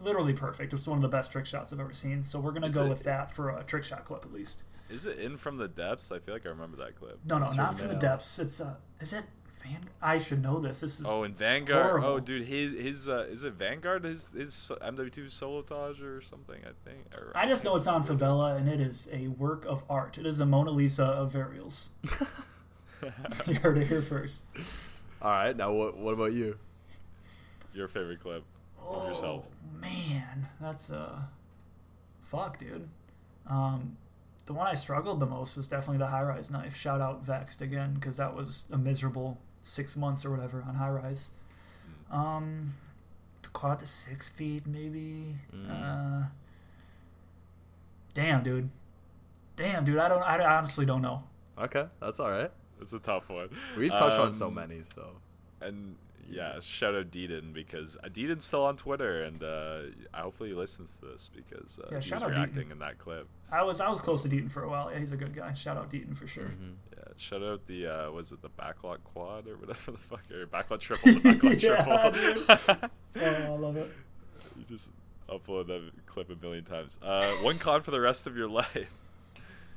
literally 0.00 0.32
perfect. 0.34 0.72
It's 0.72 0.86
one 0.86 0.98
of 0.98 1.02
the 1.02 1.08
best 1.08 1.32
trick 1.32 1.46
shots 1.46 1.72
I've 1.72 1.80
ever 1.80 1.92
seen. 1.92 2.22
So 2.22 2.38
we're 2.38 2.52
gonna 2.52 2.68
Is 2.68 2.74
go 2.76 2.84
it- 2.86 2.90
with 2.90 3.02
that 3.02 3.32
for 3.32 3.50
a 3.50 3.64
trick 3.64 3.82
shot 3.82 4.04
clip 4.04 4.24
at 4.24 4.32
least. 4.32 4.62
Is 4.88 5.04
it 5.06 5.18
in 5.18 5.36
from 5.38 5.56
the 5.56 5.66
depths? 5.66 6.12
I 6.12 6.20
feel 6.20 6.34
like 6.34 6.46
I 6.46 6.50
remember 6.50 6.76
that 6.76 6.94
clip. 6.94 7.18
No, 7.24 7.38
no, 7.38 7.48
not 7.48 7.76
from 7.76 7.88
the 7.88 7.96
depths. 7.96 8.38
It's 8.38 8.60
uh 8.60 8.76
is 9.00 9.12
it 9.12 9.24
Van 9.64 9.88
I 10.02 10.18
should 10.18 10.42
know 10.42 10.60
this. 10.60 10.80
This 10.80 11.00
is 11.00 11.06
Oh, 11.08 11.22
in 11.24 11.34
Vanguard. 11.34 11.86
horrible. 11.86 12.08
Oh, 12.08 12.20
dude, 12.20 12.46
his 12.46 12.72
his 12.72 13.08
uh, 13.08 13.26
is 13.30 13.44
it 13.44 13.54
Vanguard? 13.54 14.04
His 14.04 14.30
his 14.30 14.52
MW2 14.82 15.26
solotage 15.26 16.02
or 16.02 16.20
something? 16.20 16.60
I 16.64 16.72
think. 16.88 17.06
Or, 17.16 17.32
I 17.34 17.46
just 17.46 17.64
know 17.64 17.74
it's 17.76 17.86
on 17.86 18.04
Favela, 18.04 18.56
and 18.56 18.68
it 18.68 18.80
is 18.80 19.08
a 19.12 19.28
work 19.28 19.64
of 19.66 19.82
art. 19.88 20.18
It 20.18 20.26
is 20.26 20.40
a 20.40 20.46
Mona 20.46 20.70
Lisa 20.70 21.04
of 21.06 21.32
varials. 21.32 21.90
you 23.46 23.54
heard 23.54 23.78
it 23.78 23.86
here 23.86 24.02
first. 24.02 24.44
all 25.22 25.30
right. 25.30 25.56
Now 25.56 25.72
what? 25.72 25.96
What 25.96 26.14
about 26.14 26.32
you? 26.32 26.58
Your 27.74 27.88
favorite 27.88 28.20
clip 28.20 28.44
of 28.86 29.08
yourself? 29.08 29.46
Oh 29.48 29.78
man, 29.80 30.46
that's 30.60 30.90
uh, 30.90 31.20
fuck, 32.22 32.58
dude. 32.58 32.88
Um, 33.48 33.96
the 34.46 34.52
one 34.52 34.66
I 34.66 34.74
struggled 34.74 35.20
the 35.20 35.26
most 35.26 35.56
was 35.56 35.66
definitely 35.66 35.98
the 35.98 36.06
high 36.08 36.22
rise 36.22 36.50
knife. 36.50 36.76
Shout 36.76 37.00
out 37.00 37.24
Vexed 37.24 37.62
again, 37.62 37.94
because 37.94 38.18
that 38.18 38.34
was 38.34 38.66
a 38.70 38.78
miserable 38.78 39.38
six 39.64 39.96
months 39.96 40.24
or 40.24 40.30
whatever 40.30 40.62
on 40.68 40.76
high 40.76 40.90
rise. 40.90 41.32
Um, 42.12 42.74
the 43.42 43.48
quad 43.48 43.80
to 43.80 43.86
six 43.86 44.28
feet 44.28 44.64
maybe. 44.66 45.34
Uh, 45.68 46.24
damn, 48.14 48.42
dude. 48.42 48.70
Damn, 49.56 49.84
dude. 49.84 49.98
I 49.98 50.08
don't. 50.08 50.22
I 50.22 50.56
honestly 50.56 50.86
don't 50.86 51.02
know. 51.02 51.24
Okay, 51.58 51.86
that's 52.00 52.20
all 52.20 52.30
right. 52.30 52.50
It's 52.80 52.92
a 52.92 52.98
tough 52.98 53.28
one. 53.28 53.48
We've 53.76 53.90
touched 53.92 54.18
on 54.18 54.32
so 54.32 54.48
Um, 54.48 54.54
many, 54.54 54.82
so 54.82 55.06
And 55.60 55.94
yeah, 56.28 56.58
shout 56.60 56.94
out 56.94 57.10
Deedon 57.12 57.52
because 57.54 57.96
uh, 58.02 58.08
Deedon's 58.08 58.44
still 58.44 58.64
on 58.64 58.76
Twitter, 58.76 59.22
and 59.22 59.42
uh, 59.44 59.78
hopefully 60.12 60.48
he 60.50 60.54
listens 60.56 60.96
to 60.96 61.06
this 61.06 61.30
because 61.34 61.78
uh, 61.78 61.88
Yeah, 61.92 62.00
he 62.00 62.12
was 62.12 62.24
reacting 62.24 62.68
Deaton. 62.68 62.72
in 62.72 62.78
that 62.80 62.98
clip. 62.98 63.28
I 63.52 63.62
was 63.62 63.80
I 63.80 63.88
was 63.88 64.00
close 64.00 64.22
to 64.22 64.28
Deaton 64.28 64.50
for 64.50 64.64
a 64.64 64.68
while. 64.68 64.90
Yeah, 64.92 64.98
he's 64.98 65.12
a 65.12 65.16
good 65.16 65.34
guy. 65.34 65.54
Shout 65.54 65.76
out 65.76 65.90
Deaton 65.90 66.16
for 66.16 66.26
sure. 66.26 66.46
Mhm. 66.60 66.74
Shout 67.16 67.42
out 67.42 67.66
the 67.66 67.86
uh, 67.86 68.10
was 68.10 68.32
it 68.32 68.42
the 68.42 68.50
backlot 68.50 68.98
quad 69.04 69.46
or 69.46 69.56
whatever 69.56 69.92
the 69.92 69.98
fuck 69.98 70.22
or 70.32 70.46
backlot 70.46 70.80
triple, 70.80 71.12
the 71.12 71.20
backlot 71.20 71.62
Yeah, 71.62 72.56
triple. 72.66 72.90
Oh, 73.16 73.54
I 73.54 73.56
love 73.56 73.76
it. 73.76 73.90
you 74.58 74.64
just 74.68 74.90
upload 75.28 75.68
that 75.68 75.82
clip 76.06 76.28
a 76.30 76.36
million 76.44 76.64
times. 76.64 76.98
Uh, 77.02 77.24
one 77.42 77.58
con 77.58 77.82
for 77.82 77.92
the 77.92 78.00
rest 78.00 78.26
of 78.26 78.36
your 78.36 78.48
life. 78.48 78.90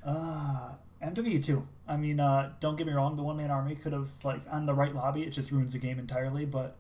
Uh, 0.04 0.72
MW2. 1.04 1.64
I 1.88 1.98
mean, 1.98 2.20
uh, 2.20 2.54
don't 2.60 2.76
get 2.76 2.88
me 2.88 2.94
wrong, 2.94 3.16
the 3.16 3.24
one 3.24 3.38
man 3.38 3.52
army 3.52 3.76
could 3.76 3.94
have, 3.94 4.10
like, 4.24 4.42
on 4.50 4.66
the 4.66 4.74
right 4.74 4.94
lobby, 4.96 5.22
it 5.24 5.30
just 5.30 5.52
ruins 5.52 5.74
the 5.74 5.80
game 5.80 6.00
entirely, 6.00 6.46
but 6.46 6.76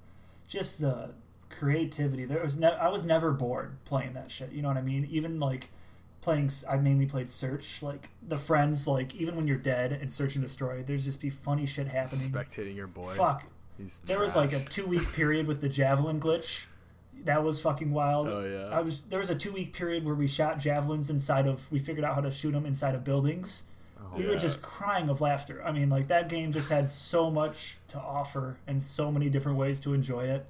just 0.47 0.81
the 0.81 1.11
creativity. 1.49 2.25
There 2.25 2.41
was 2.41 2.57
ne- 2.57 2.67
I 2.75 2.89
was 2.89 3.05
never 3.05 3.31
bored 3.31 3.77
playing 3.85 4.13
that 4.13 4.31
shit. 4.31 4.51
You 4.51 4.61
know 4.63 4.67
what 4.69 4.77
I 4.77 4.81
mean? 4.81 5.07
Even, 5.11 5.39
like, 5.39 5.69
playing, 6.21 6.49
I 6.69 6.77
mainly 6.77 7.05
played 7.05 7.29
Search. 7.29 7.81
Like, 7.81 8.09
the 8.27 8.37
friends, 8.37 8.87
like, 8.87 9.15
even 9.15 9.35
when 9.35 9.47
you're 9.47 9.57
dead 9.57 9.91
and 9.93 10.11
Search 10.11 10.35
and 10.35 10.43
Destroy, 10.43 10.83
there's 10.83 11.05
just 11.05 11.21
be 11.21 11.29
funny 11.29 11.65
shit 11.65 11.87
happening. 11.87 12.19
spectating 12.31 12.75
your 12.75 12.87
boy. 12.87 13.13
Fuck. 13.13 13.45
He's 13.77 13.99
There 14.01 14.19
was, 14.19 14.35
like, 14.35 14.53
a 14.53 14.59
two 14.63 14.85
week 14.85 15.11
period 15.13 15.47
with 15.47 15.61
the 15.61 15.69
Javelin 15.69 16.19
glitch. 16.19 16.65
That 17.23 17.43
was 17.43 17.59
fucking 17.59 17.91
wild. 17.91 18.27
Oh 18.27 18.41
yeah. 18.45 18.75
I 18.75 18.81
was 18.81 19.01
there 19.05 19.17
was 19.19 19.31
a 19.31 19.35
two 19.35 19.51
week 19.51 19.73
period 19.73 20.05
where 20.05 20.13
we 20.13 20.27
shot 20.27 20.59
javelins 20.59 21.09
inside 21.09 21.47
of 21.47 21.69
we 21.71 21.79
figured 21.79 22.05
out 22.05 22.13
how 22.13 22.21
to 22.21 22.29
shoot 22.29 22.51
them 22.51 22.65
inside 22.65 22.93
of 22.93 23.03
buildings. 23.03 23.65
Oh, 23.99 24.15
we 24.17 24.23
Yeah. 24.23 24.29
were 24.29 24.35
just 24.37 24.61
crying 24.61 25.09
of 25.09 25.19
laughter. 25.19 25.63
I 25.65 25.71
mean, 25.71 25.89
like 25.89 26.07
that 26.09 26.29
game 26.29 26.51
just 26.51 26.69
had 26.69 26.89
so 26.91 27.31
much 27.31 27.79
to 27.89 27.99
offer 27.99 28.57
and 28.67 28.81
so 28.81 29.11
many 29.11 29.29
different 29.29 29.57
ways 29.57 29.79
to 29.81 29.93
enjoy 29.95 30.25
it. 30.25 30.45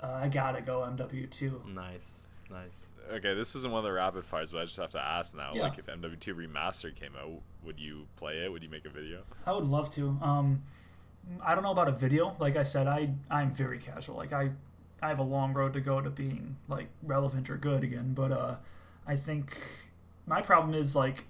Uh, 0.00 0.20
I 0.22 0.28
gotta 0.28 0.60
go 0.62 0.82
MW 0.82 1.26
two. 1.30 1.60
Nice. 1.66 2.22
Nice. 2.48 2.86
Okay, 3.10 3.34
this 3.34 3.54
isn't 3.54 3.70
one 3.70 3.78
of 3.78 3.84
the 3.84 3.92
rapid 3.92 4.24
fires, 4.24 4.52
but 4.52 4.60
I 4.60 4.64
just 4.64 4.76
have 4.76 4.90
to 4.90 5.00
ask 5.00 5.34
now. 5.34 5.52
Yeah. 5.54 5.62
Like, 5.62 5.78
if 5.78 5.86
MW2 5.86 6.34
Remastered 6.34 6.94
came 6.94 7.12
out, 7.16 7.40
would 7.64 7.80
you 7.80 8.06
play 8.16 8.44
it? 8.44 8.52
Would 8.52 8.62
you 8.62 8.70
make 8.70 8.84
a 8.84 8.90
video? 8.90 9.22
I 9.46 9.52
would 9.52 9.64
love 9.64 9.90
to. 9.90 10.18
Um, 10.20 10.62
I 11.42 11.54
don't 11.54 11.64
know 11.64 11.70
about 11.70 11.88
a 11.88 11.92
video. 11.92 12.36
Like 12.38 12.56
I 12.56 12.62
said, 12.62 12.86
I 12.86 13.10
I'm 13.30 13.52
very 13.52 13.78
casual. 13.78 14.16
Like 14.16 14.32
I 14.32 14.50
I 15.02 15.08
have 15.08 15.18
a 15.18 15.24
long 15.24 15.52
road 15.52 15.74
to 15.74 15.80
go 15.80 16.00
to 16.00 16.10
being 16.10 16.56
like 16.68 16.88
relevant 17.02 17.50
or 17.50 17.56
good 17.56 17.84
again. 17.84 18.12
But 18.14 18.32
uh, 18.32 18.56
I 19.06 19.16
think 19.16 19.56
my 20.26 20.42
problem 20.42 20.74
is 20.74 20.96
like 20.96 21.24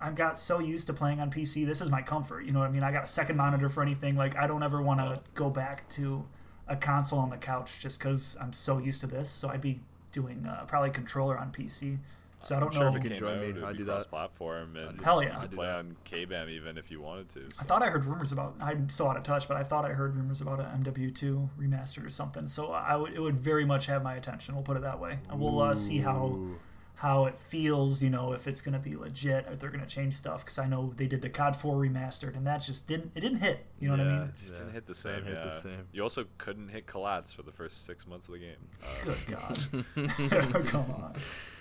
I've 0.00 0.14
got 0.14 0.38
so 0.38 0.58
used 0.58 0.86
to 0.88 0.92
playing 0.92 1.20
on 1.20 1.30
PC. 1.30 1.66
This 1.66 1.80
is 1.80 1.90
my 1.90 2.02
comfort. 2.02 2.44
You 2.44 2.52
know 2.52 2.60
what 2.60 2.68
I 2.68 2.72
mean? 2.72 2.82
I 2.82 2.92
got 2.92 3.04
a 3.04 3.08
second 3.08 3.36
monitor 3.36 3.68
for 3.68 3.82
anything. 3.82 4.16
Like 4.16 4.36
I 4.36 4.46
don't 4.46 4.62
ever 4.62 4.82
want 4.82 5.00
to 5.00 5.20
go 5.34 5.50
back 5.50 5.88
to 5.90 6.24
a 6.68 6.76
console 6.76 7.18
on 7.18 7.30
the 7.30 7.36
couch 7.36 7.80
just 7.80 7.98
because 7.98 8.36
I'm 8.40 8.52
so 8.52 8.78
used 8.78 9.00
to 9.02 9.06
this. 9.06 9.28
So 9.30 9.48
I'd 9.48 9.60
be 9.60 9.80
doing 10.12 10.46
uh, 10.46 10.64
probably 10.66 10.90
controller 10.90 11.38
on 11.38 11.50
PC. 11.50 11.98
So 12.40 12.56
I 12.56 12.60
don't 12.60 12.72
sure 12.74 12.82
know. 12.82 12.88
if 12.88 12.96
it 12.96 13.04
You 13.04 13.10
came 13.10 13.18
can 13.18 13.18
join 13.20 13.34
out, 13.36 13.40
me. 13.42 13.48
it'd 13.50 13.62
I'd 13.64 13.76
do 13.76 13.84
that. 13.84 13.92
cross-platform, 13.92 14.76
and 14.76 15.00
Hell 15.00 15.22
yeah. 15.22 15.28
you 15.28 15.34
I'd 15.36 15.40
could 15.42 15.52
play 15.52 15.66
that. 15.68 15.78
on 15.78 15.96
K-BAM 16.02 16.48
even 16.48 16.76
if 16.76 16.90
you 16.90 17.00
wanted 17.00 17.28
to. 17.30 17.46
I 17.60 17.62
thought 17.62 17.84
I 17.84 17.86
heard 17.86 18.04
rumors 18.04 18.32
about. 18.32 18.56
I'm 18.60 18.88
so 18.88 19.08
out 19.08 19.16
of 19.16 19.22
touch, 19.22 19.46
but 19.46 19.56
I 19.56 19.62
thought 19.62 19.84
I 19.84 19.90
heard 19.90 20.16
rumors 20.16 20.40
about 20.40 20.58
a 20.58 20.64
MW2 20.64 21.48
remastered 21.56 22.04
or 22.04 22.10
something. 22.10 22.48
So 22.48 22.72
I 22.72 22.96
would. 22.96 23.12
It 23.12 23.20
would 23.20 23.36
very 23.36 23.64
much 23.64 23.86
have 23.86 24.02
my 24.02 24.16
attention. 24.16 24.54
We'll 24.56 24.64
put 24.64 24.76
it 24.76 24.82
that 24.82 24.98
way. 24.98 25.20
And 25.30 25.38
we'll 25.40 25.60
uh, 25.60 25.74
see 25.76 25.98
how 25.98 26.26
Ooh. 26.26 26.58
How 26.94 27.24
it 27.26 27.38
feels. 27.38 28.02
You 28.02 28.10
know, 28.10 28.32
if 28.32 28.46
it's 28.46 28.60
gonna 28.60 28.78
be 28.78 28.94
legit, 28.96 29.46
if 29.50 29.58
they're 29.58 29.70
gonna 29.70 29.86
change 29.86 30.14
stuff. 30.14 30.44
Because 30.44 30.58
I 30.58 30.66
know 30.66 30.92
they 30.96 31.06
did 31.06 31.22
the 31.22 31.28
COD 31.30 31.56
4 31.56 31.76
remastered, 31.76 32.36
and 32.36 32.46
that 32.46 32.58
just 32.58 32.86
didn't. 32.86 33.12
It 33.14 33.20
didn't 33.20 33.38
hit. 33.38 33.66
You 33.78 33.88
know 33.88 33.94
what 33.96 34.06
I 34.06 34.10
mean? 34.12 34.22
It 34.28 34.36
just 34.36 34.52
Yeah, 34.52 34.58
didn't 34.58 34.72
hit 34.74 34.86
the 34.86 34.94
same. 34.94 35.24
hit 35.24 35.34
the 35.42 35.50
same. 35.50 35.88
You 35.92 36.02
also 36.02 36.26
couldn't 36.38 36.68
hit 36.68 36.86
collats 36.86 37.34
for 37.34 37.42
the 37.42 37.52
first 37.52 37.84
six 37.84 38.06
months 38.06 38.28
of 38.28 38.34
the 38.34 38.40
game. 38.40 38.68
Uh, 38.82 38.86
Good 39.04 39.26
God. 39.26 40.66
Come 40.68 40.90
on. 40.92 41.12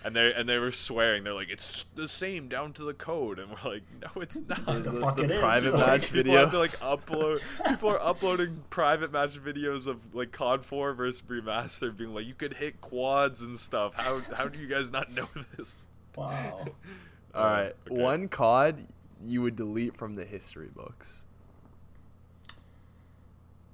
and 0.06 0.16
they 0.16 0.34
and 0.34 0.48
they 0.48 0.58
were 0.58 0.72
swearing. 0.72 1.24
They're 1.24 1.34
like, 1.34 1.50
"It's 1.50 1.86
the 1.96 2.08
same 2.08 2.48
down 2.48 2.74
to 2.74 2.84
the 2.84 2.94
code," 2.94 3.40
and 3.40 3.50
we're 3.52 3.72
like, 3.72 3.84
"No, 4.02 4.22
it's 4.22 4.42
not." 4.48 4.66
The 4.84 4.94
fuck 4.94 5.20
it 5.20 5.32
is. 5.32 5.40
private 5.40 5.74
Like, 5.76 5.88
match 5.88 6.02
people 6.12 6.18
video. 6.34 6.40
have 6.40 6.52
to 6.52 6.60
like 6.60 6.78
upload. 6.80 7.42
people 7.68 7.90
are 7.92 8.02
uploading 8.02 8.64
private 8.70 9.12
match 9.12 9.42
videos 9.44 9.88
of 9.88 10.14
like 10.14 10.32
COD 10.32 10.64
4 10.66 10.94
versus 10.94 11.22
remastered, 11.28 11.98
being 11.98 12.14
like, 12.14 12.26
"You 12.26 12.34
could 12.36 12.54
hit 12.56 12.82
quads 12.82 13.42
and 13.42 13.58
stuff." 13.60 13.94
How 13.96 14.20
how 14.36 14.48
do 14.48 14.60
you 14.60 14.68
guys 14.68 14.92
not 14.92 15.12
know 15.12 15.21
this? 15.58 15.86
Wow. 16.16 16.66
All 17.36 17.46
right. 17.46 17.74
Okay. 17.90 18.02
One 18.02 18.28
COD 18.28 18.86
you 19.26 19.42
would 19.42 19.56
delete 19.56 19.96
from 19.98 20.16
the 20.16 20.26
history 20.26 20.70
books. 20.76 21.26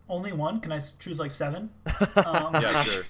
Only 0.10 0.32
one? 0.32 0.62
Can 0.62 0.72
I 0.72 0.80
choose 1.00 1.20
like 1.20 1.32
seven? 1.32 1.70
Um, 2.16 2.54
Yeah, 2.54 2.82
sure. 2.82 3.04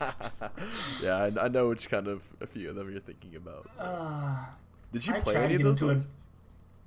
yeah, 1.03 1.29
I, 1.39 1.45
I 1.45 1.47
know 1.47 1.69
which 1.69 1.89
kind 1.89 2.07
of 2.07 2.21
a 2.41 2.47
few 2.47 2.69
of 2.69 2.75
them 2.75 2.89
you're 2.91 2.99
thinking 2.99 3.35
about. 3.35 3.69
Uh, 3.77 4.45
Did 4.91 5.05
you 5.05 5.13
I 5.13 5.19
play 5.19 5.35
any 5.35 5.55
of 5.55 5.61
those 5.63 5.81
into 5.81 5.85
it. 5.85 5.87
ones? 5.89 6.07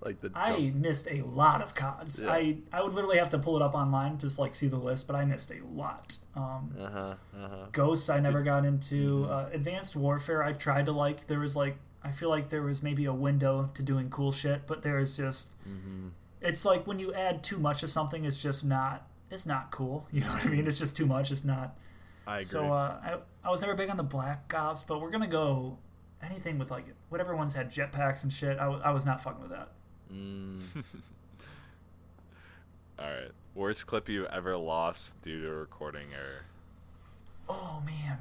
Like 0.03 0.21
the 0.21 0.31
I 0.35 0.53
jump- 0.59 0.75
missed 0.77 1.09
a 1.11 1.21
lot 1.23 1.61
of 1.63 1.75
CODs. 1.75 2.23
Yeah. 2.23 2.33
I 2.33 2.57
I 2.73 2.83
would 2.83 2.95
literally 2.95 3.19
have 3.19 3.31
to 3.31 3.39
pull 3.39 3.57
it 3.57 3.63
up 3.63 3.75
online 3.75 4.17
just 4.19 4.39
like 4.39 4.55
see 4.55 4.67
the 4.69 4.79
list, 4.79 5.07
but 5.07 5.15
I 5.17 5.25
missed 5.25 5.51
a 5.51 5.61
lot. 5.65 6.17
Um, 6.35 6.75
Uh-huh. 6.81 7.15
Uh-huh. 7.37 7.67
Ghosts 7.73 8.09
I 8.09 8.19
never 8.21 8.43
got 8.43 8.65
into. 8.65 9.23
Mm-hmm. 9.25 9.33
Uh, 9.33 9.45
Advanced 9.53 9.97
Warfare 9.97 10.43
I 10.43 10.53
tried 10.55 10.87
to 10.87 10.93
like. 10.93 11.27
There 11.27 11.41
was 11.41 11.55
like 11.57 11.77
I 12.03 12.13
feel 12.13 12.31
like 12.31 12.49
there 12.49 12.63
was 12.63 12.83
maybe 12.83 13.05
a 13.05 13.13
window 13.13 13.69
to 13.75 13.83
doing 13.83 14.09
cool 14.09 14.33
shit, 14.33 14.67
but 14.67 14.83
there 14.83 14.99
is 14.99 15.17
just 15.17 15.53
Mm-hmm. 15.69 16.09
it's 16.41 16.65
like 16.65 16.87
when 16.87 16.99
you 16.99 17.13
add 17.13 17.43
too 17.45 17.59
much 17.59 17.83
of 17.83 17.91
something, 17.91 18.25
it's 18.25 18.43
just 18.43 18.65
not. 18.65 19.07
It's 19.31 19.45
not 19.47 19.71
cool. 19.71 20.07
You 20.13 20.23
know 20.23 20.29
what 20.33 20.47
I 20.47 20.49
mean? 20.49 20.67
It's 20.67 20.79
just 20.79 20.97
too 20.97 21.07
much. 21.07 21.31
It's 21.31 21.45
not. 21.45 21.77
I 22.27 22.37
agree. 22.37 22.45
So 22.47 22.73
uh, 22.73 22.97
I 23.05 23.17
I 23.45 23.51
was 23.51 23.61
never 23.61 23.75
big 23.75 23.91
on 23.91 23.97
the 23.99 24.03
Black 24.03 24.51
Ops, 24.55 24.83
but 24.83 25.01
we're 25.03 25.11
gonna 25.11 25.27
go 25.27 25.77
anything 26.23 26.59
with 26.59 26.71
like 26.71 26.87
whatever 27.11 27.37
ones 27.37 27.55
had 27.55 27.71
jetpacks 27.71 28.23
and 28.23 28.33
shit. 28.33 28.59
I, 28.59 28.65
w- 28.65 28.83
I 28.83 28.91
was 28.93 29.05
not 29.05 29.23
fucking 29.23 29.41
with 29.43 29.51
that. 29.51 29.69
Mm, 30.13 30.61
All 32.99 33.07
right. 33.07 33.31
Worst 33.55 33.87
clip 33.87 34.09
you 34.09 34.27
ever 34.27 34.57
lost 34.57 35.21
due 35.23 35.43
to 35.43 35.49
a 35.49 35.55
recording 35.55 36.07
error. 36.13 36.45
Oh 37.49 37.83
man, 37.85 38.19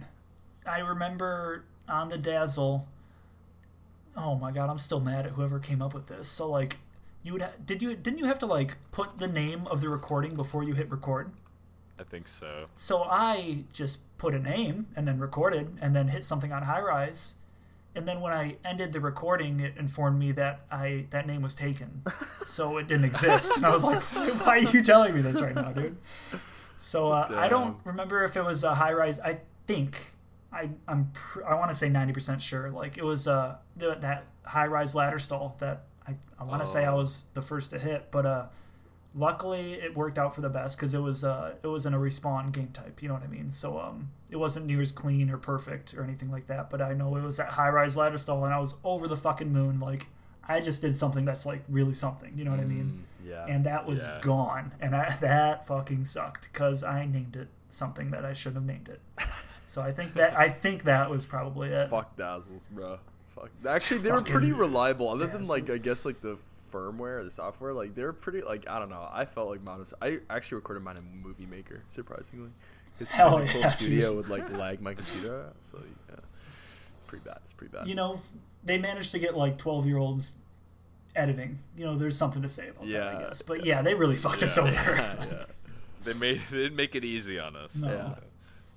I 0.66 0.80
remember 0.80 1.66
on 1.88 2.10
the 2.10 2.18
Dazzle. 2.18 2.88
Oh 4.18 4.36
my 4.36 4.52
god, 4.52 4.70
I'm 4.70 4.80
still 4.80 5.00
mad 5.00 5.26
at 5.26 5.34
whoever 5.34 5.60
came 5.60 5.82
up 5.82 5.94
with 5.94 6.08
this. 6.08 6.28
So 6.28 6.50
like, 6.50 6.78
you 7.24 7.34
would 7.34 7.42
ha- 7.44 7.52
did 7.64 7.82
you 7.82 7.96
didn't 7.96 8.20
you 8.20 8.26
have 8.26 8.40
to 8.40 8.46
like 8.46 8.78
put 8.92 9.20
the 9.20 9.28
name 9.28 9.68
of 9.68 9.82
the 9.82 9.90
recording 9.90 10.36
before 10.36 10.64
you 10.64 10.74
hit 10.74 10.90
record? 10.90 11.32
I 12.00 12.04
think 12.04 12.28
so. 12.28 12.66
So 12.76 13.04
I 13.04 13.66
just 13.74 14.00
put 14.18 14.34
a 14.34 14.40
name 14.40 14.88
and 14.96 15.08
then 15.08 15.20
recorded 15.20 15.78
and 15.82 15.96
then 15.96 16.08
hit 16.08 16.24
something 16.26 16.52
on 16.52 16.64
high 16.64 16.82
rise. 16.82 17.36
And 17.96 18.08
then 18.08 18.22
when 18.22 18.32
I 18.34 18.58
ended 18.64 18.94
the 18.94 19.00
recording, 19.00 19.60
it 19.60 19.74
informed 19.78 20.20
me 20.20 20.32
that 20.34 20.62
I 20.72 21.08
that 21.10 21.26
name 21.28 21.42
was 21.42 21.56
taken, 21.56 22.04
so 22.46 22.78
it 22.78 22.88
didn't 22.88 23.06
exist. 23.06 23.58
And 23.58 23.66
I 23.66 23.72
was 23.72 23.84
like, 23.84 24.02
"Why 24.04 24.48
are 24.48 24.58
you 24.60 24.82
telling 24.82 25.16
me 25.16 25.22
this 25.22 25.42
right 25.42 25.56
now, 25.56 25.72
dude?" 25.72 25.98
So 26.78 27.12
uh, 27.12 27.28
I 27.36 27.50
don't 27.50 27.78
remember 27.86 28.24
if 28.24 28.38
it 28.38 28.46
was 28.46 28.64
a 28.64 28.76
high 28.76 28.94
rise. 28.94 29.20
I 29.20 29.42
think 29.68 30.14
I 30.54 30.70
I'm 30.88 31.10
pr- 31.14 31.44
I 31.46 31.56
want 31.56 31.72
to 31.72 31.76
say 31.76 31.90
ninety 31.90 32.14
percent 32.14 32.42
sure. 32.42 32.70
Like 32.70 32.98
it 32.98 33.04
was 33.04 33.28
uh 33.28 33.58
the, 33.76 33.96
that 33.96 34.26
high 34.44 34.68
rise 34.68 34.96
ladder 34.96 35.20
stall 35.20 35.56
that 35.60 35.86
I 36.08 36.16
I 36.40 36.44
want 36.44 36.62
to 36.64 36.66
say 36.68 36.86
I 36.86 36.92
Oh. 36.92 36.98
was 36.98 37.26
the 37.34 37.42
first 37.42 37.72
to 37.72 37.80
hit, 37.80 38.12
but 38.12 38.26
uh 38.26 38.46
luckily 39.20 39.74
it 39.74 39.96
worked 39.96 40.18
out 40.18 40.34
for 40.34 40.42
the 40.42 40.50
best 40.50 40.78
because 40.78 40.94
it 40.94 41.00
was 41.00 41.24
uh 41.24 41.54
it 41.62 41.68
was 41.68 41.86
in 41.86 41.94
a 41.94 41.98
respawn 42.00 42.52
game 42.52 42.70
type 42.74 43.02
you 43.02 43.08
know 43.08 43.14
what 43.14 43.24
i 43.24 43.28
mean 43.28 43.50
so 43.50 43.80
um 43.80 44.10
it 44.32 44.38
wasn't 44.38 44.66
near 44.66 44.82
as 44.82 44.92
clean 44.92 45.30
or 45.30 45.38
perfect 45.38 45.94
or 45.94 46.04
anything 46.04 46.32
like 46.32 46.48
that 46.48 46.70
but 46.70 46.82
i 46.82 46.94
know 46.94 47.16
it 47.18 47.22
was 47.24 47.38
that 47.38 47.50
high 47.50 47.70
rise 47.70 47.98
ladder 47.98 48.18
stall 48.18 48.46
and 48.46 48.54
i 48.54 48.60
was 48.60 48.78
over 48.84 49.08
the 49.08 49.18
fucking 49.18 49.52
moon 49.52 49.80
like 49.80 50.08
i 50.48 50.60
just 50.62 50.82
did 50.82 50.96
something 50.96 51.26
that's 51.26 51.46
like 51.46 51.62
really 51.68 51.94
something 51.94 52.32
you 52.38 52.46
know 52.46 52.52
what 52.52 52.60
i 52.62 52.66
mean 52.66 53.04
mm, 53.24 53.30
yeah. 53.30 53.46
and 53.48 53.66
that 53.66 53.86
was 53.86 54.00
Yeah. 54.00 54.20
gone 54.22 54.72
and 54.80 54.96
I, 54.96 55.10
that 55.22 55.66
fucking 55.68 56.06
sucked 56.06 56.52
because 56.52 56.84
i 56.84 57.06
named 57.06 57.36
it 57.36 57.50
something 57.68 58.08
that 58.08 58.24
i 58.24 58.32
shouldn't 58.34 58.56
have 58.56 58.66
named 58.66 58.90
it 58.90 59.02
so 59.66 59.82
i 59.82 59.92
think 59.92 60.14
that 60.14 60.38
i 60.38 60.48
think 60.48 60.84
that 60.84 61.10
was 61.10 61.26
probably 61.26 61.70
it 61.70 61.90
Fuck 61.90 62.16
dazzles, 62.16 62.68
bro. 62.72 63.00
Fuck. 63.36 63.50
Actually, 63.68 64.00
they 64.00 64.12
were 64.12 64.22
pretty 64.24 64.52
reliable. 64.52 65.08
Other 65.08 65.28
than 65.28 65.44
like. 65.48 65.70
I 65.70 65.78
guess 65.78 66.04
like 66.04 66.20
the 66.20 66.38
firmware, 66.72 67.20
or 67.20 67.24
the 67.24 67.32
software, 67.32 67.74
like 67.74 67.96
they're 67.96 68.14
pretty. 68.14 68.42
Like 68.42 68.70
I 68.70 68.80
don't 68.80 68.90
know. 68.90 69.08
I 69.12 69.26
felt 69.26 69.50
like 69.50 69.64
mine 69.64 69.80
was. 69.80 69.94
I 70.02 70.20
actually 70.30 70.56
recorded 70.58 70.84
mine 70.84 70.98
in 70.98 71.22
Movie 71.24 71.46
Maker, 71.46 71.84
surprisingly. 71.90 72.50
His 72.98 73.10
Hell 73.12 73.44
yeah, 73.46 73.70
Studio 73.70 74.16
would 74.18 74.28
like 74.30 74.52
lag 74.52 74.82
my 74.82 74.94
computer. 74.94 75.46
out, 75.46 75.56
So 75.62 75.80
yeah, 76.10 76.16
pretty 77.08 77.24
bad. 77.24 77.40
It's 77.44 77.54
pretty 77.54 77.72
bad. 77.76 77.88
you 77.88 77.96
know 77.96 78.20
they 78.66 78.78
managed 78.78 79.12
to 79.14 79.20
get 79.20 79.38
like 79.38 79.58
12 79.58 79.86
year 79.86 79.98
olds 79.98 80.38
editing 81.16 81.58
you 81.78 81.86
know 81.86 81.98
there's 81.98 82.18
something 82.18 82.42
to 82.42 82.50
say 82.50 82.68
about 82.68 82.82
that 82.82 82.90
Yeah. 82.90 83.18
i 83.18 83.20
guess 83.22 83.42
but 83.42 83.66
yeah 83.66 83.82
they 83.82 83.96
really 83.96 84.16
fucked 84.18 84.44
us 84.44 84.58
over 84.58 84.70
yeah, 84.70 85.16
yeah. 85.32 85.44
They 86.04 86.14
made 86.14 86.42
they 86.52 86.58
didn't 86.58 86.76
make 86.76 86.94
it 86.96 87.04
easy 87.06 87.40
on 87.40 87.56
us. 87.56 87.78
No. 87.78 88.16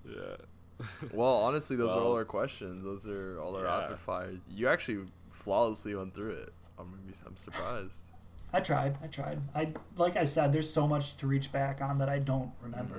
Yeah. 0.06 0.12
Yeah. 0.14 0.86
Well, 1.12 1.34
honestly, 1.34 1.76
those 1.76 1.90
are 1.92 2.00
all 2.00 2.14
our 2.14 2.24
questions. 2.24 2.82
Those 2.84 3.06
are 3.06 3.38
all 3.40 3.54
our 3.56 3.64
Yeah. 3.64 3.78
rapid 3.80 3.98
fire. 4.00 4.32
You 4.50 4.68
actually 4.68 5.06
flawlessly 5.30 5.94
went 5.94 6.14
through 6.14 6.32
it. 6.32 6.52
I'm 6.78 6.94
I'm 7.26 7.36
surprised. 7.36 8.04
I 8.52 8.60
tried. 8.60 8.98
I 9.02 9.06
tried. 9.06 9.40
I 9.54 9.72
like 9.96 10.16
I 10.16 10.24
said, 10.24 10.52
there's 10.52 10.68
so 10.70 10.86
much 10.86 11.16
to 11.18 11.26
reach 11.26 11.50
back 11.52 11.80
on 11.80 11.98
that 11.98 12.08
I 12.08 12.18
don't 12.18 12.50
remember. 12.62 12.96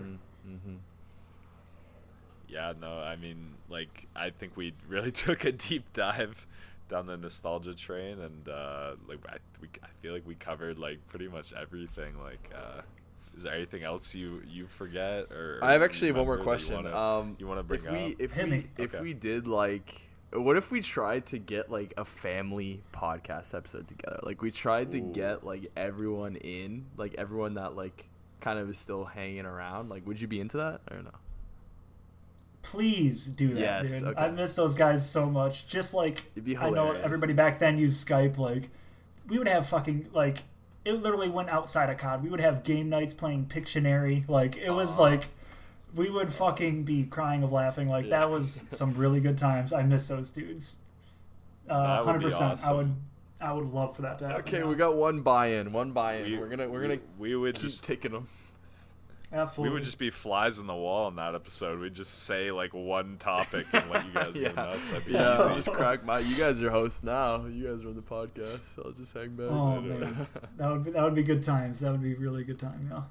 Mm-hmm. 0.48 0.76
Yeah, 2.48 2.74
no, 2.80 3.00
I 3.00 3.16
mean, 3.16 3.56
like, 3.70 4.08
I 4.16 4.30
think 4.30 4.56
we 4.56 4.74
really 4.88 5.12
took 5.26 5.44
a 5.45 5.52
deep 5.52 5.91
dive 5.94 6.45
down 6.90 7.08
the 7.08 7.18
nostalgia 7.18 7.74
train, 7.74 8.20
and 8.20 8.48
uh, 8.48 8.91
like, 9.08 9.20
I, 9.28 9.38
we, 9.62 9.70
I 9.84 9.88
feel 10.02 10.14
like 10.14 10.28
we 10.28 10.36
covered 10.36 10.78
like 10.78 11.00
pretty 11.08 11.28
much 11.28 11.54
everything. 11.54 12.14
Like, 12.22 12.52
uh, 12.56 12.82
is 13.36 13.44
there 13.44 13.54
anything 13.54 13.84
else 13.84 14.14
you 14.14 14.41
you 14.48 14.68
forget 14.68 15.32
or? 15.32 15.60
I 15.64 15.72
have 15.74 15.82
actually 15.82 16.12
one 16.12 16.26
more 16.26 16.36
remember 16.38 16.52
that 16.58 16.62
you 16.62 16.68
question. 16.68 16.91
wanna- 16.91 17.20
um, 17.22 17.36
you 17.40 17.48
wanna 17.48 17.64
bring 17.64 17.82
if 17.84 17.91
we 17.91 18.12
up? 18.14 18.16
if 18.20 18.38
we 18.44 18.68
if 18.78 18.94
Okay. 18.94 19.02
we 19.04 19.14
did 19.14 19.48
like, 19.48 20.02
what 20.42 20.58
if 20.58 20.72
we 20.72 20.82
tried 20.82 21.26
to 21.28 21.38
get 21.38 21.70
like 21.72 21.94
a 21.98 22.06
family 22.06 22.82
podcast 22.94 23.54
episode 23.54 23.88
together? 23.88 24.20
Like 24.24 24.42
we 24.42 24.52
tried 24.52 24.92
to 24.94 25.00
Ooh. 25.00 25.14
get 25.14 25.44
like 25.46 25.72
everyone 25.76 26.36
in, 26.38 26.86
like 26.98 27.16
everyone 27.18 27.56
that 27.56 27.76
like 27.76 28.06
kind 28.42 28.60
of 28.60 28.70
is 28.70 28.78
still 28.78 29.06
hanging 29.06 29.46
around. 29.46 29.90
Like, 29.90 30.06
would 30.08 30.20
you 30.20 30.28
be 30.28 30.40
into 30.40 30.58
that 30.58 30.82
or 30.92 31.02
no? 31.02 31.12
Please 32.62 33.28
do 33.28 33.50
that, 33.56 33.60
Yes, 33.60 33.92
dude. 33.92 34.04
okay. 34.04 34.22
I 34.22 34.30
miss 34.30 34.56
those 34.56 34.74
guys 34.74 35.08
so 35.08 35.30
much. 35.30 35.68
Just 35.68 35.94
like 35.94 36.20
I 36.60 36.70
know 36.70 36.92
everybody 36.92 37.34
back 37.34 37.60
then 37.60 37.78
used 37.78 38.08
Skype. 38.08 38.38
Like 38.38 38.70
we 39.28 39.38
would 39.38 39.50
have 39.50 39.68
fucking 39.68 40.08
like 40.14 40.40
it 40.86 40.94
literally 40.94 41.30
went 41.30 41.50
outside 41.50 41.90
of 41.90 41.98
COD. 41.98 42.24
We 42.24 42.30
would 42.30 42.40
have 42.42 42.64
game 42.64 42.90
nights 42.90 43.14
playing 43.14 43.46
Pictionary. 43.48 44.28
Like 44.30 44.56
it 44.58 44.72
was 44.72 44.98
like 44.98 45.24
we 45.95 46.10
would 46.10 46.32
fucking 46.34 46.84
be 46.84 47.03
crying 47.06 47.44
of 47.44 47.52
laughing. 47.52 47.88
Like 47.90 48.06
Yeah. 48.06 48.20
that 48.22 48.30
was 48.32 48.65
some 48.70 48.94
really 48.95 49.20
good 49.20 49.38
times. 49.38 49.72
I 49.74 49.84
miss 49.84 50.07
those 50.07 50.30
dudes. 50.30 50.80
Uh, 51.70 52.03
Hundred 52.03 52.20
be 52.20 52.26
percent. 52.26 52.65
I 52.65 52.74
would. 52.74 52.95
I 53.40 53.52
would 53.52 53.74
love 53.74 53.95
for 53.95 54.03
that 54.03 54.20
to 54.20 54.28
happen. 54.28 54.41
Okay, 54.44 54.60
yeah. 54.60 54.65
we 54.65 54.76
got 54.76 54.95
one 54.95 55.20
buy-in. 55.22 55.74
One 55.74 55.91
buy-in. 55.91 56.24
We- 56.24 56.38
We, 56.38 56.44
are 56.44 56.48
gonna 56.48 56.70
we're 56.70 56.82
we- 56.82 56.88
gonna 56.88 56.99
we 57.20 57.36
would 57.36 57.56
keep 57.56 57.61
just 57.64 57.84
taking 57.84 58.11
them. 58.14 58.28
absolutely. 59.34 59.70
we 59.70 59.74
would 59.76 59.84
just 59.84 59.98
be 59.98 60.10
flies 60.10 60.60
in 60.60 60.68
the 60.68 60.76
wall 60.76 61.10
in 61.10 61.15
that 61.18 61.36
episode. 61.36 61.80
We'd 61.80 61.94
just 61.94 62.24
say 62.24 62.52
like 62.52 62.74
one 62.74 63.18
topic 63.18 63.65
and 63.74 63.90
let 63.91 64.06
you 64.06 64.11
guys 64.14 64.36
yeah, 64.36 64.49
go 64.49 64.56
nuts. 64.72 64.91
That'd 64.91 65.07
be 65.07 65.11
yeah. 65.14 65.41
Easy. 65.45 65.53
just 65.56 65.72
crack 65.72 66.06
my. 66.06 66.20
You 66.20 66.36
guys 66.38 66.61
are 66.61 66.70
hosts 66.70 67.03
now. 67.03 67.45
You 67.45 67.65
guys 67.76 67.84
run 67.86 67.95
the 67.95 68.02
podcast. 68.02 68.61
So 68.76 68.84
I'll 68.86 68.91
just 68.94 69.14
hang 69.14 69.36
back. 69.36 69.48
Oh 69.49 69.82
man, 69.82 70.26
that 70.57 70.70
would 70.72 70.84
be, 70.86 70.91
that 70.91 71.03
would 71.03 71.15
be 71.15 71.24
good 71.24 71.44
times. 71.44 71.82
That 71.82 71.91
would 71.91 72.02
be 72.03 72.14
really 72.14 72.44
good 72.45 72.60
time. 72.60 72.88
Yeah. 72.91 73.02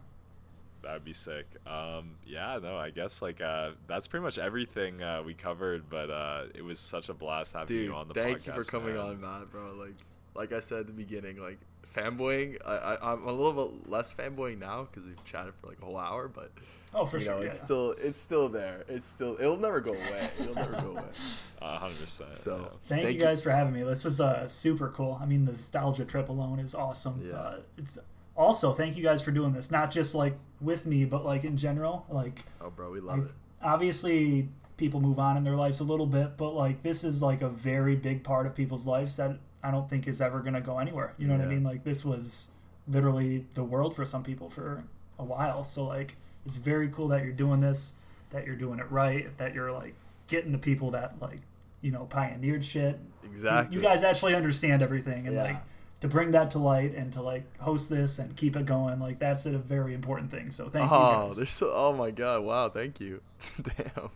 That'd 0.83 1.05
be 1.05 1.13
sick. 1.13 1.47
Um, 1.67 2.17
yeah, 2.27 2.59
no, 2.63 2.77
I 2.77 2.91
guess 2.91 3.23
like 3.23 3.41
uh, 3.41 3.71
that's 3.87 4.09
pretty 4.09 4.25
much 4.25 4.39
everything 4.39 5.03
uh, 5.03 5.23
we 5.25 5.35
covered. 5.35 5.89
But 5.89 6.11
uh, 6.11 6.45
it 6.55 6.63
was 6.63 6.79
such 6.81 7.09
a 7.09 7.15
blast 7.15 7.53
having 7.53 7.69
Dude, 7.77 7.87
you 7.87 7.95
on 7.95 8.09
the 8.09 8.15
thank 8.15 8.39
podcast. 8.39 8.43
Thank 8.43 8.57
you 8.57 8.63
for 8.65 8.71
coming 8.71 8.95
man. 8.95 9.05
on, 9.05 9.21
Matt, 9.21 9.51
bro. 9.51 9.75
Like, 9.75 9.95
like 10.35 10.53
I 10.53 10.61
said 10.61 10.81
at 10.81 10.87
the 10.87 10.93
beginning, 10.93 11.39
like 11.39 11.59
fanboying. 11.95 12.57
I, 12.65 12.77
I 12.77 13.13
I'm 13.13 13.27
a 13.27 13.33
little 13.33 13.53
bit 13.69 13.91
less 13.91 14.13
fanboying 14.13 14.59
now 14.59 14.89
because 14.91 15.07
we've 15.07 15.25
chatted 15.25 15.55
for 15.61 15.69
like 15.69 15.79
a 15.81 15.85
whole 15.85 15.99
hour, 15.99 16.29
but 16.29 16.51
Oh, 16.95 17.07
for 17.07 17.17
you 17.17 17.25
sure. 17.25 17.35
know, 17.37 17.41
yeah, 17.41 17.47
it's 17.47 17.59
yeah. 17.59 17.65
still 17.65 17.91
it's 17.93 18.21
still 18.21 18.49
there. 18.49 18.85
It's 18.89 19.07
still 19.07 19.37
it'll 19.41 19.57
never 19.57 19.81
go 19.81 19.93
away. 19.93 20.29
It'll 20.41 20.55
never 20.55 20.73
go 20.73 20.91
away. 20.91 21.05
A 21.63 21.79
hundred 21.79 22.01
percent. 22.01 22.37
So 22.37 22.73
Thank, 22.87 23.09
you 23.09 23.21
guys 23.21 23.41
for 23.41 23.51
having 23.51 23.73
me. 23.73 23.83
This 23.83 24.05
was 24.05 24.21
uh, 24.21 24.49
super 24.49 24.89
cool. 24.89 25.19
I 25.23 25.27
mean, 25.27 25.45
the 25.45 25.53
nostalgia 25.53 26.05
trip 26.05 26.29
alone 26.29 26.59
is 26.59 26.75
awesome. 26.75 27.25
Yeah. 27.25 27.37
Uh, 27.37 27.57
it's 27.79 27.99
also 28.37 28.73
thank 28.73 28.97
you 28.97 29.03
guys 29.03 29.21
for 29.23 29.31
doing 29.31 29.53
this, 29.53 29.71
not 29.71 29.91
just 29.91 30.15
like 30.15 30.35
with 30.61 30.87
me, 30.87 31.05
but 31.05 31.25
like 31.25 31.45
in 31.45 31.57
general. 31.57 32.07
Like, 32.09 32.41
Oh, 32.61 32.71
bro, 32.71 32.91
we 32.91 33.01
love 33.01 33.19
like 33.19 33.27
it. 33.29 33.35
obviously 33.63 34.49
people 34.77 35.01
move 35.01 35.19
on 35.19 35.37
in 35.37 35.45
their 35.45 35.57
lives 35.57 35.81
a 35.81 35.85
little 35.85 36.07
bit, 36.07 36.37
but 36.37 36.51
like 36.55 36.83
this 36.83 37.05
is 37.05 37.23
like 37.23 37.43
a 37.43 37.49
very 37.49 37.97
big 37.97 38.23
part 38.25 38.47
of 38.47 38.55
people's 38.55 38.87
lives 38.87 39.17
that 39.17 39.37
I 39.63 39.71
don't 39.71 39.89
think 39.89 40.09
is 40.09 40.21
ever 40.21 40.41
gonna 40.41 40.61
go 40.61 40.79
anywhere. 40.79 41.15
You 41.19 41.27
know 41.29 41.37
what 41.37 41.45
I 41.47 41.49
mean? 41.49 41.63
Like 41.65 41.85
this 41.85 42.05
was 42.05 42.51
literally 42.89 43.47
the 43.55 43.63
world 43.65 43.95
for 43.95 44.05
some 44.05 44.23
people 44.23 44.49
for 44.49 44.79
a 45.19 45.25
while. 45.25 45.63
So 45.65 45.85
like 45.87 46.17
it's 46.47 46.57
very 46.57 46.89
cool 46.89 47.09
that 47.09 47.23
you're 47.23 47.33
doing 47.33 47.61
this, 47.61 47.95
that 48.31 48.47
you're 48.47 48.57
doing 48.57 48.79
it 48.81 48.91
right, 48.91 49.37
that 49.39 49.55
you're 49.55 49.71
like 49.73 49.95
getting 50.27 50.51
the 50.53 50.59
people 50.59 50.91
that 50.93 51.21
like 51.21 51.39
you 51.81 51.91
know 51.93 52.07
pioneered 52.07 52.65
shit. 52.65 52.99
Exactly. 53.25 53.77
You 53.77 53.83
guys 53.83 54.03
actually 54.03 54.35
understand 54.35 54.83
everything 54.83 55.27
and 55.27 55.37
Yeah. 55.37 55.43
like 55.45 55.57
to 56.03 56.09
bring 56.09 56.33
that 56.33 56.51
to 56.51 56.59
light 56.59 56.97
and 56.97 57.13
to 57.13 57.23
like 57.23 57.45
host 57.59 57.89
this 57.89 58.19
and 58.19 58.35
keep 58.35 58.57
it 58.57 58.67
going 58.67 58.99
like 58.99 59.21
that's 59.21 59.47
a 59.47 59.57
very 59.57 59.95
important 59.95 60.33
thing. 60.33 60.51
So 60.51 60.69
thank 60.69 60.91
you 60.91 60.97
oh, 60.97 61.29
guys. 61.29 61.37
there's 61.37 61.53
so. 61.53 61.73
Oh 61.73 61.93
my 61.93 62.11
god! 62.11 62.43
Wow, 62.43 62.71
thank 62.71 62.99
you. 62.99 63.21
Damn, 63.63 64.11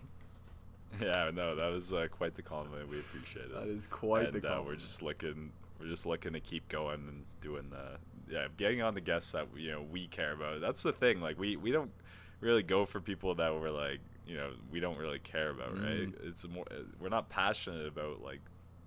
Yeah, 1.00 1.30
no, 1.32 1.54
that 1.54 1.70
was 1.70 1.92
uh, 1.92 2.08
quite 2.10 2.34
the 2.34 2.42
compliment. 2.42 2.90
We 2.90 2.98
appreciate 2.98 3.44
it. 3.44 3.54
that 3.54 3.68
is 3.68 3.86
quite 3.86 4.34
and, 4.34 4.42
the. 4.42 4.52
uh, 4.52 4.62
we're 4.64 4.74
just 4.74 5.00
looking, 5.00 5.52
we're 5.78 5.86
just 5.86 6.06
looking 6.06 6.32
to 6.32 6.40
keep 6.40 6.68
going 6.68 7.06
and 7.06 7.24
doing 7.40 7.70
the, 7.70 7.98
yeah, 8.34 8.48
getting 8.56 8.82
on 8.82 8.94
the 8.94 9.00
guests 9.00 9.30
that 9.30 9.46
you 9.56 9.70
know 9.70 9.84
we 9.88 10.08
care 10.08 10.32
about. 10.32 10.60
That's 10.60 10.82
the 10.82 10.92
thing. 10.92 11.20
Like 11.20 11.38
we 11.38 11.54
we 11.54 11.70
don't 11.70 11.92
really 12.40 12.64
go 12.64 12.84
for 12.84 13.00
people 13.00 13.36
that 13.36 13.54
we're 13.54 13.70
like, 13.70 14.00
you 14.26 14.36
know, 14.36 14.50
we 14.72 14.80
don't 14.80 14.98
really 14.98 15.20
care 15.20 15.50
about, 15.50 15.78
right? 15.78 16.08
Mm. 16.08 16.14
It's 16.24 16.46
more, 16.48 16.64
uh, 16.68 16.82
we're 16.98 17.10
not 17.10 17.28
passionate 17.28 17.86
about 17.86 18.22
like, 18.22 18.40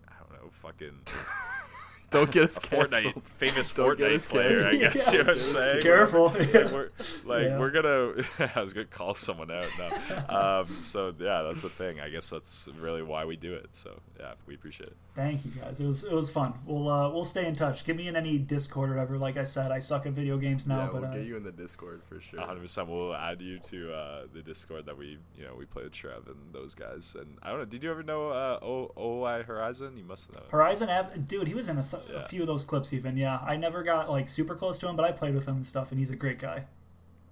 I 0.10 0.16
don't 0.20 0.44
know, 0.44 0.50
fucking. 0.52 1.00
don't 2.12 2.32
get 2.32 2.44
us 2.44 2.58
a 2.58 2.60
canceled. 2.62 2.92
Fortnite 2.92 3.24
famous 3.24 3.72
Don't 3.72 3.98
get 3.98 4.12
us 4.12 4.26
Fortnite 4.26 4.30
player. 4.30 4.68
I 4.68 4.76
guess 4.76 5.08
Yeah. 5.08 5.12
you 5.12 5.18
know 5.20 5.24
what 5.26 5.38
I'm 5.38 5.38
saying. 5.44 5.82
Careful. 5.82 6.24
Like, 6.30 6.54
we're, 6.72 6.90
like 7.26 7.44
Yeah. 7.46 7.60
we're 7.60 7.72
gonna. 7.72 8.50
I 8.56 8.62
was 8.62 8.74
gonna 8.74 8.86
call 8.86 9.16
someone 9.16 9.52
out 9.52 9.68
now. 9.78 10.60
Um, 10.62 10.66
so 10.84 11.14
yeah, 11.20 11.44
that's 11.48 11.62
the 11.62 11.70
thing. 11.70 12.00
I 12.00 12.10
guess 12.10 12.30
that's 12.30 12.68
really 12.80 13.04
why 13.04 13.26
we 13.26 13.36
do 13.36 13.54
it. 13.54 13.68
So 13.74 14.00
yeah, 14.20 14.34
we 14.46 14.56
appreciate 14.56 14.88
it. 14.90 14.96
Thank 15.16 15.44
you 15.46 15.52
guys. 15.52 15.80
It 15.82 15.86
was 15.86 16.04
it 16.04 16.14
was 16.14 16.30
fun. 16.30 16.54
We'll 16.66 16.90
uh, 16.90 17.10
we'll 17.10 17.26
stay 17.26 17.46
in 17.46 17.54
touch. 17.56 17.84
Get 17.84 17.96
me 17.96 18.08
in 18.08 18.16
any 18.16 18.38
Discord 18.38 18.90
or 18.90 18.94
whatever. 18.94 19.18
Like 19.18 19.38
I 19.38 19.44
said, 19.44 19.72
I 19.72 19.80
suck 19.80 20.06
at 20.06 20.14
video 20.14 20.38
games 20.38 20.66
now, 20.68 20.80
yeah, 20.86 20.90
but 20.92 21.02
we'll 21.02 21.12
uh, 21.12 21.16
get 21.16 21.26
you 21.26 21.36
in 21.38 21.44
the 21.44 21.52
Discord 21.52 22.02
for 22.08 22.20
sure. 22.22 22.40
100. 22.40 22.62
percent 22.62 22.88
We'll 22.90 23.14
add 23.16 23.42
you 23.42 23.60
to 23.72 23.94
uh, 23.94 24.22
the 24.34 24.42
Discord 24.42 24.86
that 24.86 24.98
we 24.98 25.18
you 25.38 25.44
know 25.46 25.56
we 25.58 25.66
play 25.66 25.84
with 25.84 25.94
Trev 25.94 26.28
and 26.28 26.54
those 26.54 26.74
guys. 26.74 27.16
And 27.20 27.38
I 27.44 27.50
don't 27.50 27.60
know. 27.60 27.66
Did 27.66 27.84
you 27.84 27.92
ever 27.92 28.04
know 28.04 28.30
uh, 28.30 28.60
o- 28.62 28.92
OI 28.98 29.44
Horizon? 29.44 29.98
You 29.98 30.04
must 30.06 30.34
know. 30.34 30.42
Horizon 30.50 30.90
app, 30.90 31.14
dude, 31.28 31.48
he 31.48 31.54
was 31.54 31.70
in 31.70 31.78
a, 31.78 31.84
s- 32.00 32.10
a 32.10 32.14
Yeah. 32.14 32.28
few 32.28 32.42
of 32.42 32.48
those 32.48 32.64
clips. 32.64 32.94
Even 32.94 33.18
yeah, 33.18 33.40
I 33.44 33.56
never 33.58 33.84
got 33.84 34.10
like 34.10 34.28
super 34.28 34.56
close 34.56 34.78
to 34.80 34.88
him, 34.88 34.96
but 34.96 35.06
I 35.06 35.12
played 35.12 35.36
with 35.36 35.48
him 35.48 35.56
and 35.58 35.66
stuff, 35.68 35.92
and 35.92 36.00
he's 36.00 36.10
a 36.10 36.16
great 36.16 36.40
guy. 36.40 36.66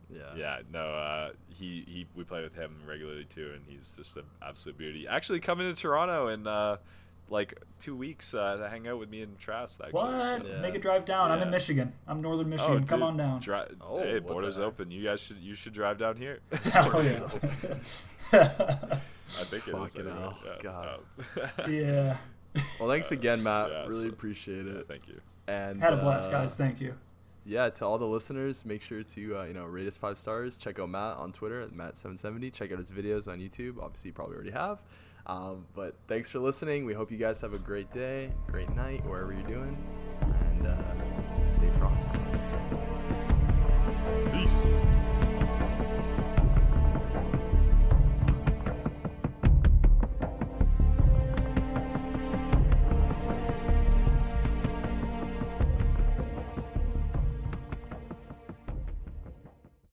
Yeah. 0.09 0.21
Yeah, 0.37 0.59
no, 0.71 0.79
uh, 0.93 1.29
he, 1.49 1.83
he 1.87 2.07
we 2.15 2.23
play 2.23 2.41
with 2.41 2.55
him 2.55 2.71
regularly 2.87 3.25
too, 3.25 3.51
and 3.53 3.63
he's 3.67 3.93
just 3.97 4.15
an 4.15 4.23
absolute 4.41 4.77
beauty. 4.77 5.07
Actually, 5.07 5.39
coming 5.41 5.73
to 5.73 5.79
Toronto 5.79 6.29
in 6.29 6.47
uh, 6.47 6.77
like 7.29 7.61
two 7.81 7.93
weeks 7.93 8.33
uh, 8.33 8.55
to 8.55 8.69
hang 8.69 8.87
out 8.87 8.99
with 8.99 9.09
me 9.09 9.21
and 9.21 9.37
Trask. 9.37 9.81
Actually, 9.81 9.93
What? 9.99 10.41
so- 10.41 10.47
Yeah. 10.47 10.61
Make 10.61 10.75
a 10.75 10.79
drive 10.79 11.03
down. 11.03 11.29
I'm 11.31 11.41
in 11.41 11.49
Michigan. 11.49 11.91
I'm 12.07 12.21
northern 12.21 12.47
Oh, 12.47 12.49
Michigan. 12.51 12.85
Come 12.85 13.03
on 13.03 13.17
down. 13.17 13.41
Dri- 13.41 13.59
Oh, 13.81 13.99
hey, 13.99 14.19
borders 14.19 14.57
open. 14.57 14.91
You 14.91 15.03
guys 15.03 15.19
should 15.19 15.37
you 15.39 15.55
should 15.55 15.73
drive 15.73 15.97
down 15.97 16.15
here. 16.15 16.39
Hell 16.71 17.03
yeah. 17.03 17.19
I 18.31 19.43
think 19.43 19.67
it 19.67 19.75
is. 19.75 19.93
Fucking 19.93 20.01
anyway. 20.01 20.19
hell. 20.19 20.37
Yeah, 20.45 20.51
God. 20.63 20.99
um, 21.67 21.71
yeah. 21.73 22.17
Well, 22.79 22.89
thanks 22.89 23.11
again, 23.11 23.41
Matt. 23.43 23.69
Yeah, 23.71 23.85
really 23.87 24.01
so- 24.03 24.09
appreciate 24.09 24.65
yeah, 24.65 24.79
it. 24.79 24.87
thank 24.87 25.07
you. 25.07 25.19
And 25.47 25.79
Had 25.81 25.93
a 25.93 25.97
blast, 25.97 26.29
uh, 26.29 26.33
guys. 26.39 26.57
Thank 26.57 26.81
you. 26.81 26.93
yeah, 27.45 27.69
to 27.69 27.85
all 27.85 27.97
the 27.97 28.05
listeners, 28.05 28.65
make 28.65 28.81
sure 28.81 29.01
to 29.03 29.37
uh, 29.39 29.43
you 29.45 29.53
know 29.53 29.63
rate 29.65 29.87
us 29.87 29.97
five 29.97 30.17
stars. 30.17 30.57
Check 30.57 30.77
out 30.79 30.89
Matt 30.89 31.17
on 31.17 31.31
Twitter 31.31 31.61
at 31.61 31.71
Matt770. 31.71 32.51
Check 32.53 32.71
out 32.73 32.79
his 32.79 32.91
videos 32.91 33.27
on 33.31 33.39
YouTube. 33.39 33.81
Obviously, 33.81 34.09
you 34.09 34.13
probably 34.13 34.35
already 34.35 34.51
have. 34.51 34.81
Um, 35.25 35.65
but 35.75 35.95
thanks 36.07 36.29
for 36.29 36.39
listening. 36.39 36.85
We 36.85 36.93
hope 36.93 37.11
you 37.11 37.17
guys 37.17 37.39
have 37.41 37.53
a 37.53 37.57
great 37.59 37.91
day, 37.93 38.31
great 38.47 38.69
night, 38.75 39.05
wherever 39.05 39.33
you're 39.33 39.41
doing, 39.47 39.77
and 40.21 40.67
uh, 40.67 41.45
stay 41.45 41.69
frosty. 41.77 42.19
Peace. 44.33 44.67